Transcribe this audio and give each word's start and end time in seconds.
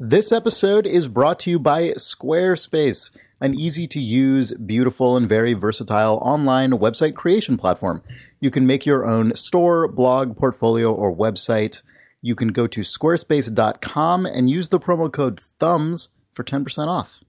This 0.00 0.30
episode 0.30 0.86
is 0.86 1.08
brought 1.08 1.40
to 1.40 1.50
you 1.50 1.58
by 1.58 1.88
Squarespace, 1.94 3.10
an 3.40 3.58
easy 3.58 3.88
to 3.88 4.00
use, 4.00 4.52
beautiful, 4.52 5.16
and 5.16 5.28
very 5.28 5.54
versatile 5.54 6.18
online 6.22 6.70
website 6.70 7.16
creation 7.16 7.56
platform. 7.56 8.04
You 8.38 8.52
can 8.52 8.64
make 8.64 8.86
your 8.86 9.04
own 9.04 9.34
store, 9.34 9.88
blog, 9.88 10.36
portfolio, 10.36 10.94
or 10.94 11.12
website. 11.12 11.82
You 12.22 12.36
can 12.36 12.48
go 12.48 12.68
to 12.68 12.82
squarespace.com 12.82 14.24
and 14.24 14.48
use 14.48 14.68
the 14.68 14.78
promo 14.78 15.12
code 15.12 15.40
THUMBS 15.60 16.10
for 16.32 16.44
10% 16.44 16.86
off. 16.86 17.24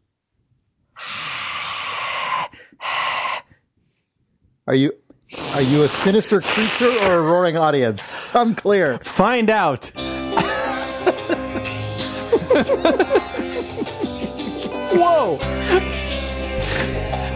Are 4.67 4.75
you 4.75 4.93
are 5.53 5.63
you 5.63 5.83
a 5.83 5.87
sinister 5.87 6.39
creature 6.39 6.91
or 7.05 7.15
a 7.15 7.21
roaring 7.21 7.57
audience? 7.57 8.15
Unclear. 8.35 8.99
Find 8.99 9.49
out. 9.49 9.91
Whoa! 14.91 15.37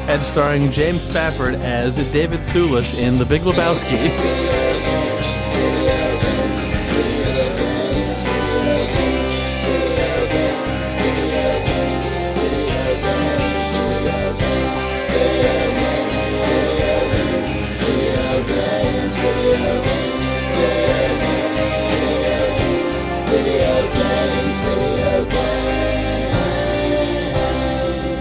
and 0.07 0.23
starring 0.23 0.70
James 0.70 1.05
Spafford 1.05 1.55
as 1.55 1.95
David 2.11 2.41
Thewlis 2.41 2.93
in 2.93 3.17
The 3.17 3.25
Big 3.25 3.43
Lebowski. 3.43 4.62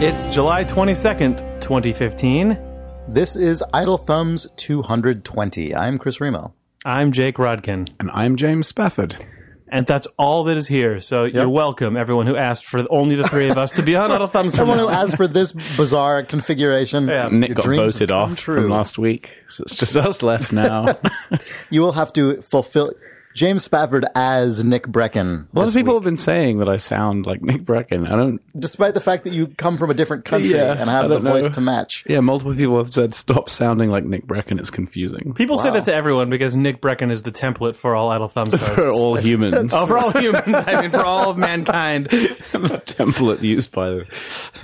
It's 0.05 0.27
July 0.27 0.65
22nd, 0.65 1.61
2015. 1.61 2.58
This 3.06 3.36
is 3.36 3.62
Idle 3.72 3.98
Thumbs 3.98 4.48
220. 4.56 5.77
I'm 5.77 5.97
Chris 5.97 6.20
Remo. 6.20 6.53
I'm 6.84 7.12
Jake 7.12 7.36
Rodkin. 7.36 7.89
And 8.00 8.11
I'm 8.12 8.34
James 8.34 8.67
Spafford. 8.67 9.25
And 9.69 9.86
that's 9.86 10.09
all 10.19 10.42
that 10.44 10.56
is 10.56 10.67
here. 10.67 10.98
So 10.98 11.22
you're 11.22 11.48
welcome, 11.48 11.97
everyone 11.97 12.27
who 12.27 12.34
asked 12.34 12.64
for 12.64 12.84
only 12.91 13.14
the 13.14 13.28
three 13.28 13.48
of 13.48 13.56
us 13.56 13.70
to 13.72 13.83
be 13.83 13.94
on 13.94 14.11
Idle 14.11 14.27
Thumbs. 14.27 14.55
Someone 14.55 14.81
who 14.81 14.89
asked 14.89 15.17
for 15.17 15.28
this 15.28 15.53
bizarre 15.77 16.25
configuration. 16.25 17.06
Yeah. 17.06 17.28
Nick 17.28 17.50
Your 17.50 17.55
got 17.55 17.64
dreams 17.64 17.94
voted 17.94 18.09
come 18.09 18.33
off 18.33 18.39
true. 18.41 18.62
from 18.62 18.70
last 18.70 18.98
week, 18.98 19.31
so 19.47 19.62
it's 19.62 19.77
just 19.77 19.94
us 19.97 20.20
left 20.20 20.53
now. 20.53 20.98
You 21.70 21.81
will 21.81 21.92
have 21.92 22.12
to 22.14 22.42
fulfill 22.42 22.92
James 23.34 23.64
Spafford 23.64 24.05
as 24.14 24.62
Nick 24.64 24.86
Breckon. 24.86 25.47
A 25.55 25.58
lot 25.58 25.69
of 25.69 25.75
people 25.75 25.94
week, 25.94 26.02
have 26.02 26.05
been 26.05 26.16
saying 26.16 26.58
that 26.58 26.69
I 26.69 26.77
sound 26.77 27.25
like 27.27 27.41
Nick 27.42 27.62
Breckon. 27.62 28.06
I 28.06 28.16
don't. 28.16 28.41
despite 28.61 28.94
the 28.94 29.00
fact 29.00 29.25
that 29.25 29.33
you 29.33 29.47
come 29.48 29.77
from 29.77 29.91
a 29.91 29.94
different 29.94 30.25
country 30.25 30.50
Yeah, 30.50 30.77
and 30.78 30.91
I 30.91 30.92
have 30.94 31.08
the 31.08 31.19
know. 31.20 31.33
voice 31.33 31.48
to 31.50 31.60
match. 31.60 32.05
Yeah, 32.08 32.20
multiple 32.20 32.55
people 32.55 32.77
have 32.78 32.91
said 32.92 33.14
stop 33.14 33.48
sounding 33.48 33.91
like 33.91 34.05
Nick 34.05 34.27
Breckon. 34.27 34.58
It's 34.58 34.70
confusing. 34.70 35.33
People 35.34 35.58
say 35.58 35.70
that 35.70 35.84
to 35.86 35.94
everyone 35.94 36.28
because 36.30 36.56
Nick 36.56 36.80
Breckon 36.83 37.10
is 37.10 37.22
the 37.22 37.33
template 37.33 37.77
for 37.77 37.94
all 37.94 38.10
Idle 38.10 38.28
Thumbs 38.28 38.55
hosts. 38.60 38.75
For 38.84 38.91
all 38.91 39.14
humans, 39.16 39.72
Oh, 39.75 39.86
for 39.86 39.97
all 39.98 40.10
humans, 40.10 40.44
I 40.66 40.80
mean, 40.83 40.91
for 40.91 41.05
all 41.05 41.30
of 41.30 41.36
mankind. 41.38 42.06
the 42.10 42.83
template 42.84 43.42
used 43.42 43.72
by 43.72 43.88
the 43.91 44.06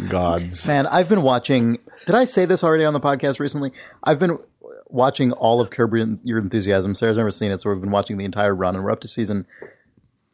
gods. 0.08 0.66
Man, 0.66 0.86
I've 0.86 1.08
been 1.08 1.22
watching. 1.22 1.78
Did 2.06 2.14
I 2.14 2.24
say 2.26 2.44
this 2.44 2.62
already 2.62 2.84
on 2.84 2.92
the 2.92 3.00
podcast 3.00 3.40
recently? 3.40 3.72
I've 4.04 4.18
been 4.18 4.38
watching 4.88 5.32
all 5.32 5.60
of 5.60 5.70
Curb 5.70 5.94
Your 5.94 6.06
Your 6.22 6.38
Enthusiasm. 6.38 6.94
Sarah's 6.94 7.16
never 7.16 7.30
seen 7.30 7.50
it, 7.50 7.60
so 7.60 7.70
we've 7.70 7.80
been 7.80 7.90
watching 7.90 8.16
the 8.16 8.24
entire 8.24 8.54
run, 8.54 8.74
and 8.74 8.84
we're 8.84 8.90
up 8.90 9.00
to 9.00 9.08
season. 9.08 9.46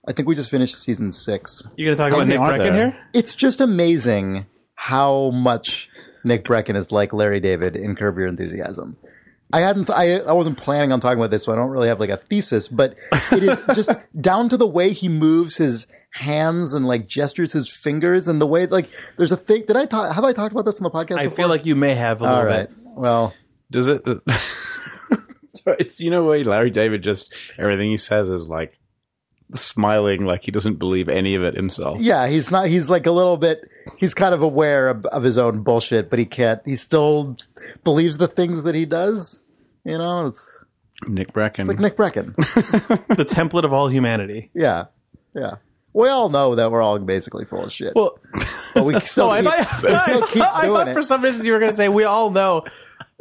I 0.07 0.13
think 0.13 0.29
we 0.29 0.35
just 0.35 0.51
finished 0.51 0.77
season 0.79 1.11
six. 1.13 1.63
You're 1.77 1.95
gonna 1.95 1.97
talk 1.97 2.13
about 2.15 2.29
many 2.29 2.39
Nick 2.39 2.41
are 2.41 2.53
Breckon 2.53 2.73
there? 2.73 2.91
here? 2.91 2.97
It's 3.13 3.35
just 3.35 3.61
amazing 3.61 4.47
how 4.75 5.31
much 5.31 5.89
Nick 6.25 6.45
Breckon 6.45 6.77
is 6.77 6.93
like 6.93 7.13
Larry 7.13 7.41
David 7.41 7.75
in 7.77 7.97
Curb 7.97 8.19
Your 8.19 8.27
Enthusiasm. 8.29 8.97
I 9.53 9.61
hadn't. 9.61 9.89
I, 9.91 10.19
I 10.19 10.33
wasn't 10.33 10.59
planning 10.59 10.91
on 10.93 11.01
talking 11.01 11.19
about 11.19 11.31
this, 11.31 11.45
so 11.45 11.53
I 11.53 11.57
don't 11.57 11.71
really 11.71 11.89
have 11.89 12.01
like 12.01 12.11
a 12.11 12.17
thesis. 12.17 12.67
But 12.69 12.97
it 13.33 13.43
is 13.43 13.59
just 13.75 13.91
down 14.21 14.49
to 14.49 14.57
the 14.57 14.67
way 14.67 14.93
he 14.93 15.09
moves 15.09 15.57
his 15.57 15.87
hands 16.11 16.75
and 16.75 16.87
like 16.87 17.07
gestures 17.07 17.53
his 17.53 17.69
fingers 17.73 18.29
and 18.29 18.41
the 18.41 18.47
way 18.47 18.67
like 18.67 18.89
there's 19.17 19.33
a 19.33 19.37
thing. 19.37 19.65
Did 19.67 19.77
I 19.77 19.87
talk? 19.87 20.13
Have 20.15 20.25
I 20.25 20.33
talked 20.33 20.53
about 20.53 20.65
this 20.65 20.81
on 20.81 20.85
the 20.85 20.91
podcast? 20.91 21.19
I 21.19 21.25
before? 21.25 21.37
feel 21.37 21.49
like 21.49 21.67
you 21.67 21.77
may 21.77 21.95
have 21.95 22.21
a 22.21 22.25
little 22.25 22.39
All 22.39 22.45
right. 22.45 22.69
bit. 22.69 22.77
Well, 22.97 23.33
Does 23.75 23.89
it? 23.89 24.03
Uh, 24.07 24.21
Sorry, 25.49 25.77
it's 25.81 26.01
you 26.01 26.11
know 26.11 26.25
way 26.25 26.45
Larry 26.45 26.71
David 26.71 27.03
just 27.03 27.33
everything 27.59 27.91
he 27.91 27.97
says 27.97 28.29
is 28.29 28.49
like 28.49 28.79
smiling, 29.53 30.25
like 30.25 30.43
he 30.45 30.51
doesn't 30.51 30.79
believe 30.79 31.09
any 31.09 31.35
of 31.35 31.43
it 31.43 31.55
himself. 31.55 31.99
yeah, 32.01 32.27
he's 32.29 32.51
not. 32.51 32.69
He's 32.69 32.89
like 32.89 33.07
a 33.07 33.11
little 33.11 33.37
bit. 33.37 33.69
He's 33.97 34.15
kind 34.15 34.33
of 34.35 34.43
aware 34.43 34.89
of, 34.89 35.05
of 35.07 35.23
his 35.23 35.39
own 35.39 35.63
bullshit, 35.63 36.09
but 36.09 36.19
he 36.19 36.25
can't. 36.25 36.61
He 36.65 36.77
still 36.77 37.37
believes 37.83 38.19
the 38.19 38.29
things 38.29 38.63
that 38.63 38.75
he 38.75 38.85
does. 38.85 39.43
You 39.85 39.99
know, 39.99 40.27
it's, 40.29 40.65
Nick 41.07 41.33
Breckon. 41.33 41.61
it's 41.61 41.69
like 41.69 41.79
Nick 41.81 41.97
Breckon. 41.97 42.35
The 43.17 43.25
template 43.25 43.65
of 43.65 43.73
all 43.73 43.89
humanity. 43.89 44.51
Yeah, 44.55 44.85
yeah. 45.35 45.57
We 45.93 46.09
all 46.09 46.29
know 46.29 46.55
that 46.57 46.73
we're 46.73 46.83
all 46.83 46.99
basically 46.99 47.45
full 47.45 47.65
of 47.65 47.73
shit, 47.73 47.93
Well, 47.95 48.19
but 48.75 48.85
we 48.85 48.99
still 49.01 49.27
oh, 49.27 49.31
I 49.31 49.43
keep, 49.43 49.51
thought, 49.51 49.83
we 49.83 49.99
still 49.99 50.27
keep 50.27 50.43
I 50.43 50.63
doing 50.63 50.75
thought 50.75 50.89
it. 50.89 50.93
for 50.95 51.03
some 51.03 51.23
reason 51.23 51.45
you 51.47 51.53
were 51.53 51.61
going 51.61 51.71
to 51.71 51.77
say 51.77 51.89
we 51.89 52.05
all 52.05 52.31
know. 52.31 52.65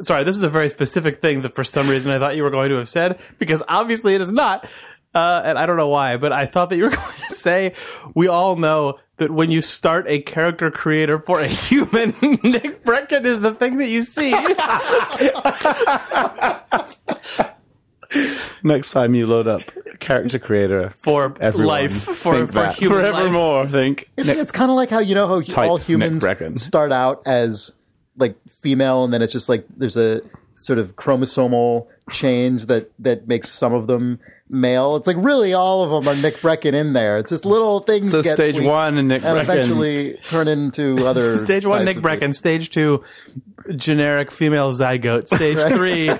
Sorry, 0.00 0.24
this 0.24 0.36
is 0.36 0.42
a 0.42 0.48
very 0.48 0.68
specific 0.68 1.20
thing 1.20 1.42
that 1.42 1.54
for 1.54 1.64
some 1.64 1.88
reason 1.88 2.10
I 2.10 2.18
thought 2.18 2.36
you 2.36 2.42
were 2.42 2.50
going 2.50 2.70
to 2.70 2.76
have 2.76 2.88
said 2.88 3.18
because 3.38 3.62
obviously 3.68 4.14
it 4.14 4.20
is 4.20 4.32
not. 4.32 4.68
Uh, 5.14 5.42
and 5.44 5.58
I 5.58 5.66
don't 5.66 5.76
know 5.76 5.88
why, 5.88 6.16
but 6.16 6.32
I 6.32 6.46
thought 6.46 6.70
that 6.70 6.76
you 6.76 6.84
were 6.84 6.90
going 6.90 7.16
to 7.28 7.34
say 7.34 7.74
we 8.14 8.26
all 8.26 8.56
know 8.56 8.98
that 9.18 9.30
when 9.30 9.50
you 9.50 9.60
start 9.60 10.06
a 10.08 10.20
character 10.20 10.70
creator 10.72 11.20
for 11.20 11.38
a 11.40 11.46
human, 11.46 12.08
Nick 12.42 12.82
Breckon 12.84 13.24
is 13.24 13.40
the 13.40 13.54
thing 13.54 13.78
that 13.78 13.88
you 13.88 14.02
see. 14.02 14.32
Next 18.62 18.90
time 18.90 19.14
you 19.14 19.26
load 19.26 19.48
up 19.48 19.62
character 20.00 20.38
creator 20.38 20.90
for 20.96 21.36
everyone, 21.40 21.66
life, 21.66 22.02
for, 22.02 22.34
think 22.34 22.48
for 22.48 22.54
that. 22.54 22.74
human 22.76 23.02
life. 23.02 23.12
forevermore. 23.14 23.66
Think 23.68 24.10
It's, 24.16 24.28
it's 24.28 24.52
kind 24.52 24.70
of 24.70 24.76
like 24.76 24.90
how 24.90 25.00
you 25.00 25.14
know 25.14 25.26
how 25.26 25.40
Type 25.40 25.68
all 25.68 25.76
humans 25.76 26.24
start 26.62 26.92
out 26.92 27.22
as 27.26 27.72
like 28.16 28.36
female, 28.50 29.04
and 29.04 29.12
then 29.12 29.22
it's 29.22 29.32
just 29.32 29.48
like 29.48 29.66
there's 29.76 29.96
a 29.96 30.20
sort 30.54 30.78
of 30.78 30.94
chromosomal 30.96 31.88
change 32.10 32.66
that 32.66 32.90
that 33.00 33.26
makes 33.26 33.50
some 33.50 33.72
of 33.72 33.86
them 33.86 34.20
male. 34.48 34.96
It's 34.96 35.06
like 35.06 35.16
really 35.18 35.52
all 35.54 35.82
of 35.82 35.90
them 35.90 36.08
are 36.12 36.20
Nick 36.20 36.36
Breckon 36.36 36.74
in 36.74 36.92
there. 36.92 37.18
It's 37.18 37.30
just 37.30 37.44
little 37.44 37.80
things. 37.80 38.12
so 38.12 38.22
get 38.22 38.36
stage 38.36 38.56
tweaked 38.56 38.68
one 38.68 38.98
and 38.98 39.08
Nick 39.08 39.24
and 39.24 39.38
Breckon. 39.38 39.42
eventually 39.42 40.18
turn 40.24 40.48
into 40.48 41.06
other 41.06 41.36
Stage 41.44 41.66
one, 41.66 41.84
Nick 41.84 41.96
of 41.96 42.02
Breckon. 42.02 42.34
Stage 42.34 42.70
two, 42.70 43.02
generic 43.76 44.30
female 44.30 44.70
zygote. 44.72 45.26
Stage 45.26 45.58
three, 45.74 46.10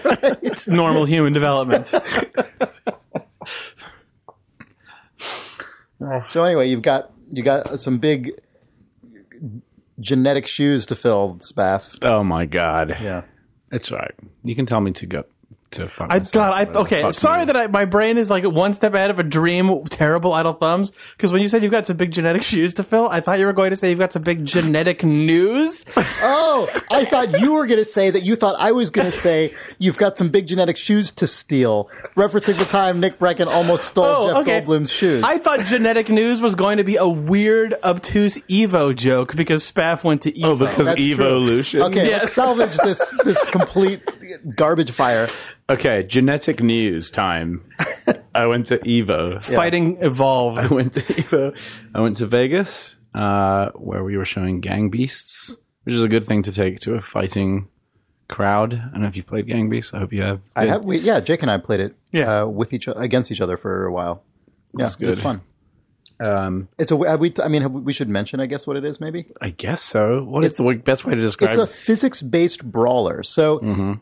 normal 0.75 1.05
human 1.05 1.32
development. 1.32 1.93
So 6.28 6.44
anyway, 6.44 6.69
you've 6.69 6.82
got 6.82 7.12
you 7.32 7.43
got 7.43 7.81
some 7.81 7.99
big 7.99 8.32
genetic 10.00 10.47
shoes 10.47 10.87
to 10.87 10.97
fill, 10.97 11.37
Spaff. 11.37 11.82
Oh 12.03 12.22
my 12.25 12.47
god. 12.47 12.97
Yeah. 13.00 13.22
It's 13.71 13.91
all 13.91 13.99
right. 13.99 14.15
You 14.43 14.55
can 14.55 14.66
tell 14.66 14.81
me 14.81 14.93
to 14.93 15.06
go 15.06 15.25
to 15.72 15.88
fuck. 15.88 16.08
I 16.10 16.19
myself, 16.19 16.32
God, 16.32 16.52
I 16.52 16.80
okay. 16.80 17.12
Sorry 17.12 17.41
me. 17.41 17.44
that 17.47 17.56
I, 17.56 17.66
my 17.66 17.84
brain 17.84 18.16
is 18.19 18.30
like 18.30 18.44
one 18.44 18.72
step 18.72 18.94
ahead 18.94 19.10
of 19.10 19.19
a 19.19 19.22
dream. 19.22 19.84
Terrible 19.86 20.32
idle 20.32 20.52
thumbs. 20.52 20.92
Because 21.16 21.32
when 21.32 21.42
you 21.42 21.48
said 21.48 21.62
you've 21.62 21.72
got 21.72 21.86
some 21.86 21.97
big 21.97 22.12
genetic 22.12 22.42
shoes 22.50 22.75
to 22.75 22.84
fill, 22.84 23.08
I 23.08 23.20
thought 23.20 23.38
you 23.38 23.47
were 23.47 23.52
going 23.52 23.70
to 23.70 23.76
say 23.76 23.91
you've 23.91 23.98
got 23.98 24.12
some 24.12 24.22
big 24.22 24.44
genetic 24.44 25.02
news. 25.04 25.84
Oh, 26.26 26.69
I 26.91 27.04
thought 27.04 27.41
you 27.41 27.52
were 27.54 27.66
going 27.66 27.78
to 27.80 27.84
say 27.84 28.08
that 28.10 28.22
you 28.22 28.34
thought 28.36 28.54
I 28.58 28.72
was 28.72 28.88
going 28.88 29.06
to 29.06 29.12
say 29.12 29.52
you've 29.78 29.98
got 29.98 30.16
some 30.16 30.28
big 30.28 30.47
genetic 30.47 30.76
shoes 30.76 31.10
to 31.12 31.26
steal, 31.26 31.91
referencing 32.14 32.56
the 32.58 32.64
time 32.64 33.00
Nick 33.00 33.19
Breckon 33.19 33.46
almost 33.46 33.86
stole 33.86 34.04
Oh, 34.04 34.28
Jeff 34.28 34.36
okay. 34.38 34.60
Goldblum's 34.60 34.91
shoes. 34.92 35.22
I 35.25 35.38
thought 35.38 35.60
genetic 35.60 36.08
news 36.08 36.41
was 36.41 36.54
going 36.54 36.78
to 36.78 36.84
be 36.84 36.96
a 36.96 37.08
weird, 37.08 37.75
obtuse 37.82 38.38
Evo 38.49 38.94
joke 38.94 39.34
because 39.37 39.69
Spaff 39.70 40.05
went 40.05 40.22
to 40.22 40.31
oh, 40.44 40.55
Evo. 40.55 40.62
Oh, 40.62 40.67
because 40.69 40.87
That's 40.87 41.00
true. 41.00 41.12
evolution. 41.12 41.82
okay, 41.82 42.06
Yes. 42.06 42.20
let's 42.22 42.32
salvage 42.32 42.76
this 42.78 43.14
this 43.25 43.50
complete 43.50 44.00
garbage 44.56 44.93
fire. 44.93 45.28
Okay, 45.70 46.02
genetic 46.02 46.62
news 46.62 47.11
time. 47.11 47.64
I 48.34 48.46
went 48.46 48.66
to 48.66 48.78
Evo. 48.78 49.43
fighting 49.43 49.96
evolved. 50.02 50.58
I 50.58 50.66
went 50.75 50.93
to 50.94 51.00
Evo. 51.00 51.56
I 51.94 52.00
went 52.00 52.19
to 52.19 52.26
Vegas, 52.26 52.96
uh, 53.14 53.70
where 53.70 54.05
we 54.05 54.16
were 54.16 54.25
showing 54.26 54.61
Gang 54.61 54.90
Beasts, 54.90 55.56
which 55.84 55.94
is 55.94 56.02
a 56.05 56.08
good 56.08 56.26
thing 56.26 56.43
to 56.43 56.52
take 56.52 56.81
to 56.81 56.94
a 56.96 57.00
fighting 57.00 57.69
crowd. 58.28 58.75
I 58.75 58.90
don't 58.93 59.02
know 59.02 59.06
if 59.08 59.16
you've 59.16 59.26
played 59.26 59.46
Gang 59.46 59.70
Beasts. 59.70 59.94
I 59.94 60.00
hope 60.00 60.12
you 60.12 60.22
have. 60.22 60.40
I 60.55 60.66
have, 60.66 60.84
we, 60.84 60.99
yeah, 60.99 61.20
Jake 61.20 61.40
and 61.43 61.50
I 61.50 61.56
played 61.58 61.81
it 61.81 61.94
Yeah. 62.12 62.43
uh, 62.43 62.46
with 62.46 62.72
each 62.75 62.87
against 62.88 63.32
each 63.32 63.40
other 63.40 63.56
for 63.56 63.87
a 63.87 63.93
while. 63.93 64.22
Yeah, 64.76 64.84
That's 64.87 64.96
it 65.00 65.06
was 65.06 65.17
good. 65.17 65.22
fun. 65.22 65.40
Um, 66.20 66.69
It's 66.78 66.90
a. 66.93 66.99
have 67.08 67.20
we, 67.20 67.32
I 67.43 67.49
mean, 67.49 67.62
have 67.62 67.72
we 67.72 67.81
we 67.82 67.93
should 67.93 68.08
mention, 68.08 68.38
I 68.40 68.46
guess, 68.46 68.67
what 68.67 68.76
it 68.76 68.84
is. 68.84 69.00
Maybe 69.00 69.26
I 69.40 69.50
guess 69.50 69.81
so. 69.81 70.22
What 70.25 70.44
is 70.44 70.56
the 70.58 70.75
best 70.75 71.05
way 71.06 71.14
to 71.14 71.20
describe? 71.20 71.50
it's 71.50 71.58
a 71.58 71.67
physics-based 71.67 72.64
brawler. 72.70 73.22
So 73.22 73.60
Mm-hmm. 73.60 73.93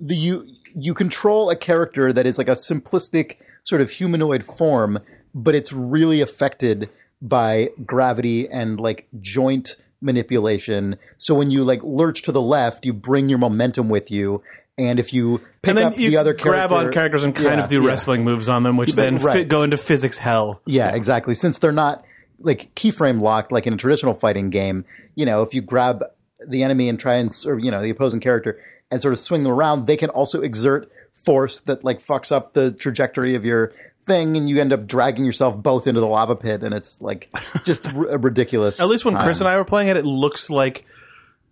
the 0.00 0.16
you 0.16 0.46
you 0.78 0.94
control 0.94 1.50
a 1.50 1.56
character 1.56 2.12
that 2.12 2.26
is 2.26 2.38
like 2.38 2.48
a 2.48 2.52
simplistic 2.52 3.36
sort 3.64 3.80
of 3.80 3.90
humanoid 3.90 4.44
form, 4.44 4.98
but 5.34 5.54
it's 5.54 5.72
really 5.72 6.20
affected 6.20 6.88
by 7.20 7.70
gravity 7.84 8.48
and 8.48 8.78
like 8.78 9.08
joint 9.20 9.76
manipulation. 10.00 10.96
So 11.16 11.34
when 11.34 11.50
you 11.50 11.64
like 11.64 11.82
lurch 11.82 12.22
to 12.22 12.32
the 12.32 12.40
left, 12.40 12.86
you 12.86 12.92
bring 12.92 13.28
your 13.28 13.38
momentum 13.38 13.88
with 13.88 14.10
you. 14.10 14.42
And 14.76 15.00
if 15.00 15.12
you 15.12 15.38
pick 15.62 15.70
And 15.70 15.78
then 15.78 15.84
up 15.86 15.98
you 15.98 16.10
the 16.10 16.16
other 16.18 16.32
grab 16.32 16.70
character, 16.70 16.86
on 16.86 16.92
characters 16.92 17.24
and 17.24 17.34
kind 17.34 17.58
Yeah, 17.58 17.64
of 17.64 17.68
do 17.68 17.82
yeah. 17.82 17.88
wrestling 17.88 18.22
moves 18.22 18.48
on 18.48 18.62
them, 18.62 18.76
which 18.76 18.92
then 18.92 19.18
right. 19.18 19.38
fit, 19.38 19.48
go 19.48 19.64
into 19.64 19.76
physics 19.76 20.18
hell. 20.18 20.60
Yeah, 20.66 20.94
exactly. 20.94 21.34
Since 21.34 21.58
they're 21.58 21.72
not 21.72 22.04
like 22.38 22.72
keyframe 22.76 23.20
locked 23.20 23.50
like 23.50 23.66
in 23.66 23.74
a 23.74 23.76
traditional 23.76 24.14
fighting 24.14 24.50
game, 24.50 24.84
you 25.16 25.26
know, 25.26 25.42
if 25.42 25.52
you 25.52 25.60
grab 25.60 26.04
the 26.46 26.62
enemy 26.62 26.88
and 26.88 27.00
try 27.00 27.16
and 27.16 27.28
or 27.44 27.58
you 27.58 27.72
know 27.72 27.82
the 27.82 27.90
opposing 27.90 28.20
character 28.20 28.60
and 28.90 29.00
sort 29.02 29.12
of 29.12 29.18
swing 29.18 29.42
them 29.42 29.52
around, 29.52 29.86
they 29.86 29.96
can 29.96 30.10
also 30.10 30.40
exert 30.42 30.90
force 31.14 31.60
that 31.60 31.84
like 31.84 32.04
fucks 32.04 32.30
up 32.32 32.52
the 32.52 32.70
trajectory 32.72 33.34
of 33.34 33.44
your 33.44 33.72
thing, 34.06 34.36
and 34.36 34.48
you 34.48 34.60
end 34.60 34.72
up 34.72 34.86
dragging 34.86 35.24
yourself 35.24 35.60
both 35.62 35.86
into 35.86 36.00
the 36.00 36.06
lava 36.06 36.34
pit, 36.36 36.62
and 36.62 36.74
it's 36.74 37.02
like 37.02 37.28
just 37.64 37.92
r- 37.92 38.08
a 38.08 38.18
ridiculous. 38.18 38.80
At 38.80 38.88
least 38.88 39.04
when 39.04 39.16
Chris 39.16 39.40
and 39.40 39.48
I 39.48 39.56
were 39.56 39.64
playing 39.64 39.88
it, 39.88 39.96
it 39.96 40.06
looks 40.06 40.48
like 40.48 40.84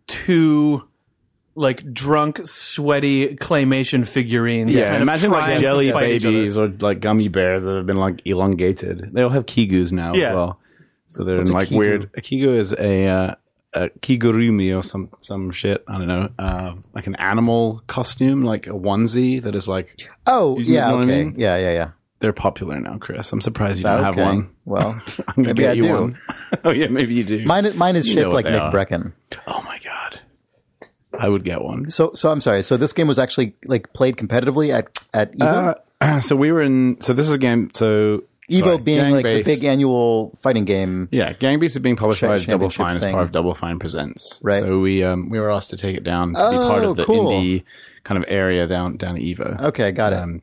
two 0.06 0.86
like 1.54 1.90
drunk, 1.92 2.40
sweaty 2.44 3.34
claymation 3.36 4.06
figurines. 4.06 4.76
Yeah, 4.76 4.84
kind 4.90 4.96
of 4.96 5.02
imagine 5.02 5.30
like 5.30 5.60
jelly 5.60 5.90
fight 5.90 6.10
each 6.10 6.24
other. 6.24 6.32
babies 6.34 6.58
or 6.58 6.68
like 6.68 7.00
gummy 7.00 7.28
bears 7.28 7.64
that 7.64 7.74
have 7.76 7.86
been 7.86 7.96
like 7.96 8.20
elongated. 8.26 9.10
They 9.14 9.22
all 9.22 9.30
have 9.30 9.46
kigus 9.46 9.90
now 9.92 10.12
Yeah. 10.14 10.28
as 10.30 10.34
well. 10.34 10.60
So 11.08 11.24
they're 11.24 11.38
What's 11.38 11.50
in 11.50 11.56
like 11.56 11.68
kigu? 11.68 11.78
weird. 11.78 12.10
A 12.16 12.20
kigu 12.20 12.58
is 12.58 12.72
a, 12.74 13.06
uh, 13.06 13.34
a 13.72 13.88
kigurumi 14.00 14.76
or 14.76 14.82
some 14.82 15.10
some 15.20 15.50
shit. 15.50 15.84
I 15.88 15.98
don't 15.98 16.06
know. 16.08 16.30
Uh, 16.38 16.74
like 16.94 17.06
an 17.06 17.14
animal 17.16 17.82
costume, 17.86 18.42
like 18.42 18.66
a 18.66 18.70
onesie 18.70 19.42
that 19.42 19.54
is 19.54 19.68
like 19.68 20.08
Oh 20.26 20.58
yeah, 20.58 20.90
what 20.92 21.00
I 21.00 21.02
okay, 21.04 21.24
mean? 21.24 21.34
yeah, 21.38 21.56
yeah, 21.58 21.72
yeah. 21.72 21.90
they're 22.20 22.32
popular 22.32 22.80
now, 22.80 22.96
Chris. 22.98 23.32
I'm 23.32 23.40
surprised 23.40 23.78
you 23.78 23.82
don't 23.84 24.04
Okay. 24.04 24.20
have 24.20 24.34
one. 24.34 24.50
Well, 24.64 24.90
I'm 25.28 25.34
gonna 25.44 25.48
maybe 25.48 25.62
get 25.62 25.70
I 25.70 25.72
you 25.74 25.82
do. 25.82 25.92
one. 25.92 26.18
oh 26.64 26.72
yeah, 26.72 26.86
maybe 26.88 27.14
you 27.14 27.24
do. 27.24 27.44
Mine, 27.44 27.76
mine 27.76 27.96
is 27.96 28.06
You 28.08 28.14
shaped 28.14 28.30
like 28.30 28.46
Nick 28.46 28.54
are. 28.60 28.72
Breckon. 28.72 29.12
oh 29.46 29.62
my 29.62 29.78
god, 29.84 30.20
I 31.18 31.28
would 31.28 31.44
get 31.44 31.60
one. 31.62 31.88
So, 31.88 32.12
so 32.14 32.30
I'm 32.30 32.40
sorry. 32.40 32.62
So 32.62 32.76
this 32.76 32.92
game 32.92 33.08
was 33.08 33.18
actually 33.18 33.54
like 33.64 33.92
played 33.92 34.16
competitively 34.16 34.72
at 34.72 35.04
at 35.12 35.40
Uh, 35.40 35.74
so 36.22 36.34
we 36.36 36.50
were 36.52 36.62
in. 36.62 37.00
So 37.00 37.12
this 37.12 37.26
is 37.26 37.32
a 37.32 37.38
game. 37.38 37.70
So 37.74 38.22
Evo 38.50 38.82
being 38.82 38.98
Gang 39.00 39.12
like 39.12 39.24
the 39.24 39.42
big 39.42 39.64
annual 39.64 40.36
fighting 40.42 40.64
game. 40.64 41.08
Yeah, 41.10 41.32
Gang 41.32 41.58
Beasts 41.58 41.76
is 41.76 41.82
being 41.82 41.96
published 41.96 42.20
by 42.22 42.38
Double 42.38 42.70
Fine 42.70 42.96
as 42.96 43.00
part 43.02 43.24
of 43.24 43.32
Double 43.32 43.54
Fine 43.54 43.78
Presents. 43.78 44.40
Right. 44.42 44.62
So 44.62 44.78
we 44.80 45.02
um, 45.02 45.28
we 45.28 45.40
were 45.40 45.50
asked 45.50 45.70
to 45.70 45.76
take 45.76 45.96
it 45.96 46.04
down 46.04 46.28
to 46.34 46.50
be 46.50 46.56
part 46.56 46.84
Oh, 46.84 46.90
of 46.90 46.96
the 46.96 47.04
cool. 47.04 47.30
indie 47.30 47.64
kind 48.04 48.22
of 48.22 48.24
area 48.28 48.66
down 48.66 48.96
down 48.96 49.16
at 49.16 49.22
Evo. 49.22 49.60
Okay, 49.66 49.90
got 49.90 50.12
it. 50.12 50.18
Um, 50.20 50.42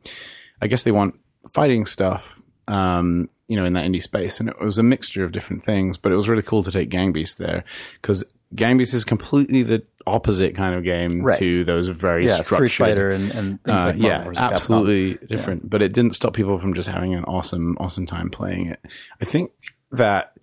I 0.61 0.67
guess 0.67 0.83
they 0.83 0.91
want 0.91 1.15
fighting 1.53 1.85
stuff, 1.85 2.25
um, 2.67 3.29
you 3.47 3.55
know, 3.57 3.65
in 3.65 3.73
that 3.73 3.85
indie 3.85 4.03
space, 4.03 4.39
and 4.39 4.49
it 4.49 4.59
was 4.59 4.77
a 4.77 4.83
mixture 4.83 5.23
of 5.23 5.31
different 5.31 5.63
things. 5.63 5.97
But 5.97 6.11
it 6.11 6.15
was 6.15 6.27
really 6.27 6.41
cool 6.43 6.63
to 6.63 6.71
take 6.71 6.89
Gang 6.89 7.13
Beasts 7.13 7.35
there 7.35 7.63
because 8.01 8.23
Gang 8.55 8.77
Beasts 8.77 8.93
is 8.93 9.03
completely 9.05 9.63
the 9.63 9.83
opposite 10.07 10.55
kind 10.55 10.75
of 10.75 10.83
game 10.83 11.21
Right. 11.21 11.39
to 11.39 11.63
those 11.65 11.87
very 11.89 12.25
yeah, 12.25 12.41
structured. 12.41 12.71
Street 12.71 12.85
Fighter 12.87 13.11
and, 13.11 13.31
and 13.31 13.63
things 13.63 13.83
Uh, 13.83 13.87
like 13.87 13.95
yeah, 13.97 14.23
vs. 14.23 14.39
Capcom. 14.43 14.51
absolutely 14.53 15.27
different. 15.27 15.69
But 15.69 15.81
it 15.81 15.93
didn't 15.93 16.13
stop 16.15 16.33
people 16.33 16.57
from 16.59 16.73
just 16.73 16.89
having 16.89 17.13
an 17.13 17.23
awesome, 17.25 17.77
awesome 17.79 18.05
time 18.05 18.29
playing 18.29 18.67
it. 18.67 18.79
I 19.21 19.25
think 19.25 19.51
that 19.91 20.33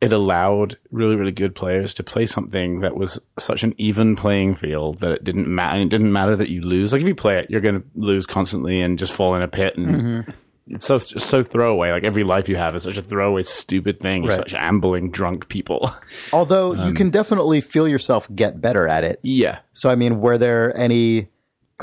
it 0.00 0.12
allowed 0.12 0.76
really, 0.92 1.16
really 1.16 1.32
good 1.32 1.54
players 1.56 1.92
to 1.94 2.04
play 2.04 2.24
something 2.24 2.80
that 2.80 2.96
was 2.96 3.20
such 3.38 3.64
an 3.64 3.74
even 3.78 4.14
playing 4.14 4.54
field 4.54 5.00
that 5.00 5.10
it 5.10 5.24
didn't 5.24 5.48
matter. 5.52 5.80
It 5.80 5.88
didn't 5.88 6.12
matter 6.12 6.36
that 6.36 6.50
you 6.50 6.60
lose. 6.62 6.92
Like 6.92 7.02
if 7.02 7.08
you 7.08 7.14
play 7.16 7.38
it, 7.38 7.50
you're 7.50 7.60
going 7.60 7.80
to 7.82 7.86
lose 7.96 8.24
constantly 8.24 8.80
and 8.80 8.96
just 8.98 9.12
fall 9.12 9.34
in 9.34 9.42
a 9.42 9.48
pit 9.48 9.76
and. 9.76 9.86
Mm-hmm. 9.88 10.30
It's 10.70 10.86
so 10.86 10.96
it's 10.96 11.24
so 11.24 11.42
throwaway. 11.42 11.90
Like 11.92 12.04
every 12.04 12.24
life 12.24 12.48
you 12.48 12.56
have 12.56 12.74
is 12.74 12.82
such 12.82 12.96
a 12.96 13.02
throwaway, 13.02 13.42
stupid 13.42 14.00
thing. 14.00 14.22
You're 14.22 14.30
Right. 14.32 14.38
such 14.38 14.54
ambling 14.54 15.10
drunk 15.10 15.48
people. 15.48 15.90
Although 16.32 16.74
Um, 16.76 16.88
you 16.88 16.94
can 16.94 17.10
definitely 17.10 17.60
feel 17.60 17.88
yourself 17.88 18.28
get 18.34 18.60
better 18.60 18.86
at 18.86 19.04
it. 19.04 19.18
yeah, 19.22 19.58
So 19.72 19.88
I 19.90 19.94
mean, 19.94 20.20
were 20.20 20.36
there 20.38 20.76
any 20.76 21.28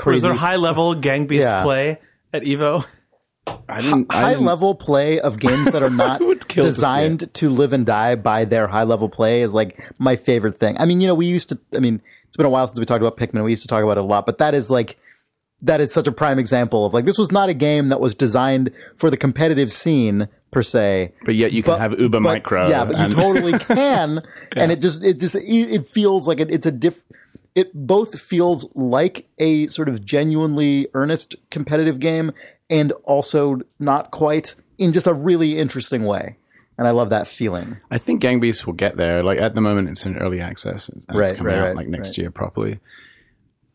Was 0.04 0.22
there 0.22 0.34
high 0.34 0.56
level 0.56 0.94
gang 0.94 1.26
beast 1.26 1.42
Yeah. 1.44 1.62
play 1.62 1.98
at 2.32 2.42
Evo? 2.42 2.84
I 3.68 3.80
didn't. 3.80 4.06
I 4.10 4.20
high 4.20 4.32
didn't- 4.34 4.44
level 4.46 4.74
play 4.74 5.20
of 5.20 5.38
games 5.38 5.70
that 5.70 5.82
are 5.82 5.90
not 6.04 6.20
would 6.20 6.46
kill 6.48 6.64
to 6.64 6.68
designed 6.70 7.32
to 7.34 7.50
live 7.50 7.72
and 7.72 7.86
die 7.86 8.14
by 8.16 8.44
their 8.44 8.66
high 8.68 8.82
level 8.84 9.08
play 9.08 9.42
is 9.42 9.52
like 9.52 9.80
my 9.98 10.16
favorite 10.16 10.58
thing. 10.58 10.76
I 10.78 10.84
mean, 10.84 11.00
you 11.00 11.06
know, 11.06 11.14
we 11.14 11.26
used 11.26 11.48
to. 11.50 11.58
I 11.74 11.78
mean, 11.78 12.00
it's 12.28 12.36
been 12.36 12.46
a 12.46 12.50
while 12.50 12.66
since 12.66 12.78
we 12.78 12.86
talked 12.86 13.02
about 13.02 13.16
Pikmin. 13.16 13.44
We 13.44 13.50
used 13.50 13.62
to 13.62 13.68
talk 13.68 13.82
about 13.84 13.98
it 13.98 14.00
a 14.00 14.06
lot, 14.06 14.26
but 14.26 14.38
that 14.38 14.54
is 14.54 14.68
like 14.70 14.96
that 15.66 15.80
is 15.80 15.92
such 15.92 16.06
a 16.06 16.12
prime 16.12 16.38
example 16.38 16.86
of 16.86 16.94
like 16.94 17.04
this 17.04 17.18
was 17.18 17.30
not 17.30 17.48
a 17.48 17.54
game 17.54 17.88
that 17.88 18.00
was 18.00 18.14
designed 18.14 18.70
for 18.96 19.10
the 19.10 19.16
competitive 19.16 19.70
scene 19.70 20.28
per 20.50 20.62
se. 20.62 21.12
But 21.24 21.34
yet 21.34 21.52
you 21.52 21.62
can 21.62 21.78
have 21.78 21.92
Uber 21.98 22.18
but- 22.18 22.22
Micro. 22.22 22.68
Yeah, 22.68 22.84
but 22.84 22.98
you 23.08 23.14
totally 23.14 23.58
can, 23.58 24.22
and 24.56 24.72
it 24.72 24.80
just 24.80 25.02
it 25.02 25.20
just 25.20 25.34
it, 25.36 25.42
it 25.44 25.88
feels 25.88 26.26
like 26.26 26.40
it, 26.40 26.50
it's 26.50 26.66
a 26.66 26.72
diff. 26.72 27.02
It 27.54 27.70
both 27.74 28.18
feels 28.20 28.68
like 28.74 29.28
a 29.38 29.66
sort 29.68 29.88
of 29.88 30.04
genuinely 30.04 30.88
earnest 30.94 31.36
competitive 31.50 32.00
game, 32.00 32.32
and 32.68 32.92
also 33.04 33.60
not 33.78 34.10
quite 34.10 34.54
in 34.78 34.92
just 34.92 35.06
a 35.06 35.14
really 35.14 35.58
interesting 35.58 36.04
way. 36.04 36.36
And 36.78 36.86
I 36.86 36.90
love 36.90 37.08
that 37.08 37.26
feeling. 37.26 37.78
I 37.90 37.96
think 37.96 38.20
Gang 38.20 38.38
Beasts 38.38 38.66
will 38.66 38.74
get 38.74 38.98
there. 38.98 39.22
Like 39.22 39.38
at 39.40 39.54
the 39.54 39.62
moment, 39.62 39.88
it's 39.88 40.04
in 40.04 40.18
early 40.18 40.42
access. 40.42 40.90
And 40.90 41.02
Right, 41.08 41.30
it's 41.30 41.38
coming 41.38 41.54
right, 41.54 41.70
out 41.70 41.76
like 41.76 41.88
next 41.88 42.10
right. 42.10 42.18
year 42.18 42.30
properly. 42.30 42.78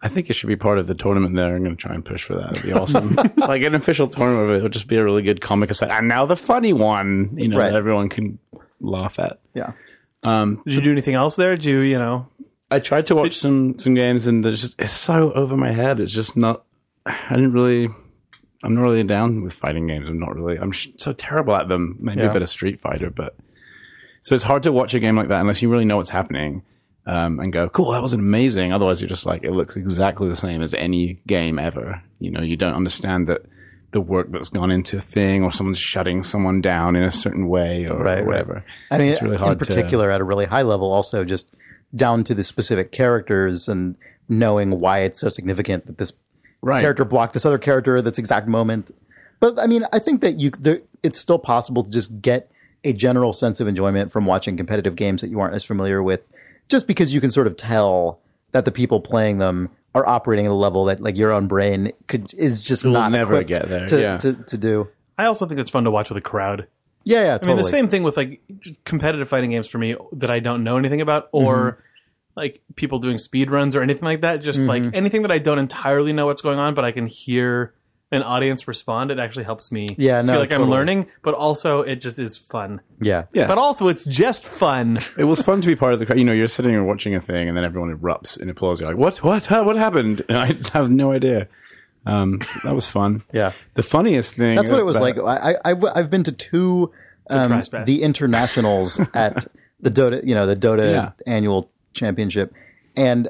I 0.03 0.09
think 0.09 0.29
it 0.29 0.33
should 0.33 0.47
be 0.47 0.55
part 0.55 0.79
of 0.79 0.87
the 0.87 0.95
tournament 0.95 1.35
there. 1.35 1.55
I'm 1.55 1.63
going 1.63 1.75
to 1.77 1.81
try 1.81 1.93
and 1.93 2.03
push 2.03 2.23
for 2.23 2.35
that. 2.35 2.51
It'd 2.57 2.63
be 2.63 2.73
awesome. 2.73 3.15
like 3.37 3.61
an 3.61 3.75
official 3.75 4.07
tournament 4.07 4.45
of 4.45 4.55
it. 4.55 4.57
It'll 4.57 4.69
just 4.69 4.87
be 4.87 4.97
a 4.97 5.03
really 5.03 5.21
good 5.21 5.41
comic 5.41 5.69
aside. 5.69 5.91
And 5.91 6.07
now 6.07 6.25
the 6.25 6.35
funny 6.35 6.73
one, 6.73 7.35
you 7.37 7.47
know, 7.47 7.57
Right. 7.57 7.69
that 7.71 7.75
everyone 7.77 8.09
can 8.09 8.39
laugh 8.79 9.19
at. 9.19 9.39
Yeah. 9.53 9.73
Um, 10.23 10.61
Did 10.65 10.73
you 10.75 10.81
do 10.81 10.91
anything 10.91 11.13
else 11.15 11.35
there? 11.35 11.55
Did 11.55 11.65
you, 11.65 11.79
you 11.81 11.99
know, 11.99 12.27
I 12.71 12.79
tried 12.79 13.05
to 13.07 13.15
watch 13.15 13.37
some 13.37 13.77
some 13.79 13.93
games, 13.95 14.27
and 14.27 14.45
there's 14.45 14.61
just 14.61 14.75
it's 14.79 14.91
so 14.93 15.31
over 15.33 15.57
my 15.57 15.71
head. 15.71 15.99
It's 15.99 16.13
just 16.13 16.37
not. 16.37 16.63
I 17.05 17.33
didn't 17.35 17.53
really. 17.53 17.89
I'm 18.63 18.75
not 18.75 18.81
really 18.83 19.03
down 19.03 19.41
with 19.43 19.53
fighting 19.53 19.87
games. 19.87 20.07
I'm 20.07 20.19
not 20.19 20.35
really. 20.35 20.57
I'm 20.57 20.71
so 20.73 21.13
terrible 21.13 21.55
at 21.55 21.67
them. 21.69 21.97
Maybe 21.99 22.21
Yeah. 22.21 22.29
a 22.29 22.33
bit 22.33 22.41
of 22.43 22.49
Street 22.49 22.79
Fighter, 22.79 23.09
but 23.09 23.35
so 24.21 24.35
it's 24.35 24.43
hard 24.45 24.63
to 24.63 24.71
watch 24.71 24.93
a 24.93 24.99
game 24.99 25.15
like 25.15 25.27
that 25.29 25.41
unless 25.41 25.61
you 25.61 25.69
really 25.69 25.85
know 25.85 25.97
what's 25.97 26.11
happening. 26.11 26.61
Um, 27.11 27.39
and 27.41 27.51
go, 27.51 27.67
cool, 27.67 27.91
that 27.91 28.01
was 28.01 28.13
amazing. 28.13 28.71
Otherwise, 28.71 29.01
you're 29.01 29.09
just 29.09 29.25
like, 29.25 29.43
it 29.43 29.51
looks 29.51 29.75
exactly 29.75 30.29
the 30.29 30.35
same 30.35 30.61
as 30.61 30.73
any 30.73 31.19
game 31.27 31.59
ever. 31.59 32.01
You 32.19 32.31
know, 32.31 32.41
you 32.41 32.55
don't 32.55 32.73
understand 32.73 33.27
that 33.27 33.41
the 33.91 33.99
work 33.99 34.31
that's 34.31 34.47
gone 34.47 34.71
into 34.71 34.97
a 34.97 35.01
thing, 35.01 35.43
or 35.43 35.51
someone's 35.51 35.77
shutting 35.79 36.23
someone 36.23 36.61
down 36.61 36.95
in 36.95 37.03
a 37.03 37.11
certain 37.11 37.49
way, 37.49 37.85
or, 37.85 37.97
Right, 37.97 38.15
right. 38.19 38.25
whatever. 38.25 38.63
I 38.89 38.97
mean, 38.97 39.09
It's 39.09 39.21
really 39.21 39.35
hard 39.35 39.53
in 39.53 39.59
to- 39.59 39.65
particular, 39.65 40.09
at 40.09 40.21
a 40.21 40.23
really 40.23 40.45
high 40.45 40.61
level, 40.61 40.93
also 40.93 41.25
just 41.25 41.47
down 41.93 42.23
to 42.23 42.33
the 42.33 42.45
specific 42.45 42.93
characters 42.93 43.67
and 43.67 43.95
knowing 44.29 44.79
why 44.79 44.99
it's 44.99 45.19
so 45.19 45.27
significant 45.27 45.87
that 45.87 45.97
this 45.97 46.13
Right. 46.61 46.79
character 46.79 47.03
blocked 47.03 47.33
this 47.33 47.45
other 47.45 47.57
character 47.57 47.97
at 47.97 48.05
this 48.05 48.17
exact 48.19 48.47
moment. 48.47 48.91
But 49.41 49.59
I 49.59 49.67
mean, 49.67 49.83
I 49.91 49.99
think 49.99 50.21
that 50.21 50.39
you 50.39 50.51
there, 50.57 50.79
it's 51.03 51.19
still 51.19 51.39
possible 51.39 51.83
to 51.83 51.89
just 51.89 52.21
get 52.21 52.49
a 52.85 52.93
general 52.93 53.33
sense 53.33 53.59
of 53.59 53.67
enjoyment 53.67 54.11
from 54.13 54.25
watching 54.25 54.55
competitive 54.55 54.95
games 54.95 55.21
that 55.21 55.29
you 55.29 55.39
aren't 55.41 55.55
as 55.55 55.65
familiar 55.65 56.01
with, 56.01 56.21
just 56.69 56.87
because 56.87 57.13
you 57.13 57.21
can 57.21 57.29
sort 57.29 57.47
of 57.47 57.57
tell 57.57 58.19
that 58.51 58.65
the 58.65 58.71
people 58.71 58.99
playing 59.01 59.37
them 59.39 59.69
are 59.93 60.07
operating 60.07 60.45
at 60.45 60.51
a 60.51 60.55
level 60.55 60.85
that 60.85 60.99
like 61.01 61.17
your 61.17 61.31
own 61.31 61.47
brain 61.47 61.91
could 62.07 62.33
is 62.35 62.61
just 62.61 62.85
will 62.85 62.91
not 62.91 63.11
never 63.11 63.33
equipped 63.35 63.49
get 63.61 63.69
there, 63.69 63.87
to, 63.87 64.01
yeah. 64.01 64.17
to 64.17 64.33
to 64.33 64.57
do. 64.57 64.87
I 65.17 65.25
also 65.25 65.45
think 65.45 65.59
it's 65.59 65.69
fun 65.69 65.83
to 65.83 65.91
watch 65.91 66.09
with 66.09 66.17
a 66.17 66.21
crowd. 66.21 66.67
Yeah, 67.03 67.23
yeah, 67.23 67.35
I 67.35 67.37
totally. 67.39 67.55
mean, 67.55 67.63
the 67.63 67.69
same 67.69 67.87
thing 67.87 68.03
with 68.03 68.15
like 68.15 68.41
competitive 68.85 69.27
fighting 69.27 69.51
games 69.51 69.67
for 69.67 69.77
me 69.79 69.95
that 70.13 70.29
I 70.29 70.39
don't 70.39 70.63
know 70.63 70.77
anything 70.77 71.01
about, 71.01 71.29
or 71.31 71.71
Mm-hmm. 71.71 71.81
like 72.35 72.61
people 72.75 72.99
doing 72.99 73.17
speed 73.17 73.49
runs 73.51 73.75
or 73.75 73.81
anything 73.81 74.03
like 74.05 74.21
that. 74.21 74.41
Just 74.41 74.61
like 74.61 74.83
Mm-hmm. 74.83 74.95
anything 74.95 75.21
that 75.23 75.31
I 75.31 75.39
don't 75.39 75.59
entirely 75.59 76.13
know 76.13 76.27
what's 76.27 76.41
going 76.41 76.59
on, 76.59 76.73
but 76.75 76.85
I 76.85 76.91
can 76.91 77.07
hear 77.07 77.73
an 78.11 78.23
audience 78.23 78.67
respond. 78.67 79.09
It 79.11 79.19
actually 79.19 79.45
helps 79.45 79.71
me 79.71 79.95
Yeah, 79.97 80.21
no, 80.21 80.33
feel 80.33 80.39
like 80.41 80.51
I'm 80.51 80.59
totally. 80.59 80.77
learning, 80.77 81.07
but 81.23 81.33
also 81.33 81.81
it 81.81 81.95
just 82.01 82.19
is 82.19 82.37
fun. 82.37 82.81
Yeah, 82.99 83.25
Yeah. 83.33 83.47
But 83.47 83.57
also, 83.57 83.87
it's 83.87 84.03
just 84.05 84.45
fun. 84.45 84.99
It 85.17 85.23
was 85.23 85.41
fun 85.41 85.61
to 85.61 85.67
be 85.67 85.75
part 85.75 85.93
of 85.93 85.99
the 85.99 86.05
crowd. 86.05 86.17
You 86.19 86.25
know, 86.25 86.33
you're 86.33 86.47
sitting 86.49 86.75
and 86.75 86.85
watching 86.87 87.15
a 87.15 87.21
thing, 87.21 87.47
and 87.47 87.55
then 87.57 87.63
everyone 87.63 87.95
erupts 87.97 88.37
in 88.39 88.49
applause. 88.49 88.79
You're 88.81 88.89
like, 88.89 88.97
"What? 88.99 89.17
What? 89.23 89.45
Huh? 89.45 89.63
What 89.63 89.77
happened?" 89.77 90.23
And 90.29 90.37
I 90.37 90.57
have 90.77 90.89
no 90.91 91.11
idea. 91.13 91.47
Um, 92.05 92.41
that 92.63 92.73
was 92.73 92.87
fun. 92.87 93.21
yeah. 93.31 93.51
The 93.75 93.83
funniest 93.83 94.35
thing. 94.35 94.55
That's 94.55 94.71
what 94.71 94.79
it 94.79 94.83
was 94.83 94.97
about- 94.97 95.17
like. 95.17 95.43
I, 95.43 95.51
I, 95.53 95.71
I've, 95.71 95.83
I've 95.95 96.09
been 96.09 96.23
to 96.23 96.31
two, 96.31 96.91
um, 97.29 97.47
try, 97.51 97.61
Spat. 97.61 97.85
the 97.85 98.01
internationals 98.01 98.99
at 99.13 99.45
the 99.79 99.91
Dota, 99.91 100.25
you 100.25 100.33
know, 100.33 100.47
the 100.47 100.55
Dota 100.55 100.91
Yeah. 100.91 101.11
annual 101.31 101.69
championship, 101.93 102.53
and 102.95 103.27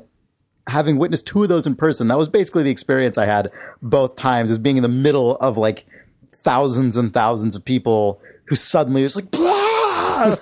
having 0.68 0.98
witnessed 0.98 1.28
two 1.28 1.44
of 1.44 1.50
those 1.50 1.68
in 1.68 1.76
person, 1.76 2.08
that 2.08 2.18
was 2.18 2.30
basically 2.30 2.64
the 2.64 2.72
experience 2.72 3.18
I 3.18 3.26
had 3.26 3.52
both 3.82 4.16
times, 4.16 4.52
as 4.52 4.58
being 4.58 4.78
in 4.78 4.84
the 4.84 4.90
middle 4.90 5.36
of 5.38 5.58
like 5.58 5.86
thousands 6.32 6.98
and 6.98 7.14
thousands 7.14 7.56
of 7.56 7.66
people 7.66 8.22
who 8.46 8.56
suddenly 8.56 9.04
was 9.04 9.16
like, 9.16 9.32
"Blah!" 9.32 9.72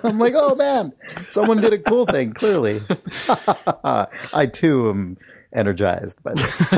I'm 0.04 0.18
like, 0.18 0.34
oh 0.36 0.54
man, 0.56 0.92
someone 1.28 1.60
did 1.60 1.72
a 1.72 1.78
cool 1.78 2.06
thing. 2.06 2.32
Clearly, 2.32 2.82
I 3.28 4.50
too 4.52 4.90
am 4.90 5.16
energized 5.52 6.22
by 6.22 6.34
this. 6.34 6.74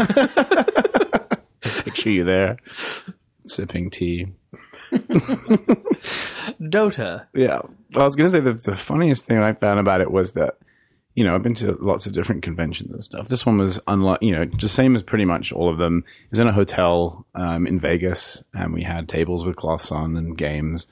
Picture 1.84 2.10
you 2.10 2.24
there, 2.24 2.58
sipping 3.44 3.90
tea. 3.90 4.28
Dota. 6.60 7.26
Yeah. 7.34 7.60
Well, 7.92 8.02
I 8.02 8.04
was 8.04 8.16
going 8.16 8.30
to 8.30 8.32
say 8.32 8.40
that 8.40 8.64
the 8.64 8.76
funniest 8.76 9.24
thing 9.24 9.38
I 9.38 9.52
found 9.52 9.80
about 9.80 10.00
it 10.00 10.10
was 10.10 10.32
that, 10.32 10.56
you 11.14 11.24
know, 11.24 11.34
I've 11.34 11.42
been 11.42 11.54
to 11.54 11.76
lots 11.80 12.06
of 12.06 12.12
different 12.12 12.42
conventions 12.42 12.90
and 12.90 13.02
stuff. 13.02 13.28
This 13.28 13.44
one 13.44 13.58
was 13.58 13.78
unlike, 13.86 14.22
you 14.22 14.32
know, 14.32 14.44
just 14.46 14.74
same 14.74 14.96
as 14.96 15.02
pretty 15.02 15.26
much 15.26 15.52
all 15.52 15.68
of 15.68 15.78
them. 15.78 16.04
It 16.24 16.30
was 16.30 16.38
in 16.38 16.46
a 16.46 16.52
hotel 16.52 17.26
um, 17.34 17.66
in 17.66 17.78
Vegas, 17.78 18.42
and 18.54 18.72
we 18.72 18.82
had 18.82 19.08
tables 19.08 19.44
with 19.44 19.56
cloths 19.56 19.92
on 19.92 20.16
and 20.16 20.38
games. 20.38 20.86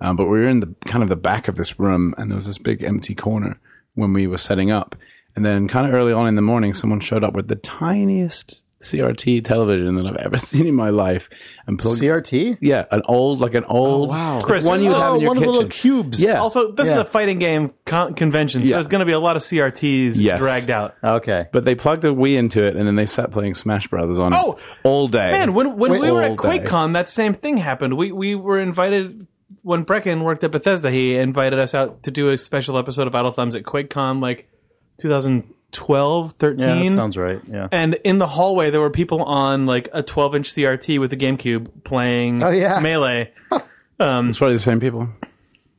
Um, 0.00 0.16
but 0.16 0.24
we 0.24 0.40
were 0.40 0.48
in 0.48 0.60
the 0.60 0.74
kind 0.84 1.02
of 1.02 1.08
the 1.08 1.16
back 1.16 1.48
of 1.48 1.56
this 1.56 1.78
room, 1.78 2.14
and 2.16 2.30
there 2.30 2.36
was 2.36 2.46
this 2.46 2.58
big 2.58 2.82
empty 2.82 3.14
corner 3.14 3.58
when 3.94 4.12
we 4.12 4.26
were 4.26 4.38
setting 4.38 4.70
up. 4.70 4.94
And 5.36 5.44
then, 5.44 5.66
kind 5.66 5.86
of 5.86 5.92
early 5.92 6.12
on 6.12 6.28
in 6.28 6.36
the 6.36 6.42
morning, 6.42 6.74
someone 6.74 7.00
showed 7.00 7.24
up 7.24 7.34
with 7.34 7.48
the 7.48 7.56
tiniest 7.56 8.63
CRT 8.84 9.44
television 9.44 9.94
that 9.96 10.06
I've 10.06 10.16
ever 10.16 10.36
seen 10.38 10.66
in 10.66 10.74
my 10.74 10.90
life, 10.90 11.28
and 11.66 11.78
plugged 11.78 12.00
CRT. 12.00 12.58
yeah, 12.60 12.84
an 12.90 13.02
old, 13.06 13.40
like 13.40 13.54
an 13.54 13.64
old, 13.64 14.10
oh, 14.10 14.12
wow. 14.12 14.40
Chris, 14.42 14.64
one 14.64 14.82
you 14.82 14.90
oh, 14.90 14.94
have 14.94 15.14
in 15.14 15.16
oh, 15.16 15.20
your 15.20 15.28
one 15.28 15.36
of 15.36 15.40
the 15.42 15.46
kitchen. 15.46 15.52
little 15.52 15.68
cubes. 15.70 16.20
Yeah. 16.20 16.40
Also, 16.40 16.72
this 16.72 16.88
is 16.88 16.94
a 16.96 17.04
fighting 17.04 17.38
game 17.38 17.72
con- 17.86 18.14
convention, 18.14 18.62
so 18.62 18.68
Yeah. 18.70 18.76
there's 18.76 18.88
going 18.88 19.00
to 19.00 19.06
be 19.06 19.12
a 19.12 19.18
lot 19.18 19.36
of 19.36 19.42
CRTs 19.42 20.20
Yes. 20.20 20.38
dragged 20.38 20.70
out. 20.70 20.94
Okay. 21.02 21.46
But 21.52 21.64
they 21.64 21.74
plugged 21.74 22.04
a 22.04 22.08
Wii 22.08 22.36
into 22.36 22.62
it, 22.62 22.76
and 22.76 22.86
then 22.86 22.96
they 22.96 23.06
sat 23.06 23.30
playing 23.30 23.54
Smash 23.54 23.88
Brothers 23.88 24.18
on 24.18 24.32
Oh! 24.34 24.52
it 24.52 24.58
all 24.84 25.08
day. 25.08 25.32
Man, 25.32 25.54
when 25.54 25.76
when 25.76 25.92
Wait, 25.92 26.00
we 26.00 26.10
were 26.10 26.22
at. 26.22 26.36
QuakeCon, 26.36 26.92
that 26.92 27.08
same 27.08 27.32
thing 27.34 27.56
happened. 27.56 27.96
We 27.96 28.12
we 28.12 28.34
were 28.34 28.60
invited 28.60 29.26
when 29.62 29.84
Breckon 29.84 30.22
worked 30.22 30.44
at 30.44 30.50
Bethesda. 30.50 30.90
He 30.90 31.16
invited 31.16 31.58
us 31.58 31.74
out 31.74 32.02
to 32.02 32.10
do 32.10 32.28
a 32.30 32.36
special 32.38 32.76
episode 32.76 33.06
of 33.06 33.12
Battle 33.14 33.32
Thumbs 33.32 33.54
at 33.56 33.62
QuakeCon, 33.62 34.20
like 34.20 34.48
2012, 35.74 36.32
13. 36.32 36.58
Yeah, 36.68 36.74
that 36.88 36.94
sounds 36.94 37.16
right. 37.16 37.40
Yeah. 37.46 37.68
and 37.72 37.94
in 38.04 38.18
the 38.18 38.26
hallway, 38.26 38.70
there 38.70 38.80
were 38.80 38.90
people 38.90 39.22
on 39.22 39.66
like 39.66 39.88
a 39.92 40.02
12 40.02 40.34
inch 40.36 40.52
CRT 40.54 40.98
with 41.00 41.12
a 41.12 41.16
GameCube 41.16 41.84
playing 41.84 42.42
Oh, 42.42 42.50
yeah. 42.50 42.80
Melee. 42.80 43.32
it's 43.52 44.38
probably 44.38 44.54
the 44.54 44.58
same 44.58 44.80
people. 44.80 45.08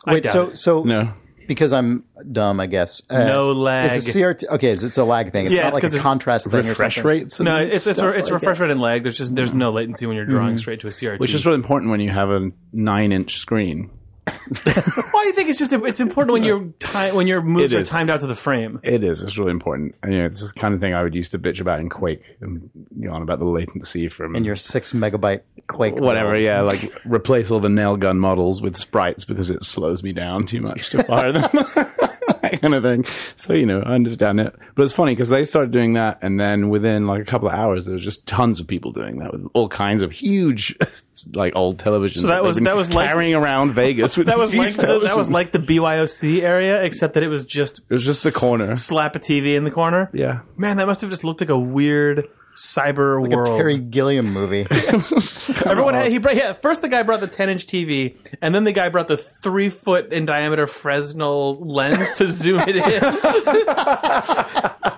Wait, 0.07 0.25
so 0.25 0.49
it. 0.49 0.57
so 0.57 0.83
No, 0.83 1.11
because 1.47 1.73
I'm 1.73 2.03
dumb, 2.31 2.59
I 2.59 2.67
guess. 2.67 3.01
Uh, 3.09 3.23
No 3.23 3.51
lag. 3.51 3.91
It's 3.97 4.07
a 4.07 4.11
CRT. 4.13 4.43
Okay, 4.49 4.69
it's, 4.69 4.83
it's 4.83 4.97
a 4.97 5.03
lag 5.03 5.31
thing. 5.31 5.45
It's 5.45 5.53
Yeah, 5.53 5.63
not 5.63 5.67
it's 5.69 5.75
like 5.75 5.81
'cause 5.83 5.95
a 5.95 5.99
contrast 5.99 6.45
thing 6.51 6.65
or 6.65 6.69
refresh 6.69 6.95
something. 6.95 7.09
rates. 7.09 7.39
and 7.39 7.45
No, 7.45 7.57
it's 7.57 7.87
it's 7.87 7.97
stuff, 7.99 8.15
it's 8.15 8.29
refresh 8.29 8.59
rate 8.59 8.69
and 8.71 8.79
lag. 8.81 9.01
There's 9.03 9.17
just 9.17 9.35
there's 9.35 9.53
no 9.55 9.71
latency 9.71 10.05
when 10.05 10.15
you're 10.15 10.25
drawing 10.25 10.57
straight 10.57 10.81
to 10.81 10.87
a 10.87 10.91
CRT. 10.91 11.19
which 11.19 11.33
is 11.33 11.45
really 11.45 11.55
important 11.55 11.89
when 11.91 11.99
you 12.01 12.11
have 12.11 12.29
a 12.29 12.51
nine-inch 12.71 13.37
screen. 13.37 13.89
why 14.63 15.21
do 15.21 15.27
you 15.27 15.33
think 15.33 15.49
it's 15.49 15.59
just 15.59 15.71
it's 15.71 15.99
important 15.99 16.33
when 16.33 16.43
your 16.43 16.65
time 16.79 17.15
when 17.15 17.27
your 17.27 17.41
moves 17.41 17.73
are 17.73 17.83
timed 17.83 18.09
out 18.09 18.19
to 18.21 18.27
the 18.27 18.35
frame. 18.35 18.79
It 18.83 19.03
is. 19.03 19.23
It's 19.23 19.37
really 19.37 19.51
important. 19.51 19.95
And, 20.01 20.13
you 20.13 20.19
know, 20.19 20.25
it's 20.25 20.41
the 20.41 20.59
kind 20.59 20.73
of 20.73 20.79
thing 20.79 20.93
I 20.93 21.03
would 21.03 21.13
used 21.13 21.31
to 21.33 21.39
bitch 21.39 21.59
about 21.59 21.79
in 21.79 21.89
Quake 21.89 22.23
and 22.41 22.69
you 22.97 23.07
know, 23.07 23.13
on 23.13 23.21
about 23.21 23.39
the 23.39 23.45
latency 23.45 24.07
from 24.07 24.35
in 24.35 24.43
your 24.43 24.55
six 24.55 24.93
megabyte 24.93 25.41
Quake. 25.67 25.95
whatever. 25.95 26.29
world. 26.29 26.43
Yeah, 26.43 26.61
like 26.61 26.91
replace 27.05 27.51
all 27.51 27.59
the 27.59 27.69
nail 27.69 27.97
gun 27.97 28.19
models 28.19 28.61
with 28.61 28.75
sprites 28.75 29.25
because 29.25 29.51
it 29.51 29.63
slows 29.63 30.01
me 30.01 30.11
down 30.11 30.45
too 30.45 30.61
much 30.61 30.89
to 30.89 31.03
fire 31.03 31.31
them. 31.31 31.49
that 32.51 32.61
kind 32.61 32.73
of 32.73 32.83
thing. 32.83 33.05
So 33.35 33.53
you 33.53 33.65
know, 33.65 33.81
I 33.81 33.93
understand 33.93 34.39
it. 34.39 34.55
But 34.75 34.83
it's 34.83 34.93
funny 34.93 35.13
because 35.13 35.29
they 35.29 35.43
started 35.45 35.71
doing 35.71 35.93
that, 35.93 36.19
and 36.21 36.39
then 36.39 36.69
within 36.69 37.07
like 37.07 37.21
a 37.21 37.25
couple 37.25 37.47
of 37.47 37.53
hours, 37.53 37.85
there 37.85 37.95
was 37.95 38.03
just 38.03 38.25
tons 38.27 38.59
of 38.59 38.67
people 38.67 38.91
doing 38.91 39.19
that 39.19 39.31
with 39.31 39.47
all 39.53 39.69
kinds 39.69 40.01
of 40.01 40.11
huge, 40.11 40.75
like 41.33 41.55
old 41.55 41.77
televisions. 41.77 42.21
So 42.21 42.27
that 42.27 42.43
was- 42.43 42.57
that 42.59 42.75
was 42.75 42.93
like- 42.93 43.07
carrying 43.09 43.35
around 43.35 43.71
Vegas 43.73 44.17
with 44.17 44.27
That 44.27 44.37
was 44.37 44.53
like 44.55 44.75
the, 44.75 44.99
that 45.01 45.15
was 45.17 45.29
like 45.29 45.51
the 45.51 45.59
BYOC 45.59 46.41
area, 46.41 46.81
except 46.83 47.13
that 47.15 47.23
it 47.23 47.27
was 47.29 47.45
just 47.45 47.79
it 47.79 47.89
was 47.93 48.05
just 48.05 48.23
the 48.23 48.31
corner. 48.31 48.75
slap 48.75 49.15
a 49.15 49.19
TV 49.19 49.55
in 49.55 49.63
the 49.63 49.71
corner. 49.71 50.09
Yeah. 50.13 50.39
Man, 50.57 50.77
that 50.77 50.87
must 50.87 51.01
have 51.01 51.09
just 51.09 51.23
looked 51.23 51.41
like 51.41 51.49
a 51.49 51.59
weird 51.59 52.27
cyber 52.55 53.21
Like 53.21 53.33
a 53.33 53.37
world. 53.37 53.59
Terry 53.59 53.77
Gilliam 53.77 54.31
movie. 54.31 54.65
Everyone 55.65 55.93
had, 55.93 56.09
he 56.11 56.17
brought, 56.19 56.35
yeah. 56.35 56.53
First, 56.53 56.81
the 56.81 56.89
guy 56.89 57.03
brought 57.03 57.19
the 57.19 57.27
10 57.27 57.49
inch 57.49 57.67
TV, 57.67 58.15
and 58.41 58.55
then 58.55 58.63
the 58.63 58.71
guy 58.71 58.89
brought 58.89 59.07
the 59.07 59.17
three 59.17 59.69
foot 59.69 60.11
in 60.13 60.25
diameter 60.25 60.65
Fresnel 60.67 61.59
lens 61.59 62.11
to 62.13 62.27
zoom 62.27 62.61
it 62.67 62.75
in. 62.77 62.83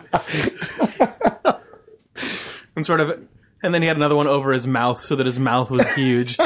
and 2.76 2.86
sort 2.86 3.00
of, 3.02 3.20
and 3.64 3.74
then 3.74 3.82
he 3.82 3.88
had 3.88 3.98
another 3.98 4.16
one 4.16 4.28
over 4.28 4.52
his 4.52 4.68
mouth 4.68 5.02
so 5.02 5.16
that 5.16 5.26
his 5.26 5.40
mouth 5.40 5.72
was 5.72 5.88
huge. 5.94 6.38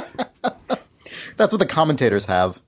That's 1.38 1.54
what 1.54 1.60
the 1.60 1.66
commentators 1.66 2.26
have. 2.26 2.62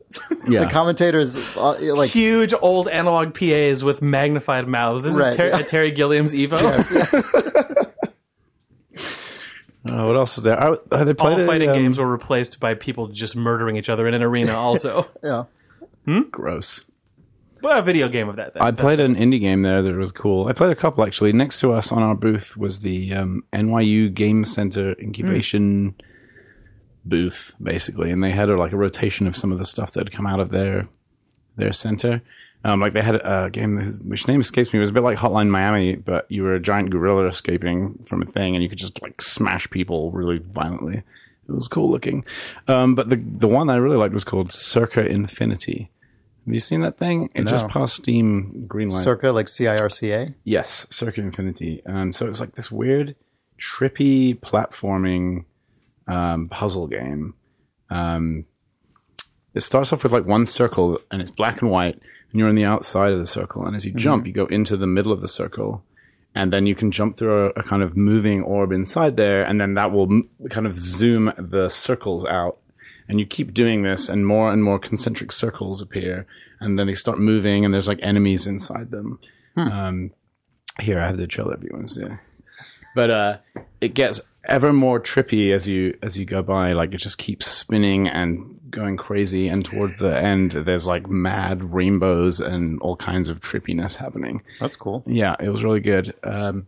Yeah. 0.48 0.66
The 0.66 0.70
commentators 0.72 1.58
uh, 1.58 1.78
like 1.80 2.10
huge 2.12 2.54
old 2.60 2.88
analog 2.88 3.38
PAs 3.38 3.84
with 3.84 4.02
magnified 4.02 4.68
mouths. 4.68 5.04
This 5.04 5.18
Right, 5.18 5.30
is 5.30 5.36
Ter- 5.36 5.48
yeah. 5.50 5.60
a 5.60 5.64
Terry 5.64 5.92
Gilliam's 5.92 6.34
Evo. 6.34 7.83
Uh, 9.86 10.06
what 10.06 10.16
else 10.16 10.36
was 10.36 10.44
there? 10.46 10.58
I, 10.62 10.78
uh, 10.92 11.04
they 11.04 11.12
All 11.12 11.16
played 11.16 11.40
a, 11.40 11.46
fighting 11.46 11.70
um, 11.70 11.76
games 11.76 12.00
were 12.00 12.10
replaced 12.10 12.60
by 12.60 12.74
people 12.74 13.08
just 13.08 13.36
murdering 13.36 13.76
each 13.76 13.90
other 13.90 14.08
in 14.08 14.14
an 14.14 14.24
arena. 14.24 14.54
Also, 14.54 15.08
yeah. 15.24 15.46
Gross. 16.32 16.86
well, 17.62 17.80
a 17.80 17.82
video 17.82 18.08
game 18.08 18.30
of 18.30 18.38
that. 18.38 18.54
Then. 18.54 18.64
I 18.64 18.72
played 18.72 19.00
an 19.00 19.16
indie 19.16 19.40
game 19.40 19.62
there 19.62 19.82
that 19.82 19.96
was 19.96 20.12
cool. 20.12 20.48
I 20.48 20.54
played 20.54 20.72
a 20.72 20.76
couple 20.76 21.04
actually. 21.06 21.34
Next 21.34 21.60
to 21.62 21.74
us 21.74 21.92
on 21.92 22.02
our 22.02 22.16
booth 22.16 22.56
was 22.56 22.80
the 22.80 23.14
um, 23.14 23.44
NYU 23.52 24.14
Game 24.14 24.46
Center 24.46 24.96
incubation 25.00 25.96
booth, 27.06 27.54
basically, 27.62 28.12
and 28.12 28.24
they 28.24 28.32
had 28.32 28.50
a, 28.50 28.56
like 28.56 28.72
a 28.72 28.78
rotation 28.78 29.28
of 29.28 29.36
some 29.36 29.52
of 29.52 29.58
the 29.58 29.66
stuff 29.66 29.92
that 29.92 30.06
had 30.08 30.12
come 30.14 30.28
out 30.28 30.40
of 30.40 30.52
their 30.52 30.88
their 31.56 31.72
center. 31.74 32.22
Um, 32.66 32.80
like 32.80 32.94
they 32.94 33.02
had 33.02 33.16
a 33.16 33.50
game 33.52 33.78
whose- 33.78 34.02
which 34.02 34.28
name 34.28 34.40
escapes 34.42 34.72
me. 34.72 34.80
It 34.80 34.82
was 34.82 34.90
a 34.90 34.94
bit 34.94 35.04
like 35.04 35.18
Hotline 35.18 35.50
Miami, 35.50 35.96
but 35.96 36.26
you 36.30 36.44
were 36.44 36.54
a 36.56 36.60
giant 36.62 36.90
gorilla 36.92 37.28
escaping 37.28 38.00
from 38.08 38.22
a 38.22 38.26
thing, 38.26 38.56
and 38.56 38.64
you 38.64 38.70
could 38.70 38.78
just 38.78 39.02
like 39.02 39.22
smash 39.22 39.70
people 39.70 40.12
really 40.12 40.38
violently. 40.40 41.04
It 41.50 41.52
was 41.52 41.68
cool 41.68 41.92
looking. 41.92 42.24
Um, 42.70 42.96
but 42.96 43.10
the 43.10 43.18
the 43.18 43.50
one 43.50 43.70
I 43.70 43.76
really 43.76 43.98
liked 43.98 44.14
was 44.14 44.24
called 44.24 44.52
Circa 44.54 45.06
Infinity. 45.06 45.90
Have 46.46 46.54
you 46.54 46.60
seen 46.62 46.82
that 46.82 46.98
thing? 46.98 47.30
It 47.36 47.48
just 47.48 47.68
passed 47.68 47.96
Steam 47.98 48.66
Greenlight. 48.68 49.04
Circa 49.04 49.32
like 49.32 49.50
C 49.50 49.68
I 49.68 49.76
R 49.78 49.90
C 49.90 50.12
A. 50.14 50.34
Yes, 50.46 50.88
Circa 50.90 51.20
Infinity. 51.22 51.82
And 51.86 52.16
so 52.16 52.28
it's 52.28 52.40
like 52.40 52.56
this 52.56 52.72
weird, 52.72 53.16
trippy 53.60 54.40
platforming 54.40 55.46
um, 56.08 56.48
puzzle 56.50 56.88
game. 56.88 57.34
Um, 57.90 58.46
it 59.54 59.62
starts 59.62 59.94
off 59.94 60.04
with 60.04 60.14
like 60.14 60.26
one 60.26 60.46
circle 60.46 61.00
and 61.12 61.22
it's 61.22 61.32
black 61.32 61.62
and 61.62 61.72
white, 61.72 61.96
and 61.96 62.40
you're 62.40 62.50
on 62.50 62.56
the 62.56 62.66
outside 62.66 63.12
of 63.12 63.20
the 63.20 63.26
circle. 63.26 63.66
And 63.66 63.76
as 63.76 63.86
you 63.86 63.92
jump, 63.92 64.26
you 64.26 64.34
go 64.34 64.46
into 64.48 64.78
the 64.78 64.88
middle 64.88 65.12
of 65.12 65.22
the 65.22 65.28
circle. 65.28 65.84
And 66.36 66.52
then 66.52 66.66
you 66.66 66.74
can 66.74 66.92
jump 66.92 67.16
through 67.16 67.46
a, 67.46 67.50
a 67.50 67.64
kind 67.64 67.84
of 67.84 67.96
moving 67.96 68.42
orb 68.42 68.72
inside 68.72 69.18
there, 69.18 69.44
and 69.46 69.62
then 69.62 69.76
that 69.76 69.92
will 69.92 70.12
m- 70.12 70.30
kind 70.50 70.66
of 70.66 70.76
zoom 70.76 71.32
the 71.38 71.70
circles 71.70 72.26
out. 72.26 72.58
And 73.08 73.20
you 73.20 73.28
keep 73.28 73.54
doing 73.54 73.84
this, 73.84 74.10
and 74.10 74.26
more 74.26 74.52
and 74.52 74.64
more 74.64 74.80
concentric 74.80 75.32
circles 75.32 75.80
appear, 75.80 76.26
and 76.60 76.80
then 76.80 76.88
they 76.88 76.96
start 76.96 77.20
moving, 77.20 77.66
and 77.66 77.72
there's 77.72 77.88
like 77.88 78.00
enemies 78.02 78.48
inside 78.48 78.90
them. 78.90 79.20
Um, 79.72 80.12
here, 80.80 81.00
I 81.00 81.06
have 81.06 81.18
the 81.18 81.28
trailer 81.28 81.54
if 81.54 81.64
you 81.64 81.70
want 81.72 81.90
to 81.90 81.94
see 81.94 82.02
it. 82.02 82.12
But 82.96 83.12
uh, 83.12 83.38
it 83.80 83.94
gets 83.94 84.20
ever 84.46 84.74
more 84.74 85.00
trippy 85.00 85.52
as 85.54 85.68
you 85.68 85.98
as 86.02 86.18
you 86.18 86.26
go 86.26 86.42
by. 86.42 86.74
Like 86.74 86.94
it 86.94 86.98
just 86.98 87.18
keeps 87.18 87.48
spinning 87.48 88.08
and 88.08 88.60
going 88.70 88.98
crazy. 88.98 89.48
And 89.48 89.64
toward 89.64 89.98
the 90.00 90.18
end, 90.18 90.52
there's 90.52 90.86
like 90.86 91.08
mad 91.08 91.74
rainbows 91.74 92.40
and 92.40 92.80
all 92.82 92.96
kinds 92.96 93.30
of 93.30 93.40
trippiness 93.40 93.96
happening. 93.96 94.42
That's 94.60 94.76
cool. 94.76 95.04
Yeah, 95.06 95.36
it 95.40 95.50
was 95.50 95.64
really 95.64 95.80
good. 95.80 96.14
Um, 96.24 96.68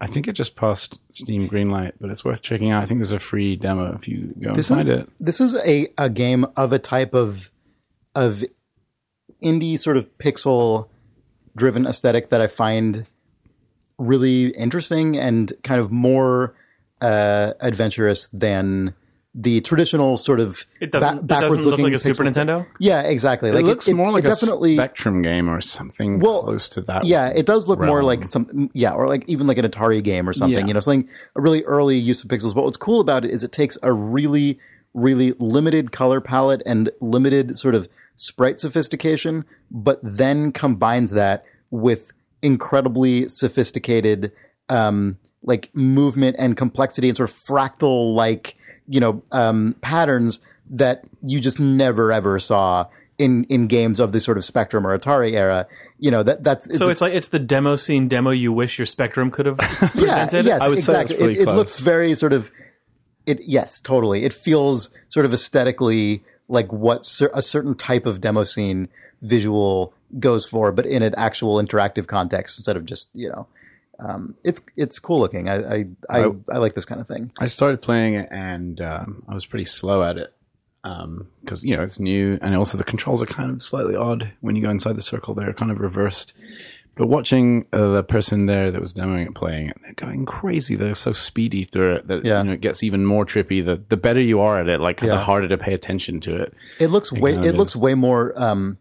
I 0.00 0.06
think 0.06 0.26
it 0.26 0.32
just 0.32 0.56
passed 0.56 0.98
Steam 1.12 1.48
Greenlight, 1.48 1.92
but 2.00 2.08
it's 2.10 2.24
worth 2.24 2.40
checking 2.40 2.70
out. 2.70 2.82
I 2.82 2.86
think 2.86 3.00
there's 3.00 3.12
a 3.12 3.18
free 3.18 3.54
demo 3.54 3.94
if 3.94 4.08
you 4.08 4.34
go 4.40 4.50
and 4.50 4.58
This 4.58 4.68
find 4.68 4.88
is, 4.88 5.00
it. 5.00 5.08
This 5.20 5.40
is 5.40 5.54
a, 5.54 5.88
a 5.98 6.08
game 6.08 6.46
of 6.56 6.72
a 6.72 6.78
type 6.78 7.14
of 7.14 7.50
of 8.14 8.42
indie 9.42 9.78
sort 9.78 9.96
of 9.96 10.18
pixel 10.18 10.88
driven 11.56 11.86
aesthetic 11.86 12.30
that 12.30 12.40
I 12.40 12.46
find 12.46 13.06
really 13.98 14.48
interesting 14.48 15.18
and 15.18 15.52
kind 15.62 15.80
of 15.80 15.92
more 15.92 16.54
uh, 17.00 17.54
adventurous 17.60 18.28
than 18.32 18.94
the 19.32 19.60
traditional 19.60 20.16
sort 20.16 20.40
of 20.40 20.66
it 20.80 20.90
doesn't, 20.90 21.18
ba- 21.18 21.20
it 21.22 21.26
backwards 21.28 21.58
doesn't 21.58 21.64
look 21.64 21.70
looking 21.70 21.84
like 21.84 21.94
a 21.94 21.98
Super 22.00 22.24
pixel 22.24 22.30
stuff. 22.30 22.46
Nintendo. 22.48 22.66
Yeah, 22.80 23.02
exactly. 23.02 23.52
Like 23.52 23.60
it 23.60 23.66
looks 23.66 23.86
more 23.86 24.10
like 24.10 24.24
definitely 24.24 24.72
a 24.74 24.76
Spectrum 24.78 25.22
game 25.22 25.48
or 25.48 25.60
something 25.60 26.18
Well, 26.18 26.42
close 26.42 26.68
to 26.70 26.80
that. 26.82 27.06
Yeah, 27.06 27.28
it 27.28 27.46
does 27.46 27.68
look 27.68 27.78
more 27.78 28.02
like 28.02 28.24
some, 28.24 28.70
yeah, 28.74 28.90
or 28.90 29.06
like 29.06 29.24
even 29.28 29.46
like 29.46 29.56
an 29.58 29.64
Atari 29.64 30.02
game 30.02 30.28
or 30.28 30.32
something. 30.32 30.58
Yeah. 30.58 30.66
You 30.66 30.74
know, 30.74 30.80
something 30.80 31.08
a 31.36 31.40
really 31.40 31.62
early 31.62 31.96
use 31.96 32.24
of 32.24 32.28
pixels. 32.28 32.56
But 32.56 32.64
what's 32.64 32.76
cool 32.76 33.00
about 33.00 33.24
it 33.24 33.30
is 33.30 33.44
it 33.44 33.52
takes 33.52 33.78
a 33.84 33.92
really, 33.92 34.58
really 34.94 35.34
limited 35.38 35.92
color 35.92 36.20
palette 36.20 36.62
and 36.66 36.90
limited 37.00 37.56
sort 37.56 37.76
of 37.76 37.88
sprite 38.16 38.58
sophistication, 38.58 39.44
but 39.70 40.00
then 40.02 40.50
combines 40.50 41.12
that 41.12 41.44
with 41.70 42.10
incredibly 42.42 43.28
sophisticated, 43.28 44.32
um, 44.68 45.18
like 45.42 45.70
movement 45.74 46.36
and 46.38 46.56
complexity 46.56 47.08
and 47.08 47.16
sort 47.16 47.30
of 47.30 47.36
fractal 47.36 48.14
like, 48.14 48.56
you 48.88 49.00
know, 49.00 49.22
um, 49.32 49.74
patterns 49.80 50.40
that 50.70 51.02
you 51.22 51.40
just 51.40 51.58
never 51.58 52.12
ever 52.12 52.38
saw 52.38 52.86
in 53.18 53.44
in 53.44 53.66
games 53.66 54.00
of 54.00 54.12
the 54.12 54.20
sort 54.20 54.38
of 54.38 54.44
Spectrum 54.44 54.86
or 54.86 54.96
Atari 54.98 55.32
era. 55.32 55.66
You 55.98 56.10
know 56.10 56.22
that 56.22 56.42
that's 56.42 56.78
So 56.78 56.88
it's 56.88 57.00
like 57.00 57.12
it's 57.12 57.28
the 57.28 57.38
demo 57.38 57.76
scene 57.76 58.08
demo 58.08 58.30
you 58.30 58.52
wish 58.52 58.78
your 58.78 58.86
Spectrum 58.86 59.30
could 59.30 59.46
have 59.46 59.58
presented. 59.92 60.46
yeah, 60.46 60.54
yes, 60.54 60.62
I 60.62 60.68
would 60.68 60.82
say 60.82 60.92
exactly. 61.02 61.14
it's 61.16 61.24
pretty 61.24 61.40
it, 61.40 61.48
it 61.48 61.52
looks 61.54 61.78
very 61.78 62.14
sort 62.14 62.32
of 62.32 62.50
it 63.26 63.42
yes, 63.44 63.80
totally. 63.80 64.24
It 64.24 64.32
feels 64.32 64.90
sort 65.10 65.26
of 65.26 65.32
aesthetically 65.32 66.22
like 66.48 66.72
what 66.72 67.04
cer- 67.04 67.30
a 67.34 67.42
certain 67.42 67.74
type 67.74 68.06
of 68.06 68.20
demo 68.20 68.44
scene 68.44 68.88
visual 69.22 69.92
goes 70.18 70.46
for, 70.46 70.72
but 70.72 70.86
in 70.86 71.02
an 71.02 71.14
actual 71.16 71.56
interactive 71.56 72.06
context 72.06 72.58
instead 72.58 72.76
of 72.76 72.86
just 72.86 73.10
you 73.14 73.28
know. 73.28 73.46
Um, 74.00 74.34
it's 74.44 74.60
it's 74.76 74.98
cool 74.98 75.20
looking. 75.20 75.48
I 75.48 75.56
I, 75.56 75.84
I 76.08 76.24
I- 76.24 76.32
I 76.52 76.58
like 76.58 76.74
this 76.74 76.84
kind 76.86 77.00
of 77.00 77.06
thing. 77.08 77.32
I 77.38 77.46
started 77.48 77.82
playing 77.82 78.14
it 78.14 78.28
and 78.30 78.80
um, 78.80 79.22
I 79.28 79.34
was 79.34 79.44
pretty 79.46 79.66
slow 79.66 80.02
at 80.02 80.16
it 80.16 80.32
because 80.82 81.62
you 81.62 81.76
know 81.76 81.82
it's 81.82 82.00
new 82.00 82.38
and 82.40 82.54
also 82.56 82.78
the 82.78 82.84
controls 82.84 83.22
are 83.22 83.26
kind 83.26 83.50
of 83.52 83.62
slightly 83.62 83.94
odd 83.94 84.32
when 84.40 84.56
you 84.56 84.62
go 84.62 84.70
inside 84.70 84.96
the 84.96 85.02
circle. 85.02 85.34
They're 85.34 85.52
kind 85.52 85.70
of 85.70 85.80
reversed. 85.80 86.32
But 86.96 87.06
watching 87.06 87.66
uh, 87.72 87.92
the 87.92 88.02
person 88.02 88.46
there 88.46 88.70
that 88.70 88.80
was 88.80 88.92
demoing 88.92 89.26
it 89.26 89.34
playing 89.34 89.68
it, 89.68 89.76
they're 89.82 89.92
going 89.94 90.26
crazy. 90.26 90.74
They're 90.74 90.92
so 90.94 91.12
speedy 91.12 91.64
through 91.64 91.94
it 91.96 92.08
that 92.08 92.24
Yeah. 92.24 92.38
you 92.40 92.44
know 92.48 92.52
it 92.54 92.60
gets 92.60 92.82
even 92.82 93.06
more 93.06 93.24
trippy. 93.24 93.64
The 93.64 93.82
the 93.88 93.96
better 93.96 94.20
you 94.20 94.40
are 94.40 94.58
at 94.60 94.68
it, 94.68 94.80
like 94.80 95.00
the 95.00 95.18
harder 95.18 95.48
to 95.48 95.56
pay 95.58 95.72
attention 95.74 96.20
to 96.20 96.36
it. 96.36 96.52
It 96.78 96.88
looks 96.88 97.12
way 97.12 97.34
it 97.34 97.54
looks 97.54 97.76
way 97.76 97.94
more 97.94 98.32
um, 98.40 98.78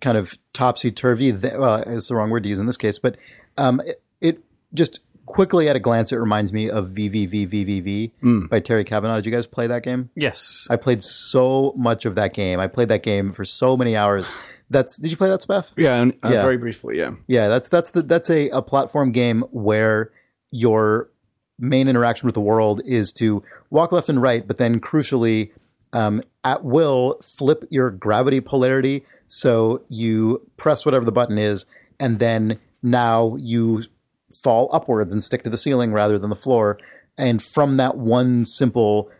kind 0.00 0.16
of 0.16 0.34
topsy 0.52 0.92
turvy. 0.92 1.32
Well, 1.32 1.82
it's 1.86 2.08
the 2.08 2.14
wrong 2.14 2.30
word 2.30 2.44
to 2.44 2.48
use 2.48 2.58
in 2.60 2.66
this 2.66 2.76
case, 2.78 2.98
but 2.98 3.16
um, 3.58 3.80
it, 3.84 4.00
it 4.20 4.38
just 4.74 5.00
quickly 5.26 5.68
at 5.68 5.76
a 5.76 5.80
glance 5.80 6.10
it 6.12 6.16
reminds 6.16 6.52
me 6.52 6.68
of 6.68 6.88
VVVVVV 6.88 8.10
Hmm. 8.20 8.46
by 8.46 8.60
Terry 8.60 8.84
Cavanagh. 8.84 9.16
Did 9.16 9.26
you 9.26 9.32
guys 9.32 9.46
play 9.46 9.66
that 9.68 9.82
game? 9.82 10.10
Yes. 10.16 10.66
I 10.70 10.76
played 10.76 11.02
so 11.02 11.72
much 11.76 12.04
of 12.04 12.14
that 12.16 12.34
game. 12.34 12.58
I 12.60 12.66
played 12.66 12.88
that 12.88 13.02
game 13.02 13.32
for 13.32 13.44
so 13.44 13.76
many 13.76 13.96
hours. 13.96 14.28
That's 14.70 14.96
did 14.96 15.10
you 15.10 15.16
play 15.16 15.28
that, 15.28 15.40
Spaff? 15.40 15.66
Yeah, 15.76 15.96
and, 15.96 16.14
uh, 16.24 16.30
Yeah. 16.32 16.42
very 16.42 16.56
briefly, 16.56 16.98
yeah. 16.98 17.12
Yeah, 17.26 17.48
that's 17.48 17.68
that's 17.68 17.90
the 17.92 18.02
that's 18.02 18.30
a, 18.30 18.48
a 18.50 18.62
platform 18.62 19.12
game 19.12 19.42
where 19.50 20.10
your 20.50 21.10
main 21.58 21.88
interaction 21.88 22.26
with 22.26 22.34
the 22.34 22.40
world 22.40 22.80
is 22.84 23.12
to 23.14 23.42
walk 23.70 23.92
left 23.92 24.08
and 24.08 24.20
right, 24.22 24.46
but 24.46 24.56
then 24.58 24.80
crucially, 24.80 25.50
um, 25.92 26.22
at 26.44 26.64
will, 26.64 27.18
flip 27.22 27.64
your 27.70 27.90
gravity 27.90 28.40
polarity. 28.40 29.04
So 29.26 29.82
you 29.88 30.48
press 30.56 30.84
whatever 30.86 31.04
the 31.04 31.12
button 31.12 31.38
is, 31.38 31.66
and 32.00 32.18
then 32.18 32.58
now 32.82 33.36
you 33.38 33.84
fall 34.30 34.68
upwards 34.72 35.12
and 35.12 35.22
stick 35.22 35.44
to 35.44 35.50
the 35.50 35.56
ceiling 35.58 35.92
rather 35.92 36.18
than 36.18 36.30
the 36.30 36.36
floor. 36.36 36.78
And 37.18 37.42
from 37.42 37.76
that 37.76 37.96
one 37.96 38.44
simple 38.46 39.10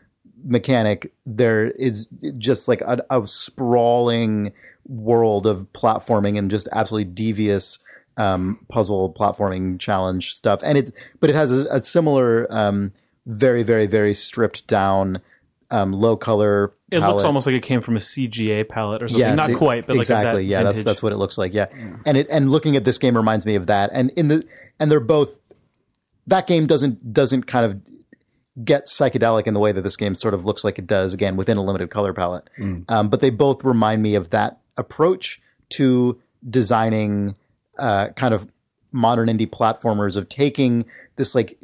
mechanic, 0.45 1.13
there 1.27 1.71
is 1.73 2.07
just 2.39 2.69
like 2.69 2.81
a, 2.83 3.05
a 3.11 3.27
sprawling 3.27 4.53
world 4.87 5.47
of 5.47 5.67
platforming 5.73 6.39
and 6.39 6.51
just 6.51 6.69
absolutely 6.73 7.13
devious 7.13 7.79
um, 8.17 8.65
puzzle 8.69 9.15
platforming 9.19 9.79
challenge 9.79 10.33
stuff. 10.35 10.61
And 10.63 10.77
it's 10.77 10.91
but 11.21 11.31
it 11.31 11.37
has 11.37 11.53
a, 11.53 11.67
a 11.67 11.81
similar, 11.83 12.51
um, 12.53 12.93
very 13.27 13.63
very 13.63 13.87
very 13.87 14.15
stripped 14.15 14.67
down, 14.67 15.21
um, 15.71 15.93
low 15.93 16.17
color. 16.17 16.73
It 16.91 17.01
looks 17.01 17.23
almost 17.23 17.47
like 17.47 17.55
it 17.55 17.63
came 17.63 17.81
from 17.81 17.97
a 17.97 18.01
CGA 18.01 18.69
palette 18.69 19.03
or 19.03 19.09
something. 19.09 19.27
Yes, 19.27 19.37
Not 19.37 19.51
it- 19.51 19.57
quite, 19.57 19.87
but 19.87 19.97
exactly. 19.97 20.27
like 20.27 20.35
that 20.37 20.43
yeah, 20.45 20.63
that's 20.63 20.79
vintage. 20.79 20.85
that's 20.85 21.03
what 21.03 21.13
it 21.13 21.17
looks 21.17 21.39
like. 21.39 21.55
Yeah, 21.55 21.67
and 22.05 22.17
it 22.17 22.27
and 22.31 22.51
looking 22.51 22.77
at 22.77 22.85
this 22.85 22.99
game 22.99 23.17
reminds 23.17 23.47
me 23.47 23.55
of 23.55 23.67
that. 23.67 23.91
And 23.93 24.11
in 24.17 24.29
the 24.29 24.45
and 24.81 24.91
they're 24.91 24.99
both 24.99 25.41
that 26.27 26.47
game 26.47 26.67
doesn't 26.67 27.13
doesn't 27.13 27.47
kind 27.47 27.65
of 27.65 28.65
get 28.65 28.87
psychedelic 28.87 29.47
in 29.47 29.55
the 29.55 29.61
way 29.61 29.71
that 29.73 29.83
this 29.83 29.97
game 29.97 30.15
sort 30.15 30.35
of 30.35 30.45
looks 30.45 30.65
like 30.65 30.79
it 30.79 30.87
does 30.87 31.15
again 31.15 31.37
within 31.37 31.57
a 31.57 31.63
limited 31.63 31.91
color 31.91 32.13
palette. 32.13 32.51
Um, 32.89 33.09
but 33.09 33.21
they 33.21 33.31
both 33.31 33.63
remind 33.65 34.03
me 34.03 34.17
of 34.17 34.31
that 34.31 34.59
approach 34.77 35.41
to 35.71 36.21
designing 36.49 37.37
uh, 37.79 38.09
kind 38.17 38.35
of 38.35 38.49
modern 38.93 39.29
indie 39.29 39.49
platformers 39.49 40.17
of 40.17 40.29
taking 40.29 40.85
this 41.17 41.35
like 41.35 41.59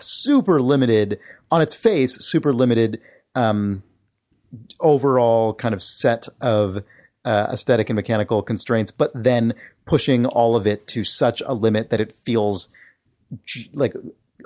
super 0.00 0.62
limited 0.62 1.18
on 1.50 1.60
its 1.60 1.74
face 1.74 2.24
super 2.24 2.54
limited 2.54 3.00
um, 3.34 3.82
overall 4.78 5.52
kind 5.54 5.74
of 5.74 5.82
set 5.82 6.28
of 6.40 6.84
uh, 7.24 7.48
aesthetic 7.52 7.88
and 7.90 7.96
mechanical 7.96 8.42
constraints, 8.42 8.90
but 8.90 9.10
then 9.14 9.54
pushing 9.90 10.24
all 10.24 10.54
of 10.56 10.66
it 10.66 10.86
to 10.86 11.02
such 11.04 11.42
a 11.44 11.52
limit 11.52 11.90
that 11.90 12.00
it 12.00 12.14
feels 12.24 12.68
like 13.74 13.94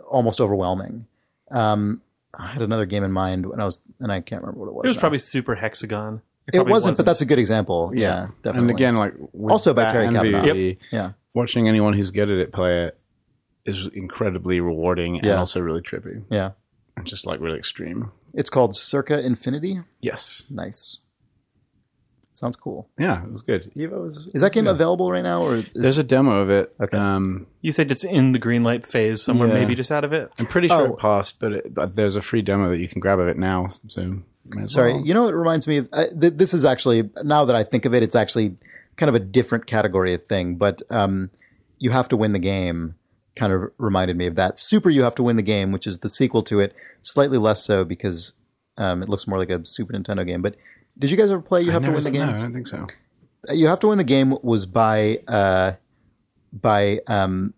almost 0.09 0.41
overwhelming. 0.41 1.07
Um, 1.51 2.01
I 2.39 2.49
had 2.53 2.63
another 2.63 2.87
game 2.87 3.05
in 3.05 3.13
mind 3.13 3.47
when 3.47 3.61
I 3.61 3.65
was, 3.65 3.81
and 4.01 4.11
I 4.11 4.21
can't 4.21 4.43
remember 4.43 4.61
what 4.61 4.69
it 4.69 4.75
was. 4.75 4.85
It 4.85 4.89
was 4.89 4.97
now. 4.97 5.01
probably 5.01 5.19
Super 5.19 5.55
Hexagon. 5.55 6.23
it 6.49 6.55
probably 6.55 6.73
wasn't, 6.73 6.97
but 6.97 7.07
that's 7.07 7.21
a 7.21 7.27
good 7.27 7.39
example. 7.39 7.93
Yeah, 7.95 8.29
definitely. 8.43 8.61
And 8.61 8.71
again, 8.71 8.97
like 8.97 9.15
Also 9.49 9.73
by 9.75 9.83
that 9.85 9.93
Terry 9.93 10.07
and 10.07 10.17
Cavanagh. 10.17 10.43
VVV, 10.45 10.79
yeah, 10.91 11.13
watching 11.35 11.69
anyone 11.69 11.93
who's 11.93 12.11
good 12.11 12.31
at 12.31 12.39
it 12.39 12.53
play 12.53 12.85
it 12.87 12.99
is 13.67 13.87
incredibly 13.95 14.61
rewarding 14.61 15.17
and 15.19 15.27
Yeah. 15.27 15.37
also 15.39 15.61
really 15.61 15.81
trippy 15.81 16.23
yeah. 16.31 16.51
and 16.97 17.07
just 17.07 17.27
like 17.27 17.41
really 17.41 17.59
extreme. 17.59 18.11
It's 18.35 18.51
called 18.51 18.75
Circa 18.77 19.21
Infinity. 19.21 19.81
Yes. 20.01 20.45
Nice. 20.51 20.99
Sounds 22.37 22.57
cool. 22.57 22.89
Yeah, 22.99 23.25
it 23.25 23.31
was 23.31 23.43
good. 23.43 23.71
Evo 23.77 24.07
was, 24.07 24.29
Is 24.35 24.43
that 24.43 24.53
game 24.53 24.65
yeah. 24.67 24.73
available 24.73 25.11
right 25.11 25.23
now, 25.23 25.43
or 25.43 25.57
is, 25.59 25.67
There's 25.75 25.99
a 25.99 26.03
demo 26.03 26.41
of 26.41 26.51
it. 26.51 26.75
Okay. 26.81 26.97
Um, 26.97 27.47
You 27.61 27.71
said 27.71 27.93
it's 27.93 28.03
in 28.03 28.33
the 28.33 28.41
green 28.41 28.65
light 28.65 28.85
phase 28.85 29.23
somewhere, 29.23 29.49
Yeah. 29.49 29.55
maybe 29.55 29.75
just 29.77 29.93
out 29.93 30.03
of 30.05 30.13
it. 30.13 30.31
I'm 30.41 30.47
pretty 30.47 30.67
sure 30.69 30.89
Oh. 30.89 30.95
it 30.95 30.99
passed, 30.99 31.39
but, 31.39 31.53
it, 31.53 31.73
but 31.75 31.95
there's 31.95 32.17
a 32.17 32.23
free 32.23 32.43
demo 32.43 32.69
that 32.71 32.79
you 32.79 32.89
can 32.89 33.01
grab 33.01 33.21
of 33.21 33.29
it 33.29 33.39
now. 33.39 33.69
So 33.69 34.19
Sorry, 34.67 34.95
well. 34.95 35.07
you 35.07 35.15
know 35.15 35.29
it 35.29 35.33
reminds 35.35 35.67
me 35.69 35.79
of? 35.79 35.89
Uh, 35.93 36.07
th- 36.09 36.35
this 36.37 36.53
is 36.55 36.65
actually 36.65 37.09
now 37.23 37.45
that 37.45 37.55
I 37.57 37.63
think 37.63 37.85
of 37.85 37.95
it, 37.95 38.03
it's 38.03 38.17
actually 38.17 38.57
kind 38.97 39.09
of 39.09 39.15
a 39.15 39.21
different 39.21 39.67
category 39.67 40.13
of 40.13 40.25
thing. 40.27 40.57
But 40.57 40.83
um, 40.91 41.31
you 41.79 41.91
have 41.93 42.09
to 42.09 42.17
win 42.17 42.33
the 42.33 42.39
game. 42.41 42.97
Kind 43.37 43.53
of 43.53 43.71
reminded 43.79 44.17
me 44.17 44.27
of 44.27 44.35
that. 44.37 44.59
Super, 44.59 44.91
you 44.91 45.03
have 45.03 45.15
to 45.17 45.23
win 45.23 45.37
the 45.37 45.43
game, 45.43 45.73
which 45.73 45.87
is 45.87 45.99
the 45.99 46.09
sequel 46.09 46.43
to 46.45 46.61
it. 46.61 46.75
Slightly 47.03 47.39
less 47.39 47.65
so 47.65 47.85
because 47.85 48.33
um, 48.77 49.03
it 49.03 49.09
looks 49.09 49.27
more 49.27 49.39
like 49.39 49.51
a 49.51 49.65
Super 49.65 49.93
Nintendo 49.93 50.27
game. 50.27 50.43
But 50.43 50.57
did 50.99 51.11
you 51.11 51.17
guys 51.17 51.31
ever 51.31 51.43
play? 51.43 51.63
You 51.63 51.73
have 51.73 51.85
to 51.85 51.91
win 51.91 52.03
the 52.03 52.11
game. 52.11 52.27
No, 52.27 52.37
I 52.37 52.41
don't 52.41 52.53
think 52.53 52.67
so. 52.67 52.87
You 53.51 53.67
have 53.67 53.81
to 53.81 53.89
win 53.89 53.99
the 53.99 54.05
game 54.05 54.37
was 54.43 54.65
by 54.67 55.21
uh, 55.29 55.73
by 56.53 57.01
um, 57.07 57.55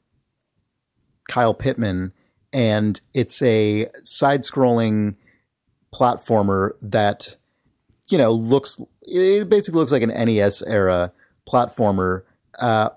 Kyle 1.29 1.55
Pittman, 1.55 2.13
and 2.53 3.01
it's 3.15 3.41
a 3.43 3.89
side-scrolling 4.03 5.17
platformer 5.95 6.73
that 6.83 7.37
you 8.09 8.19
know 8.19 8.33
looks 8.33 8.81
it 9.03 9.49
basically 9.49 9.79
looks 9.79 9.93
like 9.93 10.03
an 10.03 10.09
NES 10.09 10.63
era 10.63 11.13
platformer, 11.49 12.23
uh, 12.59 12.91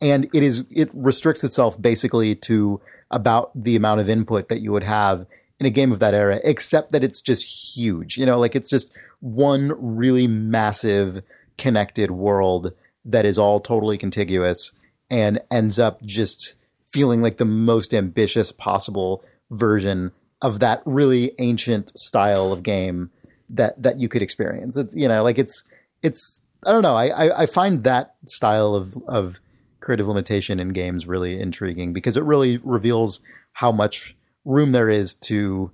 and 0.00 0.28
it 0.34 0.42
is 0.42 0.64
it 0.70 0.90
restricts 0.92 1.44
itself 1.44 1.80
basically 1.80 2.34
to 2.34 2.80
about 3.10 3.50
the 3.54 3.76
amount 3.76 4.00
of 4.00 4.08
input 4.08 4.48
that 4.48 4.60
you 4.60 4.72
would 4.72 4.82
have 4.82 5.26
in 5.60 5.66
a 5.66 5.70
game 5.70 5.92
of 5.92 6.00
that 6.00 6.14
era, 6.14 6.40
except 6.42 6.90
that 6.92 7.04
it's 7.04 7.20
just 7.20 7.76
huge. 7.76 8.18
You 8.18 8.26
know, 8.26 8.38
like 8.38 8.56
it's 8.56 8.68
just 8.68 8.92
one 9.22 9.72
really 9.78 10.26
massive 10.26 11.22
connected 11.56 12.10
world 12.10 12.72
that 13.04 13.24
is 13.24 13.38
all 13.38 13.60
totally 13.60 13.96
contiguous 13.96 14.72
and 15.08 15.40
ends 15.50 15.78
up 15.78 16.02
just 16.02 16.54
feeling 16.92 17.22
like 17.22 17.36
the 17.38 17.44
most 17.44 17.94
ambitious 17.94 18.50
possible 18.50 19.24
version 19.50 20.10
of 20.42 20.58
that 20.58 20.82
really 20.84 21.32
ancient 21.38 21.96
style 21.96 22.52
of 22.52 22.64
game 22.64 23.10
that 23.48 23.80
that 23.80 24.00
you 24.00 24.08
could 24.08 24.22
experience. 24.22 24.76
It's 24.76 24.94
you 24.94 25.06
know 25.06 25.22
like 25.22 25.38
it's 25.38 25.62
it's 26.02 26.40
I 26.64 26.72
don't 26.72 26.82
know 26.82 26.96
I 26.96 27.06
I, 27.06 27.42
I 27.42 27.46
find 27.46 27.84
that 27.84 28.14
style 28.26 28.74
of 28.74 28.96
of 29.06 29.38
creative 29.78 30.08
limitation 30.08 30.58
in 30.58 30.70
games 30.70 31.06
really 31.06 31.40
intriguing 31.40 31.92
because 31.92 32.16
it 32.16 32.24
really 32.24 32.56
reveals 32.58 33.20
how 33.52 33.70
much 33.70 34.16
room 34.44 34.72
there 34.72 34.88
is 34.88 35.14
to 35.14 35.70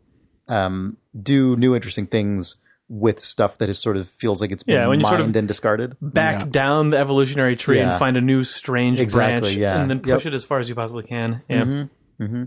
um, 0.49 0.97
do 1.23 1.57
new 1.57 1.75
interesting 1.75 2.07
things 2.07 2.57
with 2.89 3.21
stuff 3.21 3.59
that 3.59 3.69
is 3.69 3.79
sort 3.79 3.97
of 3.99 4.09
feels 4.09 4.41
like 4.41 4.51
it's 4.51 4.63
been 4.63 4.75
Yeah, 4.77 4.87
when 4.87 4.99
you 5.01 5.05
mined 5.05 5.19
sort 5.19 5.29
of 5.29 5.37
and 5.37 5.47
discarded. 5.49 5.97
Back 6.01 6.39
Yeah. 6.41 6.47
down 6.51 6.91
the 6.91 6.99
evolutionary 6.99 7.55
tree 7.57 7.77
Yeah. 7.79 7.91
and 7.91 7.99
find 7.99 8.17
a 8.17 8.21
new 8.21 8.45
strange 8.45 9.01
Exactly, 9.01 9.41
branch, 9.41 9.57
yeah. 9.57 9.81
and 9.81 9.91
then 9.91 10.01
push 10.01 10.25
Yep. 10.25 10.33
it 10.33 10.35
as 10.35 10.45
far 10.45 10.59
as 10.59 10.69
you 10.69 10.75
possibly 10.75 11.03
can. 11.05 11.43
Yeah. 11.51 11.63
Mm-hmm. 11.65 12.25
Mm-hmm. 12.25 12.45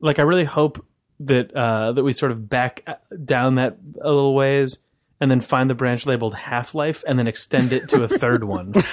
Like 0.00 0.18
I 0.18 0.22
really 0.22 0.44
hope 0.44 0.84
that 1.20 1.54
uh, 1.54 1.92
that 1.92 2.02
we 2.04 2.12
sort 2.12 2.32
of 2.32 2.48
back 2.48 2.82
uh, 2.86 2.94
down 3.24 3.56
that 3.56 3.76
a 4.00 4.08
little 4.12 4.34
ways. 4.34 4.78
And 5.20 5.30
then 5.30 5.40
find 5.40 5.70
the 5.70 5.74
branch 5.76 6.04
labeled 6.04 6.34
Half 6.34 6.74
Life, 6.74 7.04
and 7.06 7.16
then 7.16 7.28
extend 7.28 7.72
it 7.72 7.88
to 7.90 8.02
a 8.02 8.08
third 8.08 8.42
one. 8.42 8.72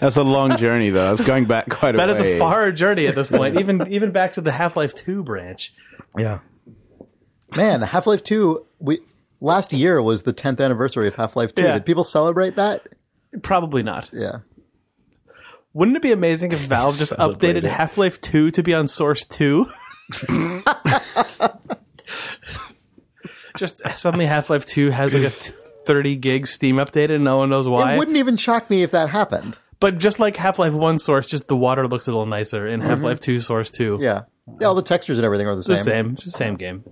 That's 0.00 0.16
a 0.16 0.24
long 0.24 0.56
journey, 0.56 0.90
though. 0.90 1.12
It's 1.12 1.20
going 1.24 1.44
back 1.44 1.68
quite 1.68 1.90
a 1.94 1.98
bit. 1.98 1.98
That 1.98 2.10
is 2.10 2.20
way. 2.20 2.36
a 2.36 2.38
far 2.40 2.72
journey 2.72 3.06
at 3.06 3.14
this 3.14 3.28
point, 3.28 3.58
even 3.60 3.86
even 3.88 4.10
back 4.10 4.32
to 4.34 4.40
the 4.40 4.50
Half 4.50 4.76
Life 4.76 4.94
Two 4.96 5.22
branch. 5.22 5.72
Yeah. 6.16 6.40
Man, 7.56 7.82
Half 7.82 8.06
Life 8.06 8.22
Two. 8.22 8.66
We 8.78 9.00
last 9.40 9.72
year 9.72 10.00
was 10.02 10.24
the 10.24 10.32
10th 10.32 10.60
anniversary 10.60 11.08
of 11.08 11.14
Half 11.16 11.36
Life 11.36 11.54
Two. 11.54 11.64
Yeah. 11.64 11.74
Did 11.74 11.86
people 11.86 12.04
celebrate 12.04 12.56
that? 12.56 12.86
Probably 13.42 13.82
not. 13.82 14.08
Yeah. 14.12 14.38
Wouldn't 15.74 15.96
it 15.96 16.02
be 16.02 16.12
amazing 16.12 16.52
if 16.52 16.60
Valve 16.60 16.96
just 16.96 17.12
updated. 17.12 17.64
Half 17.64 17.98
Life 17.98 18.20
2 18.20 18.50
to 18.52 18.62
be 18.62 18.74
on 18.74 18.86
Source 18.86 19.24
2? 19.26 19.66
just 23.56 23.82
suddenly 23.96 24.26
Half 24.26 24.50
Life 24.50 24.64
2 24.64 24.90
has 24.90 25.14
like 25.14 25.24
a 25.24 25.30
t- 25.30 25.52
30 25.86 26.16
gig 26.16 26.46
Steam 26.46 26.76
update 26.76 27.10
and 27.10 27.24
no 27.24 27.36
one 27.38 27.50
knows 27.50 27.68
why. 27.68 27.94
It 27.94 27.98
wouldn't 27.98 28.16
even 28.16 28.36
shock 28.36 28.70
me 28.70 28.82
if 28.82 28.90
that 28.92 29.10
happened. 29.10 29.58
but 29.80 29.98
just 29.98 30.18
like 30.18 30.36
Half 30.36 30.58
Life 30.58 30.72
1 30.72 30.98
Source, 30.98 31.28
just 31.28 31.48
the 31.48 31.56
water 31.56 31.86
looks 31.86 32.06
a 32.08 32.10
little 32.10 32.26
nicer 32.26 32.66
in 32.66 32.80
Half 32.80 33.00
Life 33.02 33.20
2 33.20 33.38
Source 33.40 33.70
2. 33.70 33.94
Mm-hmm. 33.94 34.02
Yeah. 34.02 34.22
Yeah, 34.60 34.68
all 34.68 34.74
the 34.74 34.82
textures 34.82 35.18
and 35.18 35.24
everything 35.26 35.46
are 35.46 35.54
the 35.54 35.62
same. 35.62 35.76
the 35.76 35.82
same. 35.82 36.10
It's 36.12 36.24
the 36.24 36.30
same 36.30 36.56
game. 36.56 36.82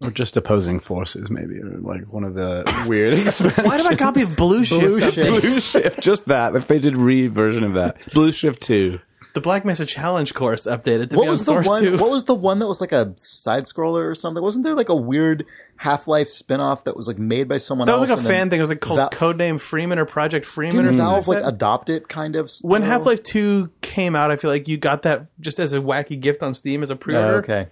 Or 0.00 0.10
just 0.12 0.36
opposing 0.36 0.78
forces, 0.78 1.28
maybe, 1.28 1.58
or 1.58 1.76
like 1.80 2.02
one 2.12 2.22
of 2.22 2.34
the 2.34 2.62
weird. 2.86 3.18
Why 3.66 3.76
did 3.78 3.86
I 3.86 3.96
copy 3.96 4.22
Blue 4.36 4.62
Shift? 4.64 4.80
Blue 4.80 5.00
Shift. 5.10 5.16
Blue 5.42 5.58
Shift, 5.60 6.00
just 6.00 6.26
that. 6.26 6.54
If 6.54 6.68
they 6.68 6.78
did 6.78 6.96
re 6.96 7.26
version 7.26 7.64
of 7.64 7.74
that, 7.74 7.96
Blue 8.12 8.30
Shift 8.30 8.62
Two. 8.62 9.00
The 9.34 9.40
Black 9.40 9.64
Mesa 9.64 9.84
Challenge 9.84 10.32
course 10.34 10.66
updated 10.66 11.10
to 11.10 11.16
What 11.16 11.24
be 11.24 11.28
on 11.28 11.32
was 11.32 11.40
the 11.40 11.44
Source 11.46 11.66
one? 11.66 11.82
2. 11.82 11.98
What 11.98 12.10
was 12.10 12.24
the 12.24 12.34
one 12.34 12.60
that 12.60 12.66
was 12.66 12.80
like 12.80 12.92
a 12.92 13.12
side 13.18 13.64
scroller 13.64 14.08
or 14.10 14.14
something? 14.14 14.42
Wasn't 14.42 14.64
there 14.64 14.74
like 14.74 14.88
a 14.88 14.96
weird 14.96 15.44
Half 15.76 16.08
Life 16.08 16.28
spin 16.28 16.60
off 16.60 16.84
that 16.84 16.96
was 16.96 17.06
like 17.06 17.18
made 17.18 17.46
by 17.48 17.58
someone 17.58 17.86
that 17.86 17.92
else? 17.92 18.02
was 18.02 18.10
like 18.10 18.16
a 18.16 18.20
and 18.20 18.26
then 18.26 18.32
fan 18.32 18.50
thing. 18.50 18.58
It 18.58 18.62
was 18.62 18.70
like 18.70 18.80
called 18.80 18.96
Val- 18.98 19.10
Codename 19.10 19.60
Freeman 19.60 19.98
or 19.98 20.06
Project 20.06 20.46
Freeman 20.46 20.78
or 20.78 20.82
Didn't 20.82 20.94
something 20.94 21.12
Valve 21.14 21.28
like 21.28 21.34
like 21.36 21.44
that. 21.44 21.54
adopt 21.54 21.90
it 21.90 22.08
kind 22.08 22.36
of? 22.36 22.50
when? 22.62 22.82
Half 22.82 23.04
Life 23.04 23.22
2 23.24 23.70
came 23.82 24.16
out, 24.16 24.30
I 24.30 24.36
feel 24.36 24.50
like 24.50 24.66
you 24.66 24.76
got 24.78 25.02
that 25.02 25.26
just 25.40 25.58
as 25.60 25.72
a 25.74 25.78
wacky 25.78 26.18
gift 26.18 26.42
on 26.42 26.54
Steam 26.54 26.82
as 26.82 26.90
a 26.90 26.96
pre 26.96 27.14
Oh, 27.16 27.22
order. 27.24 27.38
okay. 27.38 27.66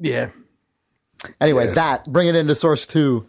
Yeah. 0.00 0.30
Anyway, 1.40 1.72
that 1.72 2.04
bring 2.06 2.28
it 2.28 2.36
into 2.36 2.54
Source 2.54 2.86
Two. 2.86 3.26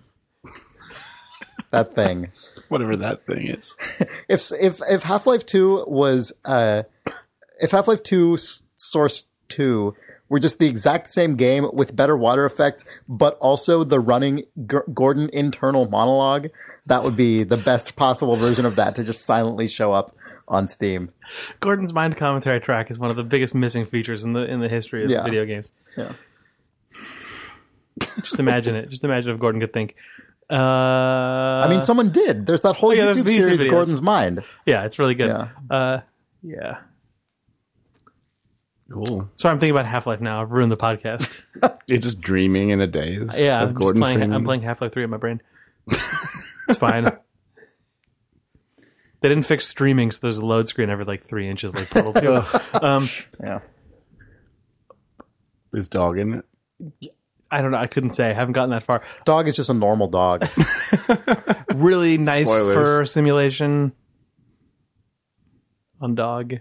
that 1.71 1.95
thing. 1.95 2.31
Whatever 2.69 2.95
that 2.97 3.25
thing 3.25 3.47
is. 3.47 3.75
If 4.27 4.51
if 4.59 4.79
if 4.89 5.03
Half 5.03 5.25
Life 5.27 5.45
Two 5.45 5.83
was 5.87 6.31
uh, 6.45 6.83
if 7.59 7.71
Half 7.71 7.87
Life 7.87 8.03
Two 8.03 8.37
Source 8.75 9.25
Two 9.47 9.95
were 10.29 10.39
just 10.39 10.59
the 10.59 10.67
exact 10.67 11.07
same 11.07 11.35
game 11.35 11.67
with 11.73 11.95
better 11.95 12.15
water 12.15 12.45
effects, 12.45 12.85
but 13.07 13.37
also 13.39 13.83
the 13.83 13.99
running 13.99 14.43
G- 14.69 14.77
Gordon 14.93 15.29
internal 15.33 15.89
monologue, 15.89 16.49
that 16.85 17.03
would 17.03 17.17
be 17.17 17.43
the 17.43 17.57
best 17.57 17.95
possible 17.95 18.35
version 18.35 18.65
of 18.65 18.75
that 18.75 18.93
to 18.95 19.03
just 19.03 19.25
silently 19.25 19.65
show 19.65 19.91
up 19.91 20.15
on 20.47 20.67
Steam. 20.67 21.09
Gordon's 21.59 21.93
mind 21.93 22.15
commentary 22.17 22.59
track 22.59 22.91
is 22.91 22.99
one 22.99 23.09
of 23.09 23.15
the 23.17 23.23
biggest 23.23 23.55
missing 23.55 23.85
features 23.87 24.23
in 24.23 24.33
the 24.33 24.41
in 24.45 24.59
the 24.59 24.69
history 24.69 25.03
of 25.03 25.09
Yeah. 25.09 25.23
video 25.23 25.45
games. 25.45 25.71
Yeah. 25.97 26.13
Just 27.99 28.39
imagine 28.39 28.75
it. 28.75 28.89
Just 28.89 29.03
imagine 29.03 29.31
if 29.31 29.39
Gordon 29.39 29.61
could 29.61 29.73
think. 29.73 29.95
Uh, 30.49 30.55
I 30.55 31.67
mean, 31.69 31.83
someone 31.83 32.11
did. 32.11 32.47
There's 32.47 32.63
that 32.63 32.75
whole 32.75 32.93
yeah, 32.93 33.13
YouTube 33.13 33.23
YouTube 33.23 33.45
series, 33.45 33.61
videos. 33.61 33.69
Gordon's 33.69 34.01
Mind. 34.01 34.43
yeah, 34.65 34.85
it's 34.85 34.97
really 34.97 35.15
good. 35.15 35.29
Yeah. 35.29 35.49
Uh, 35.69 35.99
yeah. 36.41 36.79
Cool. 38.91 39.29
Sorry, 39.35 39.51
I'm 39.51 39.59
thinking 39.59 39.75
about 39.75 39.85
Half 39.85 40.07
Life 40.07 40.19
now. 40.19 40.41
I've 40.41 40.51
ruined 40.51 40.71
the 40.71 40.77
podcast. 40.77 41.39
You're 41.87 41.99
just 41.99 42.21
dreaming 42.21 42.71
in 42.71 42.81
a 42.81 42.87
daze. 42.87 43.39
Yeah, 43.39 43.61
of 43.61 43.69
I'm, 43.69 43.73
just 43.75 43.79
Gordon 43.79 44.01
playing, 44.01 44.33
I'm 44.33 44.43
playing 44.43 44.63
Half 44.63 44.81
Life 44.81 44.93
3 44.93 45.03
in 45.03 45.09
my 45.11 45.17
brain. 45.17 45.41
it's 45.87 46.77
fine. 46.77 47.05
They 49.21 49.29
didn't 49.29 49.45
fix 49.45 49.67
streaming, 49.67 50.11
so 50.11 50.19
there's 50.23 50.37
a 50.39 50.45
load 50.45 50.67
screen 50.67 50.89
every 50.89 51.05
like 51.05 51.27
three 51.27 51.47
inches, 51.49 51.75
like 51.75 51.89
Portal 51.89 52.13
2. 52.13 52.41
um, 52.81 53.09
Yeah. 53.43 53.59
His 55.73 55.87
dog 55.87 56.17
in 56.17 56.41
it. 56.99 57.13
I 57.51 57.61
don't 57.61 57.71
know. 57.71 57.77
I 57.77 57.87
couldn't 57.87 58.11
say. 58.11 58.29
I 58.29 58.33
haven't 58.33 58.53
gotten 58.53 58.69
that 58.71 58.83
far. 58.83 59.01
Dog 59.25 59.47
is 59.47 59.55
just 59.55 59.69
a 59.69 59.73
normal 59.73 60.07
dog. 60.07 60.45
Really 61.75 62.17
nice 62.17 62.47
Spoilers. 62.47 62.75
fur 62.75 63.05
simulation 63.05 63.93
on 66.01 66.15
dog. 66.15 66.55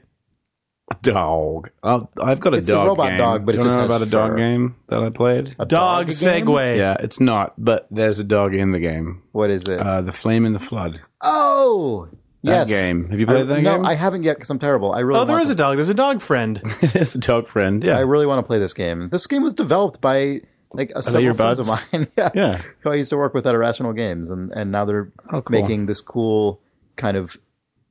Dog. 1.02 1.70
Oh, 1.82 2.08
I've 2.22 2.40
got 2.40 2.54
a 2.54 2.58
It's 2.58 2.66
the 2.68 2.74
dog 2.74 2.86
robot 2.88 3.08
game. 3.08 3.18
dog, 3.18 3.46
but 3.46 3.54
it 3.54 3.58
Do 3.58 3.64
you 3.64 3.68
just 3.68 3.76
know 3.76 3.82
has 3.82 3.90
about 3.90 4.02
a 4.06 4.10
dog 4.10 4.30
fur. 4.32 4.36
game 4.36 4.76
that 4.88 5.02
I 5.02 5.10
played? 5.10 5.56
A 5.58 5.66
Dog, 5.66 6.06
game? 6.06 6.14
segue. 6.46 6.76
Yeah, 6.78 6.96
it's 7.00 7.20
not, 7.20 7.54
but 7.58 7.86
there's 7.90 8.18
a 8.18 8.24
dog 8.24 8.54
in 8.54 8.70
the 8.70 8.78
game. 8.78 9.22
What 9.32 9.50
is 9.50 9.64
it? 9.68 9.80
Uh, 9.80 10.02
the 10.02 10.12
Flame 10.12 10.46
in 10.46 10.52
the 10.52 10.58
Flood. 10.60 11.00
oh, 11.22 12.08
That 12.44 12.68
yes. 12.68 12.68
game. 12.68 13.10
Have 13.10 13.18
you 13.18 13.26
I, 13.26 13.30
played 13.30 13.48
that 13.48 13.54
game? 13.56 13.64
no, 13.64 13.76
game? 13.76 13.86
I 13.86 13.94
haven't 13.94 14.22
yet 14.22 14.36
because 14.36 14.50
I'm 14.50 14.58
terrible. 14.58 14.92
I 14.92 15.00
really 15.00 15.20
Oh, 15.20 15.24
there 15.24 15.34
want 15.34 15.42
is 15.42 15.48
to, 15.48 15.54
a 15.54 15.56
dog. 15.56 15.76
There's 15.76 15.88
a 15.88 15.94
dog 15.94 16.22
friend. 16.22 16.60
it 16.82 16.94
is 16.96 17.14
a 17.14 17.18
dog 17.18 17.48
friend. 17.48 17.82
Yeah. 17.82 17.96
I 17.98 18.00
really 18.00 18.26
want 18.26 18.38
to 18.38 18.46
play 18.46 18.58
this 18.58 18.72
game. 18.72 19.08
This 19.10 19.26
game 19.26 19.42
was 19.42 19.52
developed 19.54 20.00
by 20.00 20.42
like 20.72 20.92
a 20.94 21.02
several 21.02 21.22
your 21.24 21.34
friends 21.34 21.58
of 21.58 21.66
mine. 21.66 22.08
yeah. 22.16 22.30
yeah. 22.34 22.62
who 22.80 22.90
I 22.90 22.94
used 22.96 23.10
to 23.10 23.16
work 23.16 23.34
with 23.34 23.46
at 23.46 23.54
Irrational 23.54 23.92
Games, 23.92 24.30
and 24.30 24.52
and 24.52 24.70
now 24.72 24.84
they're 24.84 25.10
Oh, 25.32 25.42
cool. 25.42 25.60
making 25.60 25.86
this 25.86 26.00
cool 26.00 26.60
kind 26.96 27.16
of 27.16 27.36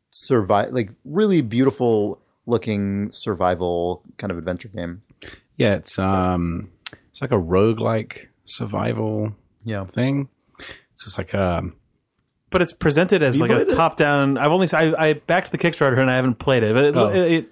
survive, 0.10 0.72
like 0.74 0.92
really 1.06 1.42
beautiful 1.42 2.20
looking 2.46 3.10
survival 3.12 4.04
kind 4.18 4.32
of 4.32 4.38
adventure 4.38 4.70
game. 4.70 5.02
Yeah, 5.58 5.76
it's 5.76 5.98
um 6.00 6.72
it's 7.10 7.22
like 7.22 7.32
a 7.32 7.36
roguelike 7.36 8.28
survival 8.46 9.34
Yeah, 9.66 9.86
thing. 9.86 10.30
It's 10.94 11.04
just 11.06 11.18
like 11.18 11.34
um 11.36 11.76
but 12.50 12.62
it's 12.62 12.72
presented 12.72 13.22
as 13.24 13.38
You 13.38 13.46
like 13.46 13.52
a 13.52 13.66
top 13.66 13.98
down. 13.98 14.38
I've 14.38 14.52
only 14.52 14.68
I, 14.72 14.94
I 15.10 15.13
backed 15.13 15.52
the 15.52 15.58
Kickstarter 15.58 15.98
and 16.00 16.10
I 16.10 16.16
haven't 16.16 16.36
played 16.40 16.63
it, 16.63 16.74
but 16.74 16.86
it, 16.86 16.96
Oh. 16.96 17.10
it, 17.10 17.50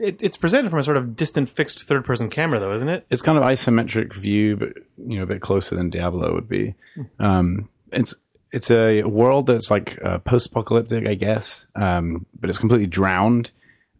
it 0.00 0.06
it 0.06 0.22
it's 0.22 0.36
presented 0.36 0.70
from 0.70 0.78
a 0.78 0.82
sort 0.82 0.96
of 0.96 1.14
distant 1.14 1.48
fixed 1.48 1.82
third 1.82 2.04
person 2.04 2.30
camera, 2.30 2.58
though, 2.58 2.74
isn't 2.74 2.88
it? 2.88 3.06
it's 3.10 3.22
kind 3.22 3.38
of 3.38 3.44
isometric 3.44 4.14
view, 4.14 4.56
but 4.56 4.72
you 4.98 5.18
know, 5.18 5.22
a 5.22 5.26
bit 5.26 5.40
closer 5.40 5.76
than 5.76 5.90
Diablo 5.90 6.34
would 6.34 6.48
be. 6.48 6.74
Um, 7.18 7.68
it's 7.92 8.14
it's 8.52 8.70
a 8.70 9.02
world 9.04 9.46
that's 9.46 9.70
like 9.70 9.98
uh, 10.04 10.18
post-apocalyptic, 10.18 11.06
I 11.06 11.14
guess, 11.14 11.66
um, 11.76 12.26
but 12.38 12.50
it's 12.50 12.58
completely 12.58 12.88
drowned 12.88 13.50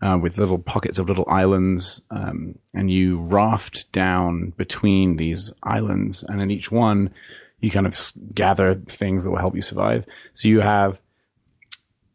uh, 0.02 0.18
with 0.20 0.38
little 0.38 0.58
pockets 0.58 0.98
of 0.98 1.08
little 1.08 1.26
islands, 1.28 2.02
um, 2.10 2.58
and 2.74 2.90
you 2.90 3.20
raft 3.20 3.90
down 3.92 4.52
between 4.56 5.16
these 5.16 5.52
islands, 5.62 6.24
and 6.24 6.40
in 6.40 6.50
each 6.50 6.72
one, 6.72 7.10
you 7.60 7.70
kind 7.70 7.86
of 7.86 8.12
gather 8.34 8.74
things 8.74 9.24
that 9.24 9.30
will 9.30 9.38
help 9.38 9.54
you 9.54 9.62
survive. 9.62 10.04
So 10.32 10.48
you 10.48 10.60
have 10.60 11.00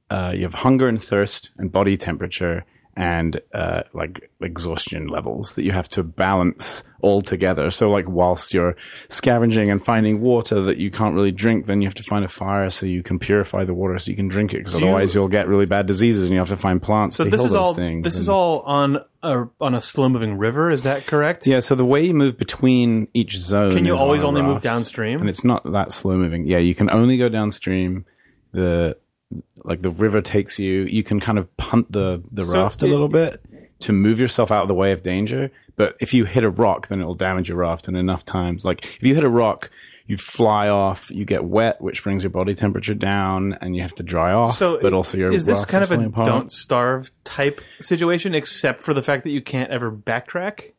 uh, 0.09 0.33
you 0.35 0.43
have 0.43 0.53
hunger 0.53 0.87
and 0.87 1.01
thirst 1.01 1.51
and 1.57 1.71
body 1.71 1.97
temperature 1.97 2.65
and 2.97 3.41
uh, 3.53 3.83
like 3.93 4.29
exhaustion 4.41 5.07
levels 5.07 5.53
that 5.55 5.63
you 5.63 5.71
have 5.73 5.89
to 5.89 6.01
balance 6.03 6.83
all 7.01 7.21
together. 7.21 7.69
So 7.69 7.91
like 7.91 8.07
whilst 8.07 8.53
you're 8.53 8.75
scavenging 9.09 9.69
and 9.69 9.83
finding 9.83 10.21
water 10.21 10.61
that 10.61 10.77
you 10.77 10.89
can't 10.91 11.13
really 11.13 11.31
drink, 11.31 11.65
then 11.65 11.81
you 11.81 11.87
have 11.87 11.95
to 11.95 12.03
find 12.03 12.23
a 12.23 12.29
fire 12.29 12.69
so 12.69 12.85
you 12.85 13.03
can 13.03 13.19
purify 13.19 13.63
the 13.65 13.73
water 13.73 13.99
so 13.99 14.09
you 14.11 14.15
can 14.17 14.29
drink 14.29 14.53
it. 14.53 14.59
Because 14.59 14.75
otherwise 14.75 15.13
you'll 15.13 15.27
get 15.27 15.47
really 15.47 15.65
bad 15.65 15.85
diseases 15.87 16.23
and 16.23 16.31
you 16.31 16.39
have 16.39 16.47
to 16.47 16.57
find 16.57 16.81
plants 16.81 17.17
So 17.17 17.25
this 17.25 17.41
is 17.43 17.47
those 17.51 17.55
all 17.55 17.73
things. 17.73 18.03
this 18.05 18.17
is 18.17 18.29
all 18.29 18.61
on 18.61 18.97
a 19.21 19.45
on 19.59 19.75
a 19.75 19.81
slow 19.81 20.07
moving 20.07 20.37
river. 20.37 20.71
Is 20.71 20.83
that 20.83 21.05
correct? 21.05 21.45
yeah. 21.45 21.59
So 21.59 21.75
the 21.75 21.85
way 21.85 22.05
you 22.05 22.13
move 22.13 22.37
between 22.37 23.09
each 23.13 23.37
zone, 23.37 23.71
Can 23.71 23.83
you 23.85 23.93
on 23.93 23.99
always 23.99 24.21
a 24.23 24.25
only 24.25 24.41
move 24.41 24.61
downstream? 24.61 25.19
and 25.19 25.29
it's 25.29 25.43
not 25.43 25.69
that 25.73 25.91
slow 25.91 26.15
moving. 26.17 26.47
Yeah, 26.47 26.59
you 26.59 26.73
can 26.73 26.89
only 26.89 27.17
go 27.17 27.27
downstream. 27.29 28.05
The 28.53 28.97
like 29.63 29.81
the 29.81 29.89
river 29.89 30.21
takes 30.21 30.59
you. 30.59 30.83
You 30.83 31.03
can 31.03 31.19
kind 31.19 31.37
of 31.39 31.55
punt 31.57 31.91
the 31.91 32.23
the 32.31 32.43
So 32.43 32.61
raft 32.63 32.83
a 32.83 32.85
it- 32.85 32.89
little 32.89 33.09
bit 33.09 33.41
to 33.79 33.91
move 33.93 34.19
yourself 34.19 34.51
out 34.51 34.61
of 34.61 34.67
the 34.67 34.73
way 34.73 34.91
of 34.91 35.01
danger. 35.01 35.51
But 35.75 35.97
if 35.99 36.13
you 36.13 36.23
hit 36.25 36.43
a 36.45 36.49
rock, 36.49 36.87
then 36.87 37.01
it'll 37.01 37.15
damage 37.15 37.49
your 37.49 37.57
raft. 37.57 37.87
And 37.89 37.97
enough 37.97 38.23
times, 38.23 38.63
like 38.63 38.85
if 38.85 39.03
you 39.03 39.13
hit 39.15 39.23
a 39.25 39.29
rock, 39.29 39.69
you 40.07 40.15
fly 40.17 40.69
off. 40.69 41.09
You 41.11 41.25
get 41.25 41.43
wet, 41.43 41.81
which 41.81 42.03
brings 42.03 42.23
your 42.23 42.29
body 42.29 42.53
temperature 42.55 42.93
down, 42.93 43.57
and 43.59 43.75
you 43.75 43.81
have 43.81 43.95
to 43.95 44.03
dry 44.03 44.31
off. 44.31 44.55
So 44.55 44.79
but 44.81 44.93
also 44.93 45.17
your 45.17 45.33
is 45.33 45.43
this 45.45 45.65
kind 45.65 45.83
of 45.83 45.91
a 45.91 45.99
apart. 45.99 46.27
don't 46.27 46.51
starve 46.51 47.11
type 47.23 47.59
situation, 47.79 48.33
except 48.35 48.81
for 48.83 48.93
the 48.93 49.01
fact 49.03 49.23
that 49.23 49.31
you 49.31 49.41
can't 49.41 49.71
ever 49.71 49.91
backtrack? 49.91 50.71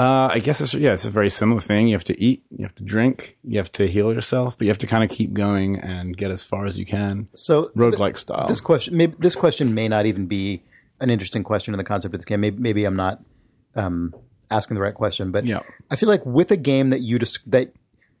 Uh, 0.00 0.28
I 0.32 0.38
guess 0.38 0.60
it's 0.60 0.72
yeah, 0.72 0.94
it's 0.94 1.04
a 1.04 1.10
very 1.10 1.28
similar 1.30 1.60
thing. 1.60 1.88
You 1.88 1.94
have 1.94 2.04
to 2.04 2.18
eat, 2.22 2.42
you 2.50 2.64
have 2.64 2.74
to 2.76 2.84
drink, 2.84 3.36
you 3.44 3.58
have 3.58 3.70
to 3.72 3.86
heal 3.86 4.12
yourself, 4.14 4.54
but 4.56 4.64
you 4.64 4.70
have 4.70 4.78
to 4.78 4.86
kind 4.86 5.04
of 5.04 5.10
keep 5.10 5.32
going 5.34 5.78
and 5.78 6.16
get 6.16 6.30
as 6.30 6.42
far 6.42 6.64
as 6.66 6.78
you 6.78 6.86
can, 6.86 7.28
so 7.34 7.70
roguelike 7.76 8.16
style. 8.16 8.46
this 8.48 8.60
question 8.62 8.96
maybe 8.96 9.14
this 9.18 9.34
question 9.34 9.74
may 9.74 9.88
not 9.88 10.06
even 10.06 10.26
be 10.26 10.62
an 11.00 11.10
interesting 11.10 11.42
question 11.44 11.74
in 11.74 11.78
the 11.78 11.84
concept 11.84 12.14
of 12.14 12.20
this 12.20 12.24
game. 12.24 12.40
Maybe, 12.40 12.56
maybe 12.58 12.84
I'm 12.84 12.96
not 12.96 13.22
um, 13.74 14.14
asking 14.50 14.74
the 14.76 14.80
right 14.80 14.94
question, 14.94 15.32
but 15.32 15.44
Yeah. 15.46 15.60
I 15.90 15.96
feel 15.96 16.08
like 16.08 16.24
with 16.24 16.50
a 16.50 16.56
game 16.56 16.90
that 16.90 17.00
you 17.00 17.18
just 17.18 17.38
that 17.50 17.72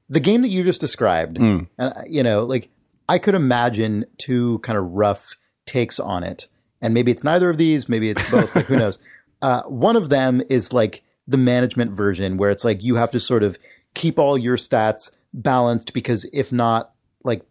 the 0.08 0.20
game 0.20 0.42
that 0.42 0.48
you 0.48 0.64
just 0.64 0.80
described, 0.82 1.38
Mm. 1.38 1.66
and 1.78 1.92
uh, 1.96 2.02
you 2.06 2.22
know, 2.22 2.44
like 2.44 2.68
I 3.08 3.18
could 3.18 3.34
imagine 3.34 4.04
two 4.18 4.58
kind 4.60 4.76
of 4.78 4.84
rough 4.84 5.34
takes 5.66 5.98
on 5.98 6.24
it, 6.24 6.46
and 6.82 6.92
maybe 6.94 7.10
it's 7.10 7.24
neither 7.24 7.48
of 7.48 7.56
these, 7.58 7.88
maybe 7.88 8.10
it's 8.10 8.28
both. 8.30 8.54
like 8.54 8.66
who 8.66 8.76
knows? 8.84 8.98
Uh, 9.40 9.62
one 9.62 9.96
of 9.96 10.10
them 10.10 10.42
is 10.50 10.72
like 10.72 11.02
the 11.30 11.38
management 11.38 11.92
version, 11.92 12.36
where 12.36 12.50
it's 12.50 12.64
like 12.64 12.82
you 12.82 12.96
have 12.96 13.10
to 13.12 13.20
sort 13.20 13.42
of 13.42 13.56
keep 13.94 14.18
all 14.18 14.36
your 14.36 14.56
stats 14.56 15.10
balanced 15.32 15.92
because 15.92 16.28
if 16.32 16.52
not, 16.52 16.92
like 17.24 17.42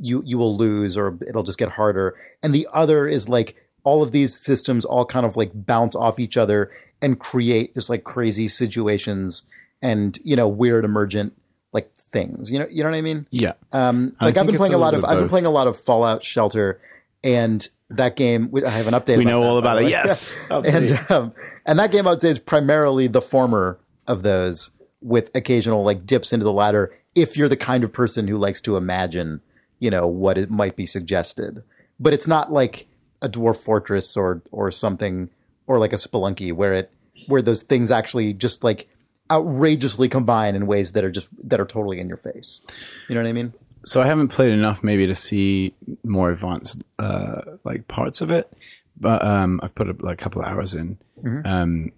you 0.00 0.22
you 0.24 0.38
will 0.38 0.56
lose 0.56 0.96
or 0.96 1.18
it'll 1.26 1.44
just 1.44 1.58
get 1.58 1.70
harder. 1.70 2.16
And 2.42 2.54
the 2.54 2.68
other 2.72 3.06
is 3.06 3.28
like 3.28 3.56
all 3.84 4.02
of 4.02 4.12
these 4.12 4.38
systems 4.38 4.84
all 4.84 5.04
kind 5.04 5.24
of 5.24 5.36
like 5.36 5.50
bounce 5.54 5.94
off 5.94 6.18
each 6.18 6.36
other 6.36 6.70
and 7.00 7.18
create 7.18 7.74
just 7.74 7.88
like 7.88 8.04
crazy 8.04 8.48
situations 8.48 9.44
and 9.80 10.18
you 10.24 10.34
know 10.34 10.48
weird 10.48 10.84
emergent 10.84 11.34
like 11.72 11.94
things. 11.96 12.50
You 12.50 12.58
know 12.58 12.66
you 12.68 12.82
know 12.82 12.90
what 12.90 12.98
I 12.98 13.02
mean? 13.02 13.26
yeah, 13.30 13.52
Um, 13.72 14.16
like 14.20 14.36
I've 14.36 14.46
been 14.46 14.56
playing 14.56 14.74
a 14.74 14.76
a 14.76 14.78
lot 14.78 14.94
of 14.94 15.02
bit 15.02 15.10
I've 15.10 15.18
been 15.18 15.28
playing 15.28 15.46
a 15.46 15.50
lot 15.50 15.68
of 15.68 15.78
Fallout 15.78 16.24
Shelter 16.24 16.80
and 17.28 17.68
that 17.90 18.16
game 18.16 18.48
we- 18.50 18.64
I 18.64 18.70
have 18.70 18.86
an 18.86 18.94
update. 18.94 19.18
we 19.18 19.24
know 19.24 19.42
all 19.42 19.58
about 19.58 19.78
it. 19.78 19.84
way. 19.84 19.90
Yes, 19.90 20.36
and 20.50 20.98
um, 21.10 21.32
and 21.66 21.78
that 21.78 21.90
game 21.90 22.06
I 22.06 22.10
would 22.10 22.20
say 22.20 22.30
is 22.30 22.38
primarily 22.38 23.06
the 23.06 23.20
former 23.22 23.78
of 24.06 24.22
those, 24.22 24.70
with 25.00 25.30
occasional 25.34 25.82
like 25.84 26.06
dips 26.06 26.32
into 26.32 26.44
the 26.44 26.52
latter. 26.52 26.94
If 27.14 27.36
you're 27.36 27.48
the 27.48 27.56
kind 27.56 27.84
of 27.84 27.92
person 27.92 28.28
who 28.28 28.36
likes 28.36 28.60
to 28.62 28.76
imagine, 28.76 29.40
you 29.78 29.90
know, 29.90 30.06
what 30.06 30.38
it 30.38 30.50
might 30.50 30.76
be 30.76 30.86
suggested, 30.86 31.62
but 31.98 32.12
it's 32.12 32.26
not 32.26 32.52
like 32.52 32.86
a 33.20 33.28
dwarf 33.28 33.56
fortress 33.56 34.16
or 34.16 34.42
or 34.52 34.70
something 34.70 35.28
or 35.66 35.78
like 35.78 35.92
a 35.92 35.96
spelunky 35.96 36.52
where 36.52 36.74
it 36.74 36.90
where 37.26 37.42
those 37.42 37.62
things 37.62 37.90
actually 37.90 38.32
just 38.32 38.62
like 38.64 38.88
outrageously 39.30 40.08
combine 40.08 40.54
in 40.54 40.66
ways 40.66 40.92
that 40.92 41.04
are 41.04 41.10
just 41.10 41.28
that 41.42 41.60
are 41.60 41.66
totally 41.66 42.00
in 42.00 42.08
your 42.08 42.16
face. 42.16 42.62
You 43.08 43.14
know 43.14 43.22
what 43.22 43.28
I 43.28 43.32
mean? 43.32 43.52
So 43.84 44.00
I 44.00 44.06
haven't 44.06 44.28
played 44.28 44.52
enough 44.52 44.82
maybe 44.82 45.06
to 45.06 45.14
see 45.14 45.74
more 46.04 46.30
advanced 46.30 46.82
uh, 46.98 47.42
like 47.64 47.88
parts 47.88 48.20
of 48.20 48.30
it, 48.30 48.52
but 48.96 49.24
um, 49.24 49.60
I've 49.62 49.74
put 49.74 49.88
a, 49.88 49.96
like 50.00 50.20
a 50.20 50.22
couple 50.22 50.42
of 50.42 50.48
hours 50.48 50.74
in, 50.74 50.98
um, 51.24 51.92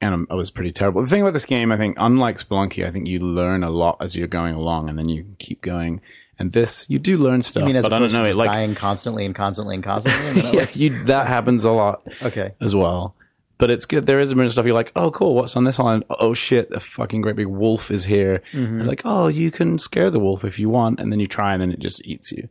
and 0.00 0.14
I'm, 0.14 0.26
I 0.30 0.34
was 0.34 0.50
pretty 0.50 0.72
terrible. 0.72 1.02
The 1.02 1.08
thing 1.08 1.22
about 1.22 1.32
this 1.32 1.44
game, 1.44 1.72
I 1.72 1.76
think, 1.76 1.96
unlike 1.98 2.38
Spelunky, 2.38 2.86
I 2.86 2.90
think 2.90 3.06
you 3.06 3.20
learn 3.20 3.64
a 3.64 3.70
lot 3.70 3.98
as 4.00 4.16
you're 4.16 4.28
going 4.28 4.54
along, 4.54 4.88
and 4.88 4.98
then 4.98 5.08
you 5.08 5.26
keep 5.38 5.62
going. 5.62 6.00
And 6.40 6.52
this, 6.52 6.86
you 6.88 7.00
do 7.00 7.18
learn 7.18 7.42
stuff, 7.42 7.64
I 7.64 7.66
mean, 7.66 7.74
as 7.74 7.82
but 7.82 7.92
I 7.92 7.98
don't 7.98 8.12
know 8.12 8.24
it 8.24 8.36
like 8.36 8.48
dying 8.48 8.76
constantly 8.76 9.24
and 9.24 9.34
constantly 9.34 9.74
and 9.74 9.82
constantly. 9.82 10.28
And 10.42 10.54
yeah, 10.54 10.60
like, 10.60 10.76
you, 10.76 11.04
that 11.06 11.26
happens 11.26 11.64
a 11.64 11.72
lot 11.72 12.06
okay, 12.22 12.52
as 12.60 12.76
well. 12.76 13.16
But 13.58 13.70
it's 13.70 13.86
good. 13.86 14.06
There 14.06 14.20
is 14.20 14.30
a 14.30 14.36
bit 14.36 14.46
of 14.46 14.52
stuff 14.52 14.66
you're 14.66 14.74
like, 14.74 14.92
oh, 14.94 15.10
cool. 15.10 15.34
What's 15.34 15.56
on 15.56 15.64
this 15.64 15.80
island? 15.80 16.04
Oh 16.08 16.32
shit, 16.32 16.70
a 16.72 16.78
fucking 16.80 17.20
great 17.22 17.36
big 17.36 17.48
wolf 17.48 17.90
is 17.90 18.04
here. 18.04 18.40
It's 18.78 18.88
like, 18.88 19.02
oh, 19.04 19.26
you 19.26 19.50
can 19.50 19.78
scare 19.78 20.10
the 20.10 20.20
wolf 20.20 20.44
if 20.44 20.58
you 20.58 20.68
want, 20.68 21.00
and 21.00 21.10
then 21.10 21.18
you 21.18 21.26
try, 21.26 21.52
and 21.54 21.60
then 21.60 21.72
it 21.72 21.80
just 21.80 22.04
eats 22.06 22.30
you. 22.30 22.48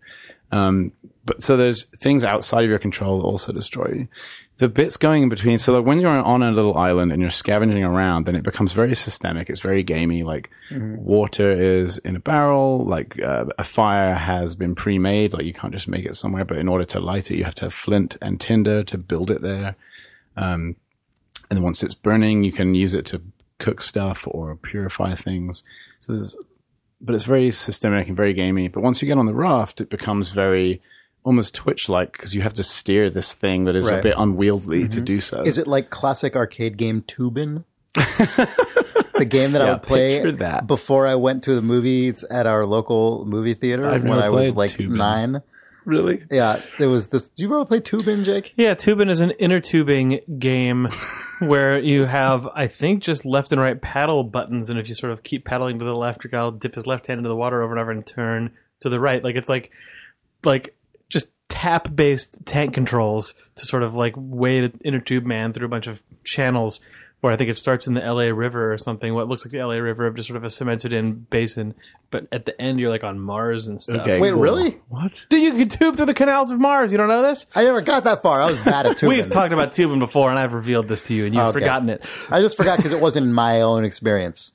Um, 0.52 0.92
but 1.26 1.42
so 1.42 1.58
there's 1.58 1.86
things 1.98 2.24
outside 2.24 2.64
of 2.64 2.70
your 2.70 2.80
control 2.80 3.20
that 3.20 3.26
also 3.26 3.52
destroy 3.52 3.88
you. 3.88 4.08
The 4.58 4.70
bits 4.70 4.98
going 4.98 5.24
in 5.24 5.30
between. 5.30 5.58
So 5.60 5.74
like 5.74 5.86
when 5.86 6.00
you're 6.00 6.10
on 6.10 6.42
a 6.42 6.52
little 6.52 6.76
island 6.78 7.12
and 7.12 7.22
you're 7.22 7.30
scavenging 7.30 7.84
around, 7.84 8.26
then 8.26 8.36
it 8.36 8.44
becomes 8.44 8.74
very 8.74 8.96
systemic. 8.96 9.50
It's 9.50 9.60
very 9.60 9.84
gamey. 9.84 10.24
Like 10.24 10.50
water 10.98 11.52
is 11.52 12.00
in 12.00 12.16
a 12.16 12.20
barrel. 12.20 12.84
Like 12.84 13.22
uh, 13.22 13.46
a 13.60 13.64
fire 13.64 14.16
has 14.16 14.56
been 14.56 14.74
pre-made. 14.74 15.34
Like 15.34 15.46
you 15.46 15.54
can't 15.54 15.74
just 15.74 15.88
make 15.88 16.06
it 16.06 16.16
somewhere. 16.16 16.44
But 16.44 16.58
in 16.58 16.68
order 16.68 16.86
to 16.86 17.00
light 17.00 17.30
it, 17.30 17.38
you 17.38 17.44
have 17.44 17.56
to 17.56 17.66
have 17.66 17.74
flint 17.74 18.18
and 18.22 18.42
tinder 18.42 18.84
to 18.86 18.98
build 18.98 19.30
it 19.30 19.42
there 19.42 19.76
and 21.50 21.64
once 21.64 21.84
it's 21.84 21.94
burning, 21.94 22.44
you 22.44 22.52
can 22.52 22.76
use 22.76 22.94
it 22.94 23.06
to 23.08 23.22
cook 23.60 23.82
stuff 23.82 24.24
or 24.28 24.56
purify 24.56 25.16
things. 25.16 25.64
So 26.02 26.14
there's, 26.14 26.36
but 27.02 27.16
it's 27.16 27.24
very 27.24 27.52
systemic 27.52 28.08
and 28.08 28.18
very 28.18 28.34
gamey. 28.34 28.68
But 28.68 28.84
once 28.84 29.02
you 29.02 29.08
get 29.08 29.18
on 29.18 29.26
the 29.26 29.34
raft, 29.34 29.82
it 29.82 29.90
becomes 29.90 30.32
very 30.32 30.82
almost 31.24 31.56
Twitch-like 31.56 32.14
because 32.14 32.34
you 32.34 32.42
have 32.42 32.54
to 32.54 32.64
steer 32.64 33.10
this 33.10 33.34
thing 33.34 33.66
that 33.66 33.76
is 33.76 33.88
a 33.88 34.02
bit 34.02 34.16
unwieldy 34.18 34.88
to 34.88 34.98
mm-hmm. 34.98 35.04
do 35.04 35.22
so. 35.22 35.44
is 35.44 35.58
it 35.58 35.68
like 35.68 35.90
classic 35.90 36.36
arcade 36.36 36.78
game 36.78 37.02
Toobin'? 37.02 37.66
the 37.96 39.26
game 39.28 39.54
that 39.54 39.62
I 39.62 39.74
would 39.74 39.84
play 39.84 40.32
that. 40.32 40.68
before 40.68 41.08
I 41.08 41.16
went 41.16 41.44
to 41.44 41.56
the 41.56 41.62
movies 41.62 42.24
at 42.30 42.46
our 42.46 42.66
local 42.66 43.26
movie 43.26 43.56
theater 43.56 43.86
I've 43.86 44.04
when 44.04 44.20
I 44.20 44.30
was 44.30 44.56
like 44.56 44.72
Toobin'. 44.72 44.96
nine. 44.96 45.42
Really? 45.88 46.22
Yeah, 46.30 46.62
there 46.80 46.90
was 46.90 47.08
this. 47.08 47.30
Do 47.30 47.44
you 47.44 47.56
ever 47.56 47.64
play 47.64 47.80
Toobin', 47.80 48.26
Jake? 48.26 48.54
Yeah, 48.58 48.74
tubing 48.74 49.08
is 49.08 49.22
an 49.22 49.32
inner 49.40 49.62
tubing 49.62 50.20
game 50.38 50.90
where 51.40 51.80
you 51.80 52.04
have, 52.04 52.46
I 52.54 52.68
think, 52.68 53.02
just 53.02 53.24
left 53.24 53.54
and 53.54 53.62
right 53.62 53.82
paddle 53.82 54.26
buttons, 54.26 54.70
and 54.70 54.78
if 54.78 54.90
you 54.90 54.96
sort 54.96 55.14
of 55.14 55.24
keep 55.24 55.46
paddling 55.46 55.80
to 55.80 55.86
the 55.86 55.96
left, 55.96 56.26
your 56.26 56.32
guy 56.32 56.44
will 56.44 56.52
dip 56.52 56.76
his 56.76 56.86
left 56.86 57.08
hand 57.08 57.20
into 57.20 57.30
the 57.30 57.38
water 57.38 57.64
over 57.64 57.72
and 57.72 57.80
over 57.80 57.92
and 57.92 58.06
turn 58.06 58.52
to 58.82 58.90
the 58.90 59.00
right. 59.00 59.24
Like 59.24 59.38
it's 59.38 59.48
like, 59.48 59.72
like 60.44 60.76
just 61.08 61.30
tap 61.48 61.96
based 61.96 62.46
tank 62.46 62.74
controls 62.74 63.34
to 63.56 63.66
sort 63.66 63.82
of 63.82 63.96
like 63.96 64.14
wade 64.18 64.66
an 64.66 64.80
inner 64.84 65.00
tube 65.00 65.26
man 65.26 65.54
through 65.54 65.68
a 65.68 65.70
bunch 65.70 65.88
of 65.88 66.04
channels. 66.26 66.82
Where 67.20 67.34
I 67.34 67.36
think 67.36 67.50
it 67.50 67.58
starts 67.58 67.88
in 67.88 67.96
the 67.96 68.02
LA 68.02 68.26
River 68.26 68.72
or 68.72 68.78
something, 68.78 69.12
what 69.16 69.28
looks 69.28 69.44
like 69.44 69.52
the 69.52 69.58
LA 69.58 69.74
River 69.78 70.06
of 70.06 70.16
just 70.16 70.28
sort 70.28 70.38
of 70.38 70.44
a 70.44 70.52
cemented 70.52 70.94
in 70.94 71.26
basin, 71.32 71.74
but 72.12 72.28
at 72.32 72.46
the 72.46 72.60
end 72.62 72.80
you're 72.80 72.92
like 72.92 73.04
on 73.04 73.20
Mars 73.20 73.68
and 73.68 73.82
stuff. 73.82 74.06
Wait, 74.06 74.20
really? 74.36 74.78
What? 74.90 75.26
Dude, 75.30 75.42
you 75.42 75.52
can 75.54 75.68
tube 75.68 75.96
through 75.96 76.06
the 76.06 76.14
canals 76.14 76.52
of 76.52 76.60
Mars. 76.60 76.92
You 76.92 77.00
don't 77.00 77.08
know 77.08 77.24
this? 77.24 77.48
I 77.56 77.64
never 77.64 77.82
got 77.82 78.04
that 78.04 78.22
far. 78.22 78.40
I 78.40 78.46
was 78.48 78.60
bad 78.60 78.86
at 78.86 78.98
Toobin'. 78.98 79.08
We've 79.10 79.30
talked 79.32 79.52
about 79.52 79.74
tubing 79.74 79.98
before, 79.98 80.30
and 80.30 80.38
I've 80.38 80.54
revealed 80.54 80.88
this 80.88 81.02
to 81.04 81.16
you, 81.16 81.26
and 81.26 81.34
you've 81.34 81.44
Okay. 81.46 81.60
forgotten 81.60 81.90
it. 81.90 82.06
I 82.30 82.40
just 82.40 82.56
forgot 82.56 82.78
because 82.78 82.92
it 82.92 83.02
wasn't 83.02 83.28
my 83.32 83.62
own 83.62 83.84
experience. 83.84 84.54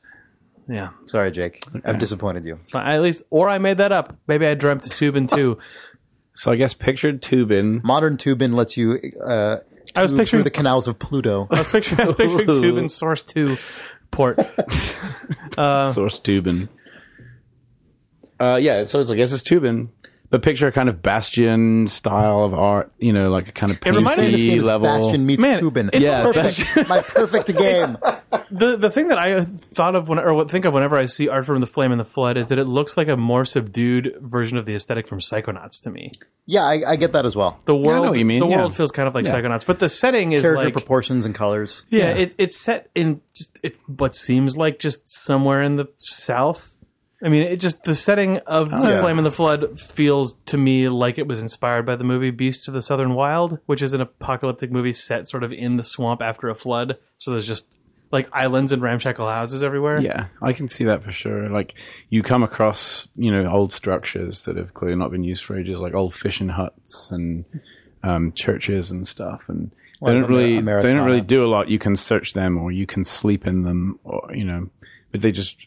Yeah, 0.68 0.90
Sorry, 1.06 1.32
Jake. 1.32 1.64
I've 1.84 1.98
disappointed 1.98 2.44
you. 2.44 2.54
it's. 2.60 2.72
At 2.72 3.02
least, 3.02 3.24
or 3.30 3.48
I 3.48 3.58
made 3.58 3.78
that 3.78 3.90
up. 3.90 4.16
Maybe 4.28 4.46
I 4.46 4.54
dreamt 4.54 4.84
tubing 4.84 5.26
too. 5.26 5.58
So 6.34 6.50
I 6.50 6.56
guess 6.56 6.72
pictured 6.72 7.20
tubing. 7.20 7.82
Modern 7.84 8.16
Toobin' 8.16 8.54
lets 8.54 8.78
you. 8.78 8.98
Uh, 9.22 9.58
I 9.94 10.02
was 10.02 10.12
picturing- 10.12 10.44
the 10.44 10.50
canals 10.50 10.88
of 10.88 10.98
Pluto. 10.98 11.46
I 11.50 11.58
was 11.58 11.68
picturing, 11.68 12.00
I 12.00 12.04
was 12.06 12.14
picturing 12.14 12.46
tubing 12.46 12.88
Source 12.88 13.24
Two 13.24 13.56
port. 14.10 14.38
source 15.56 16.18
tubing. 16.18 16.68
Uh, 18.40 18.58
yeah, 18.60 18.84
so 18.84 19.00
it's, 19.00 19.10
I 19.10 19.14
guess 19.16 19.32
it's 19.32 19.42
tubing. 19.42 19.90
But 20.32 20.42
picture 20.42 20.66
a 20.66 20.72
kind 20.72 20.88
of 20.88 21.02
Bastion 21.02 21.86
style 21.88 22.42
of 22.42 22.54
art, 22.54 22.90
you 22.98 23.12
know, 23.12 23.30
like 23.30 23.48
a 23.48 23.52
kind 23.52 23.70
of 23.70 23.78
It 23.84 23.94
reminded 23.94 24.22
me 24.22 24.26
of 24.28 24.32
this 24.32 24.42
game 24.42 24.62
level. 24.62 24.86
Bastion 24.86 25.26
meets 25.26 25.42
Man, 25.42 25.60
Toobin'. 25.60 25.90
it's 25.92 26.00
Yeah, 26.00 26.22
perfect. 26.22 26.88
my 26.88 27.02
perfect 27.02 27.58
game. 27.58 27.98
The 28.50 28.78
the 28.78 28.88
thing 28.88 29.08
that 29.08 29.18
I 29.18 29.42
thought 29.44 29.94
of 29.94 30.08
when, 30.08 30.18
or 30.18 30.32
what 30.32 30.50
think 30.50 30.64
of 30.64 30.72
whenever 30.72 30.96
I 30.96 31.04
see 31.04 31.28
art 31.28 31.44
from 31.44 31.60
the 31.60 31.66
Flame 31.66 31.92
and 31.92 32.00
the 32.00 32.06
Flood 32.06 32.38
is 32.38 32.48
that 32.48 32.58
it 32.58 32.64
looks 32.64 32.96
like 32.96 33.08
a 33.08 33.16
more 33.16 33.44
subdued 33.44 34.16
version 34.22 34.56
of 34.56 34.64
the 34.64 34.74
aesthetic 34.74 35.06
from 35.06 35.18
Psychonauts 35.18 35.82
to 35.82 35.90
me. 35.90 36.10
Yeah, 36.46 36.64
I, 36.64 36.92
I 36.92 36.96
get 36.96 37.12
that 37.12 37.26
as 37.26 37.36
well. 37.36 37.60
The 37.66 37.74
I 37.74 37.78
know 37.78 37.86
world, 37.86 38.08
what 38.08 38.18
you 38.18 38.24
mean, 38.24 38.40
the 38.40 38.48
yeah. 38.48 38.56
world 38.56 38.74
feels 38.74 38.90
kind 38.90 39.06
of 39.06 39.14
like 39.14 39.26
Psychonauts, 39.26 39.66
but 39.66 39.80
the 39.80 39.90
setting 39.90 40.32
is 40.32 40.42
Character 40.42 40.64
like 40.64 40.72
proportions 40.72 41.26
and 41.26 41.34
colors. 41.34 41.82
Yeah, 41.90 42.08
It, 42.08 42.34
it's 42.38 42.56
set 42.56 42.88
in 42.94 43.20
just 43.36 43.60
it, 43.62 43.76
what 43.86 44.14
seems 44.14 44.56
like 44.56 44.78
just 44.78 45.06
somewhere 45.08 45.60
in 45.60 45.76
the 45.76 45.88
south. 45.98 46.78
I 47.24 47.28
mean, 47.28 47.42
it 47.42 47.60
just 47.60 47.84
the 47.84 47.94
setting 47.94 48.38
of 48.38 48.70
the 48.70 48.88
yeah. 48.88 49.00
Flame 49.00 49.18
and 49.18 49.26
the 49.26 49.30
Flood 49.30 49.78
feels 49.78 50.34
to 50.46 50.58
me 50.58 50.88
like 50.88 51.18
it 51.18 51.26
was 51.26 51.40
inspired 51.40 51.86
by 51.86 51.94
the 51.94 52.04
movie 52.04 52.30
Beasts 52.30 52.66
of 52.66 52.74
the 52.74 52.82
Southern 52.82 53.14
Wild, 53.14 53.58
which 53.66 53.80
is 53.80 53.92
an 53.92 54.00
apocalyptic 54.00 54.72
movie 54.72 54.92
set 54.92 55.28
sort 55.28 55.44
of 55.44 55.52
in 55.52 55.76
the 55.76 55.84
swamp 55.84 56.20
after 56.20 56.48
a 56.48 56.54
flood. 56.54 56.98
So 57.18 57.30
there's 57.30 57.46
just 57.46 57.72
like 58.10 58.28
islands 58.32 58.72
and 58.72 58.82
ramshackle 58.82 59.28
houses 59.28 59.62
everywhere. 59.62 60.00
Yeah, 60.00 60.26
I 60.40 60.52
can 60.52 60.68
see 60.68 60.84
that 60.84 61.04
for 61.04 61.12
sure. 61.12 61.48
Like 61.48 61.74
you 62.10 62.22
come 62.22 62.42
across, 62.42 63.06
you 63.14 63.30
know, 63.30 63.50
old 63.50 63.72
structures 63.72 64.44
that 64.44 64.56
have 64.56 64.74
clearly 64.74 64.96
not 64.96 65.10
been 65.10 65.24
used 65.24 65.44
for 65.44 65.56
ages, 65.56 65.78
like 65.78 65.94
old 65.94 66.14
fishing 66.14 66.48
huts 66.48 67.10
and 67.12 67.44
um, 68.02 68.32
churches 68.32 68.90
and 68.90 69.06
stuff, 69.06 69.42
and 69.48 69.70
they 70.04 70.12
don't 70.12 70.24
Amer- 70.24 70.28
really 70.28 70.60
they 70.60 70.92
don't 70.92 71.06
really 71.06 71.20
do 71.20 71.44
a 71.44 71.46
lot. 71.46 71.68
You 71.68 71.78
can 71.78 71.94
search 71.94 72.34
them, 72.34 72.58
or 72.58 72.72
you 72.72 72.86
can 72.86 73.04
sleep 73.04 73.46
in 73.46 73.62
them, 73.62 74.00
or 74.04 74.30
you 74.34 74.44
know, 74.44 74.70
but 75.10 75.20
they 75.20 75.32
just. 75.32 75.66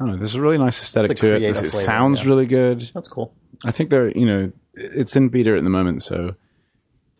I 0.00 0.04
don't 0.04 0.12
know. 0.12 0.16
There's 0.16 0.34
a 0.34 0.40
really 0.40 0.56
nice 0.58 0.80
aesthetic 0.80 1.16
to 1.18 1.26
it. 1.26 1.38
creative 1.38 1.62
It 1.64 1.70
flavor, 1.70 1.84
sounds 1.84 2.22
yeah. 2.22 2.28
really 2.28 2.46
good. 2.46 2.90
That's 2.94 3.08
cool. 3.08 3.34
I 3.64 3.70
think 3.70 3.90
they're, 3.90 4.10
you 4.16 4.24
know, 4.24 4.52
it's 4.74 5.14
in 5.14 5.28
beta 5.28 5.54
at 5.56 5.62
the 5.62 5.68
moment, 5.70 6.02
so 6.02 6.34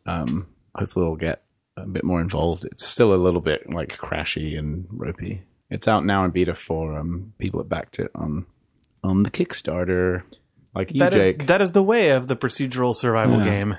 um, 0.06 0.46
hopefully 0.74 1.04
it'll 1.04 1.16
get 1.16 1.42
a 1.76 1.86
bit 1.86 2.04
more 2.04 2.20
involved. 2.20 2.64
It's 2.64 2.86
still 2.86 3.12
a 3.12 3.16
little 3.16 3.40
bit 3.42 3.70
like 3.70 3.98
crashy 3.98 4.58
and 4.58 4.86
ropey. 4.90 5.42
It's 5.68 5.86
out 5.86 6.04
now 6.04 6.24
in 6.24 6.30
beta 6.30 6.54
for 6.54 6.98
um, 6.98 7.32
people 7.38 7.58
that 7.60 7.68
backed 7.68 7.98
it 7.98 8.10
on 8.14 8.46
on 9.04 9.22
the 9.22 9.30
Kickstarter, 9.30 10.22
like 10.74 10.92
you, 10.92 11.00
That 11.00 11.14
is 11.14 11.24
Jake. 11.24 11.46
that 11.46 11.60
is 11.62 11.72
the 11.72 11.82
way 11.82 12.10
of 12.10 12.26
the 12.28 12.36
procedural 12.36 12.94
survival 12.94 13.38
Yeah. 13.38 13.44
game. 13.44 13.78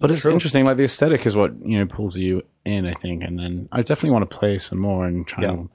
but 0.00 0.10
it's 0.10 0.24
interesting. 0.24 0.64
Like 0.64 0.76
the 0.78 0.84
aesthetic 0.84 1.26
is 1.26 1.36
what 1.36 1.52
you 1.64 1.78
know 1.78 1.86
pulls 1.86 2.16
you 2.16 2.42
in, 2.64 2.86
I 2.86 2.94
think. 2.94 3.22
And 3.24 3.38
then 3.38 3.68
I 3.72 3.82
definitely 3.82 4.10
want 4.10 4.30
to 4.30 4.36
play 4.38 4.58
some 4.58 4.78
more 4.78 5.06
and 5.06 5.26
try 5.26 5.44
Yeah. 5.44 5.50
to 5.52 5.56
work 5.56 5.70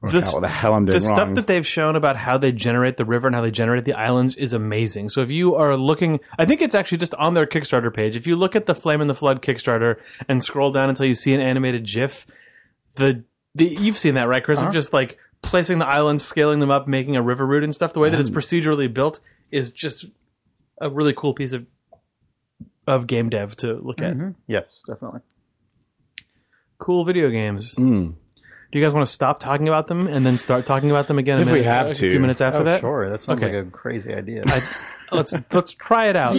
The 0.00 0.30
what 0.32 0.40
the 0.42 0.48
hell 0.48 0.74
I'm 0.74 0.84
doing 0.84 1.00
the 1.00 1.08
wrong. 1.08 1.16
stuff 1.16 1.34
that 1.34 1.48
they've 1.48 1.66
shown 1.66 1.96
about 1.96 2.16
how 2.16 2.38
they 2.38 2.52
generate 2.52 2.98
the 2.98 3.04
river 3.04 3.26
and 3.26 3.34
how 3.34 3.42
they 3.42 3.50
generate 3.50 3.84
the 3.84 3.94
islands 3.94 4.36
is 4.36 4.52
amazing. 4.52 5.08
So 5.08 5.22
if 5.22 5.30
you 5.30 5.56
are 5.56 5.76
looking, 5.76 6.20
I 6.38 6.44
think 6.44 6.62
it's 6.62 6.74
actually 6.74 6.98
just 6.98 7.14
on 7.14 7.34
their 7.34 7.46
Kickstarter 7.46 7.92
page. 7.92 8.14
If 8.14 8.24
you 8.24 8.36
look 8.36 8.54
at 8.54 8.66
the 8.66 8.76
Flame 8.76 9.00
and 9.00 9.10
the 9.10 9.14
Flood 9.16 9.42
Kickstarter 9.42 9.96
and 10.28 10.42
scroll 10.42 10.70
down 10.70 10.88
until 10.88 11.06
you 11.06 11.14
see 11.14 11.34
an 11.34 11.40
animated 11.40 11.84
GIF, 11.84 12.26
the, 12.94 13.24
the 13.56 13.66
you've 13.66 13.96
seen 13.96 14.14
that 14.14 14.28
right, 14.28 14.44
Chris? 14.44 14.60
Of 14.60 14.66
uh-huh. 14.66 14.72
just 14.72 14.92
like 14.92 15.18
placing 15.42 15.80
the 15.80 15.86
islands, 15.86 16.24
scaling 16.24 16.60
them 16.60 16.70
up, 16.70 16.86
making 16.86 17.16
a 17.16 17.22
river 17.22 17.44
route 17.44 17.64
and 17.64 17.74
stuff. 17.74 17.92
The 17.92 18.00
way 18.00 18.08
that 18.08 18.20
it's 18.20 18.30
mm. 18.30 18.36
procedurally 18.36 18.92
built 18.92 19.18
is 19.50 19.72
just 19.72 20.06
a 20.80 20.88
really 20.88 21.12
cool 21.12 21.34
piece 21.34 21.52
of 21.52 21.66
of 22.86 23.06
game 23.08 23.30
dev 23.30 23.56
to 23.56 23.74
look 23.74 24.00
at. 24.00 24.14
Mm-hmm. 24.14 24.30
Yes, 24.46 24.64
definitely. 24.86 25.20
Cool 26.78 27.04
video 27.04 27.30
games. 27.30 27.74
Mm. 27.74 28.14
Do 28.70 28.78
you 28.78 28.84
guys 28.84 28.92
want 28.92 29.06
to 29.06 29.10
stop 29.12 29.40
talking 29.40 29.66
about 29.66 29.86
them 29.86 30.06
and 30.08 30.26
then 30.26 30.36
start 30.36 30.66
talking 30.66 30.90
about 30.90 31.08
them 31.08 31.18
again? 31.18 31.38
a 31.38 31.40
If 31.40 31.46
we 31.46 31.52
minute- 31.54 31.66
have 31.66 31.90
a 31.90 31.94
to. 31.94 32.10
few 32.10 32.20
minutes 32.20 32.42
after 32.42 32.60
Oh, 32.60 32.64
that. 32.64 32.80
sure. 32.80 33.08
That 33.08 33.22
sounds 33.22 33.42
Okay. 33.42 33.56
like 33.56 33.66
a 33.66 33.70
crazy 33.70 34.12
idea. 34.12 34.42
I, 34.46 34.60
let's 35.10 35.32
let's 35.52 35.72
try 35.72 36.08
it 36.08 36.16
out. 36.16 36.34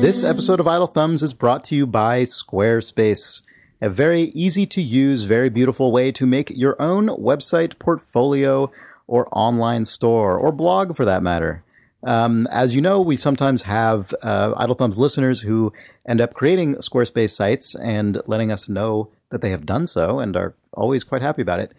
This 0.00 0.22
episode 0.22 0.60
of 0.60 0.68
Idle 0.68 0.86
Thumbs 0.86 1.24
is 1.24 1.34
brought 1.34 1.64
to 1.64 1.74
you 1.76 1.86
by 1.88 2.22
Squarespace, 2.22 3.42
a 3.80 3.88
very 3.90 4.24
easy 4.26 4.64
to 4.66 4.80
use, 4.82 5.24
very 5.24 5.48
beautiful 5.48 5.90
way 5.90 6.12
to 6.12 6.24
make 6.24 6.50
your 6.50 6.80
own 6.80 7.08
website, 7.08 7.78
portfolio, 7.80 8.70
or 9.08 9.26
online 9.32 9.84
store, 9.84 10.36
or 10.38 10.52
blog 10.52 10.94
for 10.96 11.04
that 11.04 11.22
matter. 11.22 11.64
Um, 12.04 12.48
as 12.50 12.74
you 12.74 12.80
know, 12.80 13.00
we 13.00 13.16
sometimes 13.16 13.62
have 13.62 14.14
uh, 14.22 14.54
Idle 14.56 14.74
Thumbs 14.74 14.98
listeners 14.98 15.40
who 15.40 15.72
end 16.06 16.20
up 16.20 16.34
creating 16.34 16.76
Squarespace 16.76 17.30
sites 17.30 17.74
and 17.76 18.20
letting 18.26 18.50
us 18.50 18.68
know 18.68 19.10
that 19.30 19.40
they 19.40 19.50
have 19.50 19.64
done 19.64 19.86
so 19.86 20.18
and 20.18 20.36
are 20.36 20.54
always 20.72 21.04
quite 21.04 21.22
happy 21.22 21.42
about 21.42 21.60
it. 21.60 21.72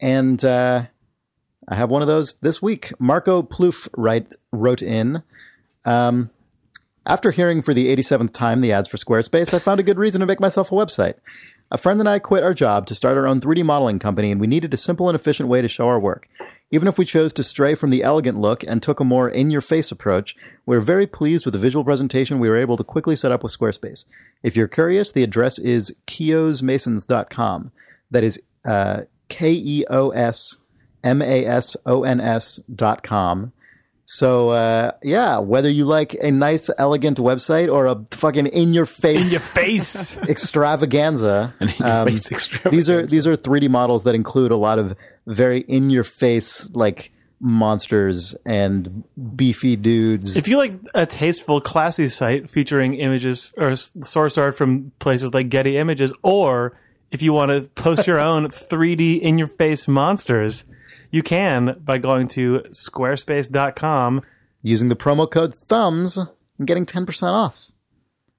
And 0.00 0.42
uh, 0.44 0.86
I 1.68 1.74
have 1.74 1.90
one 1.90 2.02
of 2.02 2.08
those 2.08 2.34
this 2.34 2.62
week. 2.62 2.92
Marco 2.98 3.42
Plouffe 3.42 3.88
write, 3.96 4.34
wrote 4.50 4.82
in. 4.82 5.22
Um, 5.84 6.30
After 7.06 7.30
hearing 7.30 7.62
for 7.62 7.72
the 7.74 7.94
87th 7.94 8.32
time 8.32 8.62
the 8.62 8.72
ads 8.72 8.88
for 8.88 8.96
Squarespace, 8.96 9.54
I 9.54 9.58
found 9.60 9.78
a 9.78 9.84
good 9.84 9.98
reason 9.98 10.20
to 10.20 10.26
make 10.26 10.40
myself 10.40 10.72
a 10.72 10.74
website. 10.74 11.14
A 11.70 11.78
friend 11.78 12.00
and 12.00 12.08
I 12.08 12.18
quit 12.18 12.42
our 12.42 12.54
job 12.54 12.86
to 12.86 12.94
start 12.94 13.16
our 13.16 13.26
own 13.26 13.40
3D 13.40 13.64
modeling 13.64 13.98
company, 13.98 14.30
and 14.32 14.40
we 14.40 14.46
needed 14.46 14.72
a 14.74 14.76
simple 14.76 15.08
and 15.08 15.16
efficient 15.16 15.48
way 15.48 15.62
to 15.62 15.68
show 15.68 15.86
our 15.86 16.00
work. 16.00 16.28
Even 16.72 16.88
if 16.88 16.98
we 16.98 17.04
chose 17.04 17.32
to 17.34 17.44
stray 17.44 17.74
from 17.76 17.90
the 17.90 18.02
elegant 18.02 18.40
look 18.40 18.64
and 18.64 18.82
took 18.82 18.98
a 18.98 19.04
more 19.04 19.28
in 19.28 19.50
your 19.50 19.60
face 19.60 19.92
approach, 19.92 20.34
we 20.64 20.76
are 20.76 20.80
very 20.80 21.06
pleased 21.06 21.44
with 21.44 21.52
the 21.52 21.60
visual 21.60 21.84
presentation 21.84 22.40
we 22.40 22.48
were 22.48 22.56
able 22.56 22.76
to 22.76 22.82
quickly 22.82 23.14
set 23.14 23.30
up 23.30 23.44
with 23.44 23.56
Squarespace. 23.56 24.04
If 24.42 24.56
you're 24.56 24.66
curious, 24.66 25.12
the 25.12 25.22
address 25.22 25.58
is 25.58 25.94
keosmasons.com. 26.08 27.70
That 28.10 28.24
is 28.24 28.40
uh, 28.64 29.02
K 29.28 29.52
E 29.52 29.84
O 29.88 30.10
S 30.10 30.56
M 31.04 31.22
A 31.22 31.46
S 31.46 31.76
O 31.86 32.02
N 32.02 32.20
S 32.20 32.58
dot 32.74 33.04
com. 33.04 33.52
So 34.06 34.50
uh, 34.50 34.92
yeah, 35.02 35.38
whether 35.38 35.68
you 35.68 35.84
like 35.84 36.14
a 36.14 36.30
nice, 36.30 36.70
elegant 36.78 37.18
website 37.18 37.72
or 37.72 37.86
a 37.86 38.04
fucking 38.12 38.46
in 38.46 38.72
your 38.72 38.86
face 38.86 39.24
In 39.26 39.30
your 39.30 39.40
face. 39.40 40.16
extravaganza, 40.28 41.52
In 41.60 41.74
your 41.78 41.88
um, 41.88 42.06
face 42.08 42.30
extravaganza. 42.30 42.76
these 42.76 42.88
are 42.90 43.06
these 43.06 43.26
are 43.26 43.36
3D 43.36 43.68
models 43.68 44.04
that 44.04 44.14
include 44.14 44.52
a 44.52 44.56
lot 44.56 44.78
of 44.78 44.96
very 45.26 45.60
in 45.62 45.90
your 45.90 46.04
face 46.04 46.70
like 46.74 47.10
monsters 47.40 48.34
and 48.46 49.04
beefy 49.36 49.76
dudes. 49.76 50.36
If 50.36 50.48
you 50.48 50.56
like 50.56 50.72
a 50.94 51.04
tasteful, 51.04 51.60
classy 51.60 52.08
site 52.08 52.48
featuring 52.48 52.94
images 52.94 53.52
or 53.56 53.74
source 53.76 54.38
art 54.38 54.56
from 54.56 54.92
places 55.00 55.34
like 55.34 55.48
Getty 55.48 55.76
Images, 55.76 56.12
or 56.22 56.78
if 57.10 57.22
you 57.22 57.32
want 57.32 57.50
to 57.50 57.62
post 57.74 58.06
your 58.06 58.18
own 58.18 58.46
3D 58.46 59.20
in 59.20 59.36
your 59.36 59.48
face 59.48 59.86
monsters, 59.86 60.64
you 61.10 61.22
can 61.22 61.76
by 61.82 61.98
going 61.98 62.28
to 62.28 62.62
squarespace.com. 62.70 64.22
using 64.62 64.88
the 64.88 64.96
promo 64.96 65.30
code 65.30 65.54
thumbs 65.54 66.16
and 66.16 66.66
getting 66.66 66.84
10% 66.84 67.32
off. 67.32 67.66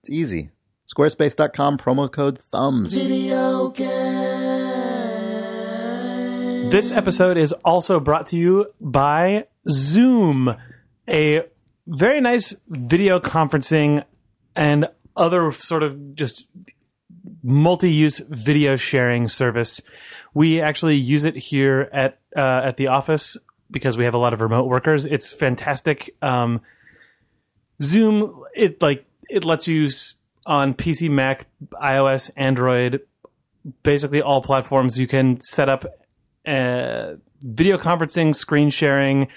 It's 0.02 0.10
easy. 0.10 0.50
Squarespace.com 0.94 1.78
promo 1.78 2.12
code 2.12 2.42
thumbs. 2.42 2.94
Video 2.94 3.70
This 6.70 6.92
episode 6.92 7.38
is 7.38 7.54
also 7.64 8.00
brought 8.00 8.28
to 8.28 8.38
you 8.38 8.68
by 8.82 9.48
Zoom, 9.70 10.56
a 11.10 11.44
very 11.88 12.20
nice 12.20 12.54
video 12.68 13.22
conferencing 13.22 14.04
and 14.56 14.88
other 15.16 15.54
sort 15.54 15.84
of 15.84 16.16
just 16.16 16.46
multi-use 17.44 18.20
video 18.30 18.76
sharing 18.76 19.28
service. 19.28 19.82
We 20.34 20.62
actually 20.62 20.96
use 20.96 21.24
it 21.24 21.36
here 21.36 21.90
at 21.92 22.20
uh, 22.36 22.62
at 22.66 22.78
the 22.78 22.88
office 22.88 23.38
because 23.70 23.98
we 23.98 24.06
have 24.06 24.14
a 24.14 24.18
lot 24.18 24.34
of 24.34 24.42
remote 24.42 24.66
workers. 24.66 25.06
It's 25.06 25.32
fantastic. 25.32 26.16
Um, 26.22 26.62
Zoom 27.82 28.44
it 28.56 28.82
like 28.82 29.06
it 29.30 29.46
lets 29.46 29.68
you 29.68 29.90
on 30.46 30.74
PC, 30.74 31.10
Mac, 31.10 31.48
iOS, 31.74 32.32
Android, 32.38 33.02
basically 33.84 34.22
all 34.22 34.42
platforms. 34.42 34.98
You 34.98 35.08
can 35.08 35.42
set 35.42 35.70
up 35.70 35.86
uh, 36.46 37.16
video 37.42 37.78
conferencing, 37.78 38.34
screen 38.34 38.70
sharing, 38.70 39.28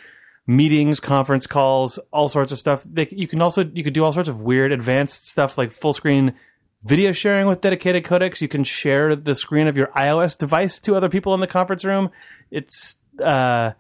meetings, 0.47 1.01
conference 1.01 1.47
calls, 1.47 1.99
all 2.13 2.29
sorts 2.29 2.53
of 2.53 2.59
stuff. 2.59 2.85
They, 2.85 3.09
you 3.11 3.27
can 3.27 3.43
also 3.43 3.65
you 3.65 3.85
could 3.85 3.93
do 3.93 4.05
all 4.05 4.13
sorts 4.13 4.29
of 4.29 4.41
weird 4.41 4.73
advanced 4.73 5.27
stuff 5.27 5.59
like 5.59 5.73
full 5.73 5.93
screen 5.93 6.35
video 6.83 7.13
sharing 7.13 7.47
with 7.47 7.61
dedicated 7.61 8.05
codecs. 8.05 8.41
You 8.41 8.49
can 8.49 8.65
share 8.65 9.15
the 9.15 9.35
screen 9.35 9.69
of 9.69 9.77
your 9.77 9.89
iOS 9.89 10.39
device 10.39 10.81
to 10.83 10.95
other 10.95 11.09
people 11.09 11.35
in 11.35 11.41
the 11.41 11.47
conference 11.47 11.85
room. 11.85 12.11
It's 12.51 12.97
uh, 13.23 13.73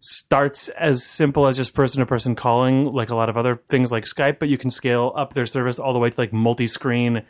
starts 0.00 0.68
as 0.70 1.04
simple 1.04 1.46
as 1.46 1.56
just 1.56 1.74
person 1.74 2.00
to 2.00 2.06
person 2.06 2.34
calling, 2.34 2.92
like 2.92 3.10
a 3.10 3.14
lot 3.14 3.28
of 3.28 3.36
other 3.36 3.60
things 3.68 3.92
like 3.92 4.04
Skype, 4.04 4.38
but 4.38 4.48
you 4.48 4.58
can 4.58 4.70
scale 4.70 5.12
up 5.16 5.34
their 5.34 5.46
service 5.46 5.78
all 5.78 5.92
the 5.92 5.98
way 5.98 6.10
to 6.10 6.20
like 6.20 6.32
multi 6.32 6.66
screen 6.66 7.22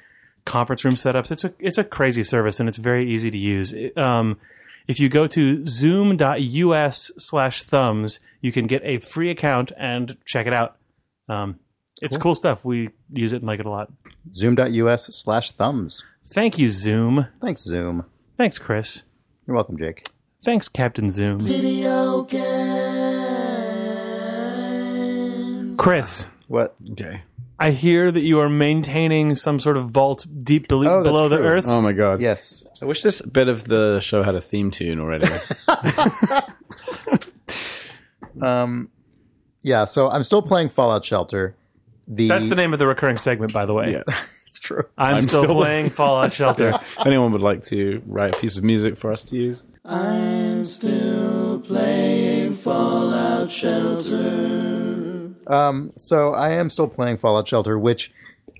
conference 0.44 0.85
room 0.85 0.94
setups. 0.94 1.33
It's 1.33 1.44
a 1.44 1.53
it's 1.59 1.79
a 1.79 1.85
crazy 1.85 2.23
service 2.23 2.61
and 2.61 2.68
it's 2.68 2.79
very 2.79 3.11
easy 3.11 3.31
to 3.31 3.38
use. 3.38 3.75
Um, 3.96 4.38
if 4.87 4.99
you 4.99 5.09
go 5.09 5.27
to 5.27 5.66
zoom.us 5.66 7.12
slash 7.18 7.62
thumbs, 7.62 8.20
you 8.40 8.51
can 8.53 8.66
get 8.66 8.83
a 8.85 8.99
free 8.99 9.31
account 9.31 9.73
and 9.77 10.16
check 10.25 10.46
it 10.46 10.53
out. 10.53 10.77
Um, 11.29 11.59
it's 12.01 12.17
cool. 12.17 12.35
stuff. 12.35 12.65
We 12.65 12.91
use 13.13 13.33
it 13.33 13.37
and 13.39 13.47
like 13.47 13.61
it 13.61 13.67
a 13.67 13.71
lot. 13.71 13.91
Zoom.us 14.33 15.07
slash 15.15 15.53
thumbs. 15.53 16.03
Thank 16.29 16.59
you, 16.59 16.69
Zoom. 16.69 17.27
Thanks, 17.41 17.63
Zoom. 17.63 18.05
Thanks, 18.37 18.59
Chris. 18.59 19.05
You're 19.47 19.55
welcome, 19.57 19.77
Jake. 19.79 20.07
Thanks, 20.45 20.69
Captain 20.69 21.11
Zoom. 21.11 21.41
Video 21.41 22.23
games. 22.23 22.51
Chris, 25.79 26.27
What? 26.49 26.75
Okay. 26.93 27.23
I 27.59 27.73
hear 27.73 28.11
that 28.11 28.21
you 28.23 28.41
are 28.41 28.49
maintaining 28.49 29.35
some 29.35 29.61
sort 29.61 29.77
of 29.77 29.91
vault 29.91 30.27
deep 30.43 30.67
bel- 30.69 30.87
Oh, 30.89 31.03
that's 31.03 31.13
below 31.13 31.29
the 31.29 31.37
true. 31.37 31.45
earth. 31.47 31.67
Oh 31.69 31.83
my 31.83 31.93
god. 31.93 32.23
Yes. 32.23 32.67
I 32.81 32.87
wish 32.87 33.03
this 33.03 33.21
bit 33.21 33.49
of 33.49 33.65
the 33.65 34.01
show 34.01 34.23
had 34.23 34.35
a 34.35 34.41
theme 34.41 34.71
tune 34.71 34.99
already. 35.01 35.29
Um, 38.41 38.89
yeah, 39.63 39.85
so 39.85 40.09
I'm 40.09 40.25
still 40.25 40.41
playing 40.41 40.71
Fallout 40.71 41.05
Shelter. 41.05 41.57
The, 42.11 42.29
That's 42.29 42.46
the 42.49 42.57
name 42.57 42.73
of 42.73 42.79
the 42.81 42.87
recurring 42.88 43.16
segment, 43.16 43.53
by 43.53 43.64
the 43.66 43.73
way. 43.75 43.92
yeah. 43.92 44.03
It's 44.51 44.59
true. 44.59 44.83
I'm, 44.99 45.14
I'm 45.16 45.23
still, 45.23 45.44
still- 45.44 45.55
playing 45.55 45.90
Fallout 46.01 46.35
Shelter. 46.35 46.70
If 46.70 47.07
anyone 47.07 47.31
would 47.33 47.40
like 47.40 47.62
to 47.66 48.03
write 48.05 48.35
a 48.35 48.38
piece 48.40 48.57
of 48.57 48.64
music 48.64 48.99
for 48.99 49.12
us 49.12 49.25
to 49.27 49.37
use. 49.37 49.62
I'm 49.85 50.64
still 50.64 51.61
playing 51.61 52.55
Fallout 52.55 53.49
Shelter. 54.25 55.31
Um, 55.46 55.92
so 55.96 56.33
I 56.35 56.51
am 56.51 56.68
still 56.70 56.88
playing 56.88 57.18
Fallout 57.18 57.46
Shelter, 57.49 57.79
which 57.79 58.12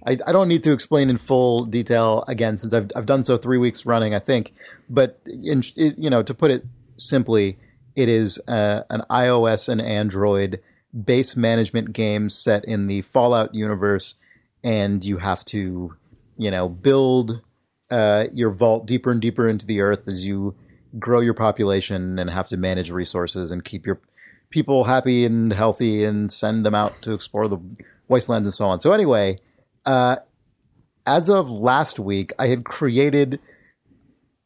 I, 0.07 0.17
I 0.27 0.33
don't 0.33 0.49
need 0.49 0.63
to 0.65 0.73
explain 0.73 1.11
in 1.11 1.19
full 1.19 1.65
detail 1.65 2.25
again, 2.29 2.57
since 2.57 2.73
I've 2.73 2.91
I've 2.95 3.07
done 3.07 3.25
so 3.25 3.37
three 3.37 3.59
weeks 3.59 3.85
running, 3.85 4.15
I 4.15 4.19
think. 4.21 4.53
But 4.89 5.19
in, 5.27 5.65
it, 5.77 5.99
you 5.99 6.09
know, 6.09 6.23
to 6.23 6.35
put 6.35 6.51
it 6.51 6.65
simply, 6.97 7.59
it 7.97 8.09
is 8.09 8.39
uh, 8.49 8.83
an 8.91 9.03
iOS 9.11 9.69
and 9.69 9.81
Android 9.83 10.61
base 10.93 11.37
management 11.37 11.93
game 11.93 12.31
set 12.31 12.65
in 12.65 12.87
the 12.87 13.03
Fallout 13.03 13.55
universe, 13.55 14.15
and 14.63 15.05
you 15.05 15.19
have 15.19 15.45
to, 15.47 15.97
you 16.37 16.51
know, 16.51 16.69
build 16.69 17.41
uh, 17.91 18.27
your 18.33 18.51
vault 18.51 18.87
deeper 18.87 19.11
and 19.11 19.21
deeper 19.21 19.49
into 19.49 19.67
the 19.67 19.81
earth 19.81 20.07
as 20.07 20.25
you 20.25 20.55
grow 20.99 21.21
your 21.21 21.35
population 21.35 22.19
and 22.19 22.31
have 22.31 22.49
to 22.49 22.57
manage 22.57 22.91
resources 22.91 23.51
and 23.51 23.65
keep 23.65 23.87
your 23.87 24.01
people 24.51 24.85
happy 24.85 25.25
and 25.25 25.53
healthy 25.53 26.05
and 26.05 26.33
send 26.33 26.67
them 26.67 26.75
out 26.75 26.93
to 27.03 27.13
explore 27.13 27.47
the 27.47 27.59
wastelands 28.09 28.47
and 28.47 28.55
so 28.55 28.67
on. 28.67 28.81
So 28.81 28.93
anyway, 28.93 29.39
uh, 29.87 30.17
as 31.07 31.31
of 31.31 31.51
last 31.51 31.99
week, 31.99 32.33
I 32.39 32.49
had 32.49 32.65
created 32.65 33.41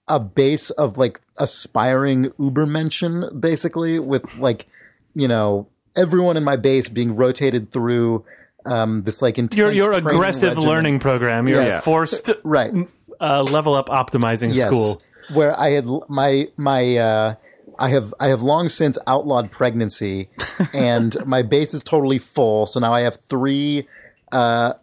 a 0.07 0.21
base 0.21 0.71
of 0.71 0.99
like 0.99 1.21
aspiring 1.39 2.33
Uber 2.39 2.67
Ubermenschen, 2.67 3.41
basically, 3.41 3.99
with 3.99 4.25
like, 4.35 4.67
you 5.15 5.27
know, 5.29 5.69
everyone 5.97 6.37
in 6.37 6.45
my 6.45 6.57
base 6.57 6.89
being 6.89 7.17
rotated 7.17 7.71
through 7.73 8.25
um, 8.67 9.03
this 9.03 9.21
like 9.23 9.39
intense 9.39 9.59
Your 9.59 9.71
your 9.73 9.93
aggressive 9.93 10.51
regimen. 10.51 10.69
learning 10.69 10.99
program. 11.01 11.49
Your 11.49 11.63
Yeah. 11.63 11.81
forced 11.81 12.31
right? 12.45 12.73
uh, 13.21 13.43
level 13.43 13.75
up 13.75 13.89
optimizing 13.89 14.55
yes, 14.55 14.67
school. 14.69 15.01
where 15.33 15.59
I 15.59 15.71
had 15.71 15.87
my 16.09 16.49
my 16.57 16.97
uh, 16.97 17.35
I 17.79 17.89
have 17.91 18.15
I 18.21 18.29
have 18.29 18.43
long 18.43 18.69
since 18.69 18.99
outlawed 19.07 19.51
pregnancy, 19.51 20.29
and 20.73 21.15
my 21.27 21.43
base 21.43 21.75
is 21.75 21.83
totally 21.83 22.19
full. 22.19 22.67
So 22.67 22.81
now 22.81 22.93
I 22.93 23.01
have 23.01 23.17
three 23.21 23.87
uh, 24.33 24.75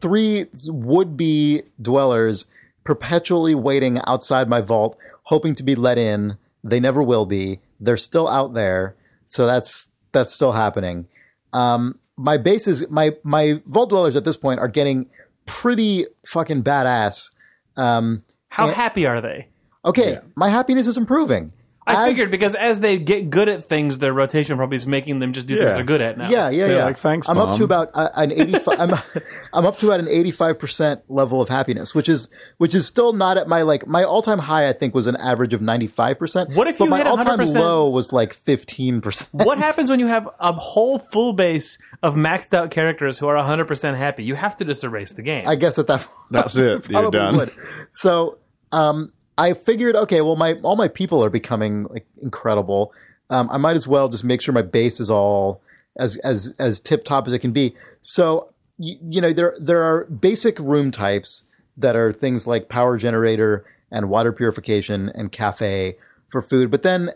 three 0.00 0.46
would 0.68 1.16
be 1.16 1.62
dwellers 1.80 2.46
perpetually 2.84 3.54
waiting 3.54 3.98
outside 4.06 4.48
my 4.48 4.60
vault, 4.60 4.98
hoping 5.24 5.54
to 5.54 5.62
be 5.62 5.74
let 5.74 5.96
in. 5.98 6.36
They 6.62 6.80
never 6.80 7.02
will 7.02 7.26
be. 7.26 7.60
They're 7.80 7.96
still 7.96 8.26
out 8.28 8.54
there, 8.54 8.94
so 9.26 9.46
that's 9.46 9.90
that's 10.14 10.32
still 10.32 10.52
happening. 10.52 11.06
Um, 11.52 12.00
my 12.16 12.38
base 12.38 12.66
is 12.66 12.88
my 12.88 13.16
my 13.22 13.60
vault 13.66 13.90
dwellers 13.90 14.16
at 14.16 14.24
this 14.24 14.36
point 14.36 14.60
are 14.60 14.68
getting 14.68 15.10
pretty 15.44 16.06
fucking 16.26 16.64
badass. 16.64 17.30
Um, 17.76 18.24
How 18.48 18.68
happy 18.68 19.06
are 19.06 19.20
they? 19.20 19.48
Okay, 19.84 20.18
my 20.34 20.48
happiness 20.48 20.86
is 20.86 20.96
improving. 20.96 21.52
I 21.86 22.02
As- 22.02 22.08
figured 22.08 22.30
because 22.30 22.54
as 22.54 22.80
they 22.80 22.98
get 22.98 23.28
good 23.28 23.48
at 23.48 23.62
things, 23.64 23.98
their 23.98 24.12
rotation 24.12 24.56
probably 24.56 24.76
is 24.76 24.86
making 24.86 25.18
them 25.18 25.34
just 25.34 25.46
do 25.46 25.58
things 25.58 25.74
they're 25.74 25.84
good 25.84 26.00
at 26.00 26.16
now. 26.16 26.30
Yeah, 26.30 26.48
yeah, 26.48 26.66
They're 26.66 26.76
yeah. 26.78 26.84
like, 26.84 26.96
"Thanks, 26.96 27.28
I'm 27.28 27.36
up 27.36 27.56
to 27.56 27.64
about 27.64 27.90
uh, 27.92 28.08
an 28.14 28.32
85. 28.32 28.80
I'm, 28.80 29.22
I'm 29.52 29.66
up 29.66 29.78
to 29.78 29.86
about 29.88 30.00
an 30.00 30.08
85 30.08 30.58
percent 30.58 31.02
level 31.08 31.42
of 31.42 31.50
happiness, 31.50 31.94
which 31.94 32.08
is 32.08 32.30
which 32.56 32.74
is 32.74 32.86
still 32.86 33.12
not 33.12 33.36
at 33.36 33.48
my 33.48 33.62
like 33.62 33.86
my 33.86 34.02
all 34.02 34.22
time 34.22 34.38
high. 34.38 34.66
I 34.66 34.72
think 34.72 34.94
was 34.94 35.06
an 35.06 35.16
average 35.16 35.52
of 35.52 35.60
95 35.60 36.18
percent. 36.18 36.54
What 36.54 36.68
if 36.68 36.78
but 36.78 36.84
you 36.84 36.90
my 36.90 37.02
all 37.02 37.18
time 37.18 37.38
low 37.38 37.90
was 37.90 38.12
like 38.14 38.32
15 38.32 39.02
percent? 39.02 39.28
What 39.44 39.58
happens 39.66 39.90
when 39.90 40.00
you 40.00 40.06
have 40.06 40.26
a 40.40 40.52
whole 40.54 40.98
full 40.98 41.34
base 41.34 41.76
of 42.02 42.14
maxed 42.14 42.54
out 42.54 42.70
characters 42.70 43.18
who 43.18 43.28
are 43.28 43.36
100% 43.36 43.96
happy? 43.96 44.24
You 44.24 44.36
have 44.36 44.56
to 44.56 44.64
just 44.64 44.84
erase 44.84 45.12
the 45.12 45.22
game. 45.22 45.46
I 45.46 45.56
guess 45.56 45.78
at 45.78 45.86
that 45.88 46.06
That's 46.30 46.56
it. 46.56 46.88
You're 46.88 47.10
done. 47.10 47.36
would. 47.36 47.52
So 47.90 48.38
um, 48.72 49.12
I 49.36 49.54
figured, 49.54 49.96
okay, 49.96 50.20
well, 50.20 50.36
my 50.36 50.54
all 50.62 50.76
my 50.76 50.88
people 50.88 51.24
are 51.24 51.30
becoming 51.30 51.84
like 51.84 52.06
incredible. 52.22 52.92
Um, 53.30 53.48
I 53.50 53.56
might 53.56 53.76
as 53.76 53.88
well 53.88 54.08
just 54.08 54.24
make 54.24 54.40
sure 54.40 54.54
my 54.54 54.62
base 54.62 55.00
is 55.00 55.10
all 55.10 55.60
as 55.98 56.16
as 56.18 56.54
as 56.58 56.80
tip 56.80 57.04
top 57.04 57.26
as 57.26 57.32
it 57.32 57.40
can 57.40 57.52
be. 57.52 57.74
So 58.00 58.50
you, 58.78 58.96
you 59.02 59.20
know 59.20 59.32
there 59.32 59.54
there 59.58 59.82
are 59.82 60.04
basic 60.04 60.58
room 60.58 60.90
types 60.90 61.44
that 61.76 61.96
are 61.96 62.12
things 62.12 62.46
like 62.46 62.68
power 62.68 62.96
generator 62.96 63.64
and 63.90 64.08
water 64.08 64.32
purification 64.32 65.10
and 65.14 65.32
cafe 65.32 65.96
for 66.28 66.42
food, 66.42 66.70
but 66.70 66.82
then 66.82 67.10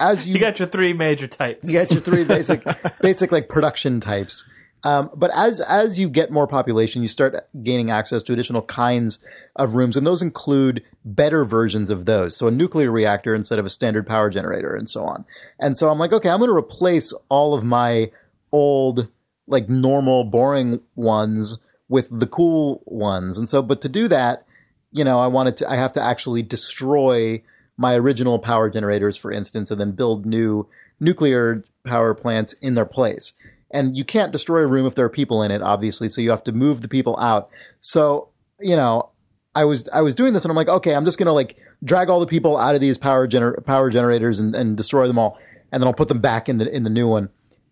as 0.00 0.26
you, 0.26 0.34
You 0.34 0.40
got 0.40 0.58
your 0.58 0.66
three 0.66 0.92
major 0.92 1.28
types. 1.28 1.68
you 1.72 1.78
got 1.78 1.90
your 1.90 2.00
three 2.00 2.24
basic 2.36 2.64
basic 3.00 3.30
like 3.30 3.48
production 3.48 4.00
types. 4.00 4.44
Um, 4.84 5.10
but 5.14 5.30
as 5.34 5.60
as 5.62 5.98
you 5.98 6.10
get 6.10 6.30
more 6.30 6.46
population, 6.46 7.02
you 7.02 7.08
start 7.08 7.34
gaining 7.62 7.90
access 7.90 8.22
to 8.24 8.34
additional 8.34 8.62
kinds 8.62 9.18
of 9.56 9.74
rooms, 9.74 9.96
and 9.96 10.06
those 10.06 10.22
include 10.22 10.84
better 11.04 11.44
versions 11.44 11.88
of 11.88 12.04
those. 12.04 12.36
So 12.36 12.46
a 12.46 12.50
nuclear 12.50 12.90
reactor 12.90 13.34
instead 13.34 13.58
of 13.58 13.64
a 13.64 13.70
standard 13.70 14.06
power 14.06 14.28
generator, 14.28 14.76
and 14.76 14.88
so 14.88 15.04
on. 15.04 15.24
And 15.58 15.76
so 15.76 15.88
I'm 15.88 15.98
like, 15.98 16.12
okay, 16.12 16.28
I'm 16.28 16.38
going 16.38 16.50
to 16.50 16.56
replace 16.56 17.14
all 17.30 17.54
of 17.54 17.64
my 17.64 18.10
old, 18.52 19.08
like 19.46 19.70
normal, 19.70 20.24
boring 20.24 20.80
ones 20.94 21.56
with 21.88 22.08
the 22.10 22.26
cool 22.26 22.82
ones. 22.84 23.38
And 23.38 23.48
so, 23.48 23.62
but 23.62 23.80
to 23.80 23.88
do 23.88 24.06
that, 24.08 24.46
you 24.92 25.02
know, 25.02 25.18
I 25.18 25.26
wanted 25.28 25.56
to, 25.58 25.70
I 25.70 25.76
have 25.76 25.94
to 25.94 26.02
actually 26.02 26.42
destroy 26.42 27.42
my 27.76 27.94
original 27.94 28.38
power 28.38 28.70
generators, 28.70 29.16
for 29.16 29.32
instance, 29.32 29.70
and 29.70 29.80
then 29.80 29.92
build 29.92 30.26
new 30.26 30.68
nuclear 31.00 31.64
power 31.84 32.14
plants 32.14 32.54
in 32.60 32.74
their 32.74 32.84
place. 32.84 33.32
And 33.74 33.96
you 33.96 34.04
can't 34.04 34.32
destroy 34.32 34.60
a 34.60 34.66
room 34.66 34.86
if 34.86 34.94
there 34.94 35.04
are 35.04 35.10
people 35.10 35.42
in 35.42 35.50
it, 35.50 35.60
obviously. 35.60 36.08
So 36.08 36.22
you 36.22 36.30
have 36.30 36.44
to 36.44 36.52
move 36.52 36.80
the 36.80 36.88
people 36.88 37.18
out. 37.18 37.50
So, 37.80 38.28
you 38.60 38.76
know, 38.76 39.10
I 39.54 39.64
was 39.64 39.88
I 39.90 40.00
was 40.00 40.14
doing 40.14 40.32
this 40.32 40.44
and 40.44 40.50
I'm 40.50 40.56
like, 40.56 40.68
okay, 40.68 40.94
I'm 40.94 41.04
just 41.04 41.18
gonna 41.18 41.32
like 41.32 41.56
drag 41.82 42.08
all 42.08 42.20
the 42.20 42.26
people 42.26 42.56
out 42.56 42.74
of 42.74 42.80
these 42.80 42.98
power 42.98 43.28
gener- 43.28 43.64
power 43.64 43.90
generators 43.90 44.40
and, 44.40 44.54
and 44.54 44.76
destroy 44.76 45.06
them 45.06 45.18
all, 45.18 45.38
and 45.70 45.82
then 45.82 45.86
I'll 45.86 45.94
put 45.94 46.08
them 46.08 46.20
back 46.20 46.48
in 46.48 46.58
the 46.58 46.72
in 46.72 46.84
the 46.84 46.90
new 46.90 47.08
one. 47.08 47.28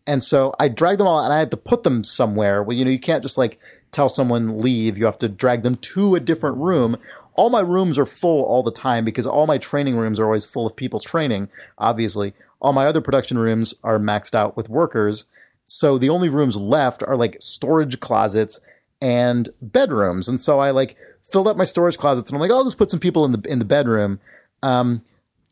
And 0.07 0.23
so 0.23 0.53
I 0.59 0.69
dragged 0.69 0.99
them 0.99 1.07
all 1.07 1.21
out 1.21 1.25
and 1.25 1.33
I 1.33 1.39
had 1.39 1.53
to 1.53 1.57
put 1.57 1.85
them 1.85 2.03
somewhere. 2.03 2.63
Well, 2.63 2.77
you 2.77 2.85
know, 2.85 2.91
you 2.91 2.99
can't 2.99 3.23
just 3.23 3.39
like 3.39 3.59
tell 3.93 4.09
someone 4.09 4.61
leave. 4.61 4.99
You 4.99 5.05
have 5.05 5.19
to 5.19 5.29
drag 5.29 5.63
them 5.63 5.77
to 5.77 6.17
a 6.17 6.21
different 6.21 6.57
room. 6.57 6.97
All 7.35 7.51
my 7.51 7.61
rooms 7.61 7.99
are 7.99 8.07
full 8.07 8.45
all 8.45 8.63
the 8.63 8.73
time 8.73 9.05
because 9.05 9.27
all 9.27 9.47
my 9.47 9.59
training 9.59 9.97
rooms 9.97 10.19
are 10.19 10.27
always 10.27 10.45
full 10.45 10.67
of 10.67 10.77
people 10.77 10.99
training, 10.99 11.49
obviously. 11.79 12.35
All 12.61 12.73
my 12.73 12.87
other 12.87 13.01
production 13.01 13.39
rooms 13.39 13.75
are 13.83 13.99
maxed 13.99 14.35
out 14.35 14.57
with 14.57 14.69
workers. 14.69 15.25
So 15.73 15.97
the 15.97 16.11
only 16.11 16.29
rooms 16.29 16.55
left 16.55 17.03
are 17.03 17.17
like 17.17 17.39
storage 17.41 17.99
closets 17.99 18.61
and 19.01 19.49
bedrooms. 19.63 20.29
And 20.29 20.39
so 20.39 20.61
I 20.61 20.71
like 20.71 20.99
filled 21.25 21.49
up 21.49 21.57
my 21.57 21.65
storage 21.65 21.97
closets 21.97 22.29
and 22.29 22.37
I'm 22.37 22.43
like, 22.43 22.51
oh, 22.51 22.57
I'll 22.57 22.65
just 22.65 22.77
put 22.77 22.91
some 22.91 23.01
people 23.01 23.25
in 23.25 23.33
the 23.33 23.41
in 23.49 23.59
the 23.59 23.65
bedroom. 23.65 24.21
Um, 24.63 25.03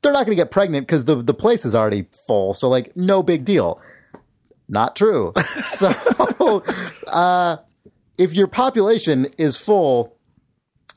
they're 0.03 0.13
not 0.13 0.27
going 0.27 0.37
to 0.37 0.43
get 0.43 0.51
pregnant 0.51 0.87
because 0.87 1.07
the 1.07 1.23
the 1.23 1.33
place 1.33 1.65
is 1.65 1.75
already 1.75 2.07
full. 2.27 2.53
So 2.53 2.69
like, 2.69 2.95
no 2.95 3.23
big 3.23 3.47
deal. 3.47 3.81
Not 4.69 4.95
true. 4.95 5.33
so 5.65 5.89
uh, 7.07 7.57
if 8.19 8.35
your 8.35 8.47
population 8.47 9.25
is 9.39 9.57
full, 9.57 10.19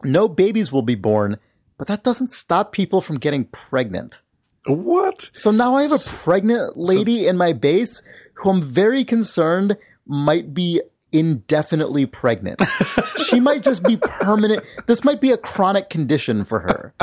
no 0.04 0.28
babies 0.28 0.74
will 0.74 0.82
be 0.82 0.96
born, 0.96 1.38
but 1.78 1.88
that 1.88 2.04
doesn't 2.04 2.32
stop 2.32 2.74
people 2.74 3.00
from 3.00 3.20
getting 3.20 3.46
pregnant. 3.46 4.22
What? 4.66 5.32
So 5.34 5.50
now 5.50 5.76
I 5.76 5.84
have 5.84 5.94
a 5.94 6.00
pregnant 6.00 6.76
lady 6.76 7.26
in 7.26 7.38
my 7.38 7.54
base 7.54 8.02
who 8.36 8.50
I'm 8.50 8.62
very 8.62 9.04
concerned 9.04 9.78
might 10.06 10.54
be 10.54 10.82
indefinitely 11.12 12.06
pregnant. 12.08 12.60
she 13.28 13.40
might 13.40 13.62
just 13.64 13.84
be 13.84 13.98
permanent. 13.98 14.64
This 14.88 15.04
might 15.04 15.22
be 15.22 15.32
a 15.32 15.38
chronic 15.38 15.90
condition 15.90 16.44
for 16.44 16.60
her. 16.62 16.94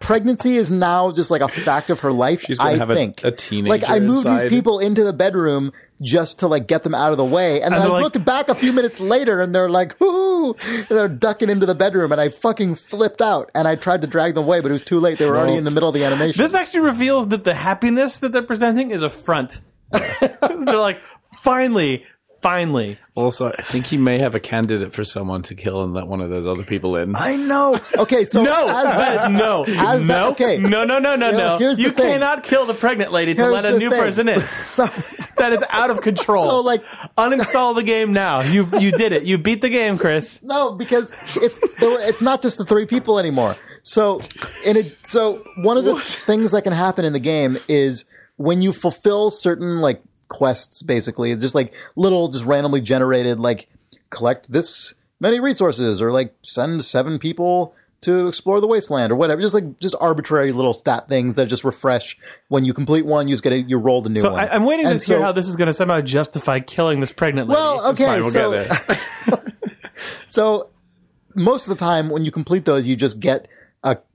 Pregnancy 0.00 0.56
is 0.56 0.70
now 0.70 1.10
just 1.12 1.30
like 1.30 1.40
a 1.40 1.48
fact 1.48 1.88
of 1.88 2.00
her 2.00 2.12
life. 2.12 2.42
She's 2.42 2.58
gonna 2.58 2.70
I 2.72 2.76
have 2.76 2.88
think. 2.88 3.22
a 3.24 3.30
teenager 3.30 3.70
Like 3.70 3.88
I 3.88 3.98
moved 4.00 4.26
inside. 4.26 4.42
these 4.42 4.50
people 4.50 4.78
into 4.80 5.04
the 5.04 5.12
bedroom 5.12 5.72
just 6.02 6.40
to 6.40 6.48
like 6.48 6.66
get 6.66 6.82
them 6.82 6.94
out 6.94 7.12
of 7.12 7.16
the 7.18 7.24
way, 7.24 7.60
and 7.62 7.74
then 7.74 7.82
I 7.82 7.86
like- 7.86 8.02
looked 8.02 8.24
back 8.24 8.48
a 8.48 8.54
few 8.54 8.72
minutes 8.72 9.00
later, 9.00 9.40
and 9.40 9.54
they're 9.54 9.68
like, 9.70 9.98
"Whoo!" 10.00 10.54
They're 10.88 11.08
ducking 11.08 11.50
into 11.50 11.66
the 11.66 11.74
bedroom, 11.74 12.10
and 12.12 12.20
I 12.20 12.30
fucking 12.30 12.74
flipped 12.76 13.20
out, 13.22 13.50
and 13.54 13.68
I 13.68 13.74
tried 13.74 14.00
to 14.00 14.06
drag 14.06 14.34
them 14.34 14.44
away, 14.44 14.60
but 14.60 14.70
it 14.70 14.72
was 14.72 14.82
too 14.82 14.98
late. 14.98 15.18
They 15.18 15.28
were 15.28 15.36
already 15.36 15.56
in 15.56 15.64
the 15.64 15.70
middle 15.70 15.88
of 15.90 15.94
the 15.94 16.04
animation. 16.04 16.42
This 16.42 16.54
actually 16.54 16.80
reveals 16.80 17.28
that 17.28 17.44
the 17.44 17.54
happiness 17.54 18.18
that 18.20 18.32
they're 18.32 18.42
presenting 18.42 18.90
is 18.90 19.02
a 19.02 19.10
front. 19.10 19.60
they're 20.64 20.76
like, 20.76 21.00
finally, 21.42 22.04
finally. 22.42 22.98
Also, 23.14 23.46
I 23.48 23.50
think 23.62 23.86
he 23.86 23.98
may 23.98 24.18
have 24.18 24.34
a 24.34 24.40
candidate 24.40 24.94
for 24.94 25.04
someone 25.04 25.42
to 25.42 25.54
kill 25.54 25.82
and 25.84 25.92
let 25.92 26.06
one 26.06 26.20
of 26.22 26.30
those 26.30 26.46
other 26.46 26.62
people 26.64 26.96
in. 26.96 27.14
I 27.14 27.36
know. 27.36 27.78
Okay, 27.98 28.24
so 28.24 28.42
No, 28.42 28.68
as 28.68 28.84
that 28.84 29.30
is 29.30 29.38
no, 29.38 29.64
As 29.64 30.06
that- 30.06 30.06
no, 30.06 30.30
okay. 30.30 30.56
no, 30.58 30.84
no, 30.84 30.98
no, 30.98 31.16
no, 31.16 31.30
No, 31.30 31.58
no. 31.58 31.70
You 31.72 31.92
cannot 31.92 32.42
kill 32.42 32.64
the 32.64 32.72
pregnant 32.74 33.12
lady 33.12 33.34
to 33.34 33.42
Here's 33.42 33.52
let 33.52 33.64
a 33.66 33.78
new 33.78 33.90
thing. 33.90 34.00
person 34.00 34.28
in. 34.28 34.40
So, 34.70 34.86
That 35.36 35.52
is 35.52 35.62
out 35.68 35.90
of 35.90 36.00
control. 36.10 36.48
So, 36.48 36.60
like- 36.60 36.82
uninstall 37.18 37.74
the 37.74 37.82
game 37.82 38.12
now. 38.12 38.40
You 38.40 38.64
you 38.78 38.92
did 38.92 39.12
it. 39.12 39.24
You 39.24 39.36
beat 39.38 39.60
the 39.60 39.68
game, 39.70 39.98
Chris. 39.98 40.42
no, 40.42 40.72
because 40.72 41.12
it's 41.36 41.58
it's 41.82 42.20
not 42.22 42.40
just 42.42 42.56
the 42.58 42.64
three 42.64 42.86
people 42.86 43.18
anymore. 43.18 43.56
So, 43.82 44.20
and 44.66 44.76
it 44.78 44.86
so 45.06 45.42
one 45.58 45.76
of 45.78 45.84
the 45.84 45.96
things 45.98 46.52
that 46.52 46.62
can 46.62 46.72
happen 46.72 47.04
in 47.04 47.12
the 47.12 47.18
game 47.20 47.58
is 47.68 48.04
when 48.40 48.62
you 48.62 48.72
fulfill 48.72 49.30
certain 49.30 49.82
like 49.82 50.02
quests, 50.28 50.80
basically, 50.80 51.30
it's 51.30 51.42
just 51.42 51.54
like 51.54 51.74
little, 51.94 52.28
just 52.28 52.46
randomly 52.46 52.80
generated, 52.80 53.38
like 53.38 53.68
collect 54.08 54.50
this 54.50 54.94
many 55.20 55.40
resources, 55.40 56.00
or 56.00 56.10
like 56.10 56.34
send 56.42 56.82
seven 56.82 57.18
people 57.18 57.74
to 58.00 58.28
explore 58.28 58.62
the 58.62 58.66
wasteland, 58.66 59.12
or 59.12 59.16
whatever. 59.16 59.42
Just 59.42 59.54
like 59.54 59.78
just 59.78 59.94
arbitrary 60.00 60.52
little 60.52 60.72
stat 60.72 61.06
things 61.06 61.36
that 61.36 61.48
just 61.48 61.64
refresh 61.64 62.16
when 62.48 62.64
you 62.64 62.72
complete 62.72 63.04
one. 63.04 63.28
You 63.28 63.34
just 63.34 63.44
get 63.44 63.52
a, 63.52 63.60
you 63.60 63.76
roll 63.76 64.06
a 64.06 64.08
new 64.08 64.20
So 64.20 64.32
one. 64.32 64.40
I, 64.40 64.54
I'm 64.54 64.64
waiting 64.64 64.86
And 64.86 64.98
to 64.98 65.04
hear 65.04 65.20
how 65.20 65.32
this 65.32 65.46
is 65.46 65.56
going 65.56 65.66
to 65.66 65.74
somehow 65.74 66.00
justify 66.00 66.60
killing 66.60 67.00
this 67.00 67.12
pregnant 67.12 67.48
lady. 67.48 67.60
Well, 67.60 67.90
okay, 67.90 68.06
Fine, 68.06 68.22
we'll 68.22 68.64
so. 68.64 69.38
So 70.24 70.70
most 71.34 71.68
of 71.68 71.76
the 71.76 71.84
time, 71.84 72.08
when 72.08 72.24
you 72.24 72.30
complete 72.30 72.64
those, 72.64 72.86
you 72.86 72.96
just 72.96 73.20
get 73.20 73.48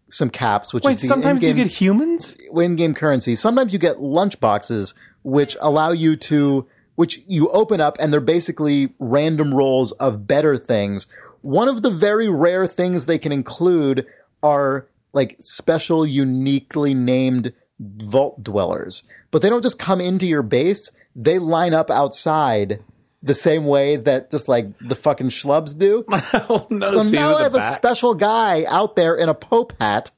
some 0.07 0.29
caps, 0.29 0.73
which 0.73 0.83
Wait, 0.83 0.97
is 0.97 1.01
the 1.01 1.07
sometimes 1.07 1.41
you 1.41 1.53
get 1.53 1.67
humans. 1.67 2.37
in-game 2.53 2.93
currency. 2.93 3.35
Sometimes 3.35 3.73
you 3.73 3.79
get 3.79 4.01
lunch 4.01 4.39
boxes, 4.39 4.93
which 5.23 5.57
allow 5.61 5.91
you 5.91 6.15
to, 6.15 6.67
which 6.95 7.21
you 7.27 7.49
open 7.49 7.81
up, 7.81 7.97
and 7.99 8.13
they're 8.13 8.19
basically 8.21 8.93
random 8.99 9.53
rolls 9.53 9.91
of 9.93 10.27
better 10.27 10.57
things. 10.57 11.07
One 11.41 11.67
of 11.67 11.81
the 11.81 11.91
very 11.91 12.27
rare 12.27 12.67
things 12.67 13.05
they 13.05 13.17
can 13.17 13.31
include 13.31 14.05
are 14.43 14.87
like 15.13 15.35
special, 15.39 16.05
uniquely 16.05 16.93
named 16.93 17.53
vault 17.79 18.43
dwellers. 18.43 19.03
But 19.31 19.41
they 19.41 19.49
don't 19.49 19.63
just 19.63 19.79
come 19.79 20.01
into 20.01 20.25
your 20.25 20.43
base; 20.43 20.91
they 21.15 21.39
line 21.39 21.73
up 21.73 21.89
outside. 21.89 22.83
The 23.25 23.33
same 23.33 23.65
way 23.65 23.95
that 23.95 24.29
just 24.29 24.47
like 24.47 24.67
the 24.79 24.95
fucking 24.95 25.29
schlubs 25.29 25.77
do. 25.77 26.05
oh, 26.09 26.67
no, 26.69 26.85
So 26.85 27.09
now 27.09 27.35
I 27.35 27.43
have 27.43 27.55
a 27.55 27.61
special 27.73 28.13
guy 28.13 28.65
out 28.65 28.95
there 28.95 29.15
in 29.15 29.29
a 29.29 29.33
pope 29.33 29.73
hat, 29.81 30.11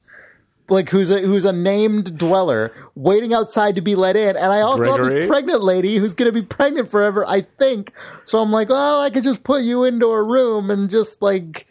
like 0.68 0.90
who's 0.90 1.10
a 1.10 1.20
who's 1.20 1.46
a 1.46 1.52
named 1.52 2.18
dweller, 2.18 2.72
waiting 2.94 3.32
outside 3.32 3.76
to 3.76 3.80
be 3.80 3.94
let 3.94 4.14
in. 4.16 4.36
And 4.36 4.52
I 4.52 4.60
also 4.60 4.96
have 4.96 5.06
this 5.06 5.26
pregnant 5.26 5.62
lady 5.62 5.96
who's 5.96 6.12
going 6.12 6.32
to 6.32 6.38
be 6.38 6.42
pregnant 6.46 6.90
forever, 6.90 7.24
I 7.26 7.40
think. 7.40 7.92
So 8.26 8.40
I'm 8.40 8.52
like, 8.52 8.68
well, 8.68 9.00
I 9.00 9.08
could 9.08 9.24
just 9.24 9.42
put 9.42 9.62
you 9.62 9.84
into 9.84 10.08
a 10.08 10.22
room 10.22 10.70
and 10.70 10.90
just 10.90 11.22
like 11.22 11.66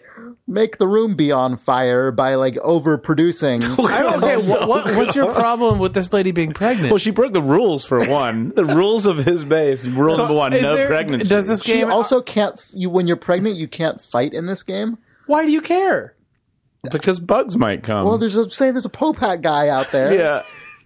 make 0.47 0.77
the 0.77 0.87
room 0.87 1.15
be 1.15 1.31
on 1.31 1.57
fire 1.57 2.11
by 2.11 2.35
like 2.35 2.55
overproducing. 2.55 3.63
I 3.89 4.01
don't, 4.01 4.23
okay, 4.23 4.49
what, 4.49 4.67
what, 4.67 4.95
what's 4.95 5.15
your 5.15 5.33
problem 5.33 5.79
with 5.79 5.93
this 5.93 6.11
lady 6.13 6.31
being 6.31 6.53
pregnant? 6.53 6.91
Well, 6.91 6.97
she 6.97 7.11
broke 7.11 7.33
the 7.33 7.41
rules 7.41 7.85
for 7.85 7.99
one. 8.05 8.49
the 8.55 8.65
rules 8.65 9.05
of 9.05 9.17
his 9.17 9.43
base. 9.43 9.85
Rule 9.85 10.11
So 10.11 10.17
number 10.23 10.33
one: 10.35 10.53
is 10.53 10.61
no 10.61 10.75
there- 10.75 10.87
pregnancy. 10.87 11.29
Does 11.29 11.45
this 11.45 11.63
she 11.63 11.73
game 11.73 11.91
also 11.91 12.21
can't. 12.21 12.59
You 12.73 12.89
when 12.89 13.07
you're 13.07 13.17
pregnant, 13.17 13.55
you 13.57 13.67
can't 13.67 14.01
fight 14.01 14.33
in 14.33 14.45
this 14.45 14.63
game. 14.63 14.97
Why 15.25 15.45
do 15.45 15.51
you 15.51 15.61
care? 15.61 16.13
because 16.91 17.19
bugs 17.19 17.57
might 17.57 17.83
come? 17.83 18.05
Well, 18.05 18.17
there's 18.17 18.35
a 18.37 18.49
say 18.49 18.71
there's 18.71 18.85
a 18.85 18.89
pope 18.89 19.17
hat 19.17 19.41
guy 19.41 19.67
out 19.67 19.91
there. 19.91 20.13
yeah. 20.13 20.43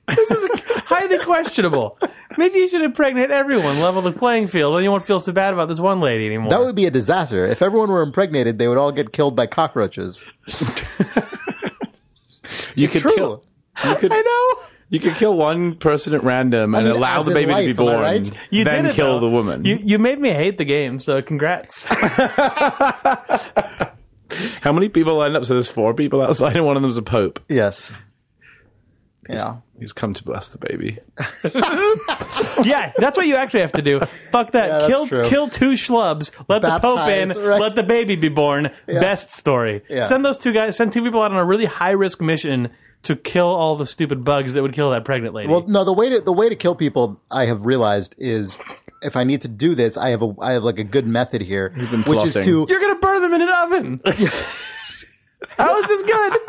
This 0.08 0.32
is 0.32 0.62
highly 0.86 1.20
questionable. 1.20 1.98
Maybe 2.38 2.60
you 2.60 2.68
should 2.68 2.82
impregnate 2.82 3.32
everyone, 3.32 3.80
level 3.80 4.02
the 4.02 4.12
playing 4.12 4.48
field, 4.48 4.76
and 4.76 4.84
you 4.84 4.92
won't 4.92 5.06
feel 5.06 5.20
so 5.20 5.32
bad 5.32 5.54
about 5.54 5.68
this 5.68 5.80
one 5.80 6.00
lady 6.00 6.26
anymore. 6.26 6.50
That 6.50 6.60
would 6.62 6.76
be 6.76 6.86
a 6.86 6.92
disaster. 6.92 7.46
If 7.46 7.62
everyone 7.62 7.90
were 7.90 8.02
impregnated, 8.02 8.58
they 8.58 8.68
would 8.68 8.78
all 8.78 8.92
get 8.92 9.12
killed 9.12 9.36
by 9.36 9.48
cockroaches. 9.48 10.24
You 12.76 12.88
could 12.88 13.02
true. 13.02 13.16
kill. 13.16 13.44
You 13.86 13.96
could. 13.96 14.12
I 14.12 14.22
know. 14.22 14.64
You 14.90 15.00
could 15.00 15.14
kill 15.14 15.38
one 15.38 15.76
person 15.76 16.14
at 16.14 16.24
random 16.24 16.76
and 16.76 16.86
mean, 16.86 16.96
allow 16.96 17.24
the 17.24 17.34
baby 17.34 17.52
life, 17.52 17.66
to 17.66 17.74
be 17.74 17.78
born. 17.78 18.02
right? 18.02 18.32
You 18.50 18.66
then 18.66 18.84
did 18.84 18.92
it, 18.92 18.96
kill 18.96 19.20
though. 19.20 19.28
the 19.28 19.30
woman. 19.30 19.64
You 19.64 19.80
you 19.82 20.00
made 20.00 20.20
me 20.20 20.30
hate 20.30 20.58
the 20.58 20.66
game, 20.66 21.00
so 21.00 21.22
congrats. 21.22 21.84
How 24.62 24.72
many 24.74 24.90
people 24.90 25.24
end 25.24 25.38
up? 25.38 25.46
So 25.46 25.54
there's 25.54 25.70
four 25.70 25.94
people 25.94 26.22
outside, 26.22 26.58
and 26.58 26.66
one 26.66 26.76
of 26.76 26.82
them's 26.82 26.98
a 26.98 27.02
pope. 27.02 27.40
Yes. 27.48 27.92
Yeah. 29.30 29.58
He's 29.82 29.94
come 29.94 30.14
to 30.14 30.24
bless 30.24 30.50
the 30.50 30.60
baby. 30.60 31.00
yeah, 32.64 32.94
that's 32.98 33.18
what 33.18 33.26
you 33.26 33.36
actually 33.36 33.62
have 33.62 33.72
to 33.72 33.82
do. 33.82 34.00
Fuck 34.32 34.52
that. 34.52 34.82
Yeah, 34.82 34.88
kill 34.88 35.08
true. 35.08 35.24
kill 35.26 35.50
two 35.50 35.72
schlubs. 35.72 36.30
Let 36.48 36.62
the 36.62 36.78
Pope 36.78 37.10
in. 37.10 37.30
Right. 37.30 37.60
Let 37.60 37.76
the 37.76 37.82
baby 37.82 38.16
be 38.16 38.30
born. 38.30 38.70
Best 38.86 39.34
story. 39.34 39.82
Yeah. 39.90 40.02
Send 40.02 40.24
those 40.24 40.38
two 40.38 40.54
guys. 40.54 40.78
Send 40.78 40.94
two 40.94 41.02
people 41.02 41.24
out 41.24 41.32
on 41.32 41.38
a 41.38 41.44
really 41.44 41.66
high 41.66 41.92
risk 41.92 42.22
mission 42.22 42.70
to 43.02 43.16
kill 43.16 43.48
all 43.48 43.76
the 43.76 43.88
stupid 43.88 44.24
bugs 44.24 44.54
that 44.54 44.62
would 44.62 44.74
kill 44.74 44.92
that 44.92 45.04
pregnant 45.04 45.34
lady. 45.34 45.50
Well, 45.50 45.66
no. 45.68 45.84
The 45.84 45.94
way 45.94 46.12
to 46.12 46.22
the 46.22 46.32
way 46.32 46.48
to 46.48 46.56
kill 46.56 46.76
people, 46.76 47.20
I 47.32 47.48
have 47.48 47.66
realized, 47.66 48.14
is 48.20 48.60
if 49.02 49.16
I 49.16 49.24
need 49.24 49.42
to 49.42 49.48
do 49.48 49.74
this, 49.74 49.98
I 49.98 50.10
have 50.10 50.22
a 50.22 50.32
I 50.40 50.52
have 50.52 50.64
like 50.64 50.78
a 50.78 50.84
good 50.84 51.08
method 51.08 51.42
here, 51.42 51.70
been 51.70 52.04
which 52.04 52.24
is 52.24 52.36
to 52.36 52.68
You're 52.70 52.80
gonna 52.80 53.00
burn 53.00 53.24
them 53.24 53.34
in 53.34 53.42
an 53.42 53.50
oven. 53.50 54.02
How 55.58 55.78
is 55.78 55.86
this 55.88 56.04
good? 56.04 56.40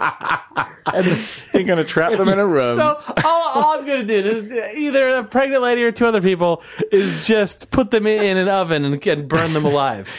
And 0.95 1.29
You're 1.55 1.65
gonna 1.65 1.85
trap 1.85 2.13
them 2.13 2.29
in 2.29 2.39
a 2.39 2.47
room. 2.47 2.77
So 2.77 3.01
all, 3.25 3.49
all 3.55 3.79
I'm 3.79 3.87
gonna 3.87 4.05
do 4.05 4.15
is 4.15 4.75
either 4.77 5.09
a 5.11 5.25
pregnant 5.25 5.63
lady 5.63 5.83
or 5.85 5.93
two 5.93 6.07
other 6.07 6.21
people 6.21 6.63
is 6.91 7.27
just 7.27 7.71
put 7.71 7.91
them 7.91 8.07
in 8.07 8.37
an 8.37 8.49
oven 8.49 8.85
and, 8.85 9.07
and 9.07 9.29
burn 9.29 9.53
them 9.55 9.65
alive. 9.65 10.13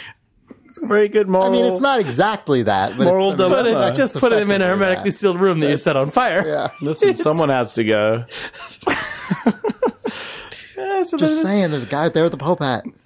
it's 0.65 0.81
a 0.81 0.85
very 0.87 1.07
good 1.07 1.27
moral. 1.29 1.47
I 1.47 1.51
mean, 1.51 1.65
it's 1.65 1.81
not 1.81 1.99
exactly 1.99 2.63
that, 2.63 2.97
but 2.97 3.05
Moral 3.05 3.31
it's, 3.33 3.41
I 3.41 3.43
mean, 3.45 3.51
But 3.53 3.63
dilemma. 3.63 3.87
it's 3.89 3.97
just 3.97 4.15
putting 4.15 4.39
them 4.39 4.51
in 4.51 4.61
a 4.61 4.65
effectively 4.65 4.85
hermetically 4.85 5.09
that. 5.11 5.17
sealed 5.17 5.39
room 5.39 5.59
that 5.59 5.69
you 5.69 5.77
set 5.77 5.95
on 5.95 6.09
fire. 6.09 6.43
Yeah, 6.45 6.69
Listen, 6.81 7.15
someone 7.15 7.49
has 7.49 7.73
to 7.73 7.83
go. 7.83 8.25
Yeah, 10.75 11.03
so 11.03 11.17
just 11.17 11.35
then- 11.35 11.43
saying, 11.43 11.71
there's 11.71 11.83
a 11.83 11.87
guy 11.87 12.05
out 12.05 12.13
there 12.13 12.23
with 12.23 12.33
a 12.33 12.37
Pope 12.37 12.59
hat. 12.59 12.83